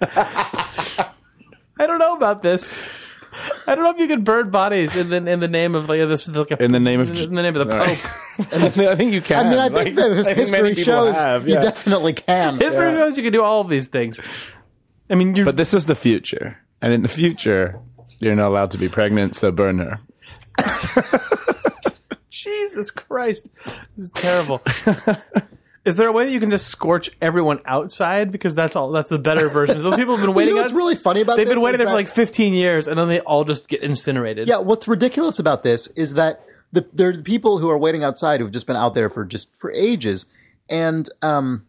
I 1.78 1.86
don't 1.86 1.98
know 1.98 2.16
about 2.16 2.42
this. 2.42 2.80
I 3.66 3.74
don't 3.74 3.84
know 3.84 3.90
if 3.90 3.98
you 3.98 4.08
could 4.08 4.24
burn 4.24 4.50
bodies 4.50 4.96
in 4.96 5.10
the 5.10 5.16
in 5.16 5.40
the 5.40 5.48
name 5.48 5.74
of 5.74 5.88
like 5.88 6.00
this 6.00 6.26
like 6.28 6.50
a, 6.50 6.62
In 6.62 6.72
the 6.72 6.80
name 6.80 7.00
of 7.00 7.10
in 7.10 7.34
the 7.34 7.42
name 7.42 7.54
of 7.56 7.66
the 7.68 7.72
All 7.74 7.80
right. 7.86 7.98
Pope. 7.98 8.52
I 8.52 8.94
think 8.94 9.12
you 9.12 9.20
can. 9.20 9.46
I 9.46 9.50
mean, 9.50 9.58
I 9.58 9.68
Like, 9.68 9.84
think 9.84 9.96
that 9.96 10.12
I 10.12 10.34
history 10.34 10.62
many 10.62 10.74
shows 10.74 11.14
have, 11.14 11.46
you 11.48 11.54
definitely 11.54 12.14
can. 12.14 12.58
History 12.58 12.92
shows 12.92 13.16
you 13.16 13.22
can 13.22 13.32
do 13.32 13.42
all 13.42 13.60
of 13.60 13.68
these 13.68 13.88
things. 13.88 14.20
I 15.10 15.14
mean, 15.14 15.34
you're 15.34 15.44
But 15.44 15.56
this 15.56 15.74
is 15.74 15.86
the 15.86 15.94
future, 15.94 16.58
and 16.80 16.92
in 16.92 17.02
the 17.02 17.08
future, 17.08 17.78
you're 18.18 18.34
not 18.36 18.48
allowed 18.48 18.70
to 18.72 18.78
be 18.78 18.88
pregnant, 18.88 19.34
so 19.36 19.50
burn 19.52 19.78
her. 19.78 20.00
Jesus 22.30 22.90
Christ, 22.90 23.48
this 23.96 24.06
is 24.06 24.10
terrible. 24.12 24.62
Is 25.88 25.96
there 25.96 26.06
a 26.08 26.12
way 26.12 26.26
that 26.26 26.30
you 26.32 26.38
can 26.40 26.50
just 26.50 26.66
scorch 26.68 27.10
everyone 27.22 27.60
outside? 27.64 28.30
Because 28.30 28.54
that's 28.54 28.76
all. 28.76 28.92
That's 28.92 29.08
the 29.10 29.18
better 29.18 29.48
version. 29.48 29.78
Those 29.78 29.96
people 29.96 30.16
have 30.16 30.20
been 30.20 30.30
You 30.34 30.36
waiting. 30.36 30.54
know 30.54 30.60
out- 30.60 30.64
what's 30.66 30.76
really 30.76 30.94
funny 30.96 31.22
about 31.22 31.36
They've 31.38 31.46
this 31.46 31.54
been 31.54 31.62
waiting 31.62 31.76
is 31.76 31.78
there 31.78 31.86
for 31.86 31.92
that- 31.92 31.96
like 31.96 32.08
15 32.08 32.52
years, 32.52 32.86
and 32.86 32.98
then 32.98 33.08
they 33.08 33.20
all 33.20 33.44
just 33.44 33.68
get 33.68 33.82
incinerated. 33.82 34.46
Yeah, 34.48 34.58
what's 34.58 34.86
ridiculous 34.86 35.38
about 35.38 35.62
this 35.64 35.86
is 35.88 36.14
that 36.14 36.40
the 36.72 36.86
there 36.92 37.08
are 37.08 37.22
people 37.22 37.58
who 37.58 37.70
are 37.70 37.78
waiting 37.78 38.04
outside 38.04 38.40
who've 38.40 38.52
just 38.52 38.66
been 38.66 38.76
out 38.76 38.92
there 38.94 39.08
for 39.08 39.24
just 39.24 39.48
for 39.56 39.72
ages, 39.72 40.26
and 40.68 41.08
um, 41.22 41.64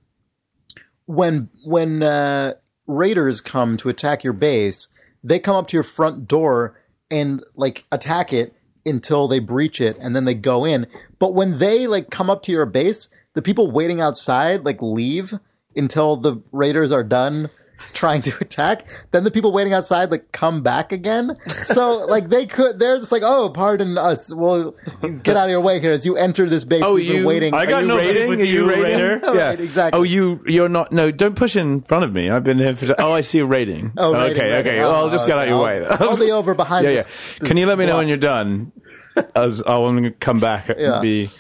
when 1.06 1.50
when 1.64 2.04
uh, 2.04 2.56
raiders 2.88 3.42
come 3.42 3.78
to 3.78 3.90
attack 3.90 4.24
your 4.24 4.34
base, 4.34 4.90
they 5.24 5.40
come 5.40 5.56
up 5.56 5.68
to 5.70 5.78
your 5.78 5.84
front 5.84 6.28
door 6.28 6.78
and 7.10 7.44
like 7.56 7.86
attack 7.92 8.34
it 8.34 8.54
until 8.86 9.28
they 9.28 9.40
breach 9.40 9.80
it, 9.82 9.98
and 10.00 10.16
then 10.16 10.26
they 10.26 10.34
go 10.34 10.66
in. 10.66 10.88
But 11.20 11.34
when 11.34 11.58
they 11.60 11.88
like 11.88 12.10
come 12.10 12.30
up 12.30 12.44
to 12.44 12.52
your 12.52 12.66
base, 12.66 13.08
the 13.34 13.42
people 13.42 13.72
waiting 13.72 14.02
outside 14.02 14.66
like 14.66 14.82
leave 14.82 15.34
until 15.76 16.16
the 16.16 16.42
raiders 16.52 16.92
are 16.92 17.04
done 17.04 17.50
trying 17.94 18.22
to 18.24 18.38
attack. 18.42 18.86
Then 19.12 19.24
the 19.24 19.32
people 19.32 19.54
waiting 19.54 19.72
outside 19.74 20.12
like 20.12 20.32
come 20.34 20.62
back 20.64 20.92
again. 20.92 21.38
So 21.66 22.06
like 22.08 22.28
they 22.30 22.46
could, 22.46 22.78
they're 22.80 22.98
just 22.98 23.12
like, 23.12 23.22
oh, 23.24 23.50
pardon 23.52 23.98
us. 23.98 24.34
Well, 24.36 24.76
get 25.24 25.38
out 25.38 25.46
of 25.46 25.50
your 25.52 25.62
way 25.62 25.80
here 25.80 25.94
as 25.94 26.06
you 26.06 26.18
enter 26.18 26.50
this 26.50 26.66
base. 26.66 26.82
Oh, 26.84 26.96
We've 26.96 27.08
been 27.08 27.22
you- 27.22 27.28
waiting. 27.28 27.54
I 27.54 27.66
got 27.66 27.76
Are 27.76 27.82
you 27.84 27.88
no 27.88 27.98
rating. 27.98 28.30
With 28.30 28.42
Are 28.42 28.44
you, 28.44 28.64
you 28.66 28.70
raiding? 28.70 28.84
Raider? 28.84 29.22
Yeah, 29.24 29.48
Right, 29.50 29.60
exactly. 29.62 29.98
Oh, 30.00 30.04
you 30.04 30.42
you're 30.46 30.68
not. 30.68 30.92
No, 30.92 31.10
don't 31.12 31.36
push 31.38 31.56
in 31.56 31.82
front 31.84 32.04
of 32.04 32.12
me. 32.12 32.30
I've 32.30 32.44
been 32.44 32.58
here 32.58 32.76
for. 32.76 32.94
Oh, 33.00 33.14
I 33.14 33.22
see 33.22 33.40
a 33.40 33.46
rating. 33.46 33.94
Oh, 33.98 34.14
rating, 34.14 34.38
okay, 34.38 34.50
rating. 34.52 34.68
okay. 34.72 34.80
Well, 34.82 34.96
I'll 34.96 35.06
Oh, 35.06 35.12
just 35.12 35.26
get 35.28 35.38
out 35.38 35.44
okay. 35.48 35.50
your 35.52 35.64
way. 35.64 35.86
I'll, 35.86 36.10
I'll 36.10 36.20
be 36.20 36.32
over 36.32 36.54
behind. 36.56 36.84
yeah, 36.84 36.90
yeah. 36.92 36.96
this, 37.04 37.48
Can 37.48 37.56
you 37.58 37.66
let 37.68 37.78
me 37.78 37.86
know 37.86 37.98
when 37.98 38.08
you're 38.10 38.18
done? 38.18 38.72
As 39.36 39.62
oh, 39.66 39.86
I'll 39.86 39.94
gonna 39.94 40.12
come 40.12 40.40
back 40.42 40.68
and 40.70 40.80
Yeah. 40.80 41.00
be. 41.02 41.32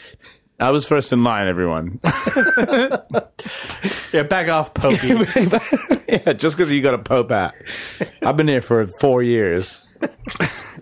I 0.59 0.71
was 0.71 0.85
first 0.85 1.13
in 1.13 1.23
line, 1.23 1.47
everyone. 1.47 1.99
yeah. 4.13 4.23
Back 4.23 4.49
off, 4.49 4.73
Pokey. 4.73 5.07
yeah, 6.09 6.33
just 6.33 6.57
because 6.57 6.71
you 6.71 6.81
got 6.81 6.93
a 6.93 6.97
pope 6.99 7.31
hat. 7.31 7.53
I've 8.21 8.35
been 8.37 8.47
here 8.47 8.61
for 8.61 8.87
four 8.87 9.23
years. 9.23 9.81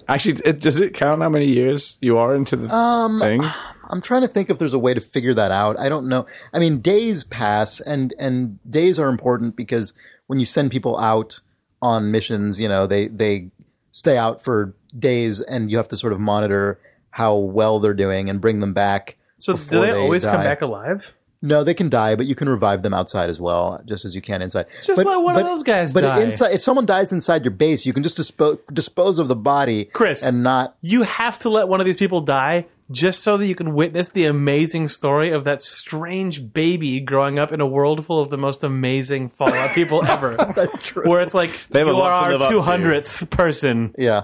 Actually, 0.07 0.39
it, 0.45 0.61
does 0.61 0.79
it 0.79 0.93
count 0.93 1.21
how 1.21 1.29
many 1.29 1.45
years 1.47 1.97
you 2.01 2.17
are 2.17 2.33
into 2.35 2.55
the 2.55 2.73
Um, 2.73 3.19
thing? 3.19 3.43
I'm 3.89 4.01
trying 4.01 4.21
to 4.21 4.27
think 4.27 4.49
if 4.49 4.57
there's 4.59 4.73
a 4.73 4.79
way 4.79 4.93
to 4.93 5.01
figure 5.01 5.33
that 5.33 5.51
out. 5.51 5.79
I 5.79 5.89
don't 5.89 6.07
know. 6.07 6.25
I 6.53 6.59
mean, 6.59 6.79
days 6.79 7.23
pass, 7.23 7.79
and 7.79 8.13
and 8.19 8.59
days 8.69 8.99
are 8.99 9.09
important 9.09 9.55
because 9.55 9.93
when 10.27 10.39
you 10.39 10.45
send 10.45 10.71
people 10.71 10.97
out 10.99 11.39
on 11.81 12.11
missions, 12.11 12.59
you 12.59 12.67
know, 12.69 12.87
they 12.87 13.07
they 13.07 13.49
stay 13.91 14.17
out 14.17 14.43
for 14.43 14.73
days, 14.97 15.39
and 15.41 15.69
you 15.69 15.77
have 15.77 15.87
to 15.89 15.97
sort 15.97 16.13
of 16.13 16.19
monitor 16.19 16.79
how 17.11 17.35
well 17.35 17.79
they're 17.79 17.93
doing 17.93 18.29
and 18.29 18.39
bring 18.41 18.59
them 18.59 18.73
back. 18.73 19.16
So 19.37 19.53
do 19.53 19.59
before 19.59 19.79
they 19.81 19.91
always 19.91 20.25
come 20.25 20.43
back 20.43 20.61
alive? 20.61 21.13
No, 21.41 21.63
they 21.63 21.75
can 21.75 21.87
die, 21.89 22.15
but 22.15 22.25
you 22.25 22.33
can 22.33 22.49
revive 22.49 22.81
them 22.81 22.95
outside 22.95 23.29
as 23.29 23.39
well, 23.39 23.79
just 23.85 24.05
as 24.05 24.15
you 24.15 24.21
can 24.21 24.41
inside. 24.41 24.65
Just 24.81 24.97
but, 24.97 25.05
let 25.05 25.17
one 25.17 25.35
of 25.35 25.45
those 25.45 25.61
guys 25.61 25.93
but 25.93 26.01
die. 26.01 26.21
inside, 26.21 26.51
if 26.51 26.63
someone 26.63 26.87
dies 26.87 27.11
inside 27.13 27.45
your 27.45 27.51
base, 27.51 27.85
you 27.85 27.93
can 27.93 28.01
just 28.01 28.17
dispo- 28.17 28.57
dispose 28.73 29.19
of 29.19 29.27
the 29.27 29.35
body, 29.35 29.85
Chris. 29.85 30.23
and 30.23 30.41
not. 30.41 30.75
You 30.81 31.03
have 31.03 31.37
to 31.39 31.49
let 31.49 31.67
one 31.67 31.79
of 31.79 31.85
these 31.85 31.97
people 31.97 32.21
die 32.21 32.65
just 32.89 33.21
so 33.21 33.37
that 33.37 33.45
you 33.45 33.53
can 33.53 33.75
witness 33.75 34.09
the 34.09 34.25
amazing 34.25 34.87
story 34.87 35.29
of 35.29 35.43
that 35.43 35.61
strange 35.61 36.53
baby 36.53 36.99
growing 36.99 37.37
up 37.37 37.51
in 37.51 37.61
a 37.61 37.67
world 37.67 38.05
full 38.05 38.19
of 38.19 38.31
the 38.31 38.37
most 38.37 38.63
amazing 38.63 39.29
Fallout 39.29 39.71
people 39.75 40.03
ever. 40.07 40.35
That's 40.55 40.81
true. 40.81 41.07
Where 41.07 41.21
it's 41.21 41.35
like 41.35 41.51
They 41.69 41.79
have 41.79 41.87
a 41.87 41.91
you 41.91 41.97
lot 41.97 42.33
are 42.33 42.41
our 42.41 42.49
two 42.49 42.61
hundredth 42.61 43.29
person. 43.29 43.93
Yeah. 43.97 44.23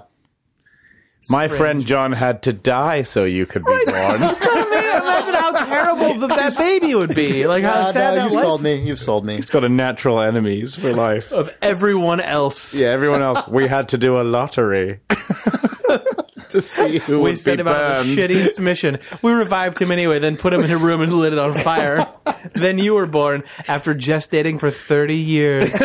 My 1.29 1.47
friend 1.47 1.85
John 1.85 2.11
had 2.11 2.43
to 2.43 2.53
die 2.53 3.03
so 3.03 3.23
you 3.23 3.45
could 3.45 3.63
be 3.63 3.71
oh 3.71 3.85
born. 3.85 4.72
Imagine 5.01 5.33
how 5.33 5.51
terrible 5.65 6.19
the, 6.19 6.27
that 6.27 6.57
baby 6.57 6.95
would 6.95 7.13
be. 7.15 7.45
Like 7.53 7.63
how 7.63 7.81
Uh, 7.81 7.91
sad 7.91 8.15
no, 8.15 8.15
that 8.15 8.23
you've 8.25 8.33
life 8.33 8.43
sold 8.43 8.61
me. 8.61 8.75
You've 8.81 8.99
sold 8.99 9.25
me. 9.25 9.35
He's 9.35 9.49
got 9.49 9.63
a 9.63 9.69
natural 9.69 10.19
enemies 10.19 10.75
for 10.75 10.93
life. 10.93 11.31
of 11.31 11.55
everyone 11.61 12.19
else. 12.21 12.73
Yeah, 12.73 12.87
everyone 12.89 13.21
else. 13.21 13.47
We 13.47 13.67
had 13.67 13.89
to 13.89 13.97
do 13.97 14.19
a 14.19 14.23
lottery 14.23 14.99
to 16.49 16.61
see 16.61 16.99
who 16.99 17.17
We 17.17 17.31
would 17.31 17.37
sent 17.37 17.57
be 17.57 17.61
him 17.61 17.67
out 17.67 17.97
on 17.97 18.07
the 18.07 18.15
shittiest 18.15 18.59
mission. 18.59 18.99
We 19.21 19.31
revived 19.33 19.81
him 19.81 19.91
anyway, 19.91 20.19
then 20.19 20.37
put 20.37 20.53
him 20.53 20.61
in 20.63 20.71
a 20.71 20.77
room 20.77 21.01
and 21.01 21.13
lit 21.13 21.33
it 21.33 21.39
on 21.39 21.53
fire. 21.53 22.05
then 22.55 22.77
you 22.77 22.93
were 22.93 23.05
born 23.07 23.43
after 23.67 23.93
gestating 23.93 24.59
for 24.59 24.71
30 24.71 25.15
years. 25.15 25.75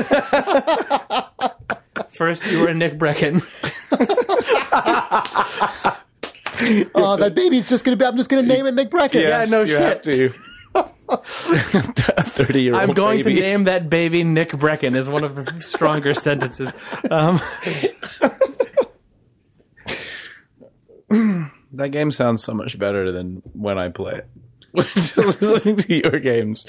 First, 2.10 2.46
you 2.50 2.60
were 2.60 2.68
a 2.68 2.74
Nick 2.74 2.98
Breckon. 2.98 3.42
Oh, 6.94 7.16
that 7.16 7.34
baby's 7.34 7.68
just 7.68 7.84
gonna 7.84 7.96
be. 7.96 8.04
I'm 8.04 8.16
just 8.16 8.30
gonna 8.30 8.42
name 8.42 8.66
it 8.66 8.74
Nick 8.74 8.90
Breckon. 8.90 9.20
Yeah, 9.22 9.44
no 9.48 9.60
you 9.60 9.66
shit. 9.66 9.80
have 9.82 10.02
to. 10.02 10.32
Thirty-year-old. 11.18 12.80
I'm 12.82 12.92
going 12.92 13.22
baby. 13.22 13.36
to 13.36 13.40
name 13.40 13.64
that 13.64 13.88
baby 13.88 14.22
Nick 14.24 14.50
Breckon 14.50 14.94
is 14.96 15.08
one 15.08 15.24
of 15.24 15.34
the 15.34 15.58
stronger 15.60 16.14
sentences. 16.14 16.74
Um, 17.10 17.40
That 21.72 21.90
game 21.90 22.10
sounds 22.12 22.42
so 22.42 22.54
much 22.54 22.78
better 22.78 23.12
than 23.12 23.42
when 23.52 23.78
I 23.78 23.88
play 23.90 24.14
it. 24.14 24.26
just 24.94 25.42
listening 25.42 25.76
to 25.76 25.94
your 26.10 26.18
games, 26.20 26.66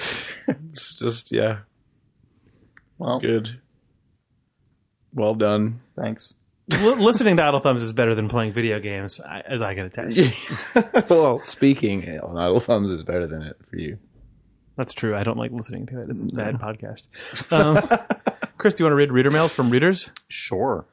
it's 0.48 0.96
just 0.96 1.32
yeah, 1.32 1.60
Well, 2.98 3.20
good. 3.20 3.60
Well 5.14 5.36
done. 5.36 5.80
thanks. 5.96 6.36
Li- 6.72 6.96
listening 7.04 7.38
to 7.38 7.44
Idle 7.44 7.60
Thumbs 7.60 7.82
is 7.82 7.94
better 7.94 8.16
than 8.16 8.28
playing 8.28 8.54
video 8.54 8.80
games, 8.80 9.20
as 9.20 9.62
I 9.62 9.76
can 9.76 9.86
attest. 9.86 10.20
well, 11.10 11.40
speaking, 11.40 12.20
on 12.20 12.38
Idle 12.38 12.60
Thumbs 12.60 12.92
is 12.92 13.04
better 13.04 13.28
than 13.28 13.44
it 13.44 13.58
for 13.70 13.78
you. 13.78 13.98
That's 14.78 14.94
true. 14.94 15.16
I 15.16 15.24
don't 15.24 15.38
like 15.38 15.52
listening 15.52 15.88
to 15.88 16.02
it. 16.02 16.10
It's 16.10 16.24
a 16.24 16.28
bad 16.28 16.56
podcast. 16.56 17.10
Um, 17.52 17.82
Chris, 18.58 18.76
do 18.76 18.84
you 18.84 18.86
want 18.86 18.94
to 18.94 18.96
read 18.96 19.12
reader 19.12 19.32
mails 19.32 19.52
from 19.52 19.70
readers? 19.70 20.12
Sure. 20.30 20.86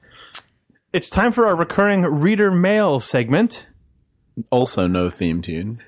It's 0.92 1.10
time 1.10 1.30
for 1.30 1.46
our 1.46 1.54
recurring 1.54 2.02
reader 2.02 2.50
mail 2.50 3.00
segment. 3.00 3.68
Also, 4.50 4.86
no 4.86 5.08
theme 5.10 5.42
tune. 5.42 5.82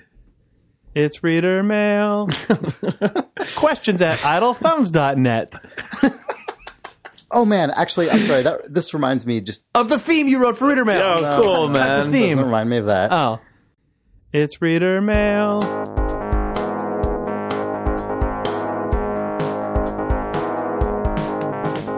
It's 0.94 1.22
reader 1.22 1.62
mail. 1.62 2.26
Questions 3.56 4.02
at 4.02 4.18
idlethumbs.net. 4.18 5.54
Oh 7.30 7.44
man, 7.44 7.70
actually, 7.70 8.10
I'm 8.10 8.20
sorry. 8.22 8.42
That 8.42 8.72
this 8.72 8.94
reminds 8.94 9.26
me. 9.26 9.40
Just 9.40 9.64
Of 9.74 9.88
the 9.88 9.98
theme 9.98 10.28
you 10.28 10.40
wrote 10.40 10.56
for 10.56 10.68
reader 10.68 10.84
mail. 10.84 11.02
Oh, 11.02 11.42
cool, 11.42 11.68
Not 11.68 11.72
man. 11.86 12.06
the 12.06 12.12
theme. 12.12 12.30
doesn't 12.36 12.44
remind 12.46 12.70
me 12.70 12.76
of 12.78 12.86
that. 12.86 13.12
Oh. 13.12 13.40
It's 14.32 14.60
reader 14.62 15.00
mail. 15.00 15.60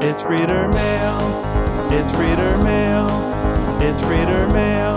It's 0.03 0.25
reader 0.25 0.67
mail. 0.69 1.93
It's 1.93 2.13
reader 2.15 2.57
mail. 2.59 3.09
It's 3.83 4.03
reader 4.03 4.49
mail. 4.49 4.97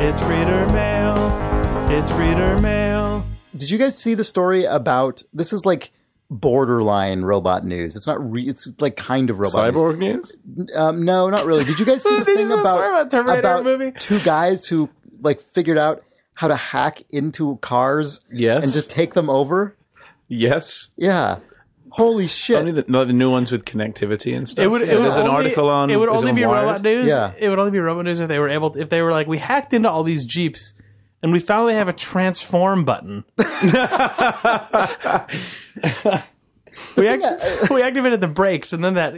It's 0.00 0.22
reader 0.22 0.66
mail. 0.72 1.90
It's 1.90 2.10
reader 2.12 2.58
mail. 2.60 3.26
Did 3.56 3.70
you 3.70 3.76
guys 3.78 3.98
see 3.98 4.14
the 4.14 4.24
story 4.24 4.64
about? 4.64 5.22
This 5.34 5.52
is 5.52 5.66
like 5.66 5.90
borderline 6.30 7.22
robot 7.22 7.64
news. 7.64 7.96
It's 7.96 8.06
not. 8.06 8.30
Re, 8.30 8.48
it's 8.48 8.68
like 8.78 8.96
kind 8.96 9.30
of 9.30 9.38
robot. 9.38 9.74
Cyborg 9.74 9.98
news? 9.98 10.36
News. 10.46 10.70
Um, 10.74 11.04
no, 11.04 11.28
not 11.28 11.44
really. 11.44 11.64
Did 11.64 11.78
you 11.78 11.84
guys 11.84 12.02
see 12.02 12.16
the 12.18 12.24
thing 12.24 12.50
about 12.50 12.78
about 12.78 13.10
Terminator 13.10 13.40
about 13.40 13.64
movie? 13.64 13.92
two 13.98 14.20
guys 14.20 14.66
who 14.66 14.88
like 15.20 15.40
figured 15.40 15.78
out 15.78 16.02
how 16.34 16.48
to 16.48 16.56
hack 16.56 17.02
into 17.10 17.56
cars 17.56 18.20
Yes. 18.32 18.64
and 18.64 18.72
just 18.72 18.88
take 18.88 19.12
them 19.14 19.28
over? 19.28 19.76
Yes. 20.28 20.88
Yeah. 20.96 21.40
Holy 21.92 22.28
shit! 22.28 22.56
Only 22.56 22.70
the, 22.70 22.84
not 22.86 23.08
the 23.08 23.12
new 23.12 23.32
ones 23.32 23.50
with 23.50 23.64
connectivity 23.64 24.36
and 24.36 24.48
stuff. 24.48 24.64
It 24.64 24.68
would. 24.68 24.82
Yeah, 24.82 24.92
it 24.92 24.94
would 24.94 25.04
there's 25.06 25.16
an 25.16 25.22
only, 25.22 25.34
article 25.34 25.68
on. 25.68 25.90
It 25.90 25.96
would 25.96 26.08
only 26.08 26.32
be 26.32 26.46
Wired? 26.46 26.64
robot 26.64 26.82
news. 26.82 27.08
Yeah. 27.08 27.32
It 27.36 27.48
would 27.48 27.58
only 27.58 27.72
be 27.72 27.80
robot 27.80 28.04
news 28.04 28.20
if 28.20 28.28
they 28.28 28.38
were 28.38 28.48
able. 28.48 28.70
To, 28.70 28.80
if 28.80 28.90
they 28.90 29.02
were 29.02 29.10
like, 29.10 29.26
we 29.26 29.38
hacked 29.38 29.74
into 29.74 29.90
all 29.90 30.04
these 30.04 30.24
jeeps, 30.24 30.74
and 31.22 31.32
we 31.32 31.38
finally 31.38 31.74
have 31.74 31.88
a 31.88 31.92
transform 31.92 32.84
button. 32.84 33.24
we 36.96 37.08
act, 37.08 37.70
we 37.70 37.82
activated 37.82 38.20
the 38.20 38.30
brakes, 38.32 38.72
and 38.72 38.84
then 38.84 38.94
that 38.94 39.14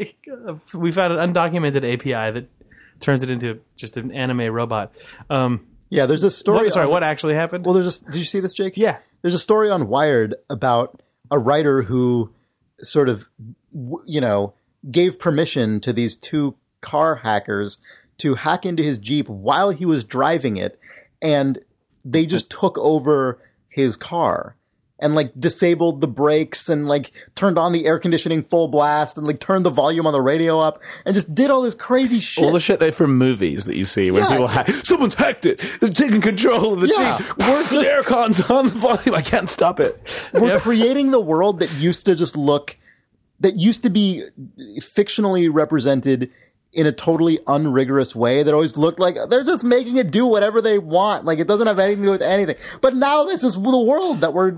we 0.74 0.90
found 0.92 1.12
an 1.12 1.32
undocumented 1.32 1.84
API 1.94 2.32
that 2.40 2.48
turns 3.00 3.22
it 3.22 3.30
into 3.30 3.60
just 3.76 3.96
an 3.96 4.12
anime 4.12 4.52
robot. 4.52 4.92
Um, 5.30 5.66
yeah, 5.90 6.06
there's 6.06 6.24
a 6.24 6.30
story. 6.30 6.64
what, 6.64 6.72
sorry, 6.72 6.86
on- 6.86 6.92
what 6.92 7.02
actually 7.02 7.34
happened? 7.34 7.64
Well, 7.64 7.74
there's 7.74 8.02
a, 8.02 8.04
did 8.06 8.16
you 8.16 8.24
see 8.24 8.40
this, 8.40 8.52
Jake? 8.52 8.74
yeah. 8.76 8.98
There's 9.22 9.34
a 9.34 9.38
story 9.38 9.70
on 9.70 9.86
Wired 9.86 10.34
about 10.50 11.00
a 11.30 11.38
writer 11.38 11.82
who 11.82 12.32
sort 12.82 13.08
of, 13.08 13.28
you 14.04 14.20
know, 14.20 14.54
gave 14.90 15.18
permission 15.20 15.78
to 15.80 15.92
these 15.92 16.16
two 16.16 16.56
car 16.80 17.16
hackers 17.16 17.78
to 18.18 18.34
hack 18.34 18.66
into 18.66 18.82
his 18.82 18.98
Jeep 18.98 19.28
while 19.28 19.70
he 19.70 19.86
was 19.86 20.02
driving 20.02 20.56
it. 20.56 20.78
And 21.20 21.60
they 22.04 22.26
just 22.26 22.50
took 22.50 22.76
over 22.78 23.38
his 23.68 23.96
car 23.96 24.56
and 24.98 25.16
like 25.16 25.32
disabled 25.38 26.00
the 26.00 26.06
brakes 26.06 26.68
and 26.68 26.86
like 26.86 27.10
turned 27.34 27.58
on 27.58 27.72
the 27.72 27.86
air 27.86 27.98
conditioning 27.98 28.44
full 28.44 28.68
blast 28.68 29.18
and 29.18 29.26
like 29.26 29.40
turned 29.40 29.66
the 29.66 29.70
volume 29.70 30.06
on 30.06 30.12
the 30.12 30.20
radio 30.20 30.60
up 30.60 30.80
and 31.04 31.12
just 31.14 31.34
did 31.34 31.50
all 31.50 31.60
this 31.62 31.74
crazy 31.74 32.20
shit. 32.20 32.44
All 32.44 32.52
the 32.52 32.60
shit 32.60 32.78
they 32.78 32.92
from 32.92 33.18
movies 33.18 33.64
that 33.64 33.74
you 33.76 33.82
see 33.84 34.12
when 34.12 34.22
Yeah. 34.22 34.28
people 34.30 34.46
hack. 34.46 34.68
Someone's 34.84 35.14
hacked 35.14 35.44
it. 35.44 35.60
They're 35.80 35.90
taking 35.90 36.20
control 36.20 36.74
of 36.74 36.80
the 36.82 36.86
Yeah. 36.88 37.18
Jeep. 37.18 37.36
We're 37.38 37.62
the 37.64 37.88
aircon's 37.88 38.48
on 38.48 38.66
the 38.66 38.70
volume. 38.78 39.14
I 39.16 39.22
can't 39.22 39.48
stop 39.48 39.80
it. 39.80 40.30
We're 40.34 40.60
creating 40.60 41.10
the 41.10 41.20
world 41.20 41.58
that 41.60 41.72
used 41.80 42.06
to 42.06 42.14
just 42.14 42.36
look, 42.36 42.76
that 43.40 43.56
used 43.56 43.82
to 43.82 43.90
be 43.90 44.24
fictionally 44.78 45.48
represented 45.52 46.30
in 46.72 46.86
a 46.86 46.92
totally 46.92 47.38
unrigorous 47.46 48.16
way 48.16 48.42
that 48.42 48.54
always 48.54 48.78
looked 48.78 48.98
like 48.98 49.16
they're 49.28 49.44
just 49.44 49.62
making 49.62 49.98
it 49.98 50.10
do 50.10 50.24
whatever 50.24 50.62
they 50.62 50.78
want. 50.78 51.24
Like 51.26 51.38
it 51.38 51.46
doesn't 51.46 51.66
have 51.66 51.78
anything 51.78 52.02
to 52.04 52.06
do 52.08 52.12
with 52.12 52.22
anything. 52.22 52.56
But 52.80 52.94
now 52.94 53.24
this 53.24 53.44
is 53.44 53.54
the 53.54 53.60
world 53.86 54.22
that 54.22 54.32
we're 54.32 54.56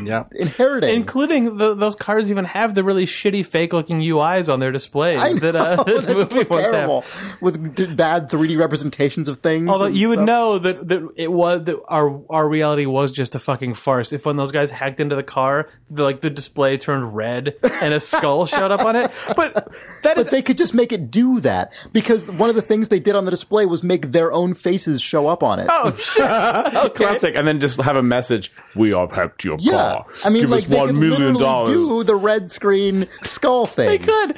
Yeah. 0.00 0.24
inheriting. 0.32 0.90
Including 0.94 1.56
the, 1.56 1.74
those 1.74 1.96
cars 1.96 2.30
even 2.30 2.44
have 2.44 2.76
the 2.76 2.84
really 2.84 3.04
shitty 3.04 3.44
fake 3.44 3.72
looking 3.72 3.98
UIs 4.00 4.52
on 4.52 4.60
their 4.60 4.70
displays 4.70 5.20
I 5.20 5.32
that 5.40 5.56
uh, 5.56 5.74
know, 5.76 5.84
that 5.98 6.06
that's 6.06 6.30
movie 6.32 6.48
ones 6.48 6.62
have. 6.66 6.70
terrible 6.70 7.04
with 7.40 7.74
d- 7.74 7.92
bad 7.94 8.30
3D 8.30 8.56
representations 8.56 9.26
of 9.28 9.38
things. 9.38 9.68
Although 9.68 9.86
and 9.86 9.96
you 9.96 10.10
would 10.10 10.18
stuff. 10.18 10.26
know 10.26 10.58
that, 10.60 10.86
that 10.86 11.08
it 11.16 11.32
was 11.32 11.64
that 11.64 11.82
our 11.88 12.22
our 12.30 12.48
reality 12.48 12.86
was 12.86 13.10
just 13.10 13.34
a 13.34 13.40
fucking 13.40 13.74
farce. 13.74 14.12
If 14.12 14.24
when 14.24 14.36
those 14.36 14.52
guys 14.52 14.70
hacked 14.70 15.00
into 15.00 15.16
the 15.16 15.24
car, 15.24 15.68
the, 15.90 16.04
like 16.04 16.20
the 16.20 16.30
display 16.30 16.76
turned 16.78 17.16
red 17.16 17.56
and 17.82 17.92
a 17.92 17.98
skull 17.98 18.46
showed 18.46 18.70
up 18.70 18.84
on 18.84 18.94
it. 18.94 19.10
But 19.34 19.68
that 20.04 20.16
is 20.16 20.26
But 20.26 20.30
they 20.30 20.42
could 20.42 20.58
just 20.58 20.72
make 20.72 20.92
it 20.92 21.10
do 21.10 21.40
that 21.40 21.55
because 21.92 22.26
one 22.30 22.48
of 22.50 22.56
the 22.56 22.62
things 22.62 22.88
they 22.88 23.00
did 23.00 23.14
on 23.16 23.24
the 23.24 23.30
display 23.30 23.66
was 23.66 23.82
make 23.82 24.08
their 24.12 24.32
own 24.32 24.54
faces 24.54 25.00
show 25.00 25.26
up 25.26 25.42
on 25.42 25.58
it. 25.60 25.66
oh 25.70 25.94
shit. 25.96 26.94
Classic. 26.94 27.34
And 27.36 27.46
then 27.46 27.60
just 27.60 27.80
have 27.80 27.96
a 27.96 28.02
message. 28.02 28.52
We 28.74 28.90
have 28.90 29.12
hacked 29.12 29.44
your 29.44 29.56
yeah, 29.60 29.72
car. 29.72 30.06
I 30.24 30.30
mean, 30.30 30.42
Give 30.42 30.50
like 30.50 30.62
us 30.64 30.68
they 30.68 30.76
one 30.76 30.86
could 30.88 30.98
million 30.98 31.34
literally 31.34 31.40
dollars. 31.40 31.68
do 31.88 32.04
the 32.04 32.14
red 32.16 32.50
screen 32.50 33.06
skull 33.24 33.66
thing. 33.76 33.88
They 33.88 33.98
could. 33.98 34.36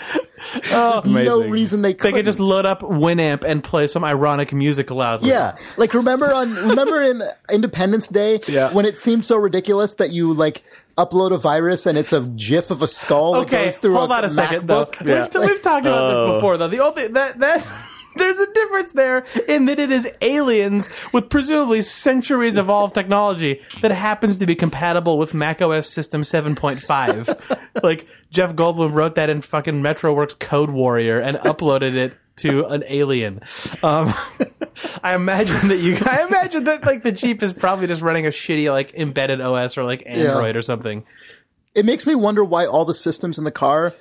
Oh. 0.70 1.02
no 1.04 1.10
Amazing. 1.10 1.50
reason 1.50 1.82
they 1.82 1.94
could. 1.94 2.04
They 2.06 2.10
could 2.12 2.18
could 2.18 2.26
just 2.26 2.40
load 2.40 2.66
up 2.66 2.80
Winamp 2.82 3.44
and 3.44 3.62
play 3.62 3.86
some 3.86 4.04
ironic 4.04 4.52
music 4.52 4.90
loudly. 4.90 5.30
Yeah, 5.30 5.56
like 5.76 5.94
remember 5.94 6.32
on 6.32 6.54
remember 6.54 7.02
in 7.02 7.22
Independence 7.52 8.08
Day 8.08 8.40
Yeah. 8.46 8.72
when 8.72 8.84
it 8.86 8.98
seemed 8.98 9.24
so 9.24 9.36
ridiculous 9.36 9.94
that 9.94 10.10
you 10.10 10.32
like 10.32 10.62
upload 10.98 11.32
a 11.32 11.38
virus 11.38 11.86
and 11.86 11.96
it's 11.96 12.12
a 12.12 12.20
GIF 12.20 12.70
of 12.70 12.82
a 12.82 12.88
skull 12.88 13.34
that 13.34 13.48
goes 13.48 13.78
through 13.78 13.94
hold 13.94 14.10
a 14.10 14.14
on 14.14 14.24
a 14.24 14.30
second 14.30 14.66
though. 14.66 14.84
MacBook. 14.86 15.32
We've, 15.32 15.48
we've 15.48 15.62
talked 15.62 15.86
about 15.86 16.08
this 16.08 16.18
oh. 16.18 16.34
before 16.34 16.56
though. 16.56 16.68
The 16.68 16.80
only 16.80 17.06
that 17.08 17.38
that 17.38 17.66
there's 18.16 18.38
a 18.38 18.52
difference 18.52 18.92
there 18.92 19.24
in 19.46 19.66
that 19.66 19.78
it 19.78 19.92
is 19.92 20.10
aliens 20.20 20.90
with 21.12 21.30
presumably 21.30 21.80
centuries 21.80 22.58
evolved 22.58 22.94
technology 22.94 23.62
that 23.80 23.92
happens 23.92 24.38
to 24.38 24.46
be 24.46 24.56
compatible 24.56 25.18
with 25.18 25.34
Mac 25.34 25.62
OS 25.62 25.88
System 25.88 26.22
7.5. 26.22 27.68
like 27.82 28.06
Jeff 28.30 28.54
Goldblum 28.54 28.92
wrote 28.92 29.14
that 29.14 29.30
in 29.30 29.40
fucking 29.40 29.80
Metrowerks 29.80 30.36
CodeWarrior 30.36 31.22
and 31.22 31.36
uploaded 31.38 31.94
it 31.94 32.14
to 32.38 32.66
an 32.66 32.84
alien. 32.88 33.40
Um, 33.82 34.12
I 35.02 35.14
imagine 35.14 35.68
that 35.68 35.78
you. 35.78 35.98
I 36.04 36.26
imagine 36.26 36.64
that 36.64 36.84
like 36.84 37.02
the 37.02 37.12
Jeep 37.12 37.42
is 37.42 37.52
probably 37.52 37.86
just 37.86 38.02
running 38.02 38.26
a 38.26 38.30
shitty 38.30 38.70
like 38.72 38.94
embedded 38.94 39.40
OS 39.40 39.76
or 39.76 39.84
like 39.84 40.02
Android 40.06 40.56
or 40.56 40.62
something. 40.62 41.04
It 41.74 41.84
makes 41.84 42.06
me 42.06 42.14
wonder 42.14 42.42
why 42.42 42.66
all 42.66 42.84
the 42.84 42.94
systems 42.94 43.38
in 43.38 43.44
the 43.44 43.50
car. 43.50 43.94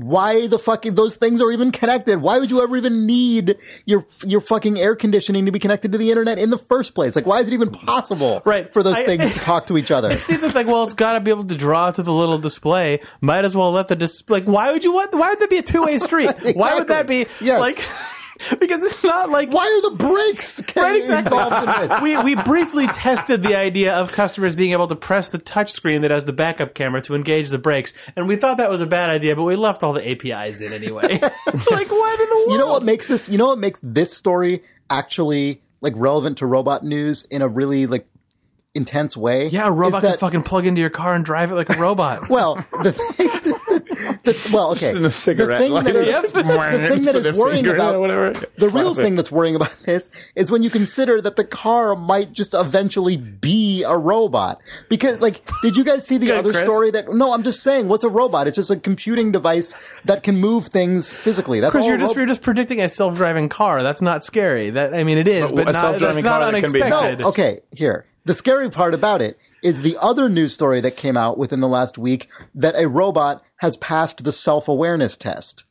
Why 0.00 0.46
the 0.46 0.60
fucking 0.60 0.94
those 0.94 1.16
things 1.16 1.42
are 1.42 1.50
even 1.50 1.72
connected? 1.72 2.20
Why 2.22 2.38
would 2.38 2.50
you 2.50 2.62
ever 2.62 2.76
even 2.76 3.04
need 3.04 3.56
your 3.84 4.06
your 4.24 4.40
fucking 4.40 4.78
air 4.78 4.94
conditioning 4.94 5.44
to 5.46 5.50
be 5.50 5.58
connected 5.58 5.90
to 5.90 5.98
the 5.98 6.10
internet 6.10 6.38
in 6.38 6.50
the 6.50 6.58
first 6.58 6.94
place? 6.94 7.16
Like, 7.16 7.26
why 7.26 7.40
is 7.40 7.48
it 7.48 7.52
even 7.54 7.70
possible 7.70 8.40
Right. 8.44 8.72
for 8.72 8.84
those 8.84 8.94
I- 8.96 9.04
things 9.04 9.32
to 9.34 9.40
talk 9.40 9.66
to 9.66 9.76
each 9.76 9.90
other? 9.90 10.10
It 10.10 10.20
seems 10.20 10.54
like, 10.54 10.68
well, 10.68 10.84
it's 10.84 10.94
got 10.94 11.14
to 11.14 11.20
be 11.20 11.32
able 11.32 11.46
to 11.46 11.56
draw 11.56 11.90
to 11.90 12.02
the 12.04 12.12
little 12.12 12.38
display. 12.38 13.00
Might 13.20 13.44
as 13.44 13.56
well 13.56 13.72
let 13.72 13.88
the 13.88 13.96
dis- 13.96 14.22
like. 14.28 14.44
Why 14.44 14.70
would 14.70 14.84
you 14.84 14.92
want? 14.92 15.12
Why 15.14 15.30
would 15.30 15.40
there 15.40 15.48
be 15.48 15.58
a 15.58 15.62
two 15.62 15.82
way 15.82 15.98
street? 15.98 16.30
Why 16.54 16.78
would 16.78 16.86
that 16.88 17.08
be 17.08 17.26
Yes. 17.40 17.58
like? 17.60 17.84
Because 18.60 18.82
it's 18.82 19.02
not 19.02 19.30
like 19.30 19.50
Why 19.52 19.66
are 19.66 19.90
the 19.90 19.96
brakes 19.96 20.60
Right, 20.76 20.98
exactly. 20.98 21.36
involved 21.36 21.68
in 21.82 21.88
this? 21.88 22.02
we 22.02 22.34
we 22.34 22.42
briefly 22.42 22.86
tested 22.88 23.42
the 23.42 23.56
idea 23.56 23.94
of 23.94 24.12
customers 24.12 24.54
being 24.54 24.72
able 24.72 24.86
to 24.86 24.96
press 24.96 25.28
the 25.28 25.38
touch 25.38 25.72
screen 25.72 26.02
that 26.02 26.10
has 26.10 26.24
the 26.24 26.32
backup 26.32 26.74
camera 26.74 27.00
to 27.02 27.14
engage 27.14 27.48
the 27.50 27.58
brakes, 27.58 27.94
and 28.16 28.28
we 28.28 28.36
thought 28.36 28.58
that 28.58 28.70
was 28.70 28.80
a 28.80 28.86
bad 28.86 29.10
idea, 29.10 29.34
but 29.34 29.42
we 29.42 29.56
left 29.56 29.82
all 29.82 29.92
the 29.92 30.08
APIs 30.08 30.60
in 30.60 30.72
anyway. 30.72 31.02
like 31.20 31.90
what 31.90 32.20
in 32.20 32.28
the 32.28 32.34
world? 32.36 32.52
You 32.52 32.58
know 32.58 32.68
what 32.68 32.82
makes 32.84 33.06
this? 33.08 33.28
You 33.28 33.38
know 33.38 33.46
what 33.48 33.58
makes 33.58 33.80
this 33.82 34.16
story 34.16 34.62
actually 34.90 35.62
like 35.80 35.94
relevant 35.96 36.38
to 36.38 36.46
robot 36.46 36.84
news 36.84 37.24
in 37.30 37.42
a 37.42 37.48
really 37.48 37.86
like 37.86 38.06
intense 38.74 39.16
way? 39.16 39.48
Yeah, 39.48 39.66
a 39.68 39.72
robot 39.72 39.98
is 39.98 40.02
can 40.02 40.10
that- 40.12 40.20
fucking 40.20 40.42
plug 40.44 40.66
into 40.66 40.80
your 40.80 40.90
car 40.90 41.14
and 41.14 41.24
drive 41.24 41.50
it 41.50 41.54
like 41.54 41.70
a 41.70 41.76
robot. 41.76 42.28
Well, 42.28 42.54
the 42.82 42.92
thing, 42.92 43.87
the, 44.22 44.50
well, 44.52 44.70
okay. 44.72 44.90
in 44.96 45.04
a 45.04 45.10
cigarette 45.10 45.60
The 45.60 45.64
thing 45.66 45.74
that 45.74 45.84
lighter. 45.84 45.98
is, 46.00 46.32
the 46.32 46.88
thing 46.88 47.04
that 47.04 47.16
is 47.16 47.32
worrying 47.32 47.66
about 47.66 47.98
whatever. 47.98 48.32
the 48.56 48.68
real 48.68 48.84
Classic. 48.86 49.04
thing 49.04 49.16
that's 49.16 49.30
worrying 49.32 49.54
about 49.56 49.76
this 49.84 50.10
is 50.34 50.50
when 50.50 50.62
you 50.62 50.70
consider 50.70 51.20
that 51.20 51.36
the 51.36 51.44
car 51.44 51.94
might 51.96 52.32
just 52.32 52.54
eventually 52.54 53.16
be 53.16 53.82
a 53.82 53.96
robot. 53.96 54.60
Because, 54.88 55.20
like, 55.20 55.42
did 55.62 55.76
you 55.76 55.84
guys 55.84 56.06
see 56.06 56.16
the 56.18 56.26
Good, 56.26 56.38
other 56.38 56.52
Chris. 56.52 56.64
story 56.64 56.90
that? 56.92 57.12
No, 57.12 57.32
I'm 57.32 57.42
just 57.42 57.62
saying, 57.62 57.88
what's 57.88 58.04
a 58.04 58.08
robot? 58.08 58.46
It's 58.46 58.56
just 58.56 58.70
a 58.70 58.76
computing 58.76 59.32
device 59.32 59.74
that 60.04 60.22
can 60.22 60.36
move 60.36 60.66
things 60.66 61.10
physically. 61.12 61.60
That's 61.60 61.72
Because 61.72 61.84
all. 61.84 61.88
you're 61.88 61.96
a 61.96 62.00
just 62.00 62.10
rob- 62.10 62.16
you're 62.18 62.26
just 62.26 62.42
predicting 62.42 62.80
a 62.80 62.88
self 62.88 63.16
driving 63.16 63.48
car. 63.48 63.82
That's 63.82 64.02
not 64.02 64.22
scary. 64.24 64.70
That 64.70 64.94
I 64.94 65.04
mean, 65.04 65.18
it 65.18 65.28
is, 65.28 65.50
But 65.50 65.56
but, 65.56 65.68
a 65.70 65.72
not, 65.72 65.80
self-driving 65.80 66.22
that's 66.22 66.24
not 66.24 66.40
car 66.42 66.52
can 66.60 66.72
be- 66.72 66.82
unexpected. 66.82 67.20
No, 67.22 67.28
okay, 67.30 67.60
here. 67.74 68.04
The 68.24 68.34
scary 68.34 68.70
part 68.70 68.94
about 68.94 69.22
it 69.22 69.38
is 69.62 69.82
the 69.82 69.96
other 70.00 70.28
news 70.28 70.54
story 70.54 70.80
that 70.80 70.96
came 70.96 71.16
out 71.16 71.38
within 71.38 71.60
the 71.60 71.68
last 71.68 71.98
week 71.98 72.28
that 72.54 72.74
a 72.76 72.88
robot 72.88 73.42
has 73.56 73.76
passed 73.78 74.24
the 74.24 74.32
self 74.32 74.68
awareness 74.68 75.16
test. 75.16 75.64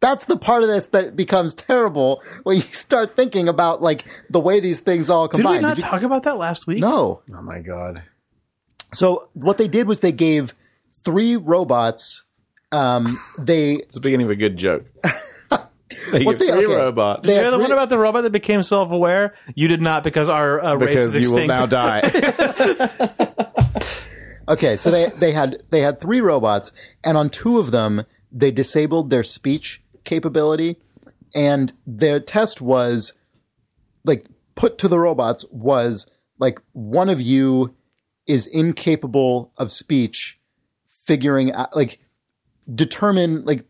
That's 0.00 0.26
the 0.26 0.36
part 0.36 0.62
of 0.62 0.68
this 0.68 0.88
that 0.88 1.16
becomes 1.16 1.54
terrible 1.54 2.22
when 2.42 2.56
you 2.56 2.62
start 2.62 3.16
thinking 3.16 3.48
about 3.48 3.80
like 3.80 4.04
the 4.28 4.40
way 4.40 4.60
these 4.60 4.80
things 4.80 5.08
all 5.08 5.28
combine. 5.28 5.54
Did 5.54 5.58
combine. 5.60 5.62
we 5.62 5.68
not 5.68 5.76
you- 5.78 5.82
talk 5.90 6.02
about 6.02 6.22
that 6.24 6.36
last 6.38 6.66
week? 6.66 6.78
no. 6.80 7.22
Oh 7.34 7.42
my 7.42 7.60
god. 7.60 8.02
So 8.92 9.28
what 9.32 9.58
they 9.58 9.66
did 9.68 9.86
was 9.88 10.00
they 10.00 10.12
gave 10.12 10.54
three 11.04 11.36
robots. 11.36 12.24
Um, 12.70 13.18
they 13.38 13.74
It's 13.76 13.94
the 13.94 14.00
beginning 14.00 14.26
of 14.26 14.30
a 14.30 14.36
good 14.36 14.56
joke. 14.56 14.84
they 16.12 16.24
What 16.24 16.38
give 16.38 16.48
they- 16.48 16.52
three 16.54 16.66
okay. 16.66 16.74
robots 16.76 17.26
They- 17.26 17.36
You 17.36 17.42
know 17.42 17.50
the 17.52 17.56
three- 17.56 17.62
one 17.64 17.72
about 17.72 17.88
the 17.90 17.98
robot 17.98 18.22
that 18.24 18.30
became 18.30 18.62
self 18.62 18.90
aware? 18.90 19.34
You 19.54 19.68
did 19.68 19.80
not 19.82 20.04
because 20.04 20.28
our 20.28 20.62
uh, 20.62 20.74
race 20.74 20.88
because 20.88 21.14
is 21.14 21.24
you 21.26 21.32
will 21.32 21.38
extinct. 21.42 21.60
now 21.60 21.66
die. 21.66 23.10
Okay, 24.46 24.76
so 24.76 24.90
they 24.90 25.08
they 25.08 25.32
had 25.32 25.62
they 25.70 25.80
had 25.80 26.00
three 26.00 26.20
robots, 26.20 26.70
and 27.02 27.16
on 27.16 27.30
two 27.30 27.58
of 27.58 27.70
them 27.70 28.04
they 28.30 28.50
disabled 28.50 29.08
their 29.08 29.22
speech 29.22 29.82
capability, 30.04 30.76
and 31.34 31.72
their 31.86 32.20
test 32.20 32.60
was 32.60 33.14
like 34.04 34.26
put 34.54 34.76
to 34.78 34.88
the 34.88 34.98
robots 34.98 35.46
was 35.50 36.06
like 36.38 36.58
one 36.72 37.08
of 37.08 37.22
you 37.22 37.74
is 38.26 38.46
incapable 38.46 39.50
of 39.56 39.72
speech, 39.72 40.38
figuring 41.06 41.50
out 41.52 41.74
like 41.74 41.98
determine 42.72 43.46
like 43.46 43.64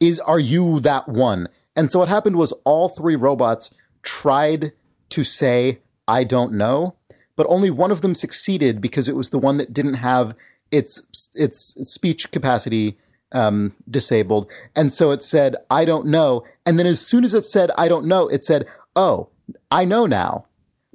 is 0.00 0.20
are 0.20 0.38
you 0.38 0.80
that 0.80 1.08
one? 1.08 1.48
And 1.74 1.90
so 1.90 1.98
what 1.98 2.08
happened 2.08 2.36
was 2.36 2.52
all 2.64 2.88
three 2.88 3.16
robots 3.16 3.70
tried 4.02 4.72
to 5.10 5.24
say 5.24 5.80
I 6.08 6.24
don't 6.24 6.52
know, 6.52 6.94
but 7.34 7.46
only 7.48 7.70
one 7.70 7.90
of 7.90 8.00
them 8.00 8.14
succeeded 8.14 8.80
because 8.80 9.08
it 9.08 9.16
was 9.16 9.30
the 9.30 9.38
one 9.38 9.56
that 9.58 9.72
didn't 9.72 9.94
have 9.94 10.34
its 10.70 11.02
its 11.34 11.74
speech 11.88 12.30
capacity 12.30 12.96
um, 13.32 13.74
disabled, 13.90 14.48
and 14.74 14.92
so 14.92 15.10
it 15.10 15.22
said 15.22 15.56
I 15.70 15.84
don't 15.84 16.06
know. 16.06 16.44
And 16.64 16.78
then 16.78 16.86
as 16.86 17.04
soon 17.04 17.24
as 17.24 17.34
it 17.34 17.44
said 17.44 17.70
I 17.76 17.88
don't 17.88 18.06
know, 18.06 18.28
it 18.28 18.44
said 18.44 18.66
oh 18.94 19.28
I 19.70 19.84
know 19.84 20.06
now. 20.06 20.46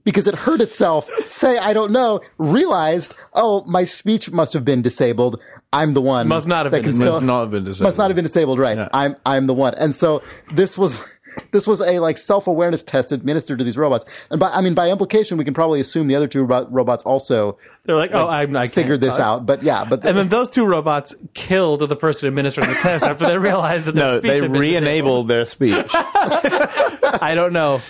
because 0.03 0.27
it 0.27 0.35
heard 0.35 0.61
itself 0.61 1.09
say, 1.29 1.57
I 1.57 1.73
don't 1.73 1.91
know, 1.91 2.21
realized, 2.37 3.15
oh, 3.33 3.63
my 3.65 3.83
speech 3.83 4.31
must 4.31 4.53
have 4.53 4.65
been 4.65 4.81
disabled. 4.81 5.41
I'm 5.73 5.93
the 5.93 6.01
one. 6.01 6.27
Must 6.27 6.47
not 6.47 6.65
have 6.65 6.71
that 6.73 6.79
been 6.83 6.91
can 6.91 6.99
disabled. 6.99 7.21
still- 7.21 7.21
Must 7.21 7.25
not 7.27 7.41
have 7.41 7.51
been 7.51 7.63
disabled. 7.63 7.87
Must 7.87 7.97
not 7.97 8.09
have 8.09 8.15
been 8.15 8.25
disabled, 8.25 8.59
right. 8.59 8.89
I'm, 8.93 9.15
I'm 9.25 9.47
the 9.47 9.53
one. 9.53 9.73
And 9.75 9.95
so 9.95 10.21
this 10.53 10.77
was, 10.77 11.01
this 11.53 11.65
was 11.65 11.79
a 11.79 11.99
like 11.99 12.17
self-awareness 12.17 12.83
test 12.83 13.13
administered 13.13 13.57
to 13.59 13.63
these 13.63 13.77
robots. 13.77 14.03
And 14.29 14.37
by, 14.39 14.49
I 14.49 14.59
mean, 14.61 14.73
by 14.73 14.89
implication, 14.89 15.37
we 15.37 15.45
can 15.45 15.53
probably 15.53 15.79
assume 15.79 16.07
the 16.07 16.15
other 16.15 16.27
two 16.27 16.43
ro- 16.43 16.67
robots 16.69 17.03
also 17.05 17.57
They're 17.85 17.95
like, 17.95 18.11
oh, 18.13 18.27
I'm, 18.27 18.53
I 18.57 18.67
figured 18.67 18.99
this 18.99 19.15
talk. 19.15 19.25
out. 19.41 19.45
But 19.45 19.63
yeah, 19.63 19.85
but 19.85 20.05
And 20.05 20.17
then 20.17 20.27
those 20.27 20.49
two 20.49 20.65
robots 20.65 21.15
killed 21.33 21.79
the 21.79 21.95
person 21.95 22.27
administering 22.27 22.67
the 22.67 22.75
test 22.75 23.05
after 23.05 23.25
they 23.25 23.37
realized 23.37 23.85
that 23.85 23.95
their 23.95 24.07
No, 24.07 24.19
speech 24.19 24.29
they 24.29 24.39
had 24.41 24.51
been 24.51 24.59
re-enabled 24.59 25.29
their 25.29 25.45
speech. 25.45 25.85
I 25.93 27.31
don't 27.33 27.53
know. 27.53 27.81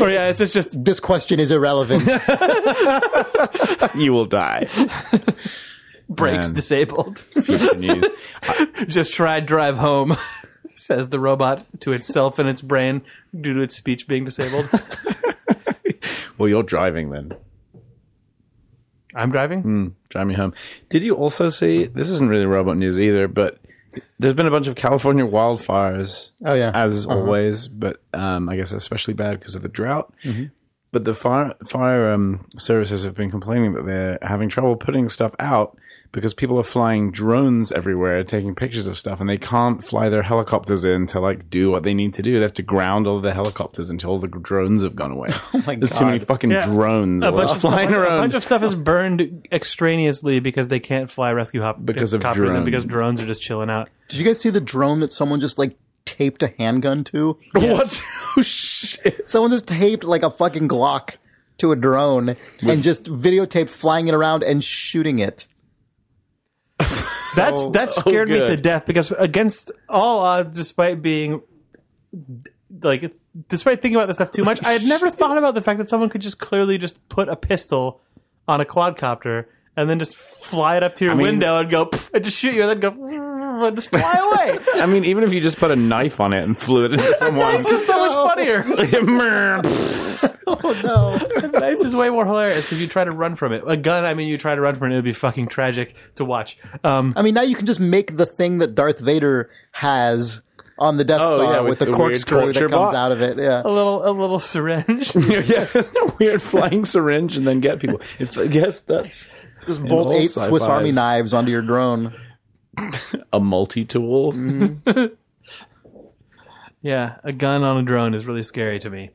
Or 0.00 0.08
yeah, 0.10 0.28
it's 0.28 0.38
just, 0.40 0.54
just 0.54 0.84
this 0.84 0.98
question 1.00 1.38
is 1.40 1.50
irrelevant. 1.52 2.02
you 3.94 4.12
will 4.12 4.26
die. 4.26 4.68
Brakes 6.10 6.48
Man. 6.48 6.54
disabled. 6.54 7.18
Future 7.42 7.74
news. 7.76 8.04
just 8.86 9.12
tried 9.12 9.46
drive 9.46 9.78
home, 9.78 10.16
says 10.66 11.08
the 11.08 11.20
robot 11.20 11.64
to 11.80 11.92
itself 11.92 12.38
in 12.38 12.46
its 12.46 12.60
brain 12.60 13.02
due 13.38 13.54
to 13.54 13.60
its 13.60 13.76
speech 13.76 14.06
being 14.06 14.24
disabled. 14.24 14.68
Well, 16.40 16.48
you're 16.48 16.62
driving 16.62 17.10
then. 17.10 17.34
I'm 19.14 19.30
driving. 19.30 19.94
Drive 20.08 20.26
me 20.26 20.34
home. 20.34 20.54
Did 20.88 21.02
you 21.02 21.14
also 21.14 21.50
see? 21.50 21.84
This 21.84 22.08
isn't 22.08 22.30
really 22.30 22.46
robot 22.46 22.78
news 22.78 22.98
either, 22.98 23.28
but 23.28 23.58
there's 24.18 24.32
been 24.32 24.46
a 24.46 24.50
bunch 24.50 24.66
of 24.66 24.74
California 24.74 25.26
wildfires. 25.26 26.30
Oh, 26.42 26.54
yeah. 26.54 26.70
as 26.72 27.04
always, 27.04 27.68
but 27.68 28.00
um, 28.14 28.48
I 28.48 28.56
guess 28.56 28.72
especially 28.72 29.12
bad 29.12 29.38
because 29.38 29.54
of 29.54 29.60
the 29.60 29.68
drought. 29.68 30.14
Mm-hmm. 30.24 30.44
But 30.92 31.04
the 31.04 31.14
fire 31.14 31.54
fire 31.68 32.10
um, 32.10 32.46
services 32.56 33.04
have 33.04 33.14
been 33.14 33.30
complaining 33.30 33.74
that 33.74 33.84
they're 33.84 34.18
having 34.22 34.48
trouble 34.48 34.76
putting 34.76 35.10
stuff 35.10 35.34
out 35.38 35.76
because 36.12 36.34
people 36.34 36.58
are 36.58 36.64
flying 36.64 37.12
drones 37.12 37.70
everywhere, 37.70 38.24
taking 38.24 38.54
pictures 38.54 38.86
of 38.88 38.98
stuff, 38.98 39.20
and 39.20 39.30
they 39.30 39.38
can't 39.38 39.82
fly 39.84 40.08
their 40.08 40.22
helicopters 40.22 40.84
in 40.84 41.06
to 41.08 41.20
like 41.20 41.48
do 41.50 41.70
what 41.70 41.84
they 41.84 41.94
need 41.94 42.14
to 42.14 42.22
do. 42.22 42.34
They 42.34 42.42
have 42.42 42.54
to 42.54 42.62
ground 42.62 43.06
all 43.06 43.20
the 43.20 43.32
helicopters 43.32 43.90
until 43.90 44.18
the 44.18 44.26
drones 44.28 44.82
have 44.82 44.96
gone 44.96 45.12
away. 45.12 45.28
Oh 45.54 45.62
my 45.66 45.74
There's 45.76 45.96
too 45.96 46.04
many 46.06 46.18
fucking 46.20 46.50
Yeah. 46.50 46.66
drones 46.66 47.22
A 47.22 47.30
bunch, 47.32 47.44
of 47.44 47.58
stuff, 47.58 47.60
flying 47.60 47.92
a 47.92 47.98
bunch 47.98 48.34
of 48.34 48.42
stuff 48.42 48.62
is 48.62 48.74
burned 48.74 49.46
extraneously 49.52 50.40
because 50.40 50.68
they 50.68 50.80
can't 50.80 51.10
fly 51.10 51.32
rescue 51.32 51.60
hop 51.62 51.84
Because 51.84 52.12
of 52.12 52.22
copters 52.22 52.54
and 52.54 52.64
because 52.64 52.84
drones. 52.84 53.18
drones 53.18 53.20
are 53.20 53.26
just 53.26 53.42
chilling 53.42 53.70
out. 53.70 53.88
Did 54.08 54.18
you 54.18 54.24
guys 54.24 54.40
see 54.40 54.50
the 54.50 54.60
drone 54.60 55.00
that 55.00 55.12
someone 55.12 55.40
just 55.40 55.58
like 55.58 55.76
taped 56.06 56.42
a 56.42 56.48
handgun 56.58 57.04
to? 57.04 57.38
What? 57.52 58.02
Oh 58.36 58.42
shit! 58.42 59.28
Someone 59.28 59.50
just 59.50 59.66
taped 59.66 60.04
like 60.04 60.22
a 60.22 60.30
fucking 60.30 60.68
Glock 60.68 61.16
to 61.58 61.72
a 61.72 61.76
drone 61.76 62.36
and 62.62 62.80
just 62.80 63.06
videotaped 63.06 63.70
flying 63.70 64.06
it 64.06 64.14
around 64.14 64.44
and 64.44 64.62
shooting 64.62 65.18
it. 65.18 65.48
That's 67.34 67.70
that 67.70 67.88
oh, 67.96 68.00
scared 68.00 68.28
me 68.28 68.38
to 68.38 68.56
death 68.56 68.86
because 68.86 69.12
against 69.12 69.72
all 69.88 70.20
odds, 70.20 70.52
despite 70.52 71.02
being 71.02 71.42
like, 72.82 73.12
despite 73.48 73.82
thinking 73.82 73.96
about 73.96 74.06
this 74.06 74.16
stuff 74.16 74.30
too 74.30 74.44
much, 74.44 74.62
I 74.64 74.72
had 74.72 74.84
never 74.84 75.10
thought 75.10 75.38
about 75.38 75.54
the 75.54 75.60
fact 75.60 75.78
that 75.78 75.88
someone 75.88 76.08
could 76.08 76.20
just 76.20 76.38
clearly 76.38 76.78
just 76.78 77.08
put 77.08 77.28
a 77.28 77.36
pistol 77.36 78.00
on 78.48 78.60
a 78.60 78.64
quadcopter 78.64 79.46
and 79.76 79.88
then 79.88 79.98
just 79.98 80.16
fly 80.16 80.76
it 80.76 80.82
up 80.82 80.94
to 80.96 81.04
your 81.04 81.14
mean- 81.14 81.26
window 81.26 81.58
and 81.58 81.70
go 81.70 81.88
and 82.12 82.24
just 82.24 82.36
shoot 82.36 82.54
you 82.54 82.62
and 82.62 82.70
then 82.70 82.80
go 82.80 83.29
and 83.68 83.76
just 83.76 83.90
fly 83.90 84.00
away. 84.44 84.58
I 84.82 84.86
mean, 84.86 85.04
even 85.04 85.24
if 85.24 85.32
you 85.32 85.40
just 85.40 85.58
put 85.58 85.70
a 85.70 85.76
knife 85.76 86.20
on 86.20 86.32
it 86.32 86.42
and 86.44 86.56
flew 86.58 86.84
it 86.84 86.92
into 86.92 87.14
someone, 87.18 87.64
It's 87.66 87.86
so 87.86 87.98
much 87.98 88.36
funnier. 88.36 88.62
Oh 90.52 90.80
no. 90.82 91.48
Knife 91.48 91.84
is 91.84 91.94
way 91.94 92.10
more 92.10 92.26
hilarious 92.26 92.64
because 92.64 92.80
you 92.80 92.88
try 92.88 93.04
to 93.04 93.12
run 93.12 93.36
from 93.36 93.52
it. 93.52 93.62
A 93.66 93.76
gun, 93.76 94.04
I 94.04 94.14
mean, 94.14 94.26
you 94.26 94.36
try 94.36 94.54
to 94.54 94.60
run 94.60 94.74
from 94.74 94.90
it, 94.90 94.94
it 94.94 94.96
would 94.96 95.04
be 95.04 95.12
fucking 95.12 95.46
tragic 95.46 95.94
to 96.16 96.24
watch. 96.24 96.58
Um, 96.82 97.12
I 97.16 97.22
mean, 97.22 97.34
now 97.34 97.42
you 97.42 97.54
can 97.54 97.66
just 97.66 97.78
make 97.78 98.16
the 98.16 98.26
thing 98.26 98.58
that 98.58 98.74
Darth 98.74 98.98
Vader 98.98 99.48
has 99.70 100.42
on 100.76 100.96
the 100.96 101.04
Death 101.04 101.18
Star 101.18 101.34
Oh, 101.34 101.42
yeah, 101.42 101.60
with, 101.60 101.68
with 101.70 101.78
the 101.80 101.84
the 101.84 101.92
corkscrew 101.92 102.46
that 102.52 102.58
comes 102.58 102.72
box. 102.72 102.96
out 102.96 103.12
of 103.12 103.22
it. 103.22 103.38
Yeah. 103.38 103.62
a 103.64 103.68
little, 103.68 104.04
a 104.04 104.10
little 104.10 104.40
syringe. 104.40 105.14
yeah, 105.14 105.66
a 105.76 106.12
weird 106.18 106.42
flying 106.42 106.84
syringe 106.84 107.36
and 107.36 107.46
then 107.46 107.60
get 107.60 107.78
people. 107.78 108.00
It's, 108.18 108.36
I 108.36 108.48
guess 108.48 108.82
that's 108.82 109.28
Just 109.66 109.82
bolt 109.84 110.12
eight 110.14 110.30
Swiss 110.30 110.46
sci-fis. 110.46 110.62
Army 110.68 110.90
knives 110.90 111.32
onto 111.32 111.52
your 111.52 111.62
drone. 111.62 112.12
a 113.32 113.40
multi-tool. 113.40 114.32
Mm. 114.32 115.16
Yeah, 116.82 117.16
a 117.24 117.32
gun 117.32 117.62
on 117.62 117.76
a 117.78 117.82
drone 117.82 118.14
is 118.14 118.26
really 118.26 118.42
scary 118.42 118.78
to 118.78 118.90
me. 118.90 119.10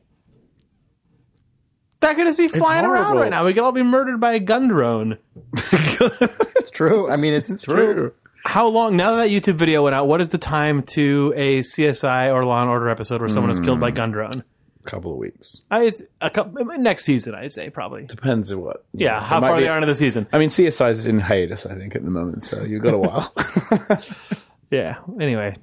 That 2.00 2.14
could 2.14 2.26
just 2.26 2.38
be 2.38 2.48
flying 2.48 2.84
around 2.84 3.16
right 3.16 3.30
now. 3.30 3.44
We 3.44 3.54
could 3.54 3.64
all 3.64 3.72
be 3.72 3.82
murdered 3.82 4.20
by 4.20 4.34
a 4.34 4.40
gun 4.40 4.68
drone. 4.68 5.18
It's 6.58 6.70
true. 6.72 7.08
I 7.08 7.16
mean, 7.16 7.32
it's, 7.32 7.62
true. 7.62 8.12
How 8.44 8.66
long, 8.66 8.96
now 8.96 9.14
that 9.14 9.28
that 9.28 9.30
YouTube 9.30 9.54
video 9.54 9.84
went 9.84 9.94
out, 9.94 10.08
what 10.08 10.20
is 10.20 10.30
the 10.30 10.38
time 10.38 10.82
to 10.94 11.32
a 11.36 11.60
CSI 11.60 12.34
or 12.34 12.44
Law 12.44 12.60
and 12.60 12.68
Order 12.68 12.88
episode 12.88 13.20
where 13.20 13.28
someone 13.28 13.50
is 13.50 13.60
killed 13.60 13.78
by 13.78 13.90
hmm. 13.90 13.96
gun 13.96 14.10
drone? 14.10 14.44
Couple 14.86 15.12
of 15.12 15.18
weeks 15.18 15.62
I, 15.70 15.82
it's 15.84 16.02
a 16.20 16.30
couple, 16.30 16.64
next 16.78 17.04
season, 17.04 17.34
I'd 17.34 17.52
say, 17.52 17.68
probably. 17.70 18.06
depends 18.06 18.50
on 18.52 18.60
what. 18.62 18.84
Yeah, 18.94 19.22
how 19.22 19.38
It 19.38 19.40
far 19.42 19.56
be- 19.56 19.62
they 19.64 19.68
are 19.68 19.76
into 19.76 19.86
the 19.86 19.94
season. 19.94 20.26
I 20.32 20.38
mean, 20.38 20.48
CSI 20.48 20.90
is 20.92 21.06
in 21.06 21.20
hiatus, 21.20 21.66
I 21.66 21.74
think, 21.74 21.94
at 21.94 22.04
the 22.04 22.10
moment, 22.10 22.42
so 22.42 22.62
you've 22.62 22.82
got 22.82 22.94
a 22.94 22.98
while. 22.98 23.34
Yeah, 24.70 24.96
anyway. 25.20 25.56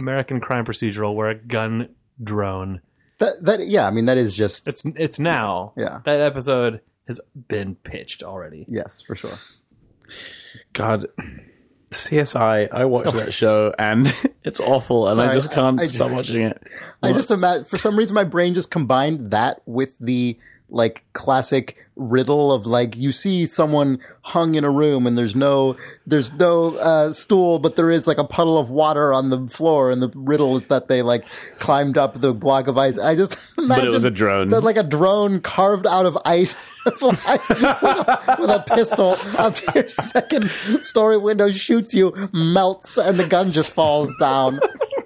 American 0.00 0.40
crime 0.40 0.64
procedural 0.64 1.14
where 1.14 1.28
a 1.30 1.34
gun 1.36 1.90
drone. 2.22 2.80
That, 3.18 3.44
that, 3.44 3.66
yeah, 3.68 3.86
I 3.86 3.90
mean, 3.90 4.06
that 4.06 4.18
is 4.18 4.34
just, 4.34 4.66
It's, 4.66 4.82
it's 4.96 5.18
now. 5.20 5.72
Yeah. 5.76 6.00
That 6.04 6.20
episode 6.20 6.80
has 7.06 7.20
been 7.48 7.76
pitched 7.76 8.22
already. 8.24 8.66
yes, 8.68 9.02
for 9.06 9.14
sure. 9.14 9.30
God, 10.72 11.06
CSI. 11.92 12.68
I 12.72 12.84
watched 12.84 13.12
that 13.14 13.32
show 13.32 13.74
and 13.78 14.12
it's 14.44 14.60
awful, 14.60 15.08
and 15.08 15.20
I 15.20 15.32
just 15.34 15.52
can't 15.52 15.78
I- 15.78 15.82
I- 15.82 15.86
stop 15.86 16.10
watching 16.10 16.42
it. 16.42 16.62
I 17.04 17.12
just 17.12 17.30
imagine, 17.32 17.64
for 17.64 17.78
some 17.78 17.96
reason, 17.96 18.14
my 18.14 18.22
brain 18.24 18.54
just 18.54 18.70
combined 18.70 19.32
that 19.32 19.60
with 19.66 19.90
the 19.98 20.38
like 20.72 21.04
classic 21.12 21.76
riddle 21.94 22.50
of 22.50 22.66
like 22.66 22.96
you 22.96 23.12
see 23.12 23.44
someone 23.44 23.98
hung 24.22 24.54
in 24.54 24.64
a 24.64 24.70
room 24.70 25.06
and 25.06 25.18
there's 25.18 25.36
no 25.36 25.76
there's 26.06 26.32
no 26.32 26.74
uh, 26.76 27.12
stool 27.12 27.58
but 27.58 27.76
there 27.76 27.90
is 27.90 28.06
like 28.06 28.16
a 28.16 28.24
puddle 28.24 28.56
of 28.56 28.70
water 28.70 29.12
on 29.12 29.28
the 29.28 29.46
floor 29.48 29.90
and 29.90 30.00
the 30.02 30.08
riddle 30.14 30.56
is 30.56 30.66
that 30.68 30.88
they 30.88 31.02
like 31.02 31.24
climbed 31.58 31.98
up 31.98 32.18
the 32.20 32.32
block 32.32 32.66
of 32.66 32.78
ice 32.78 32.98
i 32.98 33.14
just 33.14 33.36
but 33.68 33.84
it 33.84 33.92
was 33.92 34.04
a 34.04 34.10
drone. 34.10 34.48
that 34.48 34.64
like 34.64 34.78
a 34.78 34.82
drone 34.82 35.38
carved 35.40 35.86
out 35.86 36.06
of 36.06 36.16
ice 36.24 36.56
flies 36.96 37.14
with, 37.48 37.62
a, 37.62 38.36
with 38.40 38.50
a 38.50 38.64
pistol 38.74 39.14
up 39.36 39.74
your 39.74 39.86
second 39.86 40.50
story 40.84 41.18
window 41.18 41.50
shoots 41.50 41.92
you 41.92 42.30
melts 42.32 42.96
and 42.96 43.18
the 43.18 43.26
gun 43.26 43.52
just 43.52 43.70
falls 43.70 44.10
down 44.18 44.58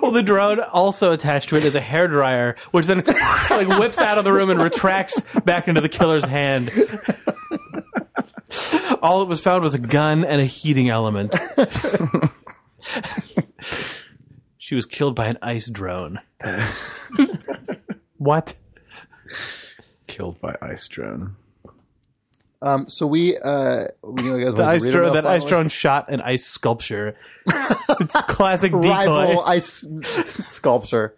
Well, 0.00 0.10
the 0.10 0.22
drone 0.22 0.60
also 0.60 1.12
attached 1.12 1.48
to 1.50 1.56
it 1.56 1.64
is 1.64 1.74
a 1.74 1.80
hairdryer, 1.80 2.58
which 2.70 2.86
then 2.86 3.02
like 3.50 3.68
whips 3.78 3.98
out 3.98 4.18
of 4.18 4.24
the 4.24 4.32
room 4.32 4.50
and 4.50 4.62
retracts 4.62 5.20
back 5.44 5.68
into 5.68 5.80
the 5.80 5.88
killer's 5.88 6.24
hand. 6.24 6.70
All 9.02 9.20
that 9.20 9.26
was 9.26 9.40
found 9.40 9.62
was 9.62 9.74
a 9.74 9.78
gun 9.78 10.24
and 10.24 10.40
a 10.40 10.44
heating 10.44 10.88
element. 10.88 11.34
she 14.58 14.74
was 14.74 14.86
killed 14.86 15.14
by 15.14 15.26
an 15.26 15.38
ice 15.42 15.68
drone. 15.68 16.20
what? 18.16 18.54
Killed 20.06 20.40
by 20.40 20.56
ice 20.62 20.86
drone. 20.88 21.36
Um, 22.64 22.88
so 22.88 23.06
we, 23.06 23.36
uh, 23.36 23.88
we 24.02 24.22
you 24.22 24.42
guys 24.42 24.54
The 24.54 24.64
ice 24.64 24.82
drone, 24.90 25.12
that 25.12 25.26
ice 25.26 25.44
drone 25.44 25.68
shot 25.68 26.10
an 26.10 26.22
ice 26.22 26.46
sculpture. 26.46 27.14
Classic 28.26 28.72
decoy. 28.72 28.88
rival 28.88 29.40
ice 29.44 29.86
sculpture. 30.24 31.14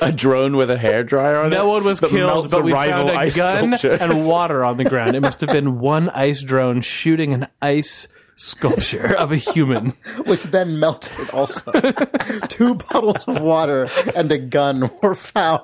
A 0.00 0.10
drone 0.10 0.56
with 0.56 0.70
a 0.70 0.76
hairdryer 0.76 1.44
on 1.44 1.52
it. 1.52 1.56
No 1.56 1.68
one 1.68 1.84
was 1.84 2.00
that 2.00 2.08
killed, 2.08 2.50
but 2.50 2.62
a 2.62 2.64
we 2.64 2.72
rival 2.72 3.08
found 3.08 3.10
a 3.10 3.20
ice 3.20 3.36
gun 3.36 3.76
sculpture. 3.76 4.02
and 4.02 4.26
water 4.26 4.64
on 4.64 4.78
the 4.78 4.84
ground. 4.84 5.14
It 5.16 5.20
must 5.20 5.42
have 5.42 5.50
been 5.50 5.78
one 5.80 6.08
ice 6.08 6.42
drone 6.42 6.80
shooting 6.80 7.34
an 7.34 7.46
ice 7.60 8.08
sculpture 8.36 9.16
of 9.16 9.32
a 9.32 9.36
human. 9.36 9.90
which 10.26 10.44
then 10.44 10.78
melted 10.78 11.30
also. 11.30 11.72
Two 12.48 12.74
bottles 12.74 13.26
of 13.28 13.40
water 13.40 13.86
and 14.14 14.30
a 14.30 14.38
gun 14.38 14.90
were 15.02 15.14
found. 15.14 15.62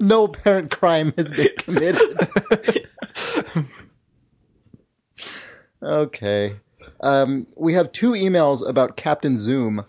No 0.00 0.24
apparent 0.24 0.70
crime 0.70 1.12
has 1.16 1.30
been 1.30 1.48
committed. 1.58 2.28
okay. 5.82 6.56
Um, 7.00 7.46
we 7.56 7.74
have 7.74 7.92
two 7.92 8.12
emails 8.12 8.66
about 8.66 8.96
Captain 8.96 9.36
Zoom. 9.36 9.84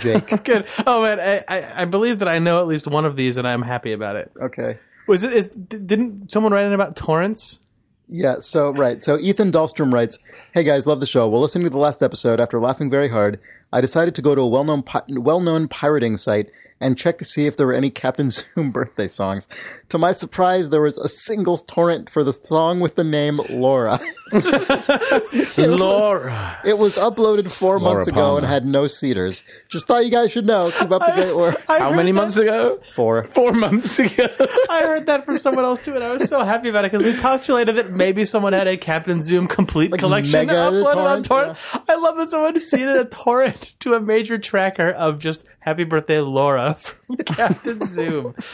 Jake. 0.00 0.44
Good. 0.44 0.66
Oh 0.86 1.02
man, 1.02 1.20
I, 1.20 1.44
I, 1.48 1.82
I 1.82 1.84
believe 1.84 2.18
that 2.18 2.28
I 2.28 2.38
know 2.38 2.58
at 2.58 2.66
least 2.66 2.86
one 2.86 3.04
of 3.04 3.14
these, 3.16 3.36
and 3.36 3.46
I'm 3.46 3.62
happy 3.62 3.92
about 3.92 4.16
it. 4.16 4.32
Okay. 4.40 4.78
Was 5.06 5.22
it? 5.22 5.32
Is, 5.32 5.48
didn't 5.50 6.32
someone 6.32 6.52
write 6.52 6.66
in 6.66 6.72
about 6.72 6.96
torrents? 6.96 7.60
Yeah, 8.08 8.38
so 8.38 8.70
right. 8.70 9.02
So 9.02 9.18
Ethan 9.18 9.52
Dahlstrom 9.52 9.92
writes, 9.92 10.18
"Hey 10.52 10.64
guys, 10.64 10.86
love 10.86 11.00
the 11.00 11.06
show. 11.06 11.28
While 11.28 11.42
listening 11.42 11.64
to 11.64 11.70
the 11.70 11.78
last 11.78 12.02
episode, 12.02 12.40
after 12.40 12.58
laughing 12.58 12.90
very 12.90 13.10
hard, 13.10 13.38
I 13.72 13.80
decided 13.80 14.14
to 14.16 14.22
go 14.22 14.34
to 14.34 14.40
a 14.40 14.46
well-known 14.48 14.82
pi- 14.82 15.02
well-known 15.08 15.68
pirating 15.68 16.16
site 16.16 16.50
and 16.80 16.96
check 16.96 17.18
to 17.18 17.24
see 17.24 17.46
if 17.46 17.56
there 17.56 17.66
were 17.66 17.72
any 17.74 17.90
Captain 17.90 18.30
Zoom 18.54 18.70
birthday 18.70 19.08
songs. 19.08 19.48
To 19.88 19.98
my 19.98 20.12
surprise, 20.12 20.70
there 20.70 20.80
was 20.80 20.96
a 20.96 21.08
single 21.08 21.58
torrent 21.58 22.08
for 22.08 22.22
the 22.22 22.32
song 22.32 22.78
with 22.80 22.94
the 22.94 23.02
name 23.04 23.40
Laura. 23.50 23.98
Laura. 25.56 26.58
It 26.64 26.78
was 26.78 26.96
uploaded 26.96 27.50
four 27.50 27.78
Laura 27.80 27.94
months 27.94 28.06
ago 28.08 28.36
and 28.36 28.46
had 28.46 28.64
no 28.64 28.86
seeders. 28.86 29.42
Just 29.68 29.86
thought 29.86 30.04
you 30.04 30.10
guys 30.10 30.30
should 30.32 30.46
know. 30.46 30.70
Keep 30.70 30.90
up 30.92 31.02
the 31.04 31.12
great 31.22 31.36
work. 31.36 31.64
I 31.68 31.78
How 31.78 31.92
many 31.92 32.12
that- 32.12 32.16
months 32.16 32.36
ago? 32.36 32.78
Four. 32.94 33.24
Four 33.24 33.52
months 33.52 33.98
ago. 33.98 34.26
I 34.70 34.82
heard 34.82 35.06
that 35.06 35.24
from 35.24 35.38
someone 35.38 35.64
else 35.64 35.84
too, 35.84 35.94
and 35.94 36.04
I 36.04 36.12
was 36.12 36.28
so 36.28 36.42
happy 36.42 36.68
about 36.68 36.84
it 36.84 36.92
because 36.92 37.04
we 37.04 37.18
postulated 37.20 37.76
that 37.76 37.90
maybe 37.90 38.24
someone 38.24 38.52
had 38.52 38.68
a 38.68 38.76
Captain 38.76 39.20
Zoom 39.20 39.46
complete 39.48 39.90
Like 39.90 40.00
collection 40.00 40.32
mega 40.32 40.52
uploaded 40.52 40.96
on 40.96 41.22
torrent, 41.22 41.58
torrent. 41.58 41.84
I 41.88 41.96
love 41.96 42.16
that 42.18 42.30
someone 42.30 42.58
seeded 42.60 42.96
a 42.96 43.04
torrent 43.06 43.57
to 43.80 43.94
a 43.94 44.00
major 44.00 44.38
tracker 44.38 44.90
of 44.90 45.18
just 45.18 45.46
"Happy 45.60 45.84
Birthday, 45.84 46.20
Laura" 46.20 46.74
from 46.78 47.16
Captain 47.16 47.84
Zoom. 47.84 48.34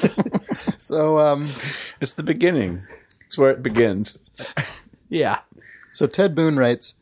So, 0.78 1.18
um, 1.18 1.50
it's 2.00 2.12
the 2.12 2.22
beginning. 2.22 2.82
It's 3.24 3.38
where 3.38 3.50
it 3.50 3.62
begins. 3.62 4.18
Yeah, 5.08 5.38
So 5.90 6.06
Ted 6.06 6.34
Boone 6.34 6.58
writes, 6.58 6.94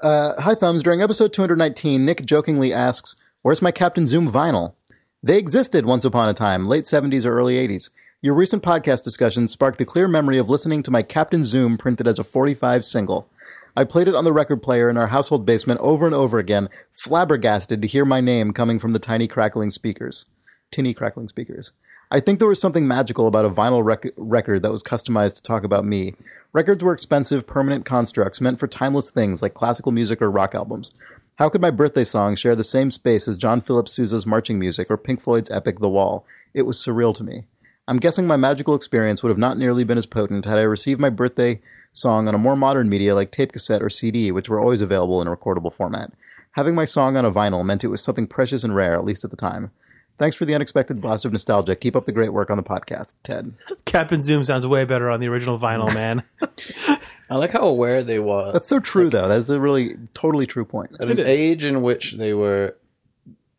uh, 0.00 0.40
"Hi 0.40 0.54
thumbs. 0.54 0.82
During 0.82 1.02
episode 1.02 1.32
219, 1.34 2.04
Nick 2.04 2.24
jokingly 2.24 2.72
asks, 2.72 3.14
"Where's 3.42 3.60
my 3.60 3.72
Captain 3.72 4.06
Zoom 4.06 4.30
vinyl?" 4.30 4.74
They 5.22 5.36
existed 5.38 5.84
once 5.84 6.04
upon 6.04 6.28
a 6.30 6.34
time, 6.34 6.66
late 6.66 6.84
70s 6.84 7.24
or 7.26 7.36
early 7.38 7.56
80s. 7.56 7.90
Your 8.22 8.34
recent 8.34 8.62
podcast 8.62 9.04
discussion 9.04 9.48
sparked 9.48 9.78
the 9.78 9.84
clear 9.84 10.08
memory 10.08 10.38
of 10.38 10.48
listening 10.48 10.82
to 10.84 10.90
my 10.90 11.02
Captain 11.02 11.44
Zoom 11.44 11.76
printed 11.76 12.06
as 12.08 12.18
a 12.18 12.24
45 12.24 12.84
single. 12.86 13.28
I 13.76 13.84
played 13.84 14.06
it 14.06 14.14
on 14.14 14.24
the 14.24 14.32
record 14.32 14.62
player 14.62 14.88
in 14.88 14.96
our 14.96 15.08
household 15.08 15.44
basement 15.44 15.80
over 15.80 16.06
and 16.06 16.14
over 16.14 16.38
again, 16.38 16.68
flabbergasted 16.92 17.82
to 17.82 17.88
hear 17.88 18.04
my 18.04 18.20
name 18.20 18.52
coming 18.52 18.78
from 18.78 18.92
the 18.92 19.00
tiny 19.00 19.26
crackling 19.26 19.70
speakers, 19.70 20.26
tinny 20.70 20.94
crackling 20.94 21.28
speakers. 21.28 21.72
I 22.10 22.20
think 22.20 22.38
there 22.38 22.46
was 22.46 22.60
something 22.60 22.86
magical 22.86 23.26
about 23.26 23.44
a 23.44 23.50
vinyl 23.50 23.84
rec- 23.84 24.12
record 24.16 24.62
that 24.62 24.70
was 24.70 24.84
customized 24.84 25.36
to 25.36 25.42
talk 25.42 25.64
about 25.64 25.84
me. 25.84 26.14
Records 26.52 26.84
were 26.84 26.92
expensive, 26.92 27.48
permanent 27.48 27.84
constructs 27.84 28.40
meant 28.40 28.60
for 28.60 28.68
timeless 28.68 29.10
things 29.10 29.42
like 29.42 29.54
classical 29.54 29.90
music 29.90 30.22
or 30.22 30.30
rock 30.30 30.54
albums. 30.54 30.92
How 31.36 31.48
could 31.48 31.60
my 31.60 31.72
birthday 31.72 32.04
song 32.04 32.36
share 32.36 32.54
the 32.54 32.62
same 32.62 32.92
space 32.92 33.26
as 33.26 33.36
John 33.36 33.60
Philip 33.60 33.88
Sousa's 33.88 34.24
marching 34.24 34.60
music 34.60 34.88
or 34.88 34.96
Pink 34.96 35.20
Floyd's 35.20 35.50
epic 35.50 35.80
The 35.80 35.88
Wall? 35.88 36.24
It 36.52 36.62
was 36.62 36.78
surreal 36.78 37.12
to 37.16 37.24
me. 37.24 37.46
I'm 37.88 37.98
guessing 37.98 38.28
my 38.28 38.36
magical 38.36 38.76
experience 38.76 39.22
would 39.22 39.30
have 39.30 39.38
not 39.38 39.58
nearly 39.58 39.82
been 39.82 39.98
as 39.98 40.06
potent 40.06 40.44
had 40.44 40.58
I 40.58 40.62
received 40.62 41.00
my 41.00 41.10
birthday 41.10 41.60
song 41.94 42.28
on 42.28 42.34
a 42.34 42.38
more 42.38 42.56
modern 42.56 42.88
media 42.88 43.14
like 43.14 43.30
tape 43.30 43.52
cassette 43.52 43.82
or 43.82 43.88
CD, 43.88 44.30
which 44.32 44.48
were 44.48 44.60
always 44.60 44.80
available 44.80 45.22
in 45.22 45.28
a 45.28 45.34
recordable 45.34 45.72
format. 45.72 46.12
Having 46.52 46.74
my 46.74 46.84
song 46.84 47.16
on 47.16 47.24
a 47.24 47.32
vinyl 47.32 47.64
meant 47.64 47.84
it 47.84 47.88
was 47.88 48.02
something 48.02 48.26
precious 48.26 48.64
and 48.64 48.74
rare, 48.74 48.94
at 48.94 49.04
least 49.04 49.24
at 49.24 49.30
the 49.30 49.36
time. 49.36 49.70
Thanks 50.18 50.36
for 50.36 50.44
the 50.44 50.54
unexpected 50.54 51.00
blast 51.00 51.24
of 51.24 51.32
nostalgia. 51.32 51.74
Keep 51.74 51.96
up 51.96 52.06
the 52.06 52.12
great 52.12 52.32
work 52.32 52.50
on 52.50 52.56
the 52.56 52.62
podcast, 52.62 53.14
Ted. 53.24 53.52
Captain 53.84 54.22
Zoom 54.22 54.44
sounds 54.44 54.66
way 54.66 54.84
better 54.84 55.10
on 55.10 55.18
the 55.18 55.26
original 55.26 55.58
vinyl, 55.58 55.92
man. 55.92 56.22
I 57.30 57.36
like 57.36 57.52
how 57.52 57.66
aware 57.66 58.02
they 58.04 58.20
were 58.20 58.52
That's 58.52 58.68
so 58.68 58.78
true, 58.78 59.08
though. 59.10 59.26
That's 59.26 59.48
a 59.48 59.58
really 59.58 59.96
totally 60.14 60.46
true 60.46 60.64
point. 60.64 60.92
at 61.00 61.08
an 61.10 61.18
is. 61.18 61.26
age 61.26 61.64
in 61.64 61.82
which 61.82 62.12
they 62.12 62.32
were 62.34 62.76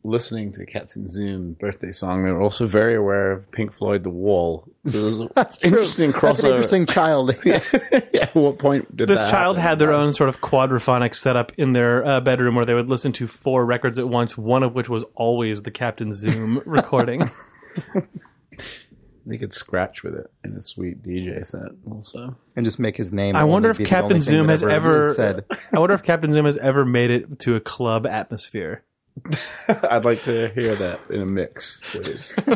listening 0.06 0.52
to 0.52 0.64
Captain 0.64 1.08
Zoom 1.08 1.52
birthday 1.54 1.90
song. 1.90 2.24
They 2.24 2.30
were 2.30 2.40
also 2.40 2.66
very 2.66 2.94
aware 2.94 3.32
of 3.32 3.50
Pink 3.50 3.74
Floyd, 3.74 4.04
The 4.04 4.10
Wall. 4.10 4.64
So 4.86 5.00
there's 5.00 5.20
an 5.20 5.28
interesting 5.62 6.12
crossover. 6.12 6.22
That's 6.22 6.42
an 6.44 6.50
interesting 6.50 6.86
child. 6.86 7.34
yeah, 7.44 7.60
at 8.22 8.34
what 8.34 8.58
point 8.58 8.96
did 8.96 9.08
This 9.08 9.20
that 9.20 9.30
child 9.30 9.56
happen? 9.56 9.68
had 9.68 9.78
their 9.78 9.92
own 9.92 10.12
sort 10.12 10.28
of 10.28 10.40
quadraphonic 10.40 11.14
setup 11.14 11.52
in 11.58 11.72
their 11.72 12.04
uh, 12.06 12.20
bedroom 12.20 12.54
where 12.54 12.64
they 12.64 12.74
would 12.74 12.88
listen 12.88 13.12
to 13.12 13.26
four 13.26 13.66
records 13.66 13.98
at 13.98 14.08
once, 14.08 14.38
one 14.38 14.62
of 14.62 14.74
which 14.74 14.88
was 14.88 15.04
always 15.14 15.62
the 15.62 15.70
Captain 15.70 16.12
Zoom 16.12 16.62
recording. 16.66 17.30
They 19.28 19.38
could 19.38 19.52
scratch 19.52 20.04
with 20.04 20.14
it 20.14 20.30
in 20.44 20.52
a 20.52 20.62
sweet 20.62 21.02
DJ 21.02 21.44
set. 21.44 21.72
Also, 21.90 22.36
and 22.54 22.64
just 22.64 22.78
make 22.78 22.96
his 22.96 23.12
name. 23.12 23.34
I 23.34 23.42
wonder 23.42 23.70
if 23.70 23.76
only 23.80 23.84
be 23.84 23.90
the 23.90 23.96
only 23.96 24.08
Captain 24.08 24.20
Zoom 24.20 24.48
has 24.48 24.60
he 24.60 24.68
ever. 24.68 25.12
said. 25.14 25.44
I 25.72 25.80
wonder 25.80 25.96
if 25.96 26.04
Captain 26.04 26.32
Zoom 26.32 26.44
has 26.44 26.56
ever 26.58 26.84
made 26.84 27.10
it 27.10 27.40
to 27.40 27.56
a 27.56 27.60
club 27.60 28.06
atmosphere. 28.06 28.84
I'd 29.68 30.04
like 30.04 30.22
to 30.22 30.48
hear 30.50 30.74
that 30.76 31.00
in 31.10 31.20
a 31.20 31.26
mix, 31.26 31.80
please. 31.90 32.34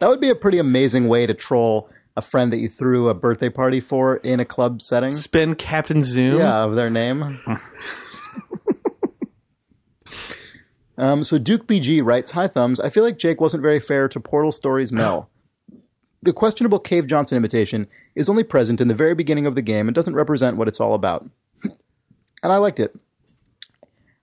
That 0.00 0.08
would 0.08 0.20
be 0.20 0.30
a 0.30 0.34
pretty 0.34 0.58
amazing 0.58 1.08
way 1.08 1.26
to 1.26 1.34
troll 1.34 1.90
a 2.16 2.22
friend 2.22 2.50
that 2.54 2.56
you 2.56 2.70
threw 2.70 3.10
a 3.10 3.14
birthday 3.14 3.50
party 3.50 3.80
for 3.80 4.16
in 4.16 4.40
a 4.40 4.46
club 4.46 4.80
setting. 4.80 5.10
Spin 5.10 5.54
Captain 5.54 6.02
Zoom. 6.02 6.38
Yeah, 6.38 6.64
of 6.64 6.74
their 6.74 6.88
name. 6.88 7.38
um, 10.98 11.22
so 11.22 11.36
Duke 11.38 11.66
BG 11.66 12.02
writes, 12.02 12.30
"Hi 12.30 12.48
thumbs. 12.48 12.80
I 12.80 12.88
feel 12.88 13.04
like 13.04 13.18
Jake 13.18 13.42
wasn't 13.42 13.62
very 13.62 13.78
fair 13.78 14.08
to 14.08 14.18
Portal 14.18 14.50
Stories 14.52 14.90
Mel. 14.90 15.28
The 16.22 16.32
questionable 16.32 16.78
Cave 16.78 17.06
Johnson 17.06 17.36
imitation 17.36 17.86
is 18.14 18.30
only 18.30 18.42
present 18.42 18.80
in 18.80 18.88
the 18.88 18.94
very 18.94 19.14
beginning 19.14 19.46
of 19.46 19.54
the 19.54 19.62
game 19.62 19.86
and 19.86 19.94
doesn't 19.94 20.14
represent 20.14 20.56
what 20.56 20.66
it's 20.68 20.80
all 20.80 20.94
about. 20.94 21.28
and 22.42 22.52
I 22.52 22.56
liked 22.56 22.80
it. 22.80 22.94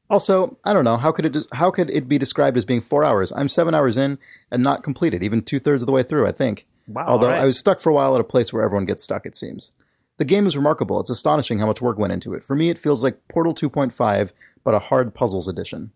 Also, 0.09 0.57
I 0.63 0.73
don't 0.73 0.85
know 0.85 0.97
how 0.97 1.11
could 1.11 1.35
it 1.35 1.45
how 1.53 1.69
could 1.71 1.89
it 1.89 2.07
be 2.07 2.17
described 2.17 2.57
as 2.57 2.65
being 2.65 2.81
four 2.81 3.03
hours? 3.03 3.31
I'm 3.35 3.49
seven 3.49 3.75
hours 3.75 3.97
in 3.97 4.17
and 4.51 4.63
not 4.63 4.83
completed, 4.83 5.21
even 5.21 5.41
two 5.41 5.59
thirds 5.59 5.83
of 5.83 5.87
the 5.87 5.91
way 5.91 6.03
through. 6.03 6.27
I 6.27 6.31
think. 6.31 6.65
Wow, 6.87 7.05
Although 7.07 7.27
right. 7.27 7.41
I 7.41 7.45
was 7.45 7.59
stuck 7.59 7.81
for 7.81 7.89
a 7.89 7.93
while 7.93 8.15
at 8.15 8.21
a 8.21 8.25
place 8.25 8.53
where 8.53 8.63
everyone 8.63 8.85
gets 8.85 9.03
stuck. 9.03 9.25
It 9.25 9.35
seems. 9.35 9.73
The 10.17 10.25
game 10.25 10.47
is 10.47 10.55
remarkable. 10.55 10.99
It's 10.99 11.09
astonishing 11.09 11.59
how 11.59 11.67
much 11.67 11.81
work 11.81 11.97
went 11.97 12.13
into 12.13 12.33
it. 12.33 12.43
For 12.43 12.55
me, 12.55 12.69
it 12.69 12.79
feels 12.79 13.03
like 13.03 13.27
Portal 13.27 13.53
2.5, 13.53 14.31
but 14.63 14.73
a 14.73 14.79
hard 14.79 15.13
puzzles 15.13 15.47
edition. 15.47 15.91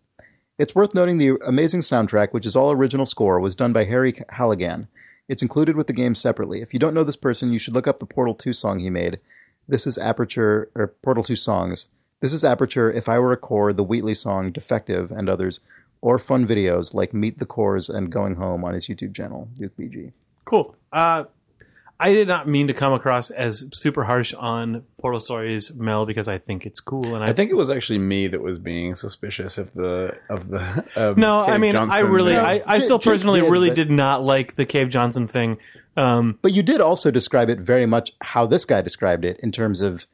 It's 0.58 0.74
worth 0.74 0.94
noting 0.94 1.18
the 1.18 1.38
amazing 1.44 1.80
soundtrack, 1.80 2.32
which 2.32 2.46
is 2.46 2.54
all 2.54 2.70
original 2.70 3.06
score, 3.06 3.40
was 3.40 3.56
done 3.56 3.72
by 3.72 3.84
Harry 3.84 4.12
Callaghan. 4.12 4.86
It's 5.28 5.42
included 5.42 5.76
with 5.76 5.86
the 5.86 5.92
game 5.92 6.14
separately. 6.14 6.60
If 6.60 6.72
you 6.72 6.78
don't 6.78 6.94
know 6.94 7.04
this 7.04 7.16
person, 7.16 7.52
you 7.52 7.58
should 7.58 7.74
look 7.74 7.86
up 7.86 7.98
the 7.98 8.06
Portal 8.06 8.34
2 8.34 8.52
song 8.52 8.78
he 8.78 8.90
made. 8.90 9.18
This 9.66 9.86
is 9.86 9.98
Aperture, 9.98 10.70
or 10.74 10.94
Portal 11.02 11.24
2 11.24 11.36
songs. 11.36 11.88
This 12.22 12.32
is 12.32 12.44
Aperture, 12.44 12.88
If 12.90 13.08
I 13.08 13.18
Were 13.18 13.32
a 13.32 13.36
Core, 13.36 13.72
the 13.72 13.82
Wheatley 13.82 14.14
song, 14.14 14.52
Defective, 14.52 15.10
and 15.10 15.28
others, 15.28 15.58
or 16.00 16.20
fun 16.20 16.46
videos 16.46 16.94
like 16.94 17.12
Meet 17.12 17.40
the 17.40 17.44
Cores 17.44 17.88
and 17.90 18.12
Going 18.12 18.36
Home 18.36 18.64
on 18.64 18.74
his 18.74 18.86
YouTube 18.86 19.12
channel, 19.12 19.48
Duke 19.58 19.76
BG. 19.76 20.12
Cool. 20.44 20.76
Uh, 20.92 21.24
I 21.98 22.12
did 22.12 22.28
not 22.28 22.46
mean 22.46 22.68
to 22.68 22.74
come 22.74 22.92
across 22.92 23.30
as 23.30 23.68
super 23.72 24.04
harsh 24.04 24.32
on 24.34 24.84
Portal 24.98 25.18
Stories 25.18 25.74
Mel 25.74 26.06
because 26.06 26.28
I 26.28 26.38
think 26.38 26.64
it's 26.64 26.78
cool, 26.78 27.16
and 27.16 27.24
I, 27.24 27.28
I 27.28 27.32
think 27.32 27.50
it 27.50 27.54
was 27.54 27.70
actually 27.70 27.98
me 27.98 28.28
that 28.28 28.40
was 28.40 28.60
being 28.60 28.94
suspicious 28.94 29.58
of 29.58 29.74
the 29.74 30.16
of 30.28 30.48
the. 30.48 30.84
Um, 30.94 31.14
no, 31.18 31.40
I 31.40 31.46
Cave 31.52 31.60
mean, 31.60 31.76
I 31.76 32.00
really, 32.00 32.34
thing. 32.34 32.40
I, 32.44 32.62
I 32.66 32.78
J- 32.78 32.84
still 32.84 32.98
Jake 32.98 33.12
personally 33.12 33.40
did, 33.40 33.50
really 33.50 33.70
but- 33.70 33.76
did 33.76 33.90
not 33.90 34.22
like 34.22 34.54
the 34.54 34.64
Cave 34.64 34.88
Johnson 34.90 35.26
thing. 35.26 35.58
Um, 35.96 36.38
But 36.40 36.52
you 36.54 36.62
did 36.62 36.80
also 36.80 37.10
describe 37.10 37.50
it 37.50 37.58
very 37.58 37.84
much 37.86 38.12
how 38.22 38.46
this 38.46 38.64
guy 38.64 38.80
described 38.80 39.24
it 39.24 39.38
in 39.40 39.50
terms 39.52 39.80
of 39.80 40.06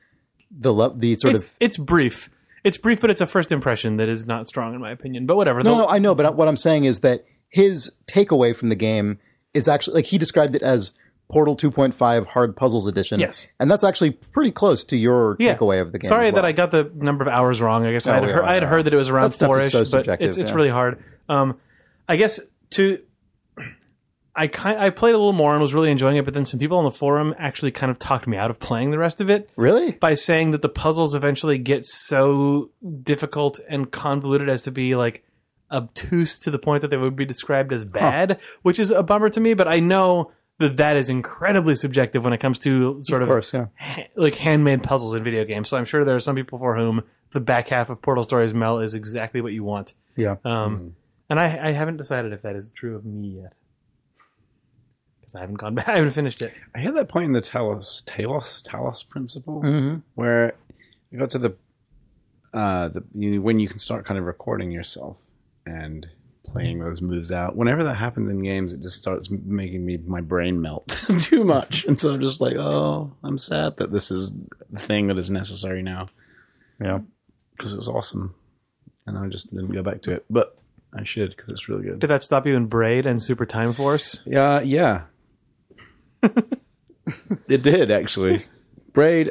the 0.51 0.73
lo- 0.73 0.95
the 0.97 1.17
sort 1.17 1.35
it's 1.35 1.49
of 1.49 1.57
it's 1.61 1.77
brief. 1.77 2.31
It's 2.65 2.77
brief, 2.77 3.01
but 3.01 3.11
it's 3.11 3.21
a 3.21 3.27
first 3.27 3.53
impression 3.53 3.97
that 3.99 4.09
is 4.09 4.27
not 4.27 4.47
strong 4.47 4.75
in 4.75 4.81
my 4.81 4.91
opinion. 4.91 5.27
But 5.27 5.37
whatever. 5.37 5.63
no, 5.63 5.71
The- 5.71 5.83
no, 5.85 5.89
I 5.89 5.99
know, 5.99 6.15
but 6.15 6.35
what 6.37 6.49
I'm 6.49 6.57
saying 6.57 6.85
is 6.85 7.01
that 7.01 7.25
his 7.49 7.91
takeaway 8.07 8.55
from 8.55 8.69
the 8.69 8.75
game 8.75 9.19
is 9.55 9.69
actually 9.69 9.95
like 9.95 10.07
he 10.07 10.19
described 10.19 10.55
it 10.55 10.63
as 10.63 10.93
Portal 11.31 11.57
2.5 11.57 12.27
Hard 12.27 12.57
Puzzles 12.57 12.87
Edition. 12.87 13.21
Yes. 13.21 13.49
and 13.61 13.71
that's 13.71 13.85
actually 13.85 14.13
pretty 14.13 14.51
close 14.51 14.83
to 14.85 14.97
your 14.97 15.37
yeah. 15.39 15.55
takeaway 15.55 15.81
of 15.81 15.93
the 15.93 15.99
game. 15.99 16.09
Sorry 16.09 16.27
well. 16.27 16.37
that 16.37 16.45
I 16.45 16.53
got 16.53 16.71
the 16.71 16.91
number 16.95 17.23
of 17.23 17.29
hours 17.29 17.61
wrong. 17.61 17.85
I 17.87 17.93
guess 17.93 18.07
I, 18.07 18.15
had 18.15 18.25
yeah, 18.25 18.33
heard, 18.33 18.45
I 18.45 18.55
had 18.55 18.63
heard 18.63 18.85
that 18.87 18.95
it 18.95 18.97
was 18.97 19.11
around 19.11 19.31
That 19.31 19.35
stuff 19.35 19.51
is 19.51 19.73
four-ish, 19.73 19.91
so 19.91 20.03
but 20.03 20.21
it's 20.21 20.37
it's 20.37 20.53
really 20.53 20.71
hard. 20.71 21.03
Um, 21.29 21.59
I 22.09 22.17
guess 22.17 22.41
to 22.71 23.01
I 24.39 24.47
kind 24.47 24.79
I 24.79 24.91
played 24.91 25.15
a 25.15 25.19
little 25.19 25.33
more 25.33 25.53
and 25.53 25.61
was 25.61 25.75
really 25.75 25.91
enjoying 25.91 26.17
it, 26.17 26.25
but 26.25 26.33
then 26.33 26.45
some 26.45 26.59
people 26.61 26.79
on 26.79 26.85
the 26.85 26.91
forum 26.91 27.35
actually 27.39 27.71
kind 27.73 27.91
of 27.91 27.99
talked 27.99 28.27
me 28.27 28.37
out 28.37 28.51
of 28.51 28.61
playing 28.61 28.91
the 28.93 28.99
rest 28.99 29.21
of 29.21 29.29
it 29.29 29.51
really. 29.57 29.93
by 29.93 30.15
saying 30.15 30.53
that 30.53 30.63
the 30.63 30.69
puzzles 30.69 31.15
eventually 31.15 31.59
get 31.59 31.85
so 31.85 32.71
difficult 33.03 33.61
and 33.69 33.91
convoluted 33.91 34.49
as 34.49 34.63
to 34.63 34.71
be 34.71 34.95
like 34.97 35.25
obtuse 35.71 36.39
to 36.39 36.51
the 36.51 36.59
point 36.59 36.81
that 36.83 36.89
they 36.89 36.97
would 36.97 37.17
be 37.17 37.25
described 37.27 37.73
as 37.73 37.85
bad, 37.85 38.39
which 38.63 38.79
is 38.79 38.91
a 38.91 39.03
bummer 39.03 39.29
to 39.31 39.41
me. 39.41 39.55
But 39.55 39.69
I 39.69 39.81
know 39.81 40.33
that 40.59 40.77
that 40.79 40.97
is 40.97 41.09
incredibly 41.09 41.75
subjective 41.75 42.25
when 42.25 42.33
it 42.33 42.39
comes 42.39 42.59
to 42.61 43.01
sort 43.03 43.23
Of 43.23 43.29
of, 43.29 43.33
course, 43.33 43.53
yeah. 43.53 43.67
ha- 43.79 44.09
like 44.17 44.37
handmade 44.37 44.83
puzzles 44.83 45.15
in 45.15 45.23
video 45.23 45.45
games. 45.45 45.69
So 45.69 45.77
I'm 45.77 45.85
sure 45.85 46.05
there 46.05 46.17
are 46.17 46.21
some 46.21 46.37
people 46.37 46.59
for 46.59 46.77
whom 46.77 47.03
the 47.31 47.41
back 47.41 47.69
half 47.69 47.91
of 47.91 48.01
Portal 48.03 48.25
Stories 48.25 48.55
Mel 48.55 48.79
is 48.81 48.95
exactly 48.95 49.41
what 49.41 49.53
you 49.53 49.63
want. 49.63 49.95
Yeah. 50.17 50.37
Um, 50.45 50.97
And 51.31 51.39
I, 51.39 51.69
I 51.69 51.73
haven't 51.73 51.99
decided 51.99 52.33
if 52.33 52.43
that 52.43 52.57
is 52.57 52.71
true 52.71 52.97
of 52.97 53.05
me 53.05 53.41
yet. 53.43 53.53
Because 55.29 55.37
I 55.37 55.41
haven't 55.43 55.57
gone 55.57 55.75
back. 55.75 55.89
I 55.89 55.97
haven't 55.97 56.13
finished 56.13 56.41
it. 56.41 56.55
I 56.75 56.79
had 56.79 56.95
that 56.97 57.09
point 57.11 57.27
in 57.27 57.33
the 57.33 57.43
Talos 57.43 58.03
Talos 58.05 58.63
Talos 58.67 59.07
principle 59.07 59.61
Mm-hmm. 59.63 59.97
where 60.15 60.55
you 61.11 61.19
got 61.19 61.29
to 61.31 61.39
the 61.39 61.55
uh 62.55 62.89
the 62.89 63.05
you, 63.15 63.43
when 63.43 63.59
you 63.61 63.69
can 63.69 63.79
start 63.79 64.07
kind 64.07 64.19
of 64.19 64.25
recording 64.25 64.71
yourself 64.71 65.19
and 65.67 66.07
playing 66.45 66.79
those 66.79 67.03
moves 67.03 67.31
out. 67.31 67.57
Whenever 67.57 67.85
that 67.85 67.97
happens 67.97 68.31
in 68.31 68.43
games, 68.43 68.73
it 68.73 68.81
just 68.81 68.97
starts 68.97 69.29
making 69.31 69.85
me 69.85 69.99
my 69.99 70.23
brain 70.23 70.63
melt 70.63 70.89
too 71.21 71.45
much, 71.45 71.85
and 71.85 72.01
so 72.01 72.15
I'm 72.15 72.23
just 72.23 72.41
like, 72.41 72.57
oh, 72.57 73.13
I'm 73.23 73.37
sad 73.37 73.77
that 73.77 73.93
this 73.93 74.11
is 74.11 74.33
the 74.71 74.81
thing 74.81 75.09
that 75.09 75.19
is 75.19 75.29
necessary 75.29 75.83
now 75.83 76.09
Yeah. 76.81 77.01
because 77.55 77.75
it 77.75 77.77
was 77.77 77.87
awesome, 77.89 78.35
and 79.07 79.19
I 79.19 79.27
just 79.29 79.51
didn't 79.51 79.73
go 79.73 79.83
back 79.83 80.01
to 80.03 80.13
it. 80.13 80.25
But 80.31 80.57
I 80.99 81.05
should 81.05 81.37
because 81.37 81.51
it's 81.51 81.69
really 81.69 81.83
good. 81.85 81.99
Did 81.99 82.09
that 82.09 82.25
stop 82.25 82.47
you 82.47 82.57
in 82.57 82.65
Braid 82.65 83.05
and 83.05 83.21
Super 83.21 83.45
Time 83.45 83.75
Force? 83.75 84.21
Yeah, 84.25 84.61
yeah. 84.63 85.03
it 87.49 87.63
did 87.63 87.91
actually. 87.91 88.45
Braid. 88.93 89.31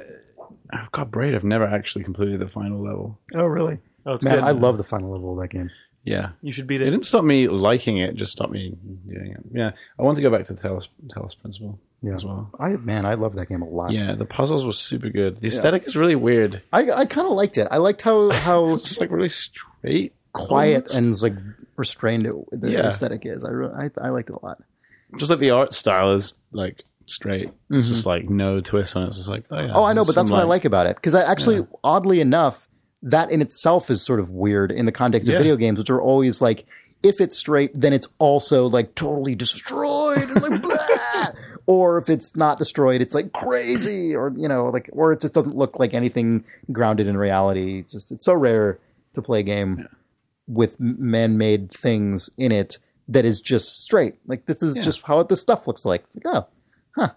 Oh 0.74 0.88
God, 0.92 1.12
Braid. 1.12 1.36
I've 1.36 1.44
never 1.44 1.66
actually 1.66 2.04
completed 2.04 2.40
the 2.40 2.48
final 2.48 2.82
level. 2.84 3.20
Oh, 3.36 3.46
really? 3.46 3.80
Oh, 4.06 4.14
it's 4.14 4.24
Man, 4.26 4.36
good. 4.36 4.44
I 4.44 4.52
love 4.52 4.78
the 4.78 4.84
final 4.84 5.12
level 5.12 5.34
of 5.34 5.40
that 5.42 5.50
game. 5.50 5.70
Yeah, 6.04 6.30
you 6.42 6.54
should 6.54 6.68
beat 6.68 6.82
it 6.82 6.88
it. 6.88 6.92
didn't 6.92 7.06
stop 7.06 7.24
me 7.26 7.50
liking 7.50 7.98
it. 7.98 8.12
it 8.12 8.16
Just 8.16 8.32
stopped 8.32 8.52
me 8.54 8.78
doing 9.10 9.32
it. 9.32 9.42
Yeah, 9.52 9.72
I 10.00 10.04
want 10.04 10.16
to 10.16 10.22
go 10.22 10.30
back 10.30 10.48
to 10.48 10.54
Talos, 10.54 10.88
Talos 11.08 11.38
Principle 11.38 11.80
Yeah. 12.02 12.14
as 12.14 12.24
well. 12.24 12.50
I 12.58 12.70
man, 12.70 13.06
I 13.06 13.16
love 13.16 13.36
that 13.36 13.50
game 13.50 13.62
a 13.62 13.68
lot. 13.68 13.92
Yeah, 13.92 14.16
the 14.16 14.24
puzzles 14.26 14.64
were 14.66 14.72
super 14.72 15.10
good. 15.10 15.42
The 15.42 15.48
aesthetic 15.48 15.86
is 15.86 15.98
really 15.98 16.16
weird. 16.16 16.62
I 16.72 16.90
I 16.92 17.06
kind 17.06 17.28
of 17.28 17.34
liked 17.34 17.58
it. 17.58 17.68
I 17.70 17.78
liked 17.78 18.02
how 18.04 18.30
how 18.32 18.76
It's 18.76 18.98
like 19.00 19.12
really 19.12 19.28
straight, 19.30 20.14
quiet 20.32 20.94
almost. 20.94 20.96
and 20.96 21.22
like 21.22 21.34
restrained 21.76 22.26
it, 22.26 22.34
the 22.54 22.72
Yeah. 22.72 22.88
aesthetic 22.88 23.26
is. 23.26 23.44
I, 23.44 23.50
re- 23.50 23.90
I 24.00 24.06
I 24.06 24.10
liked 24.10 24.30
it 24.30 24.36
a 24.42 24.46
lot. 24.46 24.62
Just 25.16 25.30
like 25.30 25.40
the 25.40 25.52
art 25.52 25.74
style 25.74 26.14
is 26.14 26.34
like 26.52 26.84
straight. 27.06 27.50
It's 27.70 27.88
just 27.88 28.02
mm-hmm. 28.02 28.10
like 28.10 28.30
no 28.30 28.60
twist 28.60 28.96
on 28.96 29.04
it. 29.04 29.08
It's 29.08 29.18
just 29.18 29.30
like 29.30 29.46
oh 29.50 29.60
yeah. 29.60 29.72
Oh, 29.74 29.84
I 29.84 29.94
know, 29.94 30.04
but 30.04 30.16
that's 30.16 30.30
what 30.30 30.42
I 30.42 30.46
like 30.46 30.66
about 30.66 30.88
it 30.88 30.96
because 30.96 31.14
I 31.14 31.24
actually, 31.24 31.66
oddly 31.84 32.20
enough, 32.20 32.68
that 33.04 33.32
in 33.32 33.42
itself 33.42 33.90
is 33.90 34.02
sort 34.02 34.20
of 34.20 34.30
weird 34.30 34.72
in 34.72 34.86
the 34.86 34.92
context 34.92 35.28
of 35.28 35.34
Yeah. 35.34 35.40
video 35.40 35.56
games, 35.56 35.80
which 35.80 35.90
are 35.90 36.02
always 36.02 36.42
like, 36.42 36.66
if 37.04 37.22
it's 37.22 37.38
straight, 37.38 37.72
then 37.80 37.94
it's 37.94 38.08
also 38.18 38.68
like 38.68 38.96
totally 38.96 39.36
destroyed 39.36 40.30
and 40.30 40.42
like 40.42 40.62
blah. 40.62 41.26
Or 41.68 41.98
if 41.98 42.10
it's 42.10 42.36
not 42.36 42.58
destroyed, 42.58 43.02
it's 43.02 43.14
like 43.14 43.34
crazy, 43.34 44.16
or 44.16 44.34
you 44.38 44.48
know, 44.48 44.68
like, 44.68 44.90
or 44.94 45.12
it 45.12 45.20
just 45.20 45.34
doesn't 45.34 45.56
look 45.56 45.80
like 45.80 45.94
anything 45.94 46.46
grounded 46.72 47.08
in 47.08 47.18
reality. 47.18 47.80
It's 47.80 47.92
just 47.92 48.12
it's 48.12 48.24
so 48.24 48.34
rare 48.34 48.80
to 49.16 49.22
play 49.22 49.42
a 49.42 49.44
game 49.44 49.88
with 50.48 50.80
man-made 50.80 51.72
things 51.72 52.30
in 52.38 52.54
it 52.54 52.78
that 53.08 53.26
is 53.26 53.40
just 53.42 53.84
straight. 53.84 54.16
Like 54.26 54.46
this 54.46 54.62
is 54.64 54.76
just 54.78 55.02
how 55.04 55.22
this 55.24 55.42
stuff 55.42 55.68
looks 55.68 55.86
like. 55.86 56.04
It's 56.06 56.16
like, 56.18 56.26
oh, 56.36 56.48
huh, 56.96 57.10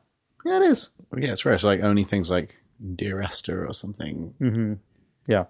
yeah, 0.45 0.57
it 0.59 0.63
is. 0.63 0.91
Yeah, 1.17 1.33
it's 1.33 1.45
rare. 1.45 1.55
It's 1.55 1.65
like 1.65 1.81
only 1.83 2.05
things 2.05 2.31
like 2.31 2.55
Dear 2.97 3.21
Esther 3.21 3.67
or 3.67 3.73
something. 3.75 4.79
Yeah. 5.27 5.45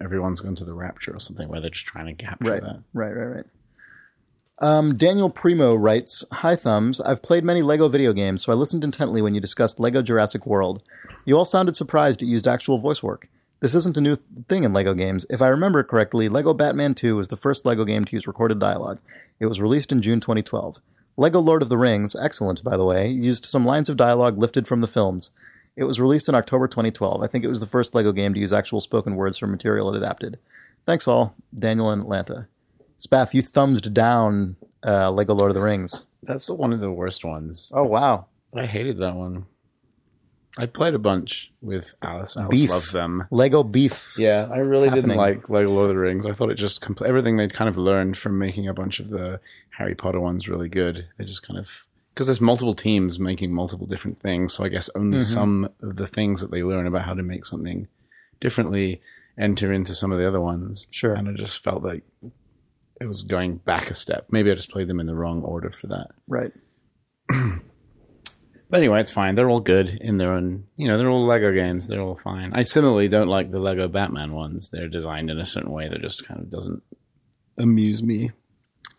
Everyone's 0.00 0.40
gone 0.40 0.54
to 0.56 0.64
the 0.64 0.72
Rapture 0.74 1.14
or 1.14 1.20
something 1.20 1.48
where 1.48 1.60
they're 1.60 1.70
just 1.70 1.84
trying 1.86 2.06
to 2.06 2.14
capture 2.14 2.50
Right, 2.52 2.62
that. 2.62 2.82
right, 2.94 3.12
right, 3.14 3.36
right. 3.36 3.44
Um, 4.60 4.96
Daniel 4.96 5.30
Primo 5.30 5.74
writes, 5.76 6.24
"Hi 6.32 6.56
thumbs. 6.56 7.00
I've 7.00 7.22
played 7.22 7.44
many 7.44 7.62
Lego 7.62 7.88
video 7.88 8.12
games, 8.12 8.42
so 8.44 8.50
I 8.50 8.56
listened 8.56 8.82
intently 8.82 9.22
when 9.22 9.34
you 9.34 9.40
discussed 9.40 9.78
Lego 9.78 10.02
Jurassic 10.02 10.46
World. 10.46 10.82
You 11.24 11.36
all 11.36 11.44
sounded 11.44 11.76
surprised 11.76 12.22
it 12.22 12.26
used 12.26 12.48
actual 12.48 12.78
voice 12.78 13.00
work. 13.02 13.28
This 13.60 13.74
isn't 13.74 13.96
a 13.96 14.00
new 14.00 14.16
thing 14.48 14.62
in 14.62 14.72
Lego 14.72 14.94
games. 14.94 15.26
If 15.28 15.42
I 15.42 15.48
remember 15.48 15.82
correctly, 15.82 16.28
Lego 16.28 16.54
Batman 16.54 16.94
2 16.94 17.16
was 17.16 17.28
the 17.28 17.36
first 17.36 17.66
Lego 17.66 17.84
game 17.84 18.04
to 18.04 18.12
use 18.12 18.26
recorded 18.26 18.60
dialogue. 18.60 19.00
It 19.40 19.46
was 19.46 19.60
released 19.60 19.90
in 19.90 20.00
June 20.00 20.20
2012. 20.20 20.78
Lego 21.16 21.40
Lord 21.40 21.62
of 21.62 21.68
the 21.68 21.76
Rings, 21.76 22.14
excellent 22.14 22.62
by 22.62 22.76
the 22.76 22.84
way, 22.84 23.08
used 23.08 23.44
some 23.44 23.64
lines 23.64 23.88
of 23.88 23.96
dialogue 23.96 24.38
lifted 24.38 24.68
from 24.68 24.80
the 24.80 24.86
films. 24.86 25.32
It 25.74 25.84
was 25.84 25.98
released 25.98 26.28
in 26.28 26.36
October 26.36 26.68
2012. 26.68 27.22
I 27.22 27.26
think 27.26 27.44
it 27.44 27.48
was 27.48 27.58
the 27.58 27.66
first 27.66 27.94
Lego 27.94 28.12
game 28.12 28.32
to 28.34 28.40
use 28.40 28.52
actual 28.52 28.80
spoken 28.80 29.16
words 29.16 29.38
from 29.38 29.50
material 29.50 29.92
it 29.92 29.96
adapted. 29.96 30.38
Thanks 30.86 31.08
all, 31.08 31.34
Daniel 31.56 31.90
in 31.90 32.00
Atlanta. 32.00 32.46
Spaff, 32.98 33.34
you 33.34 33.42
thumbed 33.42 33.92
down 33.92 34.56
uh, 34.86 35.10
Lego 35.10 35.34
Lord 35.34 35.50
of 35.50 35.54
the 35.56 35.62
Rings. 35.62 36.06
That's 36.22 36.46
the, 36.46 36.54
one 36.54 36.72
of 36.72 36.80
the 36.80 36.90
worst 36.90 37.24
ones. 37.24 37.72
Oh 37.74 37.84
wow, 37.84 38.26
I 38.54 38.66
hated 38.66 38.98
that 38.98 39.14
one. 39.14 39.46
I 40.58 40.66
played 40.66 40.94
a 40.94 40.98
bunch 40.98 41.52
with 41.60 41.94
Alice. 42.02 42.36
Alice 42.36 42.60
Beef. 42.60 42.70
loves 42.70 42.90
them. 42.90 43.26
Lego 43.30 43.62
Beef. 43.62 44.14
Yeah, 44.18 44.48
I 44.52 44.58
really 44.58 44.88
Happening. 44.88 45.08
didn't 45.08 45.16
like 45.16 45.48
Lego 45.48 45.70
Lord 45.70 45.90
of 45.90 45.96
the 45.96 46.00
Rings. 46.00 46.26
I 46.26 46.32
thought 46.32 46.50
it 46.50 46.56
just 46.56 46.80
compl- 46.80 47.06
everything 47.06 47.36
they'd 47.36 47.54
kind 47.54 47.68
of 47.68 47.76
learned 47.76 48.18
from 48.18 48.38
making 48.38 48.68
a 48.68 48.74
bunch 48.74 48.98
of 48.98 49.08
the 49.08 49.40
Harry 49.70 49.94
Potter 49.94 50.20
ones 50.20 50.48
really 50.48 50.68
good. 50.68 51.06
They 51.16 51.24
just 51.24 51.46
kind 51.46 51.58
of 51.58 51.68
because 52.12 52.26
there's 52.26 52.40
multiple 52.40 52.74
teams 52.74 53.20
making 53.20 53.52
multiple 53.52 53.86
different 53.86 54.20
things, 54.20 54.52
so 54.52 54.64
I 54.64 54.68
guess 54.68 54.90
only 54.96 55.18
mm-hmm. 55.18 55.34
some 55.34 55.68
of 55.80 55.94
the 55.94 56.08
things 56.08 56.40
that 56.40 56.50
they 56.50 56.64
learn 56.64 56.88
about 56.88 57.04
how 57.04 57.14
to 57.14 57.22
make 57.22 57.46
something 57.46 57.86
differently 58.40 59.00
enter 59.38 59.72
into 59.72 59.94
some 59.94 60.10
of 60.10 60.18
the 60.18 60.26
other 60.26 60.40
ones. 60.40 60.88
Sure. 60.90 61.14
and 61.14 61.28
I 61.28 61.32
just 61.32 61.62
felt 61.62 61.84
like 61.84 62.02
it 63.00 63.06
was 63.06 63.22
going 63.22 63.58
back 63.58 63.90
a 63.90 63.94
step. 63.94 64.26
Maybe 64.30 64.50
I 64.50 64.54
just 64.54 64.70
played 64.70 64.88
them 64.88 64.98
in 64.98 65.06
the 65.06 65.14
wrong 65.14 65.42
order 65.42 65.70
for 65.70 65.86
that. 65.88 66.08
Right. 66.26 66.52
But 68.70 68.80
anyway, 68.80 69.00
it's 69.00 69.10
fine. 69.10 69.34
They're 69.34 69.48
all 69.48 69.60
good 69.60 69.88
in 69.88 70.18
their 70.18 70.32
own. 70.32 70.64
You 70.76 70.88
know, 70.88 70.98
they're 70.98 71.08
all 71.08 71.24
Lego 71.24 71.52
games. 71.54 71.88
They're 71.88 72.02
all 72.02 72.20
fine. 72.22 72.52
I 72.54 72.62
similarly 72.62 73.08
don't 73.08 73.28
like 73.28 73.50
the 73.50 73.58
Lego 73.60 73.88
Batman 73.88 74.32
ones. 74.32 74.68
They're 74.70 74.88
designed 74.88 75.30
in 75.30 75.38
a 75.38 75.46
certain 75.46 75.70
way 75.70 75.88
that 75.88 76.02
just 76.02 76.26
kind 76.26 76.40
of 76.40 76.50
doesn't 76.50 76.82
amuse 77.56 78.02
me. 78.02 78.30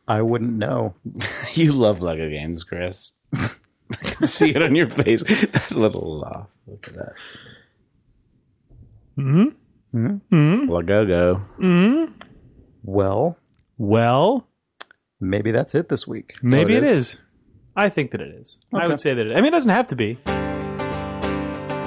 I 0.08 0.22
wouldn't 0.24 0.54
know. 0.58 0.96
You 1.54 1.74
love 1.74 2.02
Lego 2.02 2.30
games, 2.30 2.64
Chris. 2.64 3.12
I 3.34 3.50
can 4.04 4.28
see 4.28 4.50
it 4.52 4.62
on 4.64 4.76
your 4.76 4.88
face. 4.90 5.24
That 5.24 5.72
little 5.72 6.20
laugh. 6.20 6.48
Look 6.68 6.88
at 6.88 6.94
that. 6.96 7.14
Mm-hmm. 9.18 9.98
Mm-hmm. 10.08 10.70
Lego. 10.70 11.06
go 11.06 12.08
Well, 12.84 13.38
Well, 13.78 14.48
maybe 15.20 15.52
that's 15.52 15.76
it 15.76 15.90
this 15.90 16.08
week. 16.08 16.34
maybe 16.42 16.76
Oh, 16.76 16.78
it 16.78 16.84
it 16.84 16.88
is? 16.88 16.98
is. 17.16 17.20
I 17.76 17.90
think 17.90 18.12
that 18.12 18.22
it 18.22 18.34
is. 18.36 18.58
I 18.74 18.78
Okay. 18.80 18.88
would 18.88 19.00
say 19.00 19.14
that 19.14 19.26
it. 19.26 19.32
I 19.32 19.36
mean, 19.38 19.46
it 19.48 19.52
doesn't 19.52 19.70
have 19.72 19.88
to 19.88 19.96
be. 19.96 20.18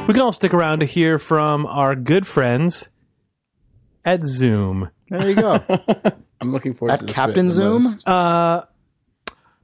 We 0.07 0.15
can 0.15 0.21
all 0.23 0.33
stick 0.33 0.53
around 0.53 0.81
to 0.81 0.87
hear 0.87 1.19
from 1.19 1.65
our 1.67 1.95
good 1.95 2.27
friends 2.27 2.89
at 4.05 4.23
Zoom. 4.25 4.91
There 5.09 5.29
you 5.29 5.37
go. 5.37 5.61
I'm 6.41 6.53
looking 6.53 6.75
forward 6.75 6.95
At 6.95 7.01
to 7.01 7.07
this 7.07 7.15
Captain 7.15 7.53
Zoom? 7.53 7.87
Uh, 8.05 8.63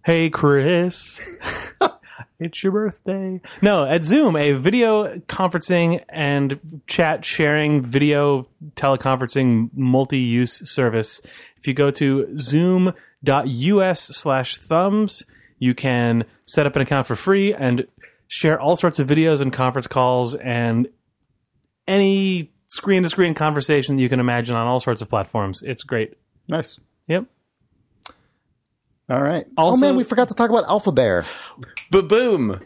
hey, 0.04 0.30
Chris. 0.30 1.20
it's 2.38 2.62
your 2.62 2.70
birthday. 2.72 3.40
No, 3.62 3.84
at 3.84 4.04
Zoom, 4.04 4.36
a 4.36 4.52
video 4.52 5.08
conferencing 5.20 6.04
and 6.08 6.82
chat 6.86 7.24
sharing 7.24 7.82
video 7.82 8.46
teleconferencing 8.76 9.70
multi 9.74 10.18
use 10.18 10.70
service. 10.70 11.20
If 11.56 11.66
you 11.66 11.74
go 11.74 11.90
to 11.90 12.38
zoom.us 12.38 14.00
slash 14.02 14.56
thumbs, 14.56 15.24
you 15.58 15.74
can 15.74 16.24
set 16.44 16.66
up 16.66 16.76
an 16.76 16.82
account 16.82 17.06
for 17.06 17.16
free 17.16 17.54
and 17.54 17.86
share 18.28 18.60
all 18.60 18.76
sorts 18.76 18.98
of 18.98 19.08
videos 19.08 19.40
and 19.40 19.52
conference 19.52 19.86
calls 19.86 20.34
and 20.34 20.88
any 21.86 22.52
screen 22.66 23.02
to 23.02 23.08
screen 23.08 23.34
conversation 23.34 23.98
you 23.98 24.08
can 24.08 24.20
imagine 24.20 24.56
on 24.56 24.66
all 24.66 24.80
sorts 24.80 25.00
of 25.02 25.08
platforms. 25.08 25.62
It's 25.62 25.82
great. 25.82 26.14
nice. 26.48 26.78
Yep. 27.06 27.24
All 29.10 29.22
right. 29.22 29.46
Oh, 29.56 29.66
also- 29.68 29.86
oh 29.86 29.88
man, 29.88 29.96
we 29.96 30.04
forgot 30.04 30.28
to 30.28 30.34
talk 30.34 30.50
about 30.50 30.64
Alpha 30.68 30.92
Bear. 30.92 31.24
Ba 31.90 32.02
boom. 32.02 32.60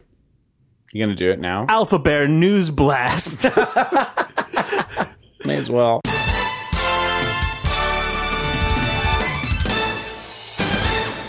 You 0.93 1.05
gonna 1.05 1.17
do 1.17 1.31
it 1.31 1.41
now? 1.41 1.67
Alpha 1.69 1.99
Bear 1.99 2.29
News 2.29 2.71
Blast. 2.71 3.45
May 5.45 5.57
as 5.57 5.71
well. 5.71 6.01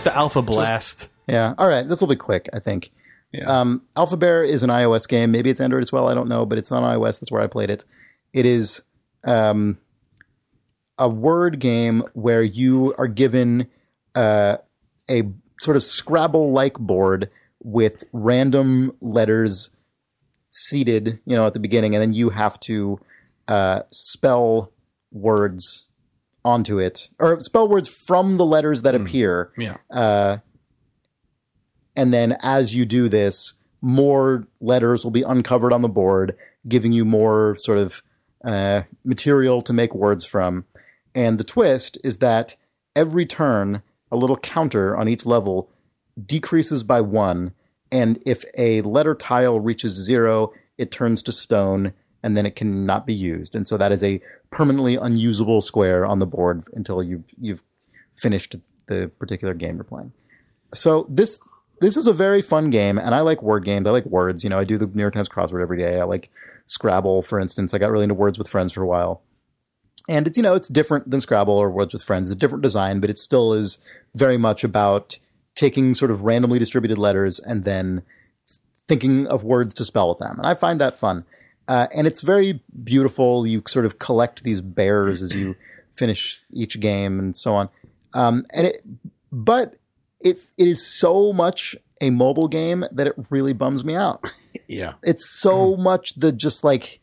the 0.03 0.11
Alpha 0.13 0.41
Blast. 0.41 1.07
Yeah. 1.27 1.53
All 1.57 1.67
right. 1.67 1.87
This 1.87 2.01
will 2.01 2.07
be 2.07 2.15
quick, 2.15 2.49
I 2.53 2.59
think. 2.59 2.91
Yeah. 3.31 3.45
Um, 3.45 3.83
Alpha 3.95 4.17
Bear 4.17 4.43
is 4.43 4.63
an 4.63 4.69
iOS 4.69 5.07
game. 5.07 5.31
Maybe 5.31 5.49
it's 5.49 5.59
Android 5.59 5.81
as 5.81 5.91
well. 5.91 6.07
I 6.07 6.13
don't 6.13 6.29
know, 6.29 6.45
but 6.45 6.57
it's 6.57 6.71
on 6.71 6.83
iOS. 6.83 7.19
That's 7.19 7.31
where 7.31 7.41
I 7.41 7.47
played 7.47 7.69
it. 7.69 7.83
It 8.31 8.45
is 8.45 8.81
um, 9.23 9.77
a 10.97 11.09
word 11.09 11.59
game 11.59 12.03
where 12.13 12.43
you 12.43 12.93
are 12.97 13.07
given 13.07 13.67
uh, 14.15 14.57
a 15.09 15.23
sort 15.61 15.77
of 15.77 15.83
Scrabble 15.83 16.51
like 16.51 16.77
board 16.77 17.29
with 17.63 18.03
random 18.11 18.95
letters 19.01 19.69
seated, 20.51 21.19
you 21.25 21.35
know, 21.35 21.47
at 21.47 21.53
the 21.53 21.59
beginning, 21.59 21.95
and 21.95 22.01
then 22.01 22.13
you 22.13 22.29
have 22.29 22.59
to 22.61 22.99
uh, 23.47 23.81
spell 23.91 24.71
words 25.11 25.85
onto 26.45 26.77
it 26.77 27.07
or 27.19 27.39
spell 27.39 27.67
words 27.67 27.87
from 27.87 28.37
the 28.37 28.45
letters 28.45 28.81
that 28.81 28.95
appear 28.95 29.51
yeah. 29.57 29.77
uh, 29.89 30.37
and 31.95 32.13
then 32.13 32.37
as 32.41 32.73
you 32.73 32.85
do 32.85 33.09
this, 33.09 33.53
more 33.81 34.47
letters 34.61 35.03
will 35.03 35.11
be 35.11 35.23
uncovered 35.23 35.73
on 35.73 35.81
the 35.81 35.89
board, 35.89 36.35
giving 36.67 36.93
you 36.93 37.05
more 37.05 37.55
sort 37.59 37.77
of 37.77 38.01
uh, 38.43 38.83
material 39.03 39.61
to 39.61 39.73
make 39.73 39.93
words 39.93 40.25
from. 40.25 40.65
And 41.13 41.37
the 41.37 41.43
twist 41.43 41.97
is 42.03 42.19
that 42.19 42.55
every 42.95 43.25
turn, 43.25 43.81
a 44.11 44.17
little 44.17 44.37
counter 44.37 44.95
on 44.95 45.07
each 45.07 45.25
level 45.25 45.69
decreases 46.23 46.83
by 46.83 47.01
one. 47.01 47.53
And 47.91 48.21
if 48.25 48.43
a 48.57 48.81
letter 48.81 49.15
tile 49.15 49.59
reaches 49.59 49.93
zero, 49.93 50.53
it 50.77 50.91
turns 50.91 51.21
to 51.23 51.31
stone 51.31 51.93
and 52.23 52.37
then 52.37 52.45
it 52.45 52.55
cannot 52.55 53.05
be 53.05 53.13
used. 53.13 53.53
And 53.53 53.67
so 53.67 53.77
that 53.77 53.91
is 53.91 54.03
a 54.03 54.21
permanently 54.49 54.95
unusable 54.95 55.61
square 55.61 56.05
on 56.05 56.19
the 56.19 56.25
board 56.25 56.63
until 56.73 57.03
you've, 57.03 57.25
you've 57.39 57.63
finished 58.15 58.55
the 58.87 59.11
particular 59.19 59.53
game 59.53 59.75
you're 59.75 59.83
playing. 59.83 60.13
So 60.73 61.05
this 61.09 61.39
this 61.81 61.97
is 61.97 62.07
a 62.07 62.13
very 62.13 62.41
fun 62.41 62.69
game, 62.69 62.97
and 62.97 63.13
I 63.13 63.21
like 63.21 63.41
word 63.41 63.65
games. 63.65 63.87
I 63.87 63.91
like 63.91 64.05
words. 64.05 64.43
You 64.43 64.49
know, 64.49 64.59
I 64.59 64.63
do 64.63 64.77
the 64.77 64.85
New 64.85 65.01
York 65.01 65.13
Times 65.13 65.29
crossword 65.29 65.61
every 65.61 65.77
day. 65.77 65.99
I 65.99 66.03
like 66.03 66.29
Scrabble, 66.65 67.21
for 67.21 67.39
instance. 67.39 67.73
I 67.73 67.77
got 67.77 67.91
really 67.91 68.03
into 68.03 68.15
words 68.15 68.37
with 68.37 68.47
friends 68.47 68.73
for 68.73 68.81
a 68.81 68.87
while. 68.87 69.21
and 70.07 70.27
it's 70.27 70.37
you 70.37 70.43
know 70.43 70.53
it's 70.55 70.67
different 70.67 71.09
than 71.09 71.21
Scrabble 71.21 71.53
or 71.53 71.69
Words 71.69 71.93
with 71.93 72.03
Friends. 72.03 72.29
It's 72.29 72.37
a 72.37 72.39
different 72.39 72.63
design, 72.63 72.99
but 72.99 73.09
it 73.09 73.17
still 73.17 73.53
is 73.53 73.77
very 74.15 74.37
much 74.37 74.63
about 74.63 75.17
taking 75.55 75.93
sort 75.95 76.11
of 76.11 76.21
randomly 76.21 76.59
distributed 76.59 76.97
letters 76.97 77.39
and 77.39 77.63
then 77.63 78.03
thinking 78.87 79.27
of 79.27 79.43
words 79.43 79.73
to 79.75 79.85
spell 79.85 80.09
with 80.09 80.19
them. 80.19 80.37
And 80.37 80.47
I 80.47 80.55
find 80.55 80.79
that 80.81 80.97
fun. 80.97 81.25
Uh, 81.67 81.87
and 81.95 82.05
it's 82.07 82.21
very 82.21 82.61
beautiful. 82.83 83.47
You 83.47 83.63
sort 83.67 83.85
of 83.85 83.99
collect 83.99 84.43
these 84.43 84.61
bears 84.61 85.21
as 85.21 85.33
you 85.33 85.55
finish 85.95 86.41
each 86.51 86.79
game 86.79 87.19
and 87.19 87.37
so 87.37 87.55
on. 87.55 87.69
Um, 88.13 88.45
and 88.51 88.67
it, 88.67 88.83
but 89.31 89.75
it 90.23 90.39
it 90.57 90.67
is 90.67 90.85
so 90.85 91.33
much 91.33 91.75
a 92.01 92.09
mobile 92.09 92.47
game 92.47 92.85
that 92.91 93.07
it 93.07 93.13
really 93.29 93.53
bums 93.53 93.83
me 93.83 93.95
out. 93.95 94.23
Yeah. 94.67 94.93
It's 95.03 95.29
so 95.29 95.75
hmm. 95.75 95.83
much 95.83 96.13
the 96.15 96.31
just 96.31 96.63
like 96.63 96.99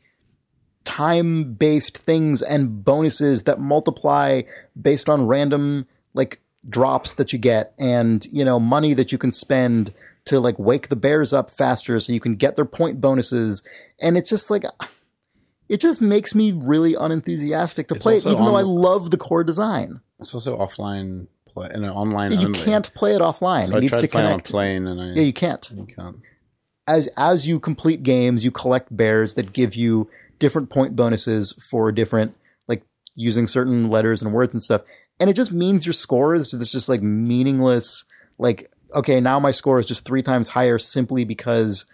time 0.85 1.55
based 1.55 1.99
things 1.99 2.43
and 2.43 2.85
bonuses 2.85 3.45
that 3.45 3.61
multiply 3.61 4.43
based 4.81 5.09
on 5.09 5.27
random 5.27 5.87
like 6.15 6.41
drops 6.69 7.15
that 7.15 7.33
you 7.33 7.39
get 7.39 7.75
and 7.79 8.27
you 8.33 8.45
know 8.45 8.59
money 8.59 8.95
that 8.95 9.13
you 9.13 9.19
can 9.19 9.31
spend 9.31 9.93
to 10.25 10.41
like 10.41 10.59
wake 10.59 10.89
the 10.89 10.97
bears 10.97 11.33
up 11.33 11.51
faster 11.51 11.99
so 12.01 12.13
you 12.13 12.21
can 12.21 12.35
get 12.35 12.57
their 12.57 12.65
point 12.65 13.01
bonuses 13.01 13.63
and 14.01 14.19
it's 14.19 14.31
just 14.31 14.51
like 14.51 14.65
it 15.69 15.81
just 15.81 16.01
makes 16.01 16.35
me 16.35 16.53
really 16.53 16.95
unenthusiastic 16.95 17.87
to 17.89 17.95
play 17.95 18.17
it 18.17 18.27
even 18.27 18.45
though 18.45 18.57
I 18.57 18.63
love 18.63 19.13
the 19.13 19.17
core 19.17 19.45
design. 19.45 20.01
It's 20.19 20.35
also 20.35 20.59
offline 20.59 21.29
play 21.53 21.69
and 21.73 21.85
online 21.87 22.33
You 22.33 22.47
only. 22.47 22.61
can't 22.61 22.93
play 22.95 23.15
it 23.15 23.21
offline. 23.21 23.67
So 23.67 23.75
it 23.75 23.79
I 23.79 23.81
needs 23.81 23.91
tried 23.93 24.01
to 24.01 24.09
playing 24.09 24.33
on 24.33 24.41
plane 24.41 24.87
and 24.87 25.01
I 25.01 25.07
Yeah, 25.13 25.23
you 25.23 25.33
can't. 25.33 25.71
you 25.75 25.87
can't. 25.87 26.17
as 26.87 27.09
as 27.17 27.47
you 27.47 27.61
complete 27.61 28.03
games, 28.03 28.45
you 28.45 28.51
collect 28.51 28.95
bears 28.97 29.35
that 29.35 29.53
give 29.53 29.75
you 29.75 30.09
different 30.39 30.71
point 30.71 30.97
bonuses 30.97 31.55
for 31.71 31.93
different 31.93 32.35
like 32.69 32.83
using 33.15 33.47
certain 33.47 33.91
letters 33.91 34.23
and 34.23 34.33
words 34.33 34.53
and 34.53 34.63
stuff. 34.63 34.83
And 35.19 35.29
it 35.29 35.35
just 35.35 35.53
means 35.53 35.85
your 35.85 35.93
score 35.93 36.35
is 36.35 36.51
this 36.53 36.73
just 36.73 36.89
like 36.89 37.03
meaningless 37.03 38.05
like 38.39 38.71
okay, 38.93 39.21
now 39.21 39.39
my 39.39 39.53
score 39.53 39.79
is 39.79 39.87
just 39.87 40.05
3 40.05 40.21
times 40.23 40.49
higher 40.49 40.77
simply 40.77 41.25
because 41.25 41.87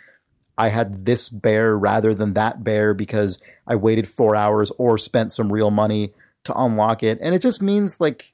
I 0.57 0.69
had 0.69 1.05
this 1.05 1.29
bear 1.29 1.77
rather 1.77 2.15
than 2.15 2.33
that 2.33 2.65
bear 2.65 2.95
because 2.95 3.39
I 3.67 3.75
waited 3.77 4.09
4 4.09 4.35
hours 4.35 4.73
or 4.79 4.97
spent 4.97 5.31
some 5.33 5.53
real 5.53 5.71
money 5.71 6.15
to 6.45 6.59
unlock 6.59 7.03
it. 7.03 7.19
And 7.21 7.35
it 7.35 7.43
just 7.43 7.61
means 7.61 8.01
like 8.01 8.33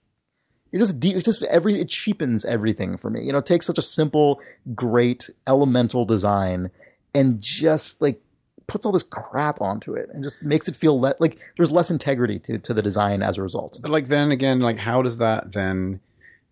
it 0.72 0.78
just 0.78 0.98
de- 0.98 1.14
it 1.14 1.24
just 1.24 1.42
every 1.44 1.80
it 1.80 1.88
cheapens 1.88 2.44
everything 2.44 2.96
for 2.96 3.10
me. 3.10 3.22
You 3.22 3.32
know, 3.32 3.38
it 3.38 3.46
takes 3.46 3.66
such 3.66 3.78
a 3.78 3.82
simple, 3.82 4.40
great, 4.74 5.30
elemental 5.46 6.04
design 6.04 6.70
and 7.14 7.40
just 7.40 8.00
like 8.00 8.20
puts 8.66 8.86
all 8.86 8.92
this 8.92 9.02
crap 9.02 9.60
onto 9.60 9.94
it 9.94 10.08
and 10.12 10.22
just 10.22 10.42
makes 10.42 10.68
it 10.68 10.76
feel 10.76 10.98
le- 10.98 11.14
like 11.18 11.38
there's 11.56 11.70
less 11.70 11.90
integrity 11.90 12.38
to 12.38 12.58
to 12.58 12.74
the 12.74 12.82
design 12.82 13.22
as 13.22 13.38
a 13.38 13.42
result. 13.42 13.78
But 13.82 13.90
like 13.90 14.08
then 14.08 14.30
again, 14.30 14.60
like 14.60 14.78
how 14.78 15.02
does 15.02 15.18
that 15.18 15.52
then 15.52 16.00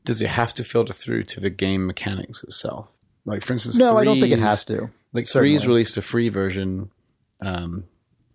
does 0.04 0.20
it 0.20 0.28
have 0.28 0.52
to 0.54 0.64
filter 0.64 0.92
through 0.92 1.24
to 1.24 1.40
the 1.40 1.50
game 1.50 1.86
mechanics 1.86 2.44
itself? 2.44 2.88
Like 3.24 3.44
for 3.44 3.54
instance, 3.54 3.76
No, 3.76 3.96
I 3.96 4.04
don't 4.04 4.20
think 4.20 4.32
it 4.32 4.38
has 4.38 4.64
to. 4.66 4.90
Like 5.12 5.28
Certainly. 5.28 5.56
Threes 5.56 5.66
released 5.66 5.96
a 5.96 6.02
free 6.02 6.28
version 6.28 6.90
um, 7.42 7.84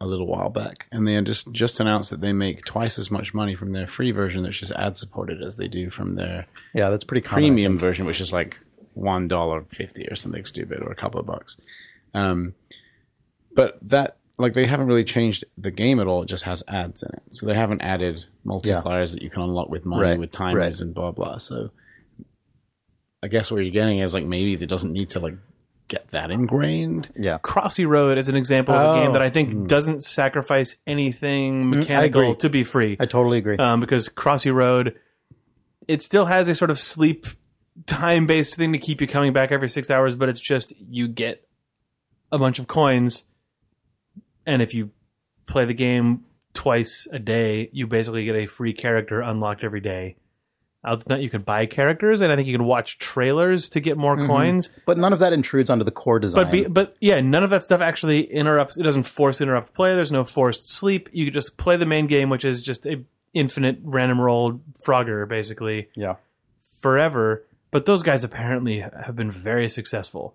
a 0.01 0.05
little 0.05 0.27
while 0.27 0.49
back, 0.49 0.87
and 0.91 1.07
they 1.07 1.19
just 1.21 1.51
just 1.51 1.79
announced 1.79 2.11
that 2.11 2.21
they 2.21 2.33
make 2.33 2.65
twice 2.65 2.99
as 2.99 3.09
much 3.09 3.33
money 3.33 3.55
from 3.55 3.71
their 3.71 3.87
free 3.87 4.11
version 4.11 4.43
that's 4.43 4.59
just 4.59 4.71
ad 4.73 4.97
supported 4.97 5.41
as 5.41 5.55
they 5.57 5.67
do 5.67 5.89
from 5.89 6.15
their 6.15 6.45
Yeah, 6.73 6.89
that's 6.89 7.03
pretty 7.05 7.21
common. 7.25 7.43
Premium 7.45 7.79
version, 7.79 8.05
which 8.05 8.19
is 8.21 8.33
like 8.33 8.57
one 8.93 9.27
dollar 9.27 9.65
fifty 9.75 10.07
or 10.09 10.15
something 10.15 10.43
stupid, 10.45 10.81
or 10.81 10.91
a 10.91 10.95
couple 10.95 11.19
of 11.19 11.25
bucks. 11.25 11.57
Um, 12.13 12.53
but 13.53 13.77
that 13.83 14.17
like 14.37 14.53
they 14.53 14.65
haven't 14.65 14.87
really 14.87 15.05
changed 15.05 15.45
the 15.57 15.71
game 15.71 15.99
at 16.01 16.07
all. 16.07 16.23
It 16.23 16.29
just 16.29 16.43
has 16.43 16.61
ads 16.67 17.01
in 17.03 17.09
it, 17.13 17.23
so 17.31 17.45
they 17.45 17.55
haven't 17.55 17.81
added 17.81 18.25
multipliers 18.45 19.13
that 19.13 19.21
you 19.21 19.29
can 19.29 19.41
unlock 19.43 19.69
with 19.69 19.85
money, 19.85 20.03
Right, 20.03 20.19
with 20.19 20.31
timers, 20.31 20.59
right. 20.59 20.79
and 20.81 20.93
blah 20.93 21.11
blah. 21.11 21.37
So 21.37 21.71
I 23.23 23.27
guess 23.27 23.49
what 23.49 23.61
you're 23.63 23.71
getting 23.71 23.99
is 23.99 24.13
like 24.13 24.25
maybe 24.25 24.53
it 24.61 24.67
doesn't 24.67 24.91
need 24.91 25.09
to 25.11 25.19
like 25.19 25.35
get 25.87 26.07
that 26.11 26.31
ingrained. 26.31 27.09
Yeah. 27.15 27.37
Crossy 27.39 27.87
Road 27.87 28.17
is 28.17 28.27
an 28.29 28.35
example 28.35 28.73
of 28.73 28.81
a 28.95 28.99
Oh. 28.99 29.03
game 29.03 29.13
that 29.13 29.21
I 29.21 29.29
think 29.29 29.67
doesn't 29.67 30.01
sacrifice 30.03 30.75
anything 30.87 31.69
mechanical 31.69 32.35
to 32.35 32.49
be 32.49 32.63
free. 32.63 32.97
I 32.99 33.05
totally 33.05 33.37
agree. 33.37 33.57
um, 33.57 33.79
because 33.81 34.09
Crossy 34.09 34.53
Road, 34.53 34.95
it 35.87 36.01
still 36.01 36.25
has 36.25 36.49
a 36.49 36.55
sort 36.55 36.71
of 36.71 36.79
sleep 36.79 37.27
time 37.85 38.25
based 38.25 38.55
thing 38.55 38.71
to 38.73 38.79
keep 38.79 39.01
you 39.01 39.07
coming 39.07 39.33
back 39.33 39.51
every 39.51 39.69
six 39.69 39.91
hours, 39.91 40.15
but 40.15 40.29
it's 40.29 40.39
just 40.39 40.73
you 40.89 41.07
get 41.07 41.47
a 42.31 42.39
bunch 42.39 42.57
of 42.57 42.67
coins, 42.67 43.25
and 44.45 44.61
if 44.61 44.73
you 44.73 44.89
play 45.47 45.65
the 45.65 45.73
game 45.73 46.23
twice 46.53 47.07
a 47.11 47.19
day, 47.19 47.69
you 47.73 47.85
basically 47.85 48.25
get 48.25 48.35
a 48.35 48.45
free 48.47 48.73
character 48.73 49.21
unlocked 49.21 49.63
every 49.63 49.81
day. 49.81 50.15
Other 50.85 51.03
than 51.03 51.17
that, 51.17 51.23
you 51.23 51.29
can 51.29 51.41
buy 51.41 51.65
characters, 51.65 52.21
and 52.21 52.31
I 52.31 52.35
think 52.35 52.47
you 52.47 52.53
can 52.55 52.65
watch 52.65 52.99
trailers 52.99 53.69
to 53.69 53.79
get 53.79 53.97
more 53.97 54.15
mm-hmm. 54.15 54.27
coins. 54.27 54.69
but 54.85 54.97
none 54.97 55.13
of 55.13 55.19
that 55.19 55.33
intrudes 55.33 55.69
onto 55.69 55.83
the 55.83 55.91
core 55.91 56.19
design. 56.19 56.43
But 56.43 56.51
be, 56.51 56.65
but 56.65 56.95
yeah, 56.99 57.21
none 57.21 57.43
of 57.43 57.49
that 57.49 57.63
stuff 57.63 57.81
actually 57.81 58.21
interrupts. 58.31 58.77
It 58.77 58.83
doesn't 58.83 59.03
force 59.03 59.41
interrupt 59.41 59.73
play. 59.73 59.95
There's 59.95 60.11
no 60.11 60.23
forced 60.23 60.69
sleep. 60.69 61.09
You 61.11 61.31
just 61.31 61.57
play 61.57 61.75
the 61.77 61.85
main 61.85 62.07
game, 62.07 62.29
which 62.29 62.45
is 62.45 62.63
just 62.63 62.85
a 62.85 63.03
infinite 63.33 63.79
random 63.83 64.19
roll 64.19 64.61
Frogger 64.85 65.27
basically 65.27 65.89
yeah. 65.95 66.15
forever. 66.81 67.43
But 67.71 67.85
those 67.85 68.03
guys 68.03 68.23
apparently 68.23 68.79
have 68.79 69.15
been 69.15 69.31
very 69.31 69.67
successful, 69.67 70.33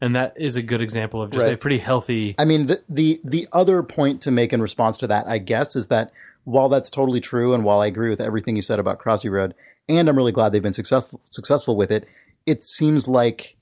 and 0.00 0.16
that 0.16 0.34
is 0.36 0.56
a 0.56 0.62
good 0.62 0.80
example 0.80 1.22
of 1.22 1.30
just 1.30 1.46
a 1.46 1.56
pretty 1.56 1.78
healthy. 1.78 2.34
I 2.36 2.44
mean, 2.44 2.66
the, 2.66 2.82
the 2.88 3.20
the 3.22 3.46
other 3.52 3.82
point 3.84 4.22
to 4.22 4.32
make 4.32 4.52
in 4.52 4.60
response 4.60 4.96
to 4.98 5.06
that, 5.06 5.28
I 5.28 5.38
guess, 5.38 5.76
is 5.76 5.86
that 5.86 6.10
while 6.44 6.68
that's 6.68 6.90
totally 6.90 7.20
true, 7.20 7.54
and 7.54 7.64
while 7.64 7.80
I 7.80 7.86
agree 7.86 8.10
with 8.10 8.20
everything 8.20 8.56
you 8.56 8.62
said 8.62 8.80
about 8.80 8.98
Crossy 8.98 9.30
Road, 9.30 9.54
and 9.88 10.08
I'm 10.08 10.16
really 10.16 10.32
glad 10.32 10.52
they've 10.52 10.62
been 10.62 10.72
successful 10.72 11.20
successful 11.30 11.76
with 11.76 11.90
it, 11.90 12.06
it 12.46 12.62
seems 12.64 13.06
like 13.08 13.56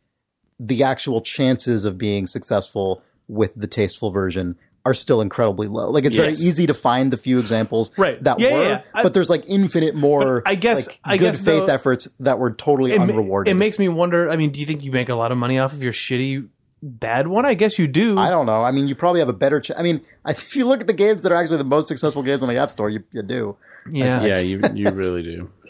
the 0.61 0.83
actual 0.83 1.21
chances 1.21 1.85
of 1.85 1.97
being 1.99 2.27
successful 2.27 3.03
with 3.29 3.55
the 3.55 3.67
tasteful 3.67 4.11
version 4.11 4.57
are 4.85 4.95
still 4.95 5.21
incredibly 5.21 5.69
low. 5.69 5.91
Like 5.91 6.05
it's 6.05 6.17
very 6.17 6.33
easy 6.33 6.67
to 6.67 6.73
find 6.75 7.13
the 7.13 7.17
few 7.19 7.39
examples 7.39 7.91
Right. 7.99 8.23
that 8.25 8.41
Yeah, 8.41 8.53
were, 8.53 8.63
yeah, 8.63 8.69
yeah. 8.69 8.81
I- 8.95 9.03
but 9.03 9.13
there's 9.13 9.29
like 9.29 9.45
infinite 9.47 9.95
more. 9.95 10.43
I 10.47 10.55
guess- 10.55 10.87
like, 10.87 11.01
I 11.05 11.17
good 11.19 11.25
guess, 11.33 11.41
faith 11.41 11.67
though, 11.67 11.75
efforts 11.75 12.09
that 12.21 12.39
were 12.39 12.53
totally 12.53 12.93
It, 12.93 12.99
ma- 12.99 13.05
unrewarded. 13.05 13.51
it 13.51 13.55
makes 13.55 13.79
me 13.79 13.89
wonder. 13.89 14.31
I 14.31 14.37
mean, 14.37 14.51
do 14.51 14.61
you 14.61 14.67
think 14.67 14.83
you 14.83 14.91
make 14.91 15.09
a 15.11 15.15
lot 15.15 15.31
of 15.31 15.37
money 15.39 15.59
off 15.59 15.73
of 15.75 15.83
your 15.83 15.93
shitty 15.93 16.49
bad 16.83 17.27
one? 17.29 17.45
I 17.45 17.53
guess 17.55 17.79
you 17.79 17.87
do. 17.87 18.17
I 18.17 18.31
don't 18.31 18.47
know. 18.47 18.63
I 18.63 18.71
mean, 18.71 18.89
you 18.89 18.95
probably 18.95 19.21
have 19.21 19.29
a 19.29 19.33
better. 19.35 19.61
Ch- 19.61 19.73
I 19.77 19.83
mean, 19.83 20.01
if 20.27 20.57
you 20.57 20.65
look 20.65 20.81
at 20.81 20.87
the 20.87 20.93
games 20.95 21.23
that 21.23 21.33
are 21.33 21.37
actually 21.37 21.59
the 21.59 21.65
most 21.65 21.89
successful 21.89 22.23
games 22.23 22.43
on 22.43 22.49
the 22.49 22.57
App 22.57 22.71
Store, 22.71 22.89
you, 22.89 23.03
you 23.13 23.23
do. 23.23 23.57
yeah. 23.93 24.25
Yeah, 24.25 24.39
you 24.39 24.61
you 24.75 24.89
really 24.91 25.23
do. 25.23 25.51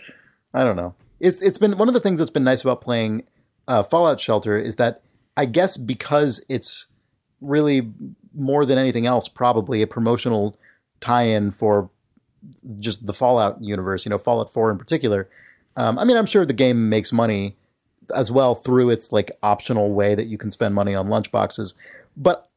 I 0.58 0.64
don't 0.64 0.74
know. 0.74 0.92
It's 1.20 1.40
it's 1.40 1.56
been 1.56 1.78
one 1.78 1.86
of 1.86 1.94
the 1.94 2.00
things 2.00 2.18
that's 2.18 2.30
been 2.30 2.42
nice 2.42 2.62
about 2.62 2.80
playing 2.80 3.22
uh, 3.68 3.84
Fallout 3.84 4.20
Shelter 4.20 4.58
is 4.58 4.74
that 4.74 5.02
I 5.36 5.44
guess 5.44 5.76
because 5.76 6.44
it's 6.48 6.86
really 7.40 7.92
more 8.34 8.66
than 8.66 8.76
anything 8.76 9.06
else 9.06 9.28
probably 9.28 9.82
a 9.82 9.86
promotional 9.86 10.58
tie-in 10.98 11.52
for 11.52 11.90
just 12.80 13.06
the 13.06 13.12
Fallout 13.12 13.62
universe. 13.62 14.04
You 14.04 14.10
know, 14.10 14.18
Fallout 14.18 14.52
Four 14.52 14.72
in 14.72 14.78
particular. 14.78 15.28
Um, 15.76 15.96
I 15.96 16.02
mean, 16.02 16.16
I'm 16.16 16.26
sure 16.26 16.44
the 16.44 16.52
game 16.52 16.88
makes 16.88 17.12
money 17.12 17.56
as 18.12 18.32
well 18.32 18.56
through 18.56 18.90
its 18.90 19.12
like 19.12 19.30
optional 19.44 19.92
way 19.92 20.16
that 20.16 20.26
you 20.26 20.38
can 20.38 20.50
spend 20.50 20.74
money 20.74 20.92
on 20.92 21.06
lunchboxes, 21.06 21.74
but 22.16 22.50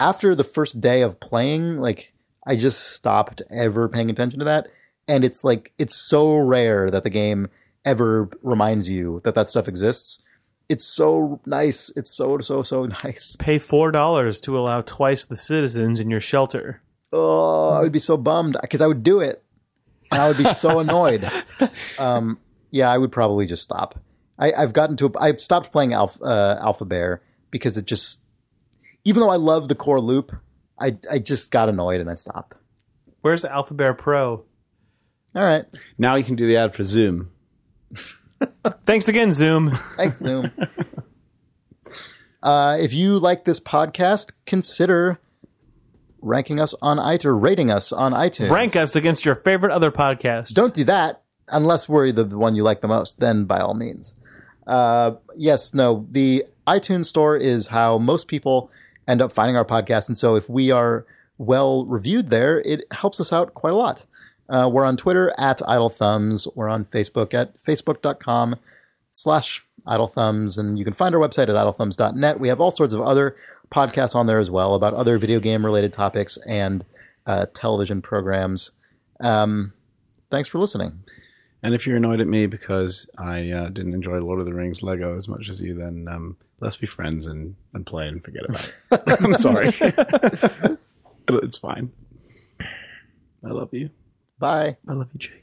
after 0.00 0.34
the 0.34 0.44
first 0.44 0.80
day 0.80 1.02
of 1.02 1.20
playing, 1.20 1.76
like 1.76 2.10
I 2.46 2.56
just 2.56 2.92
stopped 2.94 3.42
ever 3.50 3.86
paying 3.86 4.08
attention 4.08 4.38
to 4.38 4.46
that. 4.46 4.68
And 5.06 5.24
it's 5.24 5.44
like 5.44 5.72
it's 5.78 5.94
so 5.94 6.36
rare 6.36 6.90
that 6.90 7.04
the 7.04 7.10
game 7.10 7.48
ever 7.84 8.30
reminds 8.42 8.88
you 8.88 9.20
that 9.24 9.34
that 9.34 9.48
stuff 9.48 9.68
exists. 9.68 10.22
It's 10.68 10.84
so 10.84 11.40
nice. 11.44 11.90
It's 11.94 12.10
so 12.10 12.38
so 12.40 12.62
so 12.62 12.86
nice. 13.04 13.36
Pay 13.38 13.58
four 13.58 13.90
dollars 13.90 14.40
to 14.42 14.58
allow 14.58 14.80
twice 14.80 15.24
the 15.24 15.36
citizens 15.36 16.00
in 16.00 16.10
your 16.10 16.20
shelter. 16.20 16.80
Oh, 17.12 17.70
I 17.70 17.80
would 17.80 17.92
be 17.92 17.98
so 17.98 18.16
bummed 18.16 18.56
because 18.60 18.80
I 18.80 18.86
would 18.86 19.02
do 19.02 19.20
it, 19.20 19.42
and 20.10 20.20
I 20.20 20.28
would 20.28 20.38
be 20.38 20.52
so 20.54 20.78
annoyed. 20.80 21.26
Um, 21.98 22.38
yeah, 22.70 22.90
I 22.90 22.98
would 22.98 23.12
probably 23.12 23.46
just 23.46 23.62
stop. 23.62 24.00
I, 24.36 24.52
I've 24.52 24.72
gotten 24.72 24.96
to. 24.96 25.06
A, 25.06 25.10
I've 25.20 25.40
stopped 25.40 25.70
playing 25.70 25.92
Alpha, 25.92 26.20
uh, 26.24 26.58
Alpha 26.60 26.84
Bear 26.84 27.22
because 27.52 27.76
it 27.76 27.86
just, 27.86 28.20
even 29.04 29.20
though 29.20 29.30
I 29.30 29.36
love 29.36 29.68
the 29.68 29.76
core 29.76 30.00
loop, 30.00 30.32
I 30.80 30.96
I 31.10 31.20
just 31.20 31.52
got 31.52 31.68
annoyed 31.68 32.00
and 32.00 32.10
I 32.10 32.14
stopped. 32.14 32.56
Where's 33.20 33.44
Alpha 33.44 33.74
Bear 33.74 33.94
Pro? 33.94 34.44
All 35.34 35.42
right, 35.42 35.64
Now 35.98 36.14
you 36.14 36.22
can 36.24 36.36
do 36.36 36.46
the 36.46 36.56
ad 36.56 36.74
for 36.74 36.84
Zoom. 36.84 37.30
Thanks 38.86 39.08
again, 39.08 39.32
Zoom. 39.32 39.76
thanks 39.96 40.18
Zoom. 40.20 40.50
uh, 42.42 42.76
if 42.80 42.92
you 42.92 43.18
like 43.18 43.44
this 43.44 43.58
podcast, 43.58 44.30
consider 44.46 45.18
ranking 46.20 46.60
us 46.60 46.74
on 46.80 46.98
iTunes, 46.98 47.24
or 47.24 47.36
rating 47.36 47.70
us 47.70 47.92
on 47.92 48.12
iTunes. 48.12 48.50
Rank 48.50 48.76
us 48.76 48.94
against 48.96 49.24
your 49.24 49.34
favorite 49.34 49.72
other 49.72 49.90
podcasts. 49.90 50.52
Don't 50.52 50.74
do 50.74 50.84
that 50.84 51.22
unless 51.48 51.88
we're 51.88 52.12
the 52.12 52.24
one 52.24 52.54
you 52.54 52.62
like 52.62 52.80
the 52.80 52.88
most. 52.88 53.18
Then 53.18 53.44
by 53.44 53.58
all 53.58 53.74
means. 53.74 54.14
Uh, 54.66 55.12
yes, 55.36 55.74
no. 55.74 56.06
The 56.10 56.44
iTunes 56.66 57.06
store 57.06 57.36
is 57.36 57.68
how 57.68 57.98
most 57.98 58.28
people 58.28 58.70
end 59.08 59.20
up 59.20 59.32
finding 59.32 59.56
our 59.56 59.64
podcast, 59.64 60.08
and 60.08 60.16
so 60.16 60.34
if 60.36 60.48
we 60.48 60.70
are 60.70 61.06
well 61.38 61.84
reviewed 61.86 62.30
there, 62.30 62.60
it 62.60 62.84
helps 62.92 63.20
us 63.20 63.32
out 63.32 63.54
quite 63.54 63.72
a 63.72 63.76
lot. 63.76 64.06
Uh, 64.48 64.68
we're 64.70 64.84
on 64.84 64.96
Twitter 64.96 65.32
at 65.38 65.60
Idle 65.66 65.90
Thumbs. 65.90 66.46
We're 66.54 66.68
on 66.68 66.84
Facebook 66.86 67.34
at 67.34 67.62
facebook.com 67.62 68.56
slash 69.10 69.64
Idle 69.86 70.08
Thumbs. 70.08 70.58
And 70.58 70.78
you 70.78 70.84
can 70.84 70.94
find 70.94 71.14
our 71.14 71.20
website 71.20 71.48
at 71.48 71.50
idlethumbs.net. 71.50 72.40
We 72.40 72.48
have 72.48 72.60
all 72.60 72.70
sorts 72.70 72.94
of 72.94 73.00
other 73.00 73.36
podcasts 73.70 74.14
on 74.14 74.26
there 74.26 74.38
as 74.38 74.50
well 74.50 74.74
about 74.74 74.94
other 74.94 75.18
video 75.18 75.40
game 75.40 75.64
related 75.64 75.92
topics 75.92 76.38
and 76.46 76.84
uh, 77.26 77.46
television 77.54 78.02
programs. 78.02 78.70
Um, 79.20 79.72
thanks 80.30 80.48
for 80.48 80.58
listening. 80.58 81.04
And 81.62 81.74
if 81.74 81.86
you're 81.86 81.96
annoyed 81.96 82.20
at 82.20 82.26
me 82.26 82.46
because 82.46 83.08
I 83.16 83.50
uh, 83.50 83.68
didn't 83.70 83.94
enjoy 83.94 84.18
Lord 84.18 84.38
of 84.38 84.46
the 84.46 84.52
Rings 84.52 84.82
Lego 84.82 85.16
as 85.16 85.28
much 85.28 85.48
as 85.48 85.62
you, 85.62 85.74
then 85.74 86.06
um, 86.08 86.36
let's 86.60 86.76
be 86.76 86.86
friends 86.86 87.26
and, 87.26 87.54
and 87.72 87.86
play 87.86 88.06
and 88.06 88.22
forget 88.22 88.44
about 88.44 88.72
it. 88.92 89.02
I'm 89.24 89.34
sorry. 89.34 89.72
it's 91.28 91.56
fine. 91.56 91.90
I 92.60 93.48
love 93.48 93.72
you. 93.72 93.88
Bye. 94.44 94.76
I 94.86 94.92
love 94.92 95.08
you, 95.14 95.20
Jake. 95.20 95.42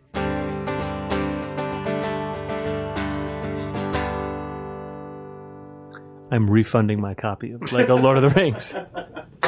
I'm 6.29 6.47
refunding 6.47 7.01
my 7.01 7.15
copy 7.15 7.51
of 7.51 7.73
Lego 7.73 7.97
Lord 7.97 8.17
of 8.17 8.21
the 8.21 8.29
Rings. 8.29 8.75